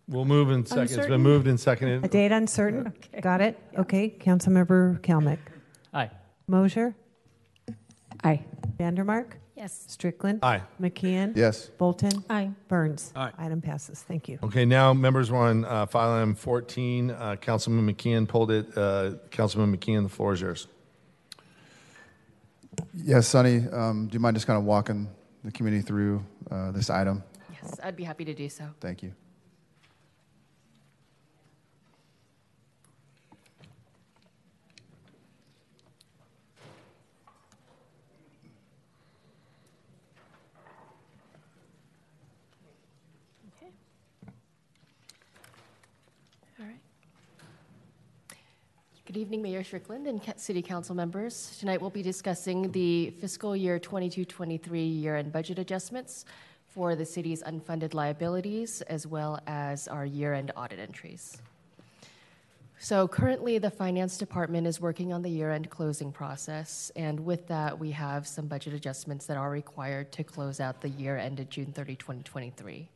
We'll 0.09 0.25
move 0.25 0.51
in 0.51 0.67
second. 0.67 0.83
It's 0.85 0.93
been 0.95 1.01
Uncertain? 1.05 1.23
moved 1.23 1.47
and 1.47 1.55
A 1.59 1.63
seconded. 1.63 2.11
date 2.11 2.33
uncertain? 2.33 2.93
Got 3.21 3.41
it? 3.41 3.59
Okay, 3.79 4.11
Councilmember 4.11 5.01
Kalmick. 5.01 5.39
Aye. 5.95 6.11
Moser? 6.49 6.95
Aye. 8.25 8.45
Vandermark? 8.79 9.33
Yes. 9.57 9.85
Strickland? 9.89 10.41
Aye. 10.43 10.63
McKeon? 10.81 11.37
Yes. 11.37 11.71
Bolton? 11.79 12.25
Aye. 12.29 12.51
Burns? 12.69 13.13
Aye. 13.17 13.33
Item 13.39 13.61
passes. 13.61 14.03
Thank 14.03 14.29
you. 14.29 14.39
Okay, 14.43 14.65
now 14.65 14.93
members 14.93 15.31
we're 15.31 15.39
on 15.39 15.65
uh, 15.65 15.87
file 15.87 16.21
item 16.21 16.35
14. 16.35 17.11
Uh, 17.11 17.37
Councilman 17.37 17.87
McKeon 17.93 18.29
pulled 18.29 18.51
it. 18.51 18.77
Uh, 18.77 19.13
Councilman 19.31 19.75
McKeon, 19.77 20.03
the 20.03 20.09
floor 20.09 20.35
is 20.35 20.41
yours. 20.41 20.67
Yes, 22.99 23.29
Sonny, 23.29 23.69
um, 23.73 24.09
do 24.09 24.15
you 24.15 24.21
mind 24.21 24.37
just 24.37 24.47
kind 24.47 24.59
of 24.59 24.65
walking 24.65 25.09
the 25.45 25.53
community 25.53 25.83
through 25.83 26.25
uh, 26.51 26.73
this 26.73 26.89
item? 26.89 27.23
Yes, 27.53 27.79
I'd 27.83 27.95
be 27.95 28.05
happy 28.05 28.25
to 28.25 28.35
do 28.35 28.49
so. 28.49 28.65
Thank 28.81 29.03
you. 29.03 29.13
Good 49.17 49.23
evening, 49.23 49.41
Mayor 49.41 49.65
Strickland 49.65 50.07
and 50.09 50.21
City 50.37 50.61
Council 50.61 50.95
members. 50.95 51.57
Tonight 51.59 51.81
we'll 51.81 51.89
be 51.89 52.03
discussing 52.03 52.71
the 52.73 53.13
fiscal 53.13 53.57
year 53.57 53.79
22-23 53.79 55.01
year-end 55.01 55.33
budget 55.33 55.59
adjustments 55.59 56.27
for 56.69 56.95
the 56.95 57.07
city's 57.07 57.43
unfunded 57.45 57.95
liabilities 57.95 58.83
as 58.83 59.07
well 59.07 59.41
as 59.47 59.89
our 59.89 60.05
year-end 60.05 60.53
audit 60.55 60.79
entries. 60.79 61.39
So 62.79 63.09
currently, 63.09 63.57
the 63.57 63.71
Finance 63.71 64.19
Department 64.19 64.67
is 64.67 64.83
working 64.83 65.15
on 65.15 65.23
the 65.23 65.31
year-end 65.31 65.71
closing 65.71 66.13
process, 66.13 66.93
and 66.95 67.19
with 67.19 67.47
that, 67.47 67.79
we 67.79 67.93
have 67.93 68.27
some 68.27 68.47
budget 68.47 68.75
adjustments 68.75 69.25
that 69.29 69.39
are 69.39 69.49
required 69.49 70.13
to 70.13 70.25
close 70.25 70.61
out 70.61 70.83
the 70.83 70.91
year 70.91 71.17
ended 71.17 71.49
June 71.49 71.73
30, 71.73 71.97
2023. 71.97 72.91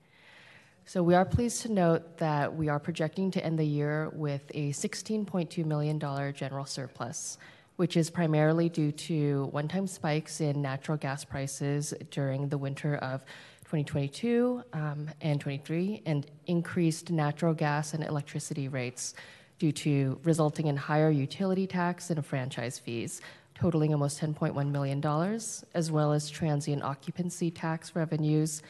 So 0.91 1.05
we 1.05 1.15
are 1.15 1.25
pleased 1.25 1.63
to 1.63 1.73
note 1.73 2.17
that 2.17 2.53
we 2.53 2.69
are 2.69 2.81
projecting 2.81 3.31
to 3.31 3.45
end 3.45 3.57
the 3.57 3.65
year 3.65 4.11
with 4.13 4.43
a 4.57 4.73
$16.2 4.73 5.65
million 5.65 6.01
general 6.35 6.67
surplus, 6.67 7.39
which 7.77 7.97
is 7.97 8.11
primarily 8.11 8.69
due 8.69 8.91
to 8.91 9.45
one-time 9.53 9.87
spikes 9.87 10.41
in 10.41 10.61
natural 10.61 10.99
gas 10.99 11.25
prices 11.25 11.95
during 12.11 12.49
the 12.49 12.59
winter 12.59 12.97
of 12.97 13.21
2022 13.67 14.65
um, 14.73 15.09
and 15.21 15.41
23, 15.41 16.03
and 16.07 16.27
increased 16.49 17.13
natural 17.13 17.55
gas 17.55 17.95
and 17.95 18.03
electricity 18.03 18.67
rates 18.67 19.15
due 19.61 19.71
to 19.71 20.19
resulting 20.25 20.67
in 20.67 20.77
higher 20.77 21.11
utility 21.11 21.69
tax 21.69 22.11
and 22.11 22.27
franchise 22.27 22.81
fees, 22.81 23.21
totaling 23.55 23.93
almost 23.93 24.21
$10.1 24.21 24.69
million, 24.73 25.41
as 25.73 25.93
well 25.93 26.13
as 26.13 26.29
transient 26.29 26.83
occupancy 26.83 27.49
tax 27.49 27.95
revenues 27.95 28.61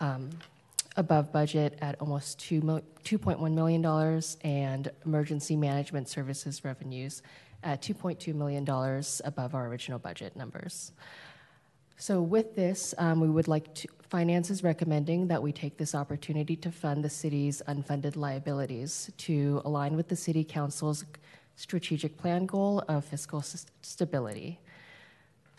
um, 0.00 0.28
above 0.96 1.32
budget 1.32 1.78
at 1.80 2.00
almost 2.00 2.38
$2.1 2.38 3.52
million, 3.52 4.22
and 4.42 4.90
emergency 5.04 5.56
management 5.56 6.08
services 6.08 6.64
revenues 6.64 7.22
at 7.62 7.82
$2.2 7.82 8.34
million 8.34 8.68
above 9.24 9.54
our 9.54 9.66
original 9.68 9.98
budget 9.98 10.36
numbers. 10.36 10.92
So, 11.96 12.20
with 12.20 12.56
this, 12.56 12.94
um, 12.98 13.20
we 13.20 13.30
would 13.30 13.48
like 13.48 13.72
to, 13.74 13.88
Finance 14.08 14.50
is 14.50 14.62
recommending 14.62 15.28
that 15.28 15.42
we 15.42 15.52
take 15.52 15.78
this 15.78 15.94
opportunity 15.94 16.56
to 16.56 16.70
fund 16.70 17.04
the 17.04 17.08
city's 17.08 17.62
unfunded 17.68 18.16
liabilities 18.16 19.10
to 19.18 19.62
align 19.64 19.96
with 19.96 20.08
the 20.08 20.16
City 20.16 20.44
Council's 20.44 21.04
strategic 21.56 22.18
plan 22.18 22.44
goal 22.44 22.82
of 22.88 23.04
fiscal 23.04 23.40
st- 23.40 23.70
stability. 23.82 24.58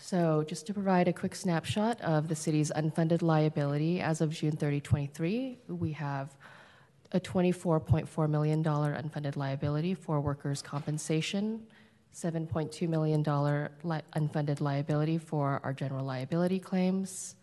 So, 0.06 0.44
just 0.46 0.68
to 0.68 0.74
provide 0.74 1.08
a 1.08 1.14
quick 1.14 1.34
snapshot 1.34 2.02
of 2.02 2.28
the 2.28 2.36
city's 2.36 2.74
unfunded 2.76 3.22
liability 3.22 4.02
as 4.02 4.20
of 4.20 4.32
June 4.32 4.52
30, 4.52 4.82
23, 4.82 5.60
we 5.70 5.94
have 5.94 6.36
a 7.14 7.22
$24.4 7.22 8.30
million 8.30 8.62
unfunded 8.62 9.38
liability 9.38 9.94
for 9.94 10.20
workers' 10.20 10.62
compensation, 10.62 11.66
$7.2 12.14 12.90
million 12.90 13.22
li- 13.22 14.02
unfunded 14.18 14.60
liability 14.60 15.18
for 15.18 15.62
our 15.64 15.72
general 15.72 16.06
liability 16.06 16.60
claims, 16.60 17.36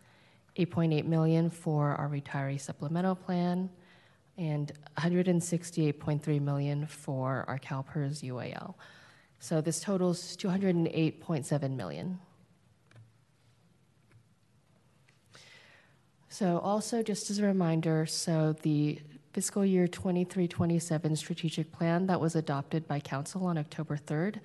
8.8 0.55 1.05
million 1.05 1.49
for 1.49 1.95
our 1.95 2.09
retiree 2.09 2.61
supplemental 2.61 3.15
plan, 3.15 3.71
and 4.37 4.71
168.3 4.99 6.39
million 6.39 6.85
for 6.85 7.43
our 7.47 7.57
CalPERS 7.57 8.21
UAL. 8.21 8.75
So 9.39 9.61
this 9.61 9.79
totals 9.79 10.37
208.7 10.37 11.75
million. 11.75 12.19
So 16.31 16.59
also 16.59 17.03
just 17.03 17.29
as 17.29 17.39
a 17.39 17.45
reminder, 17.45 18.05
so 18.05 18.53
the 18.61 18.99
fiscal 19.33 19.65
year 19.65 19.85
23-27 19.85 21.17
strategic 21.17 21.73
plan 21.73 22.07
that 22.07 22.21
was 22.21 22.37
adopted 22.37 22.87
by 22.87 23.01
council 23.01 23.45
on 23.47 23.57
October 23.57 23.97
3rd 23.97 24.39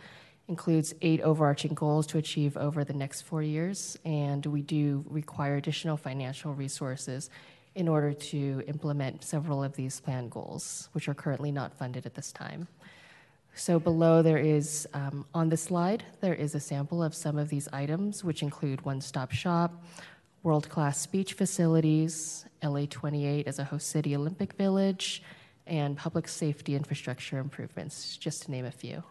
includes 0.49 0.95
eight 1.01 1.21
overarching 1.21 1.75
goals 1.75 2.09
to 2.09 2.19
achieve 2.19 2.57
over 2.57 2.83
the 2.83 2.93
next 2.93 3.23
four 3.23 3.41
years, 3.41 3.97
and 4.05 4.45
we 4.47 4.63
do 4.63 5.05
require 5.09 5.55
additional 5.59 5.97
financial 5.97 6.55
resources 6.55 7.31
in 7.77 7.87
order 7.87 8.13
to 8.13 8.65
implement 8.67 9.23
several 9.23 9.63
of 9.63 9.77
these 9.77 10.01
plan 10.01 10.29
goals, 10.29 10.89
which 10.91 11.09
are 11.09 11.15
currently 11.15 11.53
not 11.53 11.73
funded 11.73 12.05
at 12.05 12.15
this 12.15 12.33
time. 12.33 12.67
So 13.55 13.79
below 13.79 14.23
there 14.23 14.39
is, 14.39 14.89
um, 14.93 15.25
on 15.33 15.51
the 15.51 15.57
slide, 15.57 16.03
there 16.21 16.35
is 16.35 16.57
a 16.57 16.61
sample 16.61 17.01
of 17.01 17.15
some 17.15 17.39
of 17.39 17.49
these 17.49 17.69
items, 17.73 18.25
which 18.25 18.43
include 18.43 18.85
one-stop 18.85 19.31
shop, 19.31 19.85
world-class 20.47 21.01
speech 21.01 21.33
facilities, 21.33 22.47
LA 22.63 22.85
28 22.89 23.49
as 23.49 23.59
a 23.59 23.65
host 23.65 23.89
city 23.89 24.15
Olympic 24.15 24.53
Village, 24.53 25.21
and 25.67 25.97
public 25.97 26.29
safety 26.29 26.77
infrastructure 26.77 27.39
improvements, 27.39 28.17
just 28.17 28.45
to 28.45 28.53
name 28.53 28.65
a 28.65 28.71
few. 28.71 29.03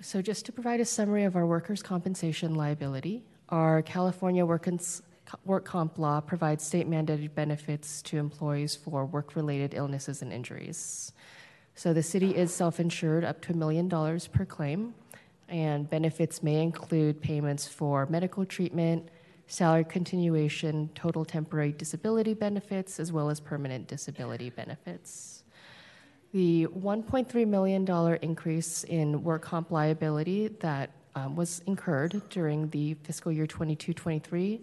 So, 0.00 0.22
just 0.22 0.46
to 0.46 0.52
provide 0.52 0.78
a 0.78 0.84
summary 0.84 1.24
of 1.24 1.34
our 1.34 1.44
workers' 1.44 1.82
compensation 1.82 2.54
liability, 2.54 3.24
our 3.48 3.82
California 3.82 4.46
work 4.46 5.64
comp 5.64 5.98
law 5.98 6.20
provides 6.20 6.64
state 6.64 6.88
mandated 6.88 7.34
benefits 7.34 8.02
to 8.02 8.18
employees 8.18 8.76
for 8.76 9.04
work 9.04 9.34
related 9.34 9.74
illnesses 9.74 10.22
and 10.22 10.32
injuries. 10.32 11.12
So, 11.74 11.92
the 11.92 12.04
city 12.04 12.36
is 12.36 12.54
self 12.54 12.78
insured 12.78 13.24
up 13.24 13.42
to 13.42 13.52
a 13.52 13.56
million 13.56 13.88
dollars 13.88 14.28
per 14.28 14.44
claim, 14.44 14.94
and 15.50 15.90
benefits 15.90 16.42
may 16.42 16.62
include 16.62 17.20
payments 17.20 17.66
for 17.66 18.06
medical 18.06 18.44
treatment, 18.44 19.08
salary 19.46 19.84
continuation, 19.84 20.88
total 20.94 21.24
temporary 21.24 21.72
disability 21.72 22.34
benefits, 22.34 23.00
as 23.00 23.12
well 23.12 23.28
as 23.28 23.40
permanent 23.40 23.88
disability 23.88 24.48
benefits. 24.48 25.42
The 26.32 26.68
$1.3 26.68 27.48
million 27.48 28.18
increase 28.22 28.84
in 28.84 29.24
work 29.24 29.42
comp 29.42 29.72
liability 29.72 30.48
that 30.60 30.90
um, 31.16 31.34
was 31.34 31.60
incurred 31.66 32.22
during 32.30 32.70
the 32.70 32.94
fiscal 33.02 33.32
year 33.32 33.48
22 33.48 33.92
23 33.92 34.60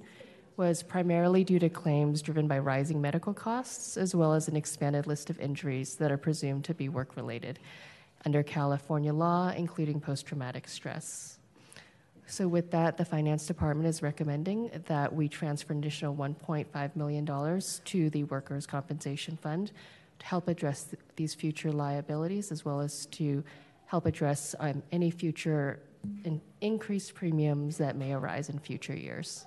was 0.55 0.81
primarily 0.81 1.43
due 1.43 1.59
to 1.59 1.69
claims 1.69 2.21
driven 2.21 2.47
by 2.47 2.57
rising 2.57 2.99
medical 2.99 3.33
costs, 3.33 3.97
as 3.97 4.15
well 4.15 4.33
as 4.33 4.47
an 4.47 4.55
expanded 4.55 5.05
list 5.05 5.29
of 5.29 5.39
injuries 5.39 5.95
that 5.95 6.11
are 6.11 6.17
presumed 6.17 6.63
to 6.63 6.73
be 6.73 6.89
work 6.89 7.15
related 7.15 7.59
under 8.25 8.43
California 8.43 9.13
law, 9.13 9.49
including 9.55 9.99
post 9.99 10.25
traumatic 10.25 10.67
stress. 10.67 11.37
So, 12.29 12.47
with 12.47 12.71
that, 12.71 12.97
the 12.97 13.05
Finance 13.05 13.45
Department 13.45 13.87
is 13.87 14.01
recommending 14.01 14.69
that 14.87 15.13
we 15.13 15.29
transfer 15.29 15.71
an 15.71 15.79
additional 15.79 16.13
$1.5 16.13 16.95
million 16.95 17.25
to 17.25 18.09
the 18.09 18.23
Workers' 18.25 18.65
Compensation 18.67 19.37
Fund 19.37 19.71
to 20.19 20.25
help 20.25 20.49
address 20.49 20.83
th- 20.83 21.01
these 21.15 21.33
future 21.33 21.71
liabilities 21.71 22.51
as 22.51 22.65
well 22.65 22.81
as 22.81 23.05
to 23.07 23.45
help 23.85 24.05
address 24.05 24.55
um, 24.59 24.83
any 24.91 25.09
future 25.09 25.79
in- 26.25 26.41
increased 26.59 27.15
premiums 27.15 27.77
that 27.77 27.95
may 27.95 28.11
arise 28.11 28.49
in 28.49 28.59
future 28.59 28.95
years. 28.95 29.45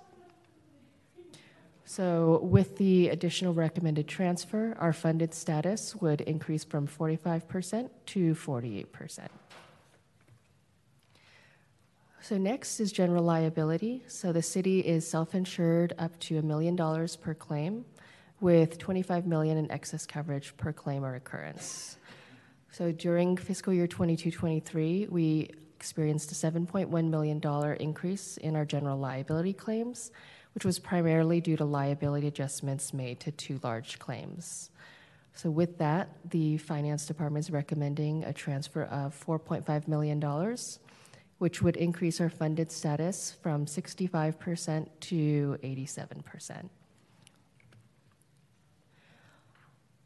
So, 1.90 2.38
with 2.44 2.76
the 2.76 3.08
additional 3.08 3.52
recommended 3.52 4.06
transfer, 4.06 4.76
our 4.78 4.92
funded 4.92 5.34
status 5.34 5.96
would 5.96 6.20
increase 6.20 6.62
from 6.62 6.86
45% 6.86 7.90
to 8.06 8.34
48%. 8.36 9.26
So, 12.20 12.38
next 12.38 12.78
is 12.78 12.92
general 12.92 13.24
liability. 13.24 14.04
So, 14.06 14.32
the 14.32 14.40
city 14.40 14.78
is 14.78 15.04
self 15.04 15.34
insured 15.34 15.94
up 15.98 16.16
to 16.20 16.38
a 16.38 16.42
million 16.42 16.76
dollars 16.76 17.16
per 17.16 17.34
claim 17.34 17.84
with 18.40 18.78
25 18.78 19.26
million 19.26 19.58
in 19.58 19.68
excess 19.72 20.06
coverage 20.06 20.56
per 20.56 20.72
claim 20.72 21.04
or 21.04 21.16
occurrence. 21.16 21.96
So 22.70 22.92
during 22.92 23.36
fiscal 23.36 23.72
year 23.72 23.88
22-23, 23.88 25.08
we 25.08 25.50
experienced 25.74 26.30
a 26.30 26.34
7.1 26.36 27.10
million 27.10 27.40
dollar 27.40 27.72
increase 27.72 28.36
in 28.36 28.54
our 28.54 28.64
general 28.64 28.96
liability 28.96 29.54
claims, 29.54 30.12
which 30.54 30.64
was 30.64 30.78
primarily 30.78 31.40
due 31.40 31.56
to 31.56 31.64
liability 31.64 32.26
adjustments 32.26 32.92
made 32.92 33.20
to 33.20 33.30
two 33.30 33.60
large 33.62 33.98
claims. 33.98 34.70
So 35.34 35.50
with 35.50 35.78
that, 35.78 36.08
the 36.28 36.58
finance 36.58 37.06
department 37.06 37.44
is 37.46 37.50
recommending 37.50 38.24
a 38.24 38.32
transfer 38.32 38.84
of 38.84 39.18
4.5 39.26 39.88
million 39.88 40.20
dollars, 40.20 40.80
which 41.38 41.62
would 41.62 41.76
increase 41.76 42.20
our 42.20 42.28
funded 42.28 42.70
status 42.70 43.36
from 43.42 43.64
65% 43.64 44.86
to 45.00 45.58
87%. 45.62 46.68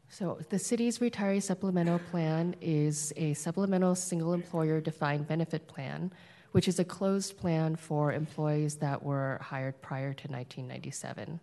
So, 0.07 0.39
the 0.49 0.57
city's 0.57 0.99
retiree 0.99 1.43
supplemental 1.43 1.99
plan 2.09 2.55
is 2.61 3.11
a 3.17 3.33
supplemental 3.33 3.95
single 3.95 4.31
employer 4.31 4.79
defined 4.79 5.27
benefit 5.27 5.67
plan, 5.67 6.13
which 6.55 6.69
is 6.69 6.79
a 6.79 6.85
closed 6.85 7.35
plan 7.35 7.75
for 7.75 8.13
employees 8.13 8.75
that 8.75 9.03
were 9.03 9.37
hired 9.41 9.81
prior 9.81 10.13
to 10.13 10.25
1997. 10.29 11.37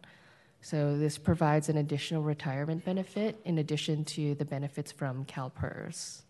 So, 0.62 0.96
this 0.96 1.18
provides 1.18 1.68
an 1.68 1.76
additional 1.76 2.22
retirement 2.22 2.82
benefit 2.82 3.38
in 3.44 3.58
addition 3.58 4.06
to 4.06 4.34
the 4.36 4.46
benefits 4.46 4.90
from 4.90 5.26
CalPERS. 5.26 6.22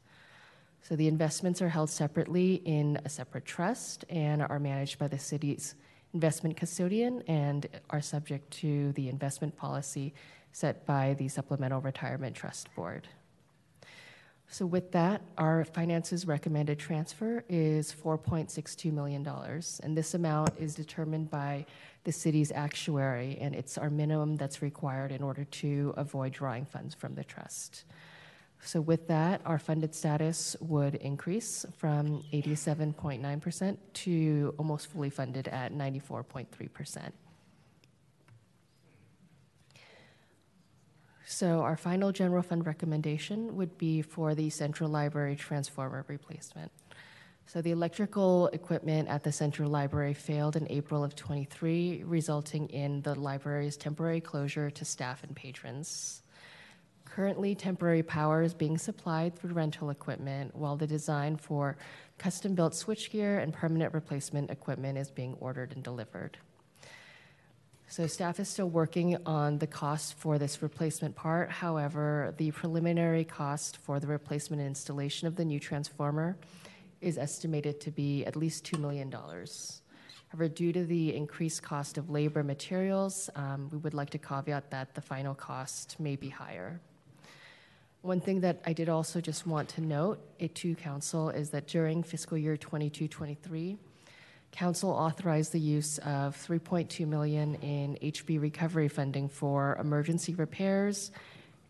So, 0.83 0.97
the 0.97 1.07
investments 1.07 1.63
are 1.63 1.69
held 1.69 1.91
separately 1.91 2.55
in 2.65 2.99
a 3.05 3.09
separate 3.09 3.45
trust 3.45 4.05
and 4.11 4.43
are 4.43 4.59
managed 4.59 4.99
by 4.99 5.07
the 5.07 5.19
city's 5.19 5.77
investment 6.13 6.57
custodian 6.57 7.23
and 7.29 7.69
are 7.91 8.01
subject 8.01 8.51
to 8.63 8.91
the 8.95 9.09
investment 9.09 9.57
policy 9.57 10.13
set 10.51 10.85
by 10.87 11.15
the 11.21 11.29
Supplemental 11.29 11.81
Retirement 11.81 12.35
Trust 12.35 12.67
Board. 12.75 13.07
So, 14.53 14.67
with 14.67 14.93
that, 14.93 15.23
our 15.39 15.65
finances 15.65 16.27
recommended 16.27 16.79
transfer 16.79 17.43
is 17.49 17.91
$4.62 17.91 18.93
million, 18.93 19.27
and 19.83 19.97
this 19.97 20.13
amount 20.13 20.51
is 20.59 20.75
determined 20.75 21.31
by 21.31 21.65
the 22.05 22.13
city's 22.13 22.53
actuary, 22.53 23.39
and 23.41 23.55
it's 23.55 23.79
our 23.79 23.89
minimum 23.89 24.37
that's 24.37 24.61
required 24.61 25.11
in 25.11 25.23
order 25.23 25.45
to 25.45 25.95
avoid 25.97 26.33
drawing 26.33 26.67
funds 26.67 26.95
from 26.95 27.15
the 27.15 27.25
trust. 27.25 27.85
So, 28.61 28.83
with 28.83 29.09
that, 29.09 29.41
our 29.47 29.59
funded 29.59 29.95
status 29.95 30.55
would 30.61 30.97
increase 30.97 31.65
from 31.79 32.23
87.9% 32.35 33.79
to 33.95 34.55
almost 34.59 34.89
fully 34.89 35.09
funded 35.09 35.49
at 35.49 35.73
94.3%. 35.73 37.11
So, 41.33 41.63
our 41.63 41.79
final 41.79 42.13
general 42.13 42.43
fund 42.43 42.67
recommendation 42.67 43.57
would 43.57 43.79
be 43.79 44.03
for 44.03 44.35
the 44.35 44.51
central 44.51 44.91
library 44.91 45.35
transformer 45.35 46.05
replacement. 46.07 46.71
So, 47.47 47.63
the 47.63 47.71
electrical 47.71 48.49
equipment 48.49 49.09
at 49.09 49.25
the 49.25 49.33
central 49.33 49.71
library 49.71 50.13
failed 50.13 50.57
in 50.57 50.71
April 50.71 51.03
of 51.03 51.17
23, 51.17 52.03
resulting 52.05 52.69
in 52.69 53.01
the 53.01 53.15
library's 53.15 53.79
temporary 53.79 54.21
closure 54.21 54.69
to 54.73 54.85
staff 54.85 55.25
and 55.25 55.35
patrons. 55.35 56.23
Currently, 57.07 57.55
temporary 57.55 58.03
power 58.03 58.43
is 58.43 58.53
being 58.53 58.77
supplied 58.77 59.35
through 59.35 59.55
rental 59.55 59.89
equipment, 59.89 60.55
while 60.55 60.77
the 60.77 60.87
design 60.87 61.39
for 61.39 61.79
custom 62.19 62.55
built 62.55 62.75
switchgear 62.75 63.43
and 63.43 63.55
permanent 63.55 63.95
replacement 63.95 64.51
equipment 64.51 64.99
is 64.99 65.11
being 65.11 65.35
ordered 65.41 65.73
and 65.73 65.83
delivered. 65.83 66.37
So 67.93 68.07
staff 68.07 68.41
is 68.41 68.49
still 68.49 68.71
working 68.71 69.19
on 69.27 69.59
the 69.59 69.67
cost 69.67 70.15
for 70.15 70.39
this 70.39 70.63
replacement 70.63 71.15
part. 71.15 71.51
However, 71.51 72.33
the 72.39 72.51
preliminary 72.51 73.23
cost 73.23 73.77
for 73.77 74.01
the 74.01 74.07
replacement 74.07 74.61
and 74.61 74.69
installation 74.69 75.29
of 75.29 75.37
the 75.37 75.45
new 75.45 75.61
transformer 75.61 76.39
is 77.03 77.19
estimated 77.19 77.83
to 77.83 77.91
be 77.91 78.25
at 78.25 78.35
least 78.35 78.65
$2 78.65 78.79
million. 78.79 79.13
However, 79.13 80.49
due 80.49 80.73
to 80.73 80.87
the 80.87 81.15
increased 81.15 81.63
cost 81.63 81.99
of 81.99 82.09
labor 82.09 82.43
materials, 82.43 83.29
um, 83.37 83.69
we 83.71 83.77
would 83.77 83.93
like 83.93 84.09
to 84.09 84.19
caveat 84.19 84.71
that 84.71 84.95
the 84.95 85.03
final 85.03 85.35
cost 85.35 86.01
may 86.01 86.17
be 86.17 86.31
higher. 86.31 86.81
One 88.01 88.23
thing 88.23 88.41
that 88.41 88.63
I 88.65 88.73
did 88.73 88.89
also 88.89 89.21
just 89.21 89.47
want 89.47 89.69
to 89.69 89.83
note 89.83 90.19
it 90.39 90.55
to 90.55 90.75
council 90.77 91.29
is 91.29 91.51
that 91.51 91.67
during 91.67 92.03
fiscal 92.03 92.39
year 92.39 92.57
22 92.57 93.07
23, 93.07 93.77
council 94.53 94.91
authorized 94.91 95.53
the 95.53 95.61
use 95.61 95.99
of 95.99 96.37
3.2 96.37 97.07
million 97.07 97.57
in 97.57 97.97
HB 98.03 98.41
recovery 98.41 98.89
funding 98.89 99.29
for 99.29 99.77
emergency 99.81 100.35
repairs, 100.35 101.11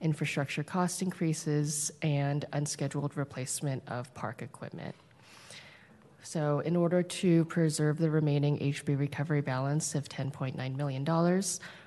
infrastructure 0.00 0.64
cost 0.64 1.00
increases, 1.00 1.92
and 2.02 2.44
unscheduled 2.52 3.16
replacement 3.16 3.82
of 3.88 4.12
park 4.14 4.42
equipment. 4.42 4.94
So, 6.24 6.60
in 6.60 6.76
order 6.76 7.02
to 7.02 7.44
preserve 7.46 7.98
the 7.98 8.10
remaining 8.10 8.58
HB 8.58 8.98
recovery 8.98 9.40
balance 9.40 9.94
of 9.94 10.08
$10.9 10.08 10.76
million, 10.76 11.04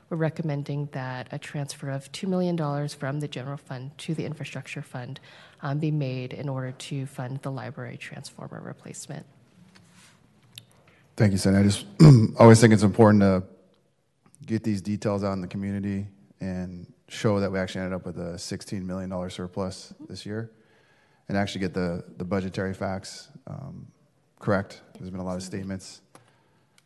we're 0.09 0.17
recommending 0.17 0.88
that 0.91 1.27
a 1.32 1.40
transfer 1.40 1.90
of 1.90 2.11
$2 2.11 2.27
million 2.27 2.88
from 2.90 3.19
the 3.19 3.27
general 3.27 3.57
fund 3.57 3.98
to 3.99 4.14
the 4.14 4.25
infrastructure 4.25 4.82
fund 4.82 5.19
um, 5.61 5.80
be 5.80 5.90
made 5.90 6.33
in 6.33 6.48
order 6.48 6.72
to 6.72 7.06
fund 7.06 7.40
the 7.41 7.51
library 7.51 7.98
transformer 7.98 8.61
replacement. 8.61 9.25
Thank 11.18 11.32
you, 11.32 11.38
Senator. 11.38 11.61
I 11.61 11.64
just 11.64 11.85
always 12.40 12.60
think 12.60 12.74
it's 12.74 12.84
important 12.84 13.22
to 13.22 13.44
get 14.45 14.64
these 14.64 14.82
details 14.82 15.24
out 15.24 15.32
in 15.32 15.40
the 15.40 15.48
community 15.48 16.08
and 16.42 16.92
show 17.08 17.40
that 17.40 17.50
we 17.50 17.58
actually 17.58 17.85
ended 17.85 17.94
up 17.94 18.06
with 18.06 18.18
a 18.18 18.34
$16 18.34 18.84
million 18.84 19.30
surplus 19.30 19.94
this 20.10 20.26
year 20.26 20.52
and 21.30 21.38
actually 21.38 21.61
get 21.61 21.74
the, 21.74 22.03
the 22.18 22.26
budgetary 22.26 22.74
facts 22.74 23.30
um, 23.48 23.88
correct. 24.40 24.82
There's 24.98 25.10
been 25.10 25.22
a 25.22 25.24
lot 25.24 25.38
of 25.38 25.44
statements 25.44 26.02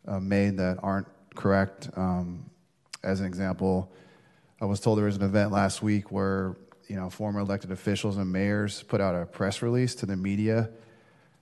uh, 0.08 0.20
made 0.20 0.58
that 0.58 0.78
aren't 0.84 1.08
correct. 1.34 1.90
Um, 1.96 2.52
as 3.04 3.22
an 3.22 3.26
example, 3.26 3.92
I 4.62 4.66
was 4.66 4.80
told 4.80 5.00
there 5.00 5.06
was 5.06 5.16
an 5.16 5.24
event 5.24 5.52
last 5.52 5.82
week 5.82 6.12
where 6.12 6.56
you 6.88 6.96
know 6.96 7.10
former 7.10 7.40
elected 7.40 7.72
officials 7.72 8.18
and 8.18 8.32
mayors 8.32 8.84
put 8.84 9.02
out 9.02 9.16
a 9.16 9.26
press 9.26 9.64
release 9.64 9.96
to 9.96 10.06
the 10.06 10.16
media 10.16 10.70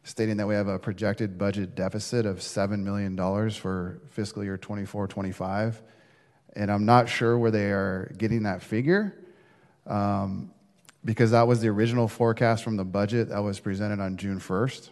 stating 0.08 0.38
that 0.38 0.48
we 0.48 0.56
have 0.56 0.70
a 0.70 0.80
projected 0.80 1.38
budget 1.38 1.76
deficit 1.76 2.26
of 2.26 2.38
$7 2.38 2.80
million 2.80 3.18
for 3.52 4.00
fiscal 4.10 4.42
year 4.42 4.58
24 4.58 5.06
25. 5.06 5.82
And 6.56 6.72
I'm 6.72 6.86
not 6.86 7.10
sure 7.10 7.38
where 7.38 7.52
they 7.52 7.72
are 7.72 8.14
getting 8.18 8.44
that 8.44 8.64
figure 8.64 9.14
um, 9.86 10.52
because 11.04 11.32
that 11.32 11.46
was 11.46 11.60
the 11.60 11.68
original 11.68 12.08
forecast 12.08 12.64
from 12.64 12.78
the 12.78 12.86
budget 12.86 13.30
that 13.30 13.40
was 13.40 13.60
presented 13.60 14.00
on 14.00 14.16
June 14.16 14.40
1st. 14.40 14.90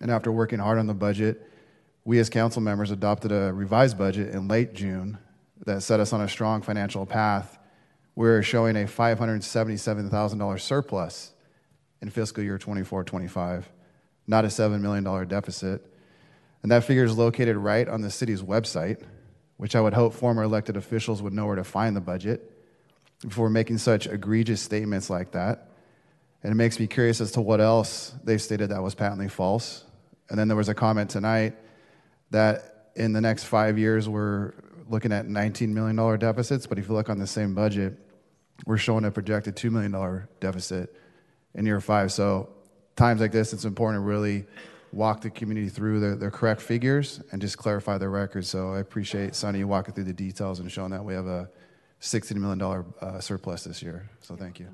And 0.00 0.10
after 0.10 0.30
working 0.30 0.60
hard 0.60 0.78
on 0.78 0.86
the 0.86 0.94
budget, 0.94 1.44
we 2.04 2.20
as 2.20 2.30
council 2.30 2.62
members 2.62 2.92
adopted 2.92 3.32
a 3.32 3.52
revised 3.52 3.98
budget 3.98 4.32
in 4.32 4.46
late 4.46 4.72
June 4.72 5.18
that 5.66 5.82
set 5.82 5.98
us 5.98 6.12
on 6.12 6.20
a 6.20 6.28
strong 6.28 6.62
financial 6.62 7.04
path. 7.04 7.58
We're 8.14 8.42
showing 8.42 8.76
a 8.76 8.84
$577,000 8.84 10.60
surplus 10.60 11.32
in 12.00 12.08
fiscal 12.08 12.44
year 12.44 12.56
24 12.56 13.02
25 13.02 13.68
not 14.28 14.44
a 14.44 14.48
$7 14.48 14.80
million 14.80 15.26
deficit. 15.26 15.84
And 16.62 16.70
that 16.70 16.84
figure 16.84 17.04
is 17.04 17.16
located 17.16 17.56
right 17.56 17.88
on 17.88 18.02
the 18.02 18.10
city's 18.10 18.42
website, 18.42 19.02
which 19.56 19.74
I 19.74 19.80
would 19.80 19.94
hope 19.94 20.14
former 20.14 20.42
elected 20.42 20.76
officials 20.76 21.22
would 21.22 21.32
know 21.32 21.46
where 21.46 21.56
to 21.56 21.64
find 21.64 21.96
the 21.96 22.00
budget 22.00 22.52
before 23.22 23.50
making 23.50 23.78
such 23.78 24.06
egregious 24.06 24.60
statements 24.60 25.10
like 25.10 25.32
that. 25.32 25.70
And 26.42 26.52
it 26.52 26.54
makes 26.54 26.78
me 26.78 26.86
curious 26.86 27.20
as 27.20 27.32
to 27.32 27.40
what 27.40 27.60
else 27.60 28.14
they've 28.22 28.40
stated 28.40 28.68
that 28.68 28.82
was 28.82 28.94
patently 28.94 29.28
false. 29.28 29.84
And 30.30 30.38
then 30.38 30.46
there 30.46 30.56
was 30.56 30.68
a 30.68 30.74
comment 30.74 31.10
tonight 31.10 31.56
that 32.30 32.90
in 32.94 33.12
the 33.12 33.20
next 33.20 33.44
five 33.44 33.78
years 33.78 34.08
we're 34.08 34.52
looking 34.88 35.12
at 35.12 35.26
$19 35.26 35.68
million 35.68 36.18
deficits, 36.18 36.66
but 36.66 36.78
if 36.78 36.88
you 36.88 36.94
look 36.94 37.08
on 37.08 37.18
the 37.18 37.26
same 37.26 37.54
budget, 37.54 37.98
we're 38.66 38.76
showing 38.76 39.04
a 39.04 39.10
projected 39.10 39.56
$2 39.56 39.70
million 39.70 40.28
deficit 40.40 40.94
in 41.54 41.66
year 41.66 41.80
five. 41.80 42.12
So 42.12 42.50
times 42.98 43.20
like 43.20 43.32
this, 43.32 43.52
it's 43.52 43.64
important 43.64 44.02
to 44.02 44.06
really 44.06 44.44
walk 44.92 45.20
the 45.20 45.30
community 45.30 45.68
through 45.68 46.00
the, 46.00 46.16
the 46.16 46.30
correct 46.30 46.60
figures 46.60 47.20
and 47.32 47.40
just 47.40 47.56
clarify 47.56 47.96
the 47.96 48.08
records. 48.08 48.48
So 48.48 48.72
I 48.74 48.80
appreciate 48.80 49.34
Sonny 49.34 49.64
walking 49.64 49.94
through 49.94 50.04
the 50.04 50.12
details 50.12 50.60
and 50.60 50.70
showing 50.70 50.90
that 50.90 51.04
we 51.04 51.14
have 51.14 51.26
a 51.26 51.48
$60 52.00 52.34
million 52.36 52.84
uh, 53.00 53.20
surplus 53.20 53.64
this 53.64 53.82
year. 53.82 54.08
So 54.20 54.36
thank 54.36 54.58
you. 54.58 54.68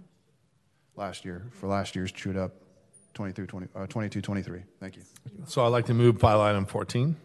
Last 0.97 1.25
year, 1.25 1.47
for 1.51 1.67
last 1.67 1.95
year's 1.95 2.13
chewed 2.13 2.37
up 2.37 2.53
23, 3.15 3.47
20, 3.47 3.67
uh, 3.75 3.87
22, 3.87 4.21
23. 4.21 4.63
Thank 4.81 4.97
you. 4.97 5.03
So 5.47 5.65
I'd 5.65 5.69
like 5.69 5.87
to 5.87 5.95
move 5.95 6.19
file 6.19 6.41
item 6.41 6.67
14. 6.67 7.17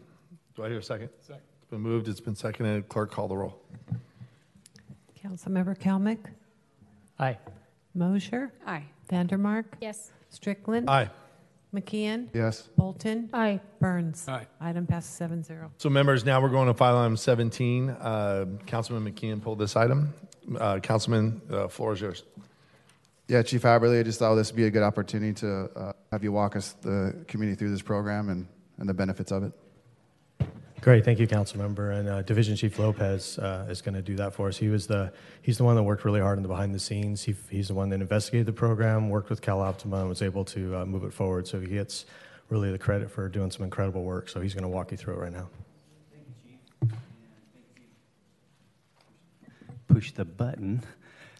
Do 0.55 0.63
I 0.63 0.69
hear 0.69 0.79
a 0.79 0.83
second? 0.83 1.09
Second. 1.21 1.41
It's 1.61 1.69
been 1.69 1.81
moved, 1.81 2.07
it's 2.07 2.19
been 2.19 2.35
seconded. 2.35 2.89
Clerk, 2.89 3.11
call 3.11 3.27
the 3.27 3.37
roll. 3.37 3.61
Councilmember 5.23 5.77
Kalmick? 5.77 6.19
Aye. 7.19 7.37
Moser? 7.93 8.51
Aye. 8.65 8.85
Vandermark? 9.09 9.65
Yes. 9.81 10.11
Strickland? 10.29 10.89
Aye. 10.89 11.09
McKeon? 11.73 12.29
Yes. 12.33 12.63
Bolton? 12.77 13.29
Aye. 13.33 13.59
Burns? 13.79 14.27
Aye. 14.27 14.47
Item 14.59 14.87
passes 14.87 15.11
seven 15.11 15.43
zero. 15.43 15.71
So, 15.77 15.89
members, 15.89 16.25
now 16.25 16.41
we're 16.41 16.49
going 16.49 16.67
to 16.67 16.73
file 16.73 16.97
item 16.97 17.15
17. 17.15 17.89
Uh, 17.89 18.45
Councilman 18.65 19.11
McKeon 19.11 19.41
pulled 19.41 19.59
this 19.59 19.75
item. 19.75 20.13
Uh, 20.59 20.79
Councilman, 20.79 21.41
the 21.47 21.69
floor 21.69 21.93
is 21.93 22.01
yours. 22.01 22.23
Yeah, 23.27 23.43
Chief 23.43 23.61
Haberle, 23.61 23.99
I 23.99 24.03
just 24.03 24.17
thought 24.17 24.33
this 24.33 24.51
would 24.51 24.57
be 24.57 24.65
a 24.65 24.71
good 24.71 24.81
opportunity 24.81 25.33
to 25.33 25.69
uh, 25.75 25.93
have 26.11 26.23
you 26.23 26.31
walk 26.31 26.55
us, 26.55 26.73
the 26.81 27.23
community, 27.27 27.55
through 27.59 27.69
this 27.69 27.83
program 27.83 28.29
and, 28.29 28.47
and 28.79 28.89
the 28.89 28.93
benefits 28.95 29.31
of 29.31 29.43
it. 29.43 29.51
Great, 30.81 31.03
thank 31.03 31.19
you, 31.19 31.27
council 31.27 31.59
member. 31.59 31.91
And 31.91 32.07
uh, 32.07 32.21
Division 32.21 32.55
Chief 32.55 32.79
Lopez 32.79 33.37
uh, 33.37 33.67
is 33.69 33.81
going 33.81 33.95
to 33.95 34.01
do 34.01 34.15
that 34.15 34.33
for 34.33 34.47
us. 34.47 34.55
He 34.55 34.69
was 34.69 34.87
the 34.87 35.11
he's 35.41 35.57
the 35.57 35.65
one 35.65 35.75
that 35.75 35.83
worked 35.83 36.05
really 36.05 36.21
hard 36.21 36.37
in 36.37 36.41
the 36.41 36.47
behind 36.47 36.73
the 36.73 36.79
scenes. 36.79 37.21
He, 37.21 37.35
he's 37.49 37.67
the 37.67 37.73
one 37.73 37.89
that 37.89 37.99
investigated 37.99 38.45
the 38.45 38.53
program, 38.53 39.09
worked 39.09 39.29
with 39.29 39.41
CalOptima, 39.41 39.99
and 39.99 40.07
was 40.07 40.21
able 40.21 40.45
to 40.45 40.77
uh, 40.77 40.85
move 40.85 41.03
it 41.03 41.13
forward. 41.13 41.47
So 41.47 41.59
he 41.59 41.67
gets 41.67 42.05
really 42.47 42.71
the 42.71 42.77
credit 42.77 43.11
for 43.11 43.27
doing 43.27 43.51
some 43.51 43.65
incredible 43.65 44.03
work. 44.03 44.29
So 44.29 44.39
he's 44.39 44.53
going 44.53 44.63
to 44.63 44.69
walk 44.69 44.91
you 44.91 44.97
through 44.97 45.15
it 45.15 45.19
right 45.19 45.33
now. 45.33 45.49
Push 49.89 50.13
the 50.13 50.23
button. 50.23 50.81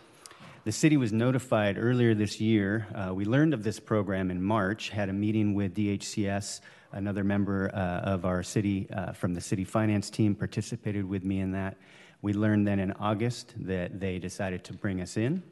The 0.65 0.71
city 0.71 0.97
was 0.97 1.13
notified 1.13 1.77
earlier 1.77 2.15
this 2.15 2.41
year. 2.41 2.87
Uh, 2.95 3.13
we 3.13 3.23
learned 3.23 3.53
of 3.53 3.61
this 3.61 3.79
program 3.79 4.31
in 4.31 4.41
March, 4.41 4.89
had 4.89 5.09
a 5.09 5.13
meeting 5.13 5.53
with 5.53 5.75
DHCS 5.75 6.59
Another 6.91 7.23
member 7.23 7.69
uh, 7.75 7.99
of 7.99 8.25
our 8.25 8.41
city, 8.41 8.87
uh, 8.91 9.11
from 9.11 9.35
the 9.35 9.41
city 9.41 9.63
finance 9.63 10.09
team, 10.09 10.33
participated 10.33 11.07
with 11.07 11.23
me 11.23 11.41
in 11.41 11.51
that. 11.51 11.77
We 12.23 12.33
learned 12.33 12.65
then 12.65 12.79
in 12.79 12.93
August 12.93 13.53
that 13.57 13.99
they 13.99 14.17
decided 14.17 14.63
to 14.63 14.73
bring 14.73 15.01
us 15.01 15.17
in, 15.17 15.43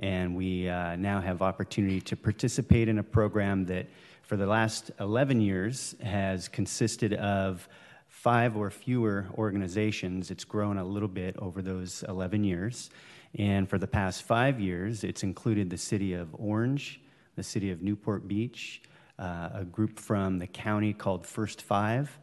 and 0.00 0.34
we 0.34 0.68
uh, 0.68 0.96
now 0.96 1.20
have 1.20 1.42
opportunity 1.42 2.00
to 2.00 2.16
participate 2.16 2.88
in 2.88 2.98
a 2.98 3.04
program 3.04 3.66
that, 3.66 3.86
for 4.22 4.36
the 4.36 4.46
last 4.46 4.90
11 4.98 5.40
years, 5.40 5.94
has 6.02 6.48
consisted 6.48 7.12
of 7.12 7.68
five 8.08 8.56
or 8.56 8.70
fewer 8.70 9.26
organizations. 9.34 10.32
It's 10.32 10.44
grown 10.44 10.78
a 10.78 10.84
little 10.84 11.08
bit 11.08 11.36
over 11.38 11.62
those 11.62 12.02
11 12.08 12.42
years. 12.42 12.90
And 13.38 13.68
for 13.68 13.78
the 13.78 13.86
past 13.86 14.22
five 14.22 14.58
years, 14.58 15.04
it's 15.04 15.22
included 15.22 15.68
the 15.68 15.78
city 15.78 16.14
of 16.14 16.28
Orange, 16.38 17.00
the 17.36 17.42
city 17.42 17.70
of 17.70 17.82
Newport 17.82 18.26
Beach, 18.26 18.82
uh, 19.18 19.50
a 19.54 19.64
group 19.64 19.98
from 19.98 20.38
the 20.38 20.46
county 20.46 20.92
called 20.92 21.26
First 21.26 21.62
Five. 21.62 22.18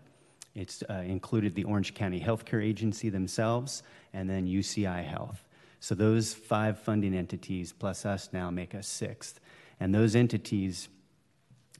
It's 0.55 0.83
uh, 0.89 1.03
included 1.05 1.55
the 1.55 1.63
Orange 1.63 1.93
County 1.93 2.19
Healthcare 2.19 2.63
Agency 2.63 3.09
themselves 3.09 3.83
and 4.13 4.29
then 4.29 4.47
UCI 4.47 5.03
Health. 5.03 5.43
So 5.79 5.95
those 5.95 6.33
five 6.33 6.79
funding 6.79 7.13
entities 7.13 7.73
plus 7.73 8.05
us 8.05 8.29
now 8.31 8.49
make 8.49 8.73
us 8.73 8.87
sixth. 8.87 9.39
And 9.79 9.93
those 9.93 10.15
entities 10.15 10.87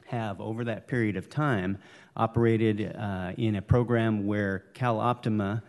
have, 0.07 0.41
over 0.41 0.63
that 0.65 0.87
period 0.87 1.15
of 1.15 1.29
time, 1.29 1.77
operated 2.15 2.95
uh, 2.95 3.31
in 3.37 3.55
a 3.55 3.61
program 3.61 4.27
where 4.27 4.65
CalOptima 4.73 5.61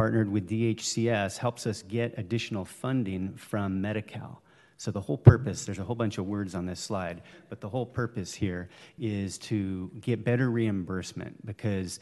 partnered 0.00 0.32
with 0.32 0.48
DHCS, 0.48 1.36
helps 1.36 1.66
us 1.66 1.82
get 1.82 2.14
additional 2.16 2.64
funding 2.64 3.34
from 3.34 3.82
Medi-Cal. 3.82 4.40
So 4.78 4.90
the 4.90 5.00
whole 5.02 5.18
purpose, 5.18 5.66
there's 5.66 5.78
a 5.78 5.84
whole 5.84 5.94
bunch 5.94 6.16
of 6.16 6.24
words 6.24 6.54
on 6.54 6.64
this 6.64 6.80
slide, 6.80 7.20
but 7.50 7.60
the 7.60 7.68
whole 7.68 7.84
purpose 7.84 8.32
here 8.32 8.70
is 8.98 9.36
to 9.40 9.90
get 10.00 10.24
better 10.24 10.50
reimbursement 10.50 11.44
because 11.44 12.00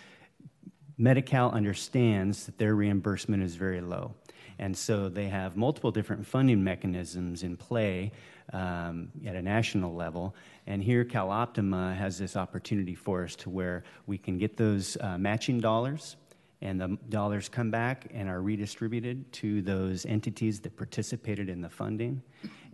Medi-Cal 0.97 1.51
understands 1.51 2.47
that 2.47 2.57
their 2.57 2.77
reimbursement 2.77 3.43
is 3.43 3.57
very 3.57 3.81
low. 3.81 4.15
And 4.61 4.77
so 4.77 5.09
they 5.09 5.27
have 5.27 5.57
multiple 5.57 5.91
different 5.91 6.25
funding 6.25 6.63
mechanisms 6.63 7.43
in 7.43 7.57
play 7.57 8.13
um, 8.53 9.09
at 9.27 9.35
a 9.35 9.43
national 9.43 9.93
level. 9.93 10.37
And 10.69 10.85
here, 10.85 11.05
CalOptima 11.05 11.97
has 11.97 12.17
this 12.17 12.37
opportunity 12.37 12.95
for 12.95 13.25
us 13.25 13.35
to 13.37 13.51
where 13.51 13.83
we 14.07 14.19
can 14.19 14.39
get 14.39 14.57
those 14.57 14.97
uh, 15.01 15.19
matching 15.19 15.59
dollars, 15.59 16.15
and 16.61 16.81
the 16.81 16.99
dollars 17.09 17.49
come 17.49 17.71
back 17.71 18.09
and 18.13 18.29
are 18.29 18.43
redistributed 18.43 19.31
to 19.33 19.63
those 19.63 20.05
entities 20.07 20.61
that 20.61 20.77
participated 20.77 21.49
in 21.49 21.61
the 21.61 21.69
funding. 21.69 22.23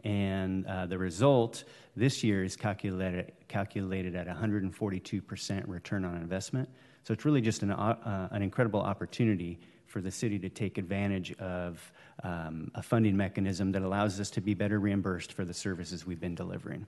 And 0.05 0.67
uh, 0.67 0.87
the 0.87 0.99
result 0.99 1.65
this 1.97 2.25
year 2.25 2.45
is 2.45 2.57
calculated, 2.57 3.33
calculated 3.49 4.15
at 4.15 4.27
142% 4.27 5.63
return 5.67 6.05
on 6.05 6.17
investment. 6.17 6.69
So 7.03 7.13
it's 7.13 7.25
really 7.25 7.41
just 7.41 7.63
an, 7.63 7.71
uh, 7.71 8.29
an 8.31 8.43
incredible 8.43 8.81
opportunity 8.81 9.61
for 9.87 10.01
the 10.01 10.11
city 10.11 10.39
to 10.39 10.49
take 10.49 10.79
advantage 10.79 11.33
of 11.35 11.93
um, 12.23 12.71
a 12.75 12.83
funding 12.83 13.17
mechanism 13.17 13.73
that 13.73 13.83
allows 13.83 14.21
us 14.21 14.31
to 14.31 14.41
be 14.41 14.55
better 14.55 14.79
reimbursed 14.79 15.33
for 15.33 15.45
the 15.45 15.55
services 15.55 16.07
we've 16.07 16.21
been 16.21 16.35
delivering. 16.35 16.87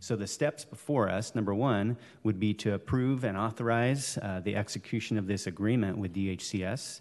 So, 0.00 0.16
the 0.16 0.26
steps 0.26 0.64
before 0.64 1.08
us 1.08 1.34
number 1.34 1.54
one 1.54 1.96
would 2.24 2.40
be 2.40 2.52
to 2.54 2.74
approve 2.74 3.24
and 3.24 3.36
authorize 3.36 4.18
uh, 4.22 4.40
the 4.40 4.56
execution 4.56 5.18
of 5.18 5.26
this 5.26 5.46
agreement 5.46 5.98
with 5.98 6.14
DHCS. 6.14 7.00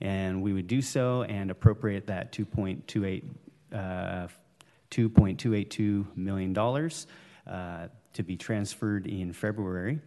And 0.00 0.42
we 0.42 0.52
would 0.52 0.66
do 0.66 0.80
so 0.80 1.22
and 1.22 1.50
appropriate 1.50 2.06
that 2.06 2.32
2.28, 2.32 3.24
uh, 3.72 4.28
$2.282 4.90 6.16
million 6.16 6.56
uh, 7.46 7.88
to 8.12 8.22
be 8.22 8.36
transferred 8.36 9.06
in 9.06 9.32
February. 9.32 9.98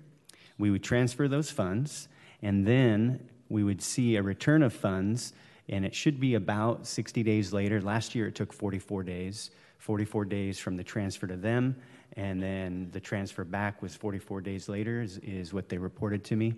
We 0.57 0.71
would 0.71 0.83
transfer 0.83 1.27
those 1.27 1.49
funds, 1.49 2.07
and 2.41 2.65
then 2.65 3.27
we 3.49 3.63
would 3.63 3.81
see 3.81 4.15
a 4.15 4.23
return 4.23 4.63
of 4.63 4.73
funds, 4.73 5.33
and 5.69 5.85
it 5.85 5.95
should 5.95 6.19
be 6.19 6.35
about 6.35 6.85
60 6.85 7.23
days 7.23 7.53
later. 7.53 7.81
Last 7.81 8.15
year 8.15 8.27
it 8.27 8.35
took 8.35 8.53
44 8.53 9.03
days, 9.03 9.51
44 9.77 10.25
days 10.25 10.59
from 10.59 10.77
the 10.77 10.83
transfer 10.83 11.27
to 11.27 11.37
them, 11.37 11.75
and 12.17 12.41
then 12.41 12.89
the 12.91 12.99
transfer 12.99 13.43
back 13.43 13.81
was 13.81 13.95
44 13.95 14.41
days 14.41 14.67
later, 14.67 15.01
is, 15.01 15.17
is 15.19 15.53
what 15.53 15.69
they 15.69 15.77
reported 15.77 16.23
to 16.25 16.35
me. 16.35 16.55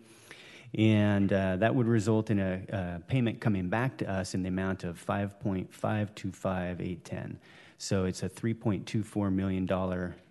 And 0.76 1.32
uh, 1.32 1.58
that 1.58 1.76
would 1.76 1.86
result 1.86 2.32
in 2.32 2.40
a, 2.40 2.62
a, 2.70 3.00
payment 3.08 3.40
coming 3.40 3.70
back 3.70 3.96
to 3.98 4.10
us 4.10 4.34
in 4.34 4.42
the 4.42 4.50
amount 4.50 4.84
of 4.84 5.00
5.525810. 5.06 7.36
So 7.78 8.06
it's 8.06 8.24
a 8.24 8.30
$3.24 8.30 9.32
million 9.32 9.70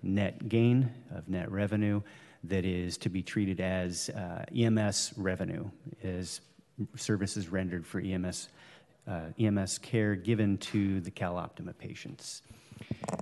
net 0.02 0.49
gain 0.49 0.91
of 1.15 1.28
net 1.28 1.49
revenue 1.51 2.02
that 2.44 2.65
is 2.65 2.97
to 2.99 3.09
be 3.09 3.23
treated 3.23 3.60
as 3.60 4.10
uh, 4.10 4.44
EMS 4.57 5.15
revenue, 5.17 5.65
as 6.02 6.41
services 6.97 7.49
rendered 7.49 7.86
for 7.86 8.01
EMS, 8.01 8.49
uh, 9.07 9.26
EMS 9.39 9.78
care 9.78 10.15
given 10.15 10.59
to 10.59 11.01
the 11.01 11.10
CalOptima 11.10 11.76
patients. 11.76 12.42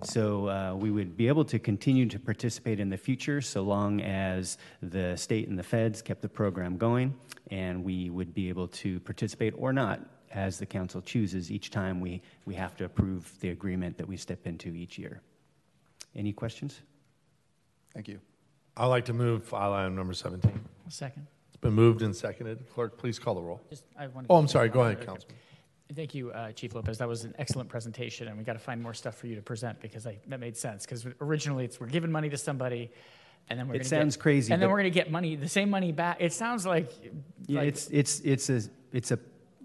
So 0.02 0.48
uh, 0.48 0.74
we 0.74 0.90
would 0.90 1.16
be 1.16 1.28
able 1.28 1.44
to 1.46 1.58
continue 1.58 2.06
to 2.06 2.18
participate 2.18 2.80
in 2.80 2.88
the 2.88 2.96
future 2.96 3.40
so 3.40 3.62
long 3.62 4.00
as 4.00 4.56
the 4.82 5.16
state 5.16 5.48
and 5.48 5.58
the 5.58 5.62
feds 5.62 6.00
kept 6.00 6.22
the 6.22 6.28
program 6.28 6.76
going, 6.76 7.14
and 7.50 7.84
we 7.84 8.10
would 8.10 8.32
be 8.32 8.48
able 8.48 8.68
to 8.68 9.00
participate 9.00 9.54
or 9.56 9.72
not 9.72 10.00
as 10.32 10.58
the 10.58 10.66
council 10.66 11.02
chooses 11.02 11.50
each 11.50 11.70
time 11.70 12.00
we, 12.00 12.22
we 12.46 12.54
have 12.54 12.76
to 12.76 12.84
approve 12.84 13.32
the 13.40 13.50
agreement 13.50 13.98
that 13.98 14.06
we 14.06 14.16
step 14.16 14.46
into 14.46 14.68
each 14.70 14.96
year. 14.96 15.20
Any 16.14 16.32
questions? 16.32 16.80
Thank 17.92 18.08
you. 18.08 18.20
I'd 18.76 18.86
like 18.86 19.04
to 19.06 19.12
move 19.12 19.44
file 19.44 19.72
item 19.72 19.96
number 19.96 20.14
17. 20.14 20.58
second. 20.88 21.26
It's 21.60 21.66
been 21.66 21.74
moved 21.74 22.00
and 22.00 22.16
seconded. 22.16 22.64
Clerk, 22.72 22.96
please 22.96 23.18
call 23.18 23.34
the 23.34 23.42
roll. 23.42 23.60
Just, 23.68 23.84
I 23.98 24.06
wanted 24.06 24.28
Oh, 24.30 24.36
I'm 24.36 24.48
sorry. 24.48 24.70
Go 24.70 24.80
ahead, 24.80 25.04
Councilman. 25.04 25.36
Thank 25.94 26.14
you, 26.14 26.30
uh, 26.30 26.52
Chief 26.52 26.74
Lopez. 26.74 26.96
That 26.96 27.06
was 27.08 27.24
an 27.24 27.34
excellent 27.38 27.68
presentation, 27.68 28.28
and 28.28 28.38
we 28.38 28.44
got 28.44 28.54
to 28.54 28.58
find 28.58 28.80
more 28.82 28.94
stuff 28.94 29.18
for 29.18 29.26
you 29.26 29.34
to 29.34 29.42
present 29.42 29.78
because 29.78 30.06
I, 30.06 30.16
that 30.28 30.40
made 30.40 30.56
sense. 30.56 30.86
Because 30.86 31.04
originally, 31.20 31.66
it's 31.66 31.78
we're 31.78 31.88
giving 31.88 32.10
money 32.10 32.30
to 32.30 32.38
somebody, 32.38 32.90
and 33.50 33.58
then 33.58 33.68
we're 33.68 33.74
It 33.74 33.78
gonna 33.80 33.88
sounds 33.90 34.16
get, 34.16 34.22
crazy, 34.22 34.54
and 34.54 34.62
then 34.62 34.68
but- 34.70 34.72
we're 34.72 34.78
going 34.80 34.90
to 34.90 34.98
get 34.98 35.10
money, 35.10 35.36
the 35.36 35.50
same 35.50 35.68
money 35.68 35.92
back. 35.92 36.16
It 36.18 36.32
sounds 36.32 36.64
like, 36.64 36.90
Yeah, 37.46 37.58
like 37.58 37.68
it's 37.68 37.88
it's 37.90 38.20
it's 38.20 38.48
a 38.48 38.62
it's 38.94 39.10
a, 39.10 39.18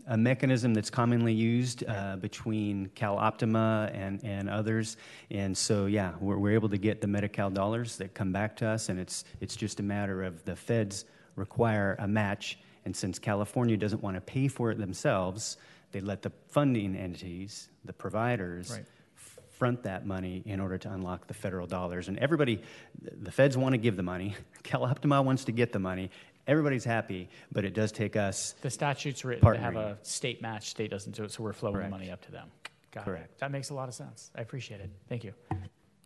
a 0.07 0.17
mechanism 0.17 0.73
that's 0.73 0.89
commonly 0.89 1.31
used 1.33 1.85
uh, 1.87 2.17
between 2.17 2.89
CalOptima 2.97 3.89
and 3.93 4.21
and 4.25 4.49
others, 4.49 4.97
and 5.31 5.57
so 5.57 5.85
yeah, 5.85 6.11
we're, 6.19 6.37
we're 6.39 6.55
able 6.55 6.67
to 6.69 6.77
get 6.77 6.99
the 6.99 7.07
Medi-Cal 7.07 7.51
dollars 7.51 7.95
that 7.99 8.13
come 8.13 8.33
back 8.33 8.57
to 8.57 8.67
us, 8.67 8.89
and 8.89 8.99
it's 8.99 9.23
it's 9.39 9.55
just 9.55 9.79
a 9.79 9.83
matter 9.83 10.23
of 10.23 10.43
the 10.43 10.57
feds 10.57 11.05
require 11.35 11.95
a 11.99 12.07
match, 12.07 12.57
and 12.85 12.95
since 12.95 13.19
California 13.19 13.77
doesn't 13.77 14.01
want 14.03 14.15
to 14.15 14.21
pay 14.21 14.47
for 14.47 14.71
it 14.71 14.77
themselves, 14.77 15.57
they 15.91 16.01
let 16.01 16.21
the 16.21 16.31
funding 16.49 16.95
entities, 16.95 17.69
the 17.85 17.93
providers. 17.93 18.71
Right. 18.71 18.85
Front 19.57 19.83
that 19.83 20.05
money 20.05 20.43
in 20.45 20.59
order 20.59 20.77
to 20.77 20.91
unlock 20.91 21.27
the 21.27 21.33
federal 21.33 21.65
dollars. 21.65 22.09
And 22.09 22.19
everybody, 22.19 22.61
the 23.01 23.31
feds 23.31 23.55
want 23.57 23.71
to 23.71 23.77
give 23.77 23.95
the 23.95 24.03
money, 24.03 24.35
CalOptima 24.65 25.23
wants 25.23 25.45
to 25.45 25.53
get 25.53 25.71
the 25.71 25.79
money, 25.79 26.11
everybody's 26.45 26.83
happy, 26.83 27.29
but 27.53 27.63
it 27.63 27.73
does 27.73 27.93
take 27.93 28.17
us. 28.17 28.53
the 28.61 28.69
statute's 28.69 29.23
written 29.23 29.49
to 29.49 29.57
have 29.57 29.77
a 29.77 29.97
state 30.01 30.41
match. 30.41 30.69
State 30.69 30.91
doesn't 30.91 31.15
do 31.15 31.23
it, 31.23 31.31
so 31.31 31.41
we're 31.41 31.53
flowing 31.53 31.75
Correct. 31.75 31.89
money 31.89 32.11
up 32.11 32.21
to 32.25 32.31
them. 32.33 32.51
Got 32.91 33.01
it. 33.01 33.05
Correct. 33.05 33.39
That 33.39 33.51
makes 33.51 33.69
a 33.69 33.73
lot 33.73 33.87
of 33.87 33.95
sense. 33.95 34.29
I 34.35 34.41
appreciate 34.41 34.81
it. 34.81 34.89
Thank 35.07 35.23
you. 35.23 35.33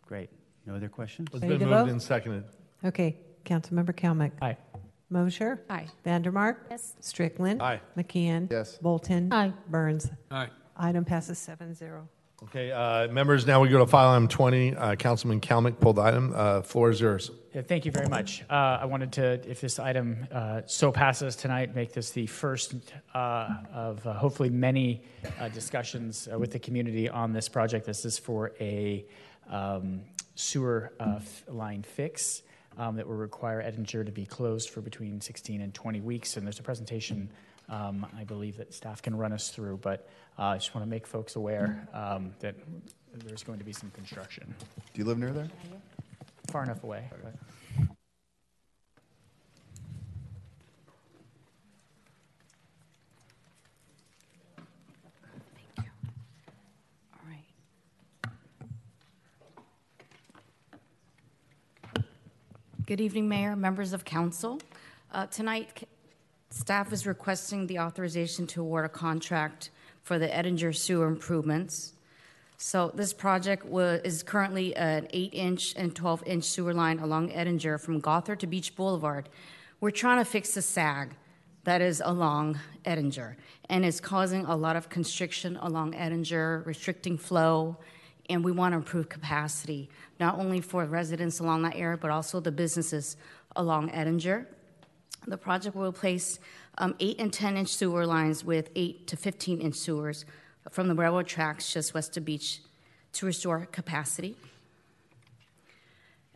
Great. 0.06 0.30
No 0.68 0.76
other 0.76 0.88
questions? 0.88 1.30
It's 1.34 1.42
Ready 1.42 1.58
been 1.58 1.70
moved 1.70 1.86
vote? 1.86 1.90
and 1.90 2.02
seconded. 2.02 2.44
Okay, 2.86 3.18
Councilmember 3.46 3.94
Kalmick. 3.96 4.34
Aye. 4.44 4.58
Moser. 5.10 5.62
Aye. 5.70 5.88
Vandermark. 6.06 6.58
Yes. 6.70 6.94
Strickland. 7.00 7.62
Aye. 7.62 7.82
McKeon. 7.98 8.52
Yes. 8.52 8.78
Bolton. 8.82 9.32
Aye. 9.34 9.54
Burns. 9.68 10.10
Aye. 10.32 10.50
Item 10.78 11.04
passes 11.06 11.38
7 11.40 11.74
0. 11.74 12.08
Okay, 12.42 12.72
uh, 12.72 13.10
members, 13.10 13.46
now 13.46 13.60
we 13.60 13.68
go 13.68 13.80
to 13.80 13.86
file 13.86 14.12
item 14.12 14.30
20. 14.30 14.74
Uh, 14.74 14.96
Councilman 14.96 15.42
Kalmick 15.42 15.78
pulled 15.82 15.98
the 15.98 16.04
item. 16.04 16.32
Uh, 16.34 16.62
floor 16.62 16.90
is 16.90 17.02
yours. 17.02 17.32
Yeah, 17.54 17.64
thank 17.64 17.84
you 17.84 17.92
very 17.92 18.08
much. 18.08 18.44
Uh, 18.50 18.54
I 18.80 18.86
wanted 18.86 19.12
to, 19.14 19.50
if 19.50 19.60
this 19.60 19.78
item 19.78 20.26
uh, 20.32 20.62
so 20.66 20.90
passes 20.94 21.36
tonight, 21.36 21.76
make 21.76 21.92
this 21.92 22.12
the 22.12 22.28
first 22.28 22.76
uh, 23.14 23.50
of 23.74 24.08
uh, 24.08 24.14
hopefully 24.14 24.50
many 24.50 25.02
uh, 25.38 25.50
discussions 25.50 26.30
uh, 26.32 26.40
with 26.40 26.52
the 26.52 26.60
community 26.60 27.10
on 27.10 27.34
this 27.34 27.50
project. 27.50 27.86
This 27.86 28.06
is 28.06 28.18
for 28.18 28.54
a 28.62 29.06
um, 29.50 30.02
sewer 30.36 30.94
uh, 30.98 31.16
f- 31.18 31.44
line 31.50 31.84
fix 31.84 32.44
um, 32.80 32.96
that 32.96 33.06
will 33.08 33.16
require 33.16 33.62
Edinger 33.62 34.04
to 34.06 34.12
be 34.12 34.26
closed 34.26 34.70
for 34.72 34.82
between 34.82 35.22
16 35.22 35.62
and 35.62 35.74
20 35.74 36.00
weeks. 36.02 36.38
And 36.38 36.48
there's 36.48 36.60
a 36.60 36.64
presentation 36.64 37.30
um, 37.68 38.08
I 38.18 38.24
believe 38.24 38.58
that 38.58 38.74
staff 38.74 39.04
can 39.04 39.16
run 39.16 39.32
us 39.32 39.50
through, 39.52 39.78
but 39.78 40.10
uh, 40.40 40.44
I 40.46 40.58
just 40.58 40.74
want 40.74 40.88
to 40.88 40.90
make 40.90 41.06
folks 41.06 41.36
aware 41.36 41.88
um, 41.94 42.32
that 42.40 42.56
there's 43.14 43.44
going 43.44 43.60
to 43.60 43.66
be 43.66 43.74
some 43.74 43.92
construction 43.92 44.56
Do 44.94 45.00
you 45.02 45.06
live 45.06 45.20
near 45.20 45.32
there? 45.32 45.50
far 46.52 46.64
enough 46.64 46.84
away. 46.84 47.08
but- 47.24 47.36
Good 62.90 63.02
evening, 63.02 63.30
Mayor, 63.30 63.56
members 63.56 63.94
of 63.94 64.04
council. 64.04 64.60
Uh, 65.12 65.28
Tonight, 65.28 65.88
staff 66.50 66.92
is 66.92 67.06
requesting 67.06 67.68
the 67.68 67.78
authorization 67.78 68.48
to 68.48 68.62
award 68.62 68.86
a 68.86 68.90
contract 68.90 69.70
for 70.02 70.18
the 70.18 70.28
Edinger 70.28 70.76
sewer 70.76 71.06
improvements. 71.06 71.94
So 72.58 72.92
this 72.96 73.14
project 73.14 73.68
is 73.72 74.24
currently 74.24 74.76
an 74.76 75.08
eight-inch 75.12 75.76
and 75.76 75.94
12-inch 75.94 76.44
sewer 76.44 76.74
line 76.74 76.98
along 76.98 77.30
Edinger 77.30 77.80
from 77.80 78.02
Gothard 78.02 78.40
to 78.40 78.48
Beach 78.48 78.76
Boulevard. 78.76 79.30
We're 79.80 79.92
trying 79.92 80.18
to 80.18 80.26
fix 80.26 80.56
the 80.56 80.64
sag 80.64 81.12
that 81.66 81.82
is 81.82 82.02
along 82.04 82.60
Edinger, 82.86 83.36
and 83.70 83.86
is 83.86 84.02
causing 84.02 84.46
a 84.46 84.56
lot 84.56 84.76
of 84.76 84.90
constriction 84.90 85.58
along 85.58 85.94
Edinger, 85.94 86.66
restricting 86.66 87.20
flow, 87.20 87.78
and 88.30 88.44
we 88.44 88.52
want 88.52 88.74
to 88.74 88.78
improve 88.78 89.10
capacity, 89.10 89.90
not 90.20 90.38
only 90.38 90.62
for 90.62 90.86
residents 90.86 91.40
along 91.40 91.64
that 91.64 91.76
area, 91.76 91.98
but 91.98 92.12
also 92.12 92.40
the 92.40 92.52
businesses 92.52 93.18
along 93.56 93.90
Edinger. 93.90 94.46
The 95.28 95.38
project 95.38 95.76
will 95.76 95.90
replace 95.90 96.40
um, 96.78 96.96
8 97.00 97.20
and 97.20 97.34
10 97.34 97.58
inch 97.58 97.70
sewer 97.70 98.06
lines 98.06 98.46
with 98.46 98.70
8 98.76 99.08
to 99.08 99.18
15 99.18 99.60
inch 99.60 99.76
sewers 99.76 100.26
from 100.70 100.88
the 100.88 100.96
railroad 100.96 101.28
tracks 101.28 101.74
just 101.74 101.94
west 101.94 102.16
of 102.16 102.24
Beach 102.24 102.62
to 103.14 103.26
restore 103.26 103.68
capacity. 103.72 104.36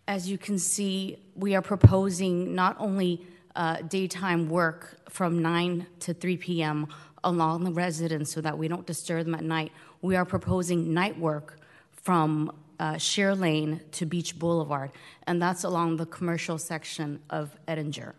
As 0.08 0.30
you 0.30 0.38
can 0.38 0.60
see, 0.60 1.18
we 1.36 1.56
are 1.56 1.62
proposing 1.62 2.56
not 2.56 2.76
only 2.80 3.26
uh, 3.56 3.78
daytime 3.84 4.50
work 4.50 4.98
from 5.10 5.42
9 5.42 5.86
to 6.02 6.14
3 6.14 6.38
p.m. 6.38 6.88
along 7.24 7.64
the 7.64 7.72
residents 7.72 8.34
so 8.34 8.42
that 8.42 8.58
we 8.58 8.68
don't 8.68 8.86
disturb 8.86 9.26
them 9.26 9.36
at 9.36 9.44
night. 9.44 9.72
We 10.02 10.16
are 10.16 10.26
proposing 10.26 10.94
night 10.94 11.18
work 11.18 11.60
from 12.04 12.52
uh, 12.80 12.98
Sheer 12.98 13.34
Lane 13.34 13.82
to 13.94 14.06
Beach 14.06 14.38
Boulevard, 14.38 14.92
and 15.26 15.42
that's 15.42 15.64
along 15.64 15.98
the 15.98 16.06
commercial 16.06 16.58
section 16.58 17.22
of 17.30 17.58
Edinger. 17.68 18.14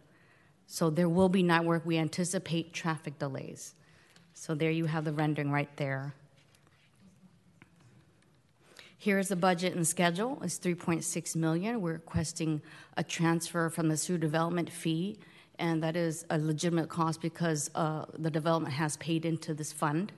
So 0.66 0.90
there 0.90 1.08
will 1.08 1.28
be 1.28 1.42
night 1.42 1.64
work. 1.64 1.82
We 1.84 1.98
anticipate 1.98 2.72
traffic 2.72 3.18
delays. 3.18 3.74
So 4.32 4.54
there 4.54 4.70
you 4.70 4.86
have 4.86 5.04
the 5.04 5.12
rendering 5.12 5.50
right 5.50 5.74
there. 5.76 6.14
Here 8.96 9.18
is 9.18 9.28
the 9.28 9.36
budget 9.36 9.74
and 9.74 9.86
schedule. 9.86 10.38
It's 10.42 10.58
3.6 10.58 11.36
million. 11.36 11.82
We're 11.82 11.92
requesting 11.92 12.62
a 12.96 13.04
transfer 13.04 13.68
from 13.68 13.88
the 13.88 13.98
sewer 13.98 14.16
development 14.16 14.70
fee, 14.70 15.18
and 15.58 15.82
that 15.82 15.94
is 15.94 16.24
a 16.30 16.38
legitimate 16.38 16.88
cost 16.88 17.20
because 17.20 17.70
uh, 17.74 18.06
the 18.18 18.30
development 18.30 18.72
has 18.72 18.96
paid 18.96 19.26
into 19.26 19.52
this 19.52 19.74
fund. 19.74 20.10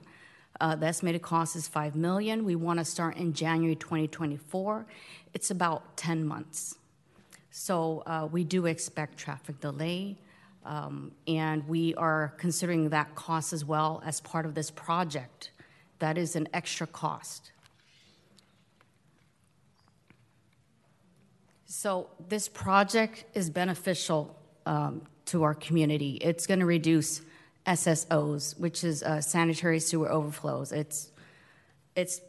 Uh, 0.59 0.75
the 0.75 0.87
estimated 0.87 1.21
cost 1.21 1.55
is 1.55 1.67
5 1.67 1.95
million. 1.95 2.43
We 2.43 2.55
want 2.55 2.79
to 2.79 2.85
start 2.85 3.17
in 3.17 3.33
January 3.33 3.75
2024. 3.75 4.85
It's 5.33 5.51
about 5.51 5.97
10 5.97 6.25
months. 6.25 6.75
So 7.51 8.03
uh, 8.05 8.27
we 8.31 8.43
do 8.43 8.65
expect 8.65 9.17
traffic 9.17 9.59
delay, 9.59 10.17
um, 10.65 11.11
and 11.27 11.67
we 11.67 11.95
are 11.95 12.33
considering 12.37 12.89
that 12.89 13.15
cost 13.15 13.53
as 13.53 13.65
well 13.65 14.01
as 14.05 14.19
part 14.21 14.45
of 14.45 14.55
this 14.55 14.71
project. 14.71 15.51
That 15.99 16.17
is 16.17 16.35
an 16.35 16.47
extra 16.53 16.87
cost. 16.87 17.51
So 21.65 22.09
this 22.29 22.47
project 22.47 23.25
is 23.33 23.49
beneficial 23.49 24.39
um, 24.65 25.01
to 25.25 25.43
our 25.43 25.53
community. 25.53 26.17
It's 26.21 26.47
going 26.47 26.59
to 26.59 26.65
reduce 26.65 27.21
SSOs, 27.67 28.57
which 28.57 28.83
is 28.83 29.03
uh, 29.03 29.21
sanitary 29.21 29.79
sewer 29.79 30.09
overflows. 30.11 30.71
It's 30.71 31.11
it's 31.95 32.21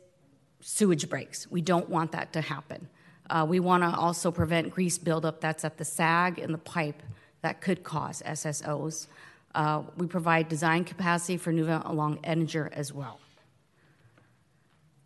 sewage 0.61 1.09
breaks. 1.09 1.51
We 1.51 1.61
don't 1.61 1.89
want 1.89 2.13
that 2.13 2.33
to 2.33 2.41
happen. 2.41 2.89
Uh, 3.31 3.47
we 3.49 3.61
want 3.61 3.83
to 3.83 3.91
also 3.91 4.31
prevent 4.31 4.71
grease 4.71 4.99
buildup 4.99 5.41
that's 5.41 5.65
at 5.65 5.77
the 5.77 5.85
sag 5.85 6.39
in 6.39 6.53
the 6.53 6.59
pipe 6.59 7.03
that 7.43 7.61
could 7.61 7.85
cause 7.85 8.23
SSOs. 8.27 9.07
Uh, 9.55 9.83
we 9.97 10.07
provide 10.07 10.49
design 10.49 10.85
capacity 10.85 11.37
for 11.37 11.53
Nuva 11.53 11.89
along 11.89 12.19
Edinger 12.23 12.73
as 12.73 12.93
well. 12.93 13.21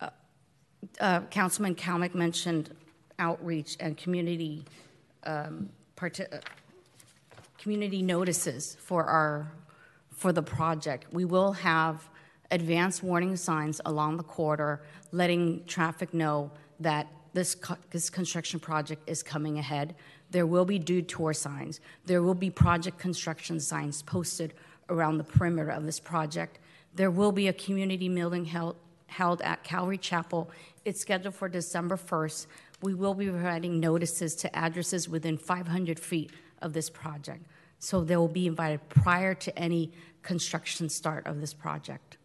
Uh, 0.00 0.10
uh 1.00 1.20
Councilman 1.30 1.74
Kalmick 1.74 2.14
mentioned 2.14 2.74
outreach 3.18 3.76
and 3.80 3.96
community 3.96 4.64
um, 5.24 5.68
part- 5.96 6.20
uh, 6.20 6.38
community 7.58 8.02
notices 8.02 8.76
for 8.80 9.04
our 9.04 9.52
for 10.22 10.32
the 10.32 10.42
project. 10.42 11.12
We 11.12 11.24
will 11.24 11.52
have 11.52 12.08
advanced 12.52 13.02
warning 13.02 13.36
signs 13.36 13.80
along 13.84 14.18
the 14.18 14.22
corridor, 14.22 14.82
letting 15.10 15.64
traffic 15.66 16.14
know 16.14 16.52
that 16.80 17.08
this, 17.32 17.54
co- 17.54 17.76
this 17.90 18.08
construction 18.08 18.60
project 18.60 19.02
is 19.08 19.22
coming 19.22 19.58
ahead. 19.58 19.96
There 20.30 20.46
will 20.46 20.64
be 20.64 20.78
due 20.78 21.02
tour 21.02 21.32
signs. 21.32 21.80
There 22.06 22.22
will 22.22 22.34
be 22.34 22.50
project 22.50 22.98
construction 22.98 23.58
signs 23.58 24.02
posted 24.02 24.54
around 24.88 25.18
the 25.18 25.24
perimeter 25.24 25.70
of 25.70 25.84
this 25.84 25.98
project. 25.98 26.58
There 26.94 27.10
will 27.10 27.32
be 27.32 27.48
a 27.48 27.52
community 27.52 28.08
meeting 28.08 28.44
held, 28.44 28.76
held 29.08 29.42
at 29.42 29.64
Calvary 29.64 29.98
Chapel. 29.98 30.50
It's 30.84 31.00
scheduled 31.00 31.34
for 31.34 31.48
December 31.48 31.96
1st 31.96 32.46
we 32.82 32.94
will 32.94 33.14
be 33.14 33.28
providing 33.28 33.80
notices 33.80 34.34
to 34.34 34.54
addresses 34.56 35.08
within 35.08 35.38
500 35.38 35.98
feet 35.98 36.32
of 36.60 36.72
this 36.72 36.90
project. 36.90 37.46
So 37.78 38.04
they 38.04 38.16
will 38.16 38.28
be 38.28 38.46
invited 38.46 38.88
prior 38.88 39.34
to 39.34 39.58
any 39.58 39.92
construction 40.22 40.88
start 40.88 41.26
of 41.26 41.40
this 41.40 41.52
project. 41.52 42.16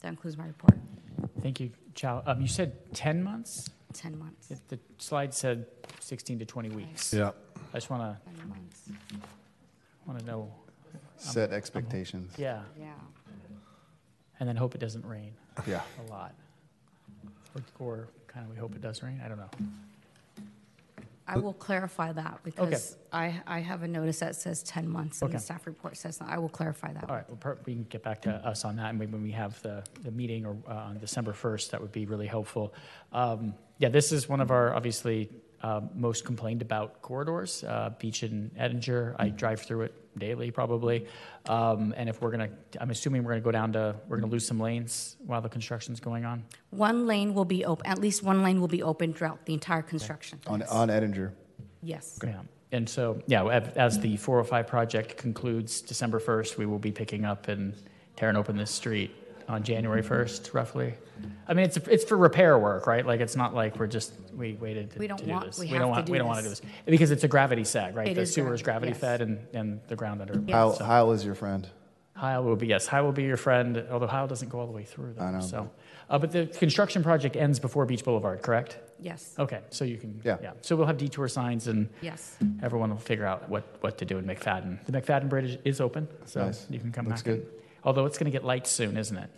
That 0.00 0.08
concludes 0.08 0.36
my 0.36 0.46
report. 0.46 0.78
Thank 1.40 1.60
you, 1.60 1.70
Chau. 1.94 2.22
Um, 2.26 2.40
you 2.40 2.48
said 2.48 2.92
10 2.94 3.22
months? 3.22 3.70
10 3.92 4.18
months. 4.18 4.50
If 4.50 4.66
the 4.68 4.78
slide 4.98 5.34
said 5.34 5.66
16 6.00 6.38
to 6.40 6.44
20 6.44 6.70
weeks. 6.70 7.12
Yeah. 7.12 7.32
I 7.72 7.76
just 7.76 7.90
want 7.90 8.02
to 8.02 8.32
want 10.06 10.18
to 10.18 10.24
know. 10.26 10.52
Set 11.16 11.50
um, 11.50 11.56
expectations. 11.56 12.34
Yeah. 12.36 12.62
Yeah. 12.78 12.92
And 14.40 14.48
then 14.48 14.56
hope 14.56 14.74
it 14.74 14.78
doesn't 14.78 15.06
rain. 15.06 15.32
Yeah. 15.66 15.82
A 16.06 16.10
lot. 16.10 16.34
Or, 17.54 17.62
or 17.78 18.08
kind 18.26 18.44
of 18.44 18.50
we 18.50 18.58
hope 18.58 18.74
it 18.74 18.80
does 18.80 19.02
rain. 19.02 19.20
I 19.24 19.28
don't 19.28 19.38
know. 19.38 19.50
I 21.26 21.38
will 21.38 21.52
clarify 21.52 22.12
that 22.12 22.40
because 22.42 22.96
I, 23.12 23.40
I 23.46 23.60
have 23.60 23.82
a 23.82 23.88
notice 23.88 24.18
that 24.20 24.34
says 24.36 24.62
10 24.64 24.88
months 24.88 25.22
and 25.22 25.28
Okay. 25.28 25.38
the 25.38 25.42
staff 25.42 25.66
report 25.66 25.96
says 25.96 26.18
that. 26.18 26.28
I 26.28 26.38
will 26.38 26.48
clarify 26.48 26.92
that. 26.92 27.08
All 27.08 27.14
right, 27.16 27.28
well, 27.28 27.36
per- 27.36 27.58
we 27.64 27.74
can 27.74 27.84
get 27.84 28.02
back 28.02 28.22
to 28.22 28.30
us 28.46 28.64
on 28.64 28.76
that, 28.76 28.90
and 28.90 28.98
when 28.98 29.22
we 29.22 29.30
have 29.32 29.60
the, 29.62 29.84
the 30.02 30.10
meeting 30.10 30.44
or 30.44 30.56
uh, 30.68 30.74
on 30.74 30.98
December 30.98 31.32
1st, 31.32 31.70
that 31.70 31.80
would 31.80 31.92
be 31.92 32.06
really 32.06 32.26
helpful. 32.26 32.74
Um, 33.12 33.54
Yeah, 33.78 33.88
this 33.88 34.12
is 34.12 34.28
one 34.28 34.40
of 34.40 34.50
our, 34.50 34.74
obviously, 34.74 35.30
uh, 35.62 35.80
most 35.94 36.24
complained 36.24 36.62
about 36.62 37.00
corridors, 37.02 37.64
uh, 37.64 37.90
Beach 37.98 38.22
and 38.22 38.50
Edinger. 38.56 39.14
I 39.18 39.28
drive 39.28 39.60
through 39.60 39.82
it 39.82 40.18
daily, 40.18 40.50
probably. 40.50 41.06
Um, 41.46 41.94
And 41.96 42.08
if 42.08 42.20
we're 42.20 42.30
going 42.30 42.50
to, 42.50 42.82
I'm 42.82 42.90
assuming 42.90 43.22
we're 43.22 43.30
going 43.32 43.42
to 43.42 43.44
go 43.44 43.52
down 43.52 43.72
to, 43.74 43.94
we're 44.08 44.18
going 44.18 44.28
to 44.28 44.32
lose 44.32 44.46
some 44.46 44.58
lanes 44.60 45.16
while 45.24 45.40
the 45.40 45.48
construction's 45.48 46.00
going 46.00 46.24
on? 46.24 46.44
One 46.70 47.06
lane 47.06 47.32
will 47.34 47.44
be 47.44 47.64
open, 47.64 47.86
at 47.86 47.98
least 47.98 48.22
one 48.22 48.42
lane 48.42 48.60
will 48.60 48.68
be 48.68 48.82
open 48.82 49.14
throughout 49.14 49.46
the 49.46 49.54
entire 49.54 49.82
construction. 49.82 50.40
On, 50.46 50.62
on 50.64 50.88
Edinger. 50.88 51.32
Yes. 51.82 52.18
Yeah. 52.22 52.40
And 52.72 52.88
so, 52.88 53.20
yeah, 53.26 53.42
av- 53.42 53.76
as 53.76 54.00
the 54.00 54.16
405 54.16 54.66
project 54.66 55.16
concludes 55.16 55.80
December 55.82 56.18
1st, 56.18 56.56
we 56.56 56.66
will 56.66 56.78
be 56.78 56.90
picking 56.90 57.24
up 57.24 57.48
and 57.48 57.74
tearing 58.16 58.36
open 58.36 58.56
this 58.56 58.70
street 58.70 59.14
on 59.48 59.62
January 59.62 60.02
1st, 60.02 60.54
roughly. 60.54 60.94
I 61.46 61.54
mean, 61.54 61.64
it's, 61.66 61.76
it's 61.76 62.04
for 62.04 62.16
repair 62.16 62.58
work, 62.58 62.86
right? 62.86 63.04
Like, 63.06 63.20
it's 63.20 63.36
not 63.36 63.54
like 63.54 63.78
we're 63.78 63.86
just, 63.86 64.12
we 64.34 64.54
waited 64.54 64.90
to 64.92 64.98
We 64.98 65.06
don't 65.06 65.18
to 65.18 65.24
do 65.24 65.30
want- 65.30 65.46
this. 65.46 65.58
we 65.58 65.66
don't 65.68 65.74
have 65.78 65.82
to 65.82 65.88
want, 65.88 66.06
do 66.06 66.12
we 66.12 66.18
don't 66.18 66.26
want 66.26 66.38
to 66.38 66.44
do 66.44 66.48
this. 66.50 66.60
this. 66.60 66.70
Because 66.86 67.10
it's 67.10 67.24
a 67.24 67.28
gravity 67.28 67.64
sag, 67.64 67.94
right? 67.94 68.08
It 68.08 68.14
The 68.14 68.22
is 68.22 68.34
sewer 68.34 68.54
is 68.54 68.62
gravity, 68.62 68.92
gravity 68.92 69.00
fed 69.00 69.20
and, 69.22 69.46
and 69.54 69.80
the 69.88 69.96
ground 69.96 70.20
under. 70.20 70.40
Heil, 70.52 70.72
so- 70.74 70.84
Heil 70.84 71.12
is 71.12 71.24
your 71.24 71.34
friend. 71.34 71.68
Heil 72.14 72.44
will 72.44 72.56
be, 72.56 72.66
yes, 72.66 72.86
Heil 72.86 73.04
will 73.04 73.12
be 73.12 73.22
your 73.24 73.36
friend, 73.38 73.84
although 73.90 74.06
Heil 74.06 74.26
doesn't 74.26 74.48
go 74.48 74.60
all 74.60 74.66
the 74.66 74.72
way 74.72 74.84
through 74.84 75.14
though. 75.14 75.24
I 75.24 75.30
know. 75.32 75.40
So, 75.40 75.70
uh, 76.10 76.18
but 76.18 76.30
the 76.30 76.46
construction 76.46 77.02
project 77.02 77.36
ends 77.36 77.58
before 77.58 77.86
Beach 77.86 78.04
Boulevard, 78.04 78.42
correct? 78.42 78.78
Yes. 79.00 79.34
Okay, 79.38 79.60
so 79.70 79.84
you 79.84 79.96
can, 79.96 80.20
Yeah. 80.22 80.36
yeah. 80.42 80.52
So 80.60 80.76
we'll 80.76 80.86
have 80.86 80.98
detour 80.98 81.26
signs 81.26 81.66
and 81.68 81.88
Yes. 82.02 82.36
everyone 82.62 82.90
will 82.90 82.98
figure 82.98 83.24
out 83.26 83.48
what, 83.48 83.64
what 83.80 83.98
to 83.98 84.04
do 84.04 84.18
in 84.18 84.24
McFadden. 84.26 84.84
The 84.86 84.92
McFadden 84.92 85.28
Bridge 85.30 85.58
is 85.64 85.80
open, 85.80 86.06
so 86.26 86.44
Nice. 86.46 86.66
you 86.70 86.78
can 86.78 86.92
come 86.92 87.06
Looks 87.08 87.22
back. 87.22 87.34
and- 87.34 87.42
good. 87.44 87.52
Although 87.84 88.06
it's 88.06 88.18
going 88.18 88.26
to 88.26 88.30
get 88.30 88.44
lights 88.44 88.70
soon, 88.70 88.96
isn't 88.96 89.16
it? 89.16 89.30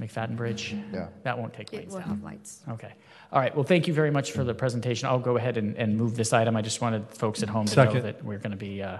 McFadden 0.00 0.36
Bridge? 0.36 0.76
Yeah. 0.92 1.08
That 1.24 1.38
won't 1.38 1.52
take 1.52 1.72
It 1.72 1.76
lanes 1.78 1.92
will 1.92 2.00
down. 2.00 2.08
have 2.10 2.22
lights. 2.22 2.60
Okay. 2.68 2.92
All 3.32 3.40
right. 3.40 3.52
Well, 3.54 3.64
thank 3.64 3.88
you 3.88 3.92
very 3.94 4.12
much 4.12 4.30
for 4.30 4.44
the 4.44 4.54
presentation. 4.54 5.08
I'll 5.08 5.18
go 5.18 5.36
ahead 5.36 5.56
and, 5.56 5.76
and 5.76 5.96
move 5.96 6.14
this 6.14 6.32
item. 6.32 6.56
I 6.56 6.62
just 6.62 6.80
wanted 6.80 7.08
folks 7.10 7.42
at 7.42 7.48
home 7.48 7.66
to 7.66 7.76
know 7.76 7.84
Second. 7.86 8.02
that 8.04 8.24
we're 8.24 8.38
going 8.38 8.52
to 8.52 8.56
be 8.56 8.80
uh, 8.80 8.98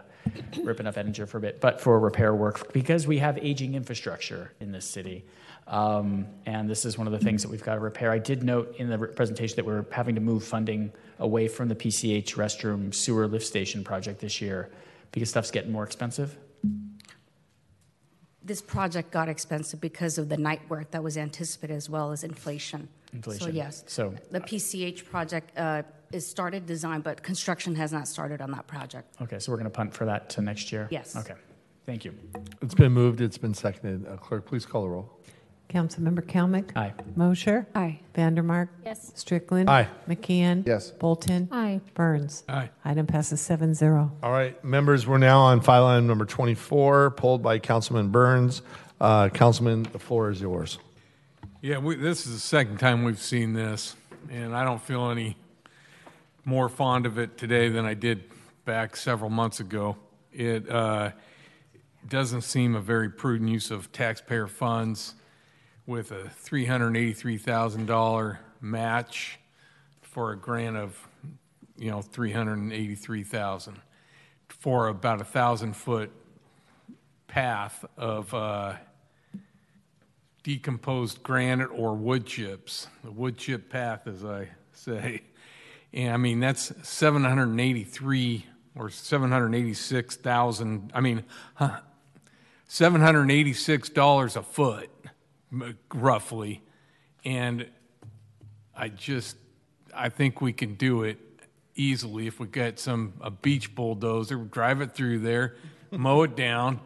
ripping 0.61 0.89
up 0.89 0.97
Edinger 0.97 1.29
for 1.29 1.39
a 1.39 1.41
bit, 1.41 1.61
but 1.61 1.81
for 1.81 1.99
repair 2.01 2.35
work 2.35 2.73
because 2.73 3.07
we 3.07 3.19
have 3.19 3.39
aging 3.39 3.75
infrastructure 3.75 4.53
in 4.59 4.73
this 4.73 4.85
city. 4.85 5.25
Um, 5.69 6.27
and 6.47 6.69
this 6.69 6.85
is 6.85 6.99
one 6.99 7.07
of 7.07 7.13
the 7.13 7.19
things 7.21 7.43
that 7.43 7.49
we've 7.51 7.63
got 7.63 7.75
to 7.75 7.81
repair. 7.81 8.11
I 8.11 8.19
did 8.19 8.43
note 8.43 8.75
in 8.79 8.89
the 8.89 8.99
re- 8.99 9.09
presentation 9.13 9.55
that 9.57 9.67
we're 9.67 9.85
having 9.93 10.15
to 10.17 10.21
move 10.21 10.43
funding 10.43 10.91
away 11.21 11.47
from 11.47 11.69
the 11.69 11.75
PCH 11.77 12.35
restroom 12.35 12.93
sewer 12.93 13.29
lift 13.29 13.47
station 13.47 13.85
project 13.85 14.19
this 14.21 14.41
year 14.41 14.71
because 15.13 15.29
stuff's 15.31 15.51
getting 15.51 15.71
more 15.71 15.85
expensive. 15.85 16.37
This 18.43 18.63
project 18.63 19.11
got 19.11 19.29
expensive 19.29 19.81
because 19.81 20.17
of 20.17 20.29
the 20.29 20.37
night 20.37 20.61
work 20.71 20.93
that 20.93 21.03
was 21.03 21.19
anticipated 21.19 21.75
as 21.75 21.91
well 21.91 22.13
as 22.13 22.23
inflation. 22.25 22.89
Inflation. 23.13 23.47
So 23.47 23.51
yes. 23.53 23.85
So- 23.87 24.15
The 24.31 24.41
PCH 24.41 25.05
project 25.05 25.57
uh, 25.59 25.83
is 26.13 26.27
started 26.27 26.65
design, 26.65 27.01
but 27.01 27.23
construction 27.23 27.75
has 27.75 27.93
not 27.93 28.07
started 28.07 28.41
on 28.41 28.51
that 28.53 28.67
project. 28.67 29.15
Okay, 29.21 29.39
so 29.39 29.51
we're 29.51 29.59
going 29.59 29.65
to 29.71 29.71
punt 29.77 29.93
for 29.93 30.05
that 30.05 30.31
to 30.31 30.43
next 30.43 30.71
year? 30.73 30.87
Yes. 30.91 31.17
Okay. 31.17 31.35
Thank 31.85 32.05
you. 32.05 32.15
It's 32.63 32.75
been 32.75 32.93
moved, 32.93 33.21
it's 33.21 33.39
been 33.39 33.55
seconded. 33.55 34.07
Uh, 34.07 34.17
Clerk, 34.19 34.47
please 34.47 34.65
call 34.67 34.83
the 34.83 34.89
roll. 34.91 35.18
Councilmember 35.69 36.23
Kalmick? 36.23 36.75
Aye. 36.77 36.95
Moser? 37.15 37.67
Aye. 37.75 38.01
Vandermark? 38.15 38.69
Yes. 38.85 39.13
Strickland? 39.15 39.69
Aye. 39.69 39.87
McKeon? 40.09 40.67
Yes. 40.67 40.91
Bolton? 40.91 41.49
Aye. 41.53 41.81
Burns? 41.95 42.43
Aye. 42.49 42.71
Item 42.85 43.07
passes 43.07 43.41
seven 43.41 43.75
zero. 43.75 44.11
All 44.23 44.33
right, 44.33 44.63
members, 44.65 45.07
we're 45.07 45.19
now 45.19 45.41
on 45.41 45.61
file 45.61 45.85
item 45.87 46.07
number 46.07 46.25
24, 46.25 47.11
pulled 47.13 47.43
by 47.43 47.59
Councilman 47.59 48.09
Burns. 48.09 48.63
Uh, 49.01 49.29
Councilman, 49.29 49.83
the 49.85 49.99
floor 49.99 50.31
is 50.31 50.41
yours. 50.41 50.79
Yeah, 51.61 51.79
we, 51.79 51.97
this 51.97 52.27
is 52.27 52.33
the 52.33 52.41
second 52.41 52.79
time 52.79 53.05
we've 53.05 53.21
seen 53.21 53.53
this, 53.53 53.95
and 54.31 54.57
I 54.57 54.65
don't 54.65 54.81
feel 54.81 55.11
any 55.11 55.37
more 56.45 56.69
fond 56.71 57.05
of 57.05 57.19
it 57.19 57.37
today 57.37 57.69
than 57.69 57.85
I 57.85 57.93
did 57.93 58.25
back 58.65 58.97
several 58.97 59.29
months 59.29 59.61
ago. 59.61 59.97
It 60.33 60.69
uh, 60.71 61.11
doesn't 62.09 62.43
seem 62.43 62.75
a 62.75 62.81
very 62.81 63.11
prudent 63.11 63.51
use 63.51 63.71
of 63.71 63.93
taxpayer 63.93 64.47
funds 64.47 65.15
with 65.89 66.13
a 66.13 66.31
$383,000 66.45 68.39
match 68.61 69.41
for 70.03 70.33
a 70.33 70.37
grant 70.37 70.77
of, 70.77 71.09
you 71.79 71.91
know, 71.91 72.03
383,000 72.03 73.81
for 74.49 74.89
about 74.89 75.23
a 75.23 75.25
thousand 75.25 75.75
foot 75.75 76.11
path 77.27 77.87
of 77.97 78.35
uh, 78.35 78.75
decomposed 80.43 81.23
granite 81.23 81.71
or 81.71 81.95
wood 81.95 82.27
chips, 82.27 82.87
the 83.03 83.11
wood 83.11 83.39
chip 83.39 83.71
path, 83.71 84.07
as 84.07 84.27
I 84.27 84.51
say. 84.75 85.23
And 85.95 86.13
I 86.13 86.19
mean, 86.19 86.39
that's 86.39 86.71
783 86.87 88.45
or 88.77 88.91
786,000, 88.91 90.93
I 90.95 91.01
mean, 91.01 91.25
huh, 91.55 91.81
$786 92.69 94.37
a 94.37 94.43
foot, 94.43 94.91
roughly. 95.95 96.63
And 97.25 97.67
I 98.77 98.89
just, 98.89 99.37
I 99.95 100.09
think 100.09 100.41
we 100.41 100.53
can 100.53 100.75
do 100.75 101.03
it 101.03 101.19
easily 101.75 102.27
if 102.27 102.41
we 102.41 102.47
get 102.47 102.79
some, 102.79 103.15
a 103.21 103.31
beach 103.31 103.75
bulldozer, 103.75 104.37
drive 104.37 104.81
it 104.81 104.95
through 104.95 105.21
there, 105.21 105.57
mow 105.91 106.23
it 106.23 106.37
down, 106.37 106.81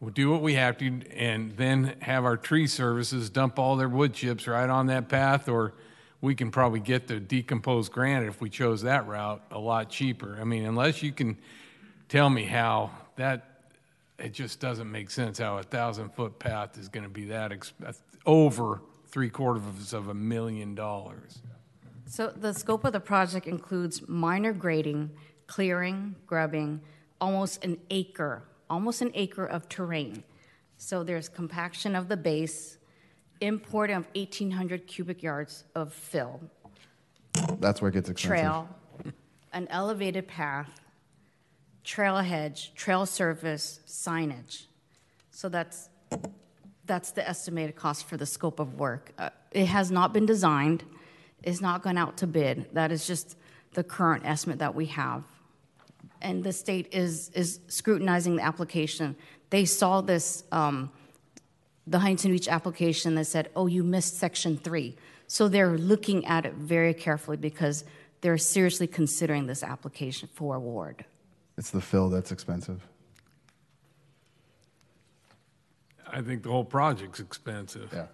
we'll 0.00 0.10
do 0.10 0.30
what 0.30 0.42
we 0.42 0.54
have 0.54 0.78
to, 0.78 1.00
and 1.14 1.56
then 1.56 1.94
have 2.00 2.24
our 2.24 2.36
tree 2.36 2.66
services 2.66 3.30
dump 3.30 3.58
all 3.58 3.76
their 3.76 3.88
wood 3.88 4.14
chips 4.14 4.46
right 4.46 4.70
on 4.70 4.86
that 4.86 5.08
path, 5.08 5.48
or 5.48 5.74
we 6.20 6.34
can 6.34 6.50
probably 6.50 6.80
get 6.80 7.06
the 7.06 7.20
decomposed 7.20 7.92
granite 7.92 8.28
if 8.28 8.40
we 8.40 8.50
chose 8.50 8.82
that 8.82 9.06
route 9.06 9.42
a 9.50 9.58
lot 9.58 9.90
cheaper. 9.90 10.38
I 10.40 10.44
mean, 10.44 10.64
unless 10.64 11.02
you 11.02 11.12
can 11.12 11.38
tell 12.08 12.28
me 12.28 12.44
how 12.44 12.90
that 13.16 13.49
it 14.20 14.32
just 14.32 14.60
doesn't 14.60 14.90
make 14.90 15.10
sense 15.10 15.38
how 15.38 15.58
a 15.58 15.62
thousand 15.62 16.10
foot 16.14 16.38
path 16.38 16.78
is 16.78 16.88
going 16.88 17.04
to 17.04 17.10
be 17.10 17.24
that 17.26 17.50
exp- 17.50 17.72
uh, 17.84 17.92
over 18.26 18.82
three 19.06 19.30
quarters 19.30 19.92
of 19.92 20.08
a 20.08 20.14
million 20.14 20.74
dollars. 20.74 21.42
So 22.06 22.28
the 22.28 22.52
scope 22.52 22.84
of 22.84 22.92
the 22.92 23.00
project 23.00 23.46
includes 23.46 24.08
minor 24.08 24.52
grading, 24.52 25.10
clearing, 25.46 26.16
grubbing, 26.26 26.80
almost 27.20 27.64
an 27.64 27.78
acre, 27.90 28.44
almost 28.68 29.00
an 29.02 29.10
acre 29.14 29.46
of 29.46 29.68
terrain. 29.68 30.24
So 30.76 31.04
there's 31.04 31.28
compaction 31.28 31.94
of 31.94 32.08
the 32.08 32.16
base, 32.16 32.78
import 33.40 33.90
of 33.90 34.06
1,800 34.14 34.86
cubic 34.86 35.22
yards 35.22 35.64
of 35.74 35.92
fill, 35.92 36.40
That's 37.58 37.80
where 37.80 37.90
it 37.90 37.94
gets 37.94 38.08
expensive. 38.08 38.40
trail, 38.40 38.68
an 39.52 39.68
elevated 39.68 40.26
path, 40.26 40.79
trail 41.84 42.16
hedge, 42.16 42.72
trail 42.74 43.06
surface, 43.06 43.80
signage. 43.86 44.66
So 45.30 45.48
that's 45.48 45.88
that's 46.84 47.12
the 47.12 47.26
estimated 47.28 47.76
cost 47.76 48.08
for 48.08 48.16
the 48.16 48.26
scope 48.26 48.58
of 48.58 48.78
work. 48.78 49.12
Uh, 49.16 49.30
it 49.52 49.66
has 49.66 49.90
not 49.90 50.12
been 50.12 50.26
designed. 50.26 50.84
It's 51.42 51.60
not 51.60 51.82
gone 51.82 51.96
out 51.96 52.16
to 52.18 52.26
bid. 52.26 52.66
That 52.72 52.90
is 52.90 53.06
just 53.06 53.36
the 53.74 53.84
current 53.84 54.26
estimate 54.26 54.58
that 54.58 54.74
we 54.74 54.86
have. 54.86 55.22
And 56.20 56.42
the 56.42 56.52
state 56.52 56.88
is 56.92 57.30
is 57.30 57.60
scrutinizing 57.68 58.36
the 58.36 58.42
application. 58.42 59.16
They 59.50 59.64
saw 59.64 60.00
this. 60.00 60.44
Um, 60.52 60.90
the 61.86 61.98
Huntington 61.98 62.30
Beach 62.30 62.46
application 62.46 63.16
that 63.16 63.24
said, 63.24 63.50
oh, 63.56 63.66
you 63.66 63.82
missed 63.82 64.16
section 64.16 64.56
three. 64.56 64.96
So 65.26 65.48
they're 65.48 65.76
looking 65.76 66.24
at 66.26 66.46
it 66.46 66.54
very 66.54 66.94
carefully 66.94 67.36
because 67.36 67.84
they're 68.20 68.38
seriously 68.38 68.86
considering 68.86 69.46
this 69.46 69.64
application 69.64 70.28
for 70.32 70.54
award. 70.54 71.04
It's 71.60 71.68
the 71.68 71.80
fill 71.82 72.08
that's 72.08 72.32
expensive. 72.32 72.80
I 76.10 76.22
think 76.22 76.42
the 76.42 76.48
whole 76.48 76.64
project's 76.64 77.20
expensive. 77.20 77.90
Yeah. 77.92 78.06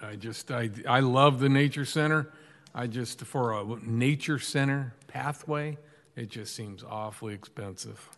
I 0.00 0.16
just, 0.16 0.50
I, 0.50 0.70
I 0.88 1.00
love 1.00 1.38
the 1.38 1.50
nature 1.50 1.84
center. 1.84 2.32
I 2.74 2.86
just, 2.86 3.20
for 3.20 3.52
a 3.52 3.64
nature 3.82 4.38
center 4.38 4.94
pathway, 5.08 5.76
it 6.16 6.30
just 6.30 6.54
seems 6.54 6.82
awfully 6.82 7.34
expensive. 7.34 8.08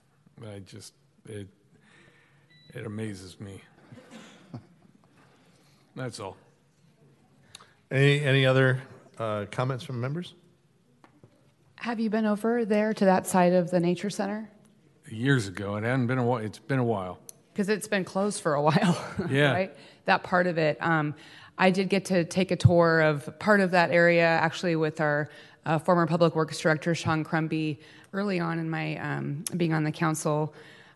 I 0.47 0.61
just, 0.61 0.95
it, 1.29 1.49
it 2.73 2.87
amazes 2.87 3.41
me. 3.41 3.61
That's 5.97 6.21
all. 6.21 6.37
Any, 7.91 8.21
any 8.21 8.47
other 8.47 8.81
uh, 9.19 9.47
comments 9.51 9.83
from 9.83 10.01
members? 10.01 10.35
Have 11.75 11.99
you 11.99 12.11
been 12.11 12.27
over 12.27 12.65
there 12.65 12.95
to 12.95 13.05
that 13.07 13.27
side 13.27 13.55
of 13.55 13.73
the 13.73 13.81
nature 13.81 14.11
center? 14.11 14.49
Years 15.11 15.49
ago, 15.49 15.77
it 15.77 15.85
hadn't 15.85 16.07
been 16.07 16.19
a 16.19 16.25
while. 16.25 16.39
It's 16.45 16.59
been 16.59 16.79
a 16.79 16.85
while. 16.85 17.19
Because 17.53 17.69
it's 17.69 17.89
been 17.89 18.05
closed 18.05 18.41
for 18.41 18.55
a 18.55 18.63
while, 18.63 18.97
Yeah. 19.31 19.53
right? 19.53 19.77
That 20.05 20.23
part 20.23 20.47
of 20.47 20.59
it. 20.59 20.79
Um, 20.81 21.15
I 21.59 21.71
did 21.71 21.89
get 21.89 22.05
to 22.07 22.25
take 22.25 22.51
a 22.51 22.57
tour 22.57 23.01
of 23.01 23.37
part 23.41 23.61
of 23.61 23.73
that 23.73 23.91
area, 23.91 24.27
actually, 24.27 24.77
with 24.77 25.01
our 25.01 25.29
uh, 25.67 25.79
former 25.79 26.07
Public 26.07 26.37
Works 26.37 26.59
Director, 26.61 26.95
Sean 26.95 27.25
Crumby, 27.25 27.81
early 28.13 28.39
on 28.41 28.59
in 28.59 28.71
my 28.71 28.97
um, 28.99 29.45
being 29.57 29.73
on 29.73 29.83
the 29.85 29.93
council. 29.93 30.55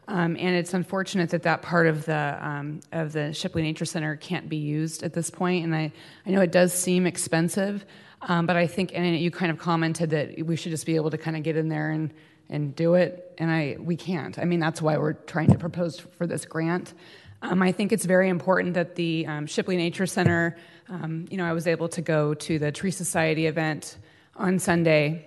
Um, 0.09 0.37
and 0.39 0.57
it's 0.57 0.73
unfortunate 0.75 1.31
that 1.31 1.43
that 1.45 1.63
part 1.63 1.87
of 1.87 2.05
the 2.07 2.39
um, 2.41 2.81
of 2.93 3.13
the 3.13 3.33
Shipley 3.33 3.63
Nature 3.63 3.85
Center 3.85 4.17
can't 4.17 4.49
be 4.49 4.57
used 4.57 5.03
at 5.03 5.13
this 5.15 5.31
point. 5.31 5.65
And 5.65 5.75
I, 5.75 5.93
I 6.27 6.31
know 6.31 6.41
it 6.41 6.53
does 6.53 6.73
seem 6.73 7.07
expensive, 7.07 7.85
um, 8.23 8.47
but 8.47 8.57
I 8.57 8.67
think 8.67 8.93
and 8.95 9.17
you 9.19 9.31
kind 9.31 9.51
of 9.51 9.59
commented 9.59 10.11
that 10.11 10.45
we 10.47 10.57
should 10.57 10.71
just 10.71 10.87
be 10.87 10.97
able 10.97 11.11
to 11.11 11.19
kind 11.19 11.37
of 11.37 11.43
get 11.43 11.57
in 11.57 11.69
there 11.69 11.91
and 11.91 12.13
and 12.49 12.75
do 12.75 12.95
it. 12.95 13.35
And 13.39 13.51
I 13.51 13.77
we 13.79 13.97
can't. 13.97 14.39
I 14.39 14.45
mean 14.45 14.61
that's 14.61 14.83
why 14.83 14.97
we're 14.99 15.15
trying 15.15 15.51
to 15.51 15.59
propose 15.59 15.99
for 15.99 16.27
this 16.27 16.45
grant. 16.45 16.95
Um, 17.43 17.61
I 17.61 17.73
think 17.73 17.93
it's 17.93 18.05
very 18.05 18.29
important 18.29 18.75
that 18.75 18.95
the 18.95 19.27
um, 19.27 19.47
Shipley 19.47 19.77
Nature 19.77 20.07
Center. 20.07 20.57
Um, 20.89 21.27
you 21.31 21.37
know, 21.37 21.45
I 21.45 21.53
was 21.53 21.67
able 21.67 21.89
to 21.91 22.03
go 22.03 22.35
to 22.35 22.59
the 22.59 22.71
Tree 22.71 22.91
Society 22.91 23.47
event 23.47 23.97
on 24.37 24.59
Sunday, 24.59 25.27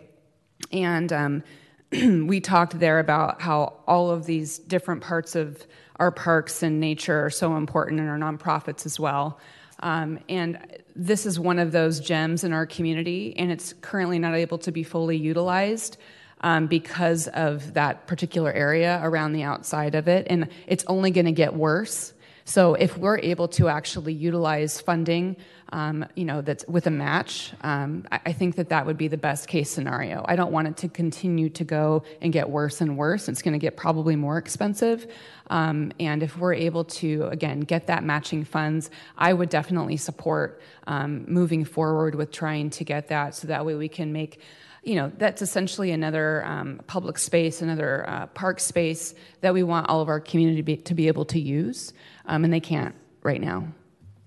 and 0.72 1.11
um, 1.11 1.44
we 2.27 2.40
talked 2.40 2.80
there 2.80 3.00
about 3.00 3.42
how 3.42 3.74
all 3.88 4.11
of 4.11 4.26
these 4.26 4.60
different 4.60 5.02
parts 5.02 5.35
of 5.35 5.66
our 5.98 6.11
parks 6.11 6.64
and 6.64 6.80
nature 6.80 7.26
are 7.26 7.30
so 7.30 7.56
important 7.56 8.00
in 8.00 8.08
our 8.08 8.18
nonprofits 8.18 8.85
as 8.85 9.00
well. 9.00 9.40
Um, 9.82 10.19
and 10.30 10.60
this 10.95 11.26
is 11.26 11.40
one 11.40 11.60
of 11.60 11.72
those 11.72 12.00
gems 12.00 12.44
in 12.44 12.53
our 12.53 12.66
community, 12.66 13.35
and 13.38 13.52
it's 13.52 13.74
currently 13.82 14.19
not 14.19 14.34
able 14.35 14.58
to 14.60 14.72
be 14.72 14.84
fully 14.84 15.18
utilized 15.18 15.98
um, 16.45 16.67
because 16.67 17.27
of 17.30 17.74
that 17.74 18.06
particular 18.06 18.53
area 18.53 19.01
around 19.03 19.33
the 19.33 19.41
outside 19.41 19.95
of 19.95 20.07
it. 20.07 20.27
And 20.30 20.48
it's 20.67 20.85
only 20.85 21.09
going 21.09 21.25
to 21.25 21.32
get 21.32 21.56
worse. 21.56 22.14
So 22.45 22.75
if 22.75 22.95
we're 22.95 23.17
able 23.17 23.48
to 23.48 23.67
actually 23.67 24.14
utilize 24.14 24.80
funding, 24.80 25.38
um, 25.74 26.06
you 26.15 26.24
know, 26.24 26.41
that's 26.41 26.64
with 26.67 26.85
a 26.85 26.91
match, 26.91 27.51
um, 27.61 28.06
I, 28.11 28.19
I 28.27 28.33
think 28.33 28.57
that 28.57 28.69
that 28.69 28.85
would 28.85 28.95
be 28.95 29.07
the 29.07 29.17
best 29.17 29.48
case 29.48 29.72
scenario. 29.72 30.24
I 30.27 30.35
don't 30.35 30.51
want 30.51 30.67
it 30.67 30.77
to 30.77 30.88
continue 30.88 31.49
to 31.49 31.64
go 31.64 32.03
and 32.22 32.32
get 32.32 32.48
worse 32.48 32.80
and 32.80 32.95
worse. 32.95 33.27
It's 33.27 33.41
going 33.41 33.53
to 33.53 33.59
get 33.59 33.75
probably 33.75 34.15
more 34.15 34.38
expensive. 34.38 35.07
Um, 35.49 35.93
and 35.99 36.22
if 36.22 36.38
we're 36.38 36.53
able 36.53 36.83
to, 36.83 37.24
again, 37.32 37.61
get 37.61 37.88
that 37.88 38.03
matching 38.03 38.45
funds, 38.45 38.91
I 39.17 39.33
would 39.33 39.49
definitely 39.49 39.98
support 39.98 40.61
um, 40.85 41.25
moving 41.27 41.65
forward 41.65 42.14
with 42.14 42.32
trying 42.32 42.69
to 42.69 42.83
get 42.83 43.07
that 43.07 43.33
so 43.33 43.48
that 43.48 43.65
way 43.65 43.74
we 43.74 43.90
can 43.90 44.14
make 44.14 44.40
you 44.85 44.93
know, 44.95 45.11
that's 45.17 45.41
essentially 45.41 45.91
another 45.91 46.45
um, 46.45 46.80
public 46.85 47.17
space, 47.17 47.61
another 47.61 48.07
uh, 48.07 48.27
park 48.27 48.59
space 48.59 49.15
that 49.41 49.53
we 49.53 49.64
want 49.64 49.89
all 49.89 49.99
of 49.99 50.07
our 50.07 50.19
community 50.19 50.57
to 50.57 50.64
be, 50.64 50.77
to 50.77 50.93
be 50.93 51.07
able 51.07 51.25
to 51.25 51.39
use, 51.39 51.91
um, 52.27 52.43
and 52.43 52.53
they 52.53 52.59
can't 52.59 52.93
right 53.23 53.41
now. 53.41 53.67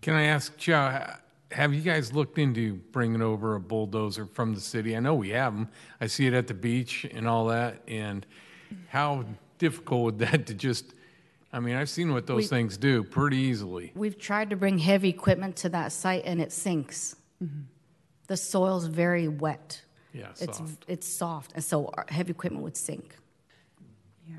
Can 0.02 0.14
I 0.14 0.24
ask, 0.24 0.56
Chau, 0.58 1.14
have 1.52 1.72
you 1.72 1.80
guys 1.80 2.12
looked 2.12 2.38
into 2.38 2.74
bringing 2.74 3.22
over 3.22 3.54
a 3.54 3.60
bulldozer 3.60 4.26
from 4.26 4.52
the 4.52 4.60
city? 4.60 4.96
I 4.96 5.00
know 5.00 5.14
we 5.14 5.30
have 5.30 5.54
them. 5.54 5.68
I 6.00 6.08
see 6.08 6.26
it 6.26 6.34
at 6.34 6.48
the 6.48 6.54
beach 6.54 7.06
and 7.10 7.28
all 7.28 7.46
that. 7.46 7.82
And 7.86 8.26
how 8.88 9.24
difficult 9.58 10.02
would 10.02 10.18
that 10.18 10.46
to 10.48 10.54
just, 10.54 10.92
I 11.52 11.60
mean, 11.60 11.76
I've 11.76 11.88
seen 11.88 12.12
what 12.12 12.26
those 12.26 12.36
We- 12.36 12.46
things 12.48 12.76
do 12.76 13.04
pretty 13.04 13.38
easily. 13.38 13.92
We've 13.94 14.18
tried 14.18 14.50
to 14.50 14.56
bring 14.56 14.78
heavy 14.78 15.08
equipment 15.08 15.54
to 15.56 15.68
that 15.68 15.92
site 15.92 16.24
and 16.24 16.40
it 16.40 16.52
sinks. 16.52 17.14
The 18.26 18.36
soil's 18.36 18.86
very 18.86 19.28
wet. 19.28 19.82
Yeah, 20.12 20.28
It's, 20.40 20.58
soft. 20.58 20.84
it's 20.88 21.06
soft, 21.06 21.52
and 21.54 21.62
so 21.62 21.86
our 21.94 22.06
heavy 22.08 22.30
equipment 22.30 22.64
would 22.64 22.76
sink. 22.76 23.16
Yeah. 24.26 24.36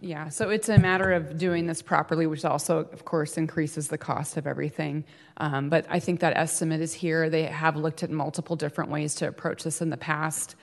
Yeah, 0.00 0.28
so 0.28 0.50
it's 0.50 0.68
a 0.68 0.78
matter 0.78 1.12
of 1.12 1.38
doing 1.38 1.66
this 1.66 1.80
properly, 1.80 2.26
which 2.26 2.44
also, 2.44 2.80
of 2.80 3.06
course, 3.06 3.38
increases 3.38 3.88
the 3.88 3.96
cost 3.96 4.36
of 4.36 4.46
everything. 4.46 5.04
Um, 5.38 5.70
but 5.70 5.86
I 5.88 5.98
think 5.98 6.20
that 6.20 6.36
estimate 6.36 6.82
is 6.82 6.92
here. 6.92 7.30
They 7.30 7.44
have 7.44 7.76
looked 7.76 8.02
at 8.02 8.10
multiple 8.10 8.56
different 8.56 8.90
ways 8.90 9.14
to 9.16 9.28
approach 9.28 9.62
this 9.62 9.80
in 9.80 9.88
the 9.88 9.96
past, 9.96 10.56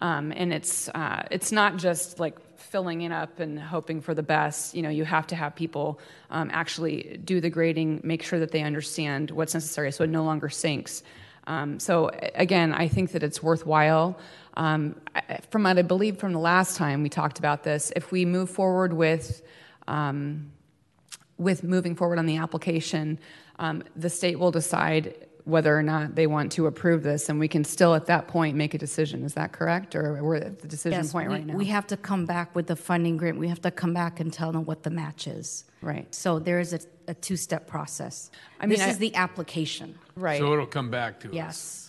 um, 0.00 0.32
and 0.34 0.52
it's 0.52 0.88
uh, 0.88 1.22
it's 1.30 1.52
not 1.52 1.76
just 1.76 2.18
like 2.18 2.36
filling 2.58 3.02
it 3.02 3.12
up 3.12 3.38
and 3.38 3.58
hoping 3.60 4.00
for 4.00 4.14
the 4.14 4.22
best. 4.22 4.74
You 4.74 4.82
know, 4.82 4.90
you 4.90 5.04
have 5.04 5.26
to 5.28 5.36
have 5.36 5.54
people 5.54 6.00
um, 6.30 6.50
actually 6.52 7.20
do 7.24 7.40
the 7.40 7.50
grading, 7.50 8.00
make 8.02 8.22
sure 8.24 8.40
that 8.40 8.50
they 8.50 8.62
understand 8.62 9.30
what's 9.30 9.54
necessary, 9.54 9.92
so 9.92 10.02
it 10.04 10.10
no 10.10 10.24
longer 10.24 10.48
sinks. 10.48 11.04
Um, 11.48 11.80
so 11.80 12.10
again, 12.34 12.72
I 12.74 12.86
think 12.88 13.12
that 13.12 13.22
it's 13.22 13.42
worthwhile. 13.42 14.18
Um, 14.54 15.00
I- 15.14 15.38
from 15.50 15.64
what 15.64 15.78
I 15.78 15.82
believe 15.82 16.18
from 16.18 16.32
the 16.32 16.38
last 16.38 16.76
time 16.76 17.02
we 17.02 17.08
talked 17.08 17.38
about 17.38 17.64
this, 17.64 17.90
if 17.96 18.12
we 18.12 18.24
move 18.24 18.50
forward 18.50 18.92
with 18.92 19.42
um, 19.88 20.52
with 21.38 21.62
moving 21.64 21.94
forward 21.94 22.18
on 22.18 22.26
the 22.26 22.36
application, 22.36 23.18
um, 23.58 23.82
the 23.96 24.10
state 24.10 24.38
will 24.38 24.50
decide 24.50 25.14
whether 25.44 25.74
or 25.78 25.82
not 25.82 26.14
they 26.14 26.26
want 26.26 26.52
to 26.52 26.66
approve 26.66 27.02
this, 27.02 27.30
and 27.30 27.38
we 27.38 27.48
can 27.48 27.64
still 27.64 27.94
at 27.94 28.04
that 28.06 28.28
point 28.28 28.54
make 28.54 28.74
a 28.74 28.78
decision. 28.78 29.24
Is 29.24 29.32
that 29.34 29.52
correct? 29.52 29.94
Or 29.96 30.22
we're 30.22 30.36
at 30.36 30.58
the 30.58 30.68
decision 30.68 30.98
Yes, 30.98 31.12
point 31.12 31.28
we, 31.28 31.34
right 31.36 31.46
now? 31.46 31.54
we 31.56 31.64
have 31.66 31.86
to 31.86 31.96
come 31.96 32.26
back 32.26 32.54
with 32.54 32.66
the 32.66 32.76
funding 32.76 33.16
grant. 33.16 33.38
We 33.38 33.48
have 33.48 33.62
to 33.62 33.70
come 33.70 33.94
back 33.94 34.20
and 34.20 34.30
tell 34.30 34.52
them 34.52 34.66
what 34.66 34.82
the 34.82 34.90
match 34.90 35.26
is. 35.26 35.64
Right. 35.80 36.12
So 36.14 36.38
there 36.38 36.60
is 36.60 36.74
a, 36.74 36.80
a 37.08 37.14
two-step 37.14 37.66
process. 37.66 38.30
I 38.60 38.66
mean, 38.66 38.78
this 38.78 38.86
I- 38.86 38.90
is 38.90 38.98
the 38.98 39.14
application. 39.14 39.98
Right. 40.14 40.38
So 40.38 40.52
it'll 40.52 40.66
come 40.66 40.90
back 40.90 41.20
to 41.20 41.28
us. 41.28 41.34
Yes. 41.34 41.84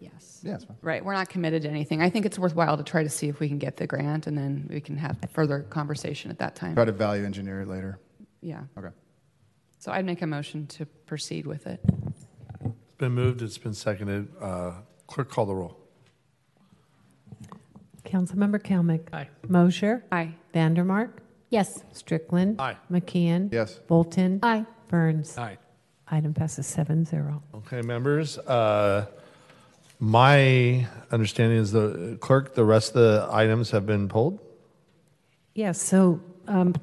Yes. 0.00 0.40
Yeah. 0.44 0.58
Right, 0.82 1.04
we're 1.04 1.14
not 1.14 1.28
committed 1.28 1.62
to 1.62 1.68
anything. 1.68 2.00
I 2.00 2.08
think 2.10 2.24
it's 2.24 2.38
worthwhile 2.38 2.76
to 2.76 2.84
try 2.84 3.02
to 3.02 3.08
see 3.10 3.28
if 3.28 3.40
we 3.40 3.48
can 3.48 3.58
get 3.58 3.76
the 3.76 3.86
grant, 3.88 4.28
and 4.28 4.38
then 4.38 4.68
we 4.70 4.80
can 4.80 4.96
have 4.96 5.16
further 5.32 5.62
conversation 5.68 6.30
at 6.30 6.38
that 6.38 6.54
time. 6.54 6.74
Try 6.76 6.84
to 6.84 6.92
value 6.92 7.24
engineer 7.24 7.62
it 7.62 7.68
later. 7.68 7.98
Yeah. 8.40 8.62
Okay. 8.78 8.90
So 9.80 9.90
I'd 9.90 10.04
make 10.04 10.22
a 10.22 10.26
motion 10.26 10.66
to 10.68 10.86
proceed 10.86 11.46
with 11.46 11.66
it. 11.66 11.80
It's 12.64 12.74
been 12.98 13.12
moved, 13.12 13.42
it's 13.42 13.58
been 13.58 13.74
seconded. 13.74 14.28
Uh, 14.40 14.74
Clerk, 15.08 15.28
call 15.30 15.46
the 15.46 15.54
roll. 15.54 15.76
Councilmember 18.04 18.62
Kalmick. 18.62 19.12
Aye. 19.12 19.28
Moser. 19.48 20.04
Aye. 20.12 20.34
Vandermark. 20.54 21.10
Yes. 21.50 21.82
Strickland. 21.92 22.60
Aye. 22.60 22.76
McKeon. 22.90 23.52
Yes. 23.52 23.74
Bolton. 23.86 24.40
Aye. 24.42 24.66
Burns. 24.88 25.36
Aye. 25.38 25.58
Item 26.10 26.32
passes 26.34 26.66
seven 26.66 27.04
zero. 27.04 27.42
Okay, 27.54 27.82
members, 27.82 28.38
uh, 28.38 29.06
my 29.98 30.86
understanding 31.10 31.58
is 31.58 31.72
the 31.72 32.16
clerk, 32.20 32.54
the 32.54 32.64
rest 32.64 32.94
of 32.94 33.02
the 33.02 33.28
items 33.30 33.70
have 33.72 33.84
been 33.84 34.08
pulled? 34.08 34.38
Yes, 35.54 35.80
so 35.82 36.20
um, 36.46 36.74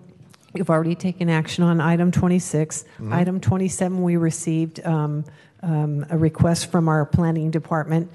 you've 0.53 0.69
already 0.69 0.95
taken 0.95 1.29
action 1.29 1.63
on 1.63 1.81
item 1.81 2.11
26. 2.11 2.85
Item 3.09 3.39
27, 3.39 4.03
we 4.03 4.17
received 4.17 4.85
um, 4.85 5.23
um, 5.63 6.05
a 6.09 6.17
request 6.17 6.69
from 6.69 6.87
our 6.87 7.05
planning 7.05 7.49
department 7.49 8.11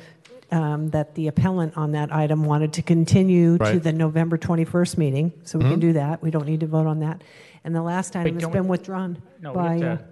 um, 0.52 0.88
that 0.90 1.14
the 1.14 1.28
appellant 1.28 1.76
on 1.76 1.92
that 1.92 2.12
item 2.12 2.44
wanted 2.44 2.72
to 2.74 2.82
continue 2.82 3.56
to 3.58 3.64
Right. 3.64 3.82
the 3.82 3.92
November 3.92 4.36
21st 4.36 4.98
meeting, 4.98 5.32
so 5.44 5.58
we 5.58 5.64
can 5.64 5.80
do 5.80 5.92
that. 5.94 6.22
We 6.22 6.30
don't 6.30 6.46
need 6.46 6.60
to 6.60 6.66
vote 6.66 6.86
on 6.86 7.00
that. 7.00 7.22
And 7.64 7.74
the 7.74 7.82
last 7.82 8.16
item 8.16 8.34
has 8.34 8.42
don't 8.42 8.52
we- 8.52 8.58
been 8.58 8.68
withdrawn 8.68 9.22
No, 9.40 9.50
we 9.52 9.56
by... 9.56 9.72
have 9.78 9.82
uh, 9.82 9.96
to, 9.96 10.04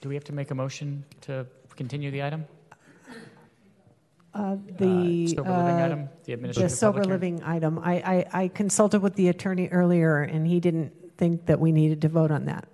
do 0.00 0.08
we 0.08 0.14
have 0.14 0.24
to 0.24 0.32
make 0.32 0.50
a 0.50 0.54
motion 0.54 1.04
to 1.22 1.46
continue 1.76 2.10
the 2.10 2.22
item? 2.22 2.44
Uh, 4.34 4.56
The. 4.78 5.28
sober 5.28 5.50
living 5.50 5.80
uh, 5.80 5.84
item, 5.86 5.98
the 6.04 6.08
The 6.26 6.32
administrative 6.34 6.70
sober 6.72 6.98
public 7.00 7.10
living 7.10 7.42
item. 7.42 7.78
I, 7.78 7.94
I, 7.94 8.42
I 8.42 8.48
consulted 8.48 9.00
with 9.00 9.14
the 9.14 9.28
attorney 9.28 9.68
earlier, 9.68 10.22
and 10.22 10.46
he 10.46 10.60
didn't 10.60 10.92
think 11.16 11.46
that 11.46 11.58
we 11.58 11.72
needed 11.72 12.02
to 12.02 12.08
vote 12.08 12.30
on 12.30 12.44
that. 12.44 12.66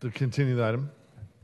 To 0.00 0.10
continue 0.10 0.56
the 0.56 0.64
item? 0.66 0.90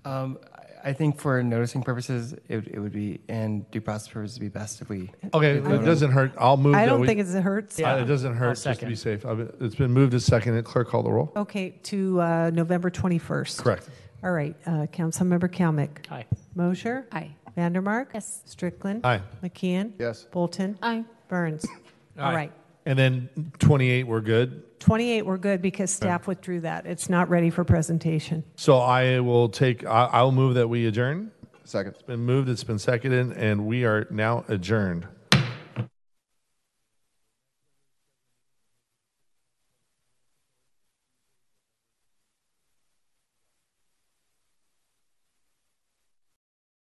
Um, 0.04 0.38
I- 0.84 0.90
I 0.90 0.92
think 0.92 1.18
for 1.18 1.42
noticing 1.42 1.82
purposes, 1.82 2.34
it, 2.48 2.68
it 2.68 2.78
would 2.78 2.92
be, 2.92 3.20
and 3.28 3.68
due 3.70 3.80
process 3.80 4.08
purposes, 4.08 4.36
it'd 4.36 4.52
be 4.52 4.58
best 4.58 4.80
if 4.82 4.88
we. 4.88 5.10
Okay, 5.32 5.60
we 5.60 5.74
it 5.74 5.78
on- 5.78 5.84
doesn't 5.84 6.10
hurt. 6.12 6.32
I'll 6.38 6.56
move. 6.56 6.74
I 6.74 6.84
that 6.84 6.90
don't 6.90 7.00
we- 7.00 7.06
think 7.06 7.20
it's- 7.20 7.34
it 7.34 7.42
hurts. 7.42 7.80
Uh, 7.80 8.00
It 8.02 8.04
doesn't 8.04 8.34
hurt, 8.34 8.50
just 8.52 8.64
to 8.64 8.68
second. 8.74 8.88
be 8.88 8.94
safe. 8.96 9.24
I've- 9.26 9.48
It's 9.60 9.74
been 9.74 9.92
moved 9.92 10.12
to 10.12 10.20
second. 10.20 10.62
Clerk, 10.64 10.88
call 10.88 11.02
the 11.02 11.10
roll. 11.12 11.32
Okay, 11.36 11.70
to 11.84 12.20
uh, 12.20 12.50
November 12.52 12.90
21st. 12.90 13.62
Correct. 13.62 13.88
All 14.22 14.32
right, 14.32 14.56
uh, 14.66 14.86
Councilmember 14.92 15.50
Kalmick. 15.50 16.10
Aye. 16.10 16.24
Moser. 16.54 17.06
Aye. 17.12 17.30
Vandermark. 17.56 18.06
Yes. 18.14 18.42
Strickland. 18.46 19.04
Aye. 19.06 19.20
McKeon. 19.42 19.92
Yes. 19.98 20.26
Bolton. 20.32 20.76
Aye. 20.82 21.04
Burns. 21.28 21.64
All 22.18 22.26
Aye. 22.26 22.34
right. 22.34 22.52
And 22.86 22.98
then 22.98 23.28
28, 23.58 24.06
we're 24.06 24.20
good. 24.20 24.62
28, 24.84 25.22
we're 25.24 25.38
good 25.38 25.62
because 25.62 25.90
staff 25.90 26.26
withdrew 26.26 26.60
that. 26.60 26.84
It's 26.84 27.08
not 27.08 27.30
ready 27.30 27.48
for 27.48 27.64
presentation. 27.64 28.44
So 28.56 28.78
I 28.78 29.18
will 29.20 29.48
take, 29.48 29.84
I- 29.86 30.10
I'll 30.12 30.30
move 30.30 30.54
that 30.56 30.68
we 30.68 30.86
adjourn. 30.86 31.30
Second. 31.64 31.92
It's 31.94 32.02
been 32.02 32.20
moved, 32.20 32.50
it's 32.50 32.64
been 32.64 32.78
seconded, 32.78 33.32
and 33.32 33.64
we 33.66 33.84
are 33.86 34.06
now 34.10 34.44
adjourned. 34.48 35.06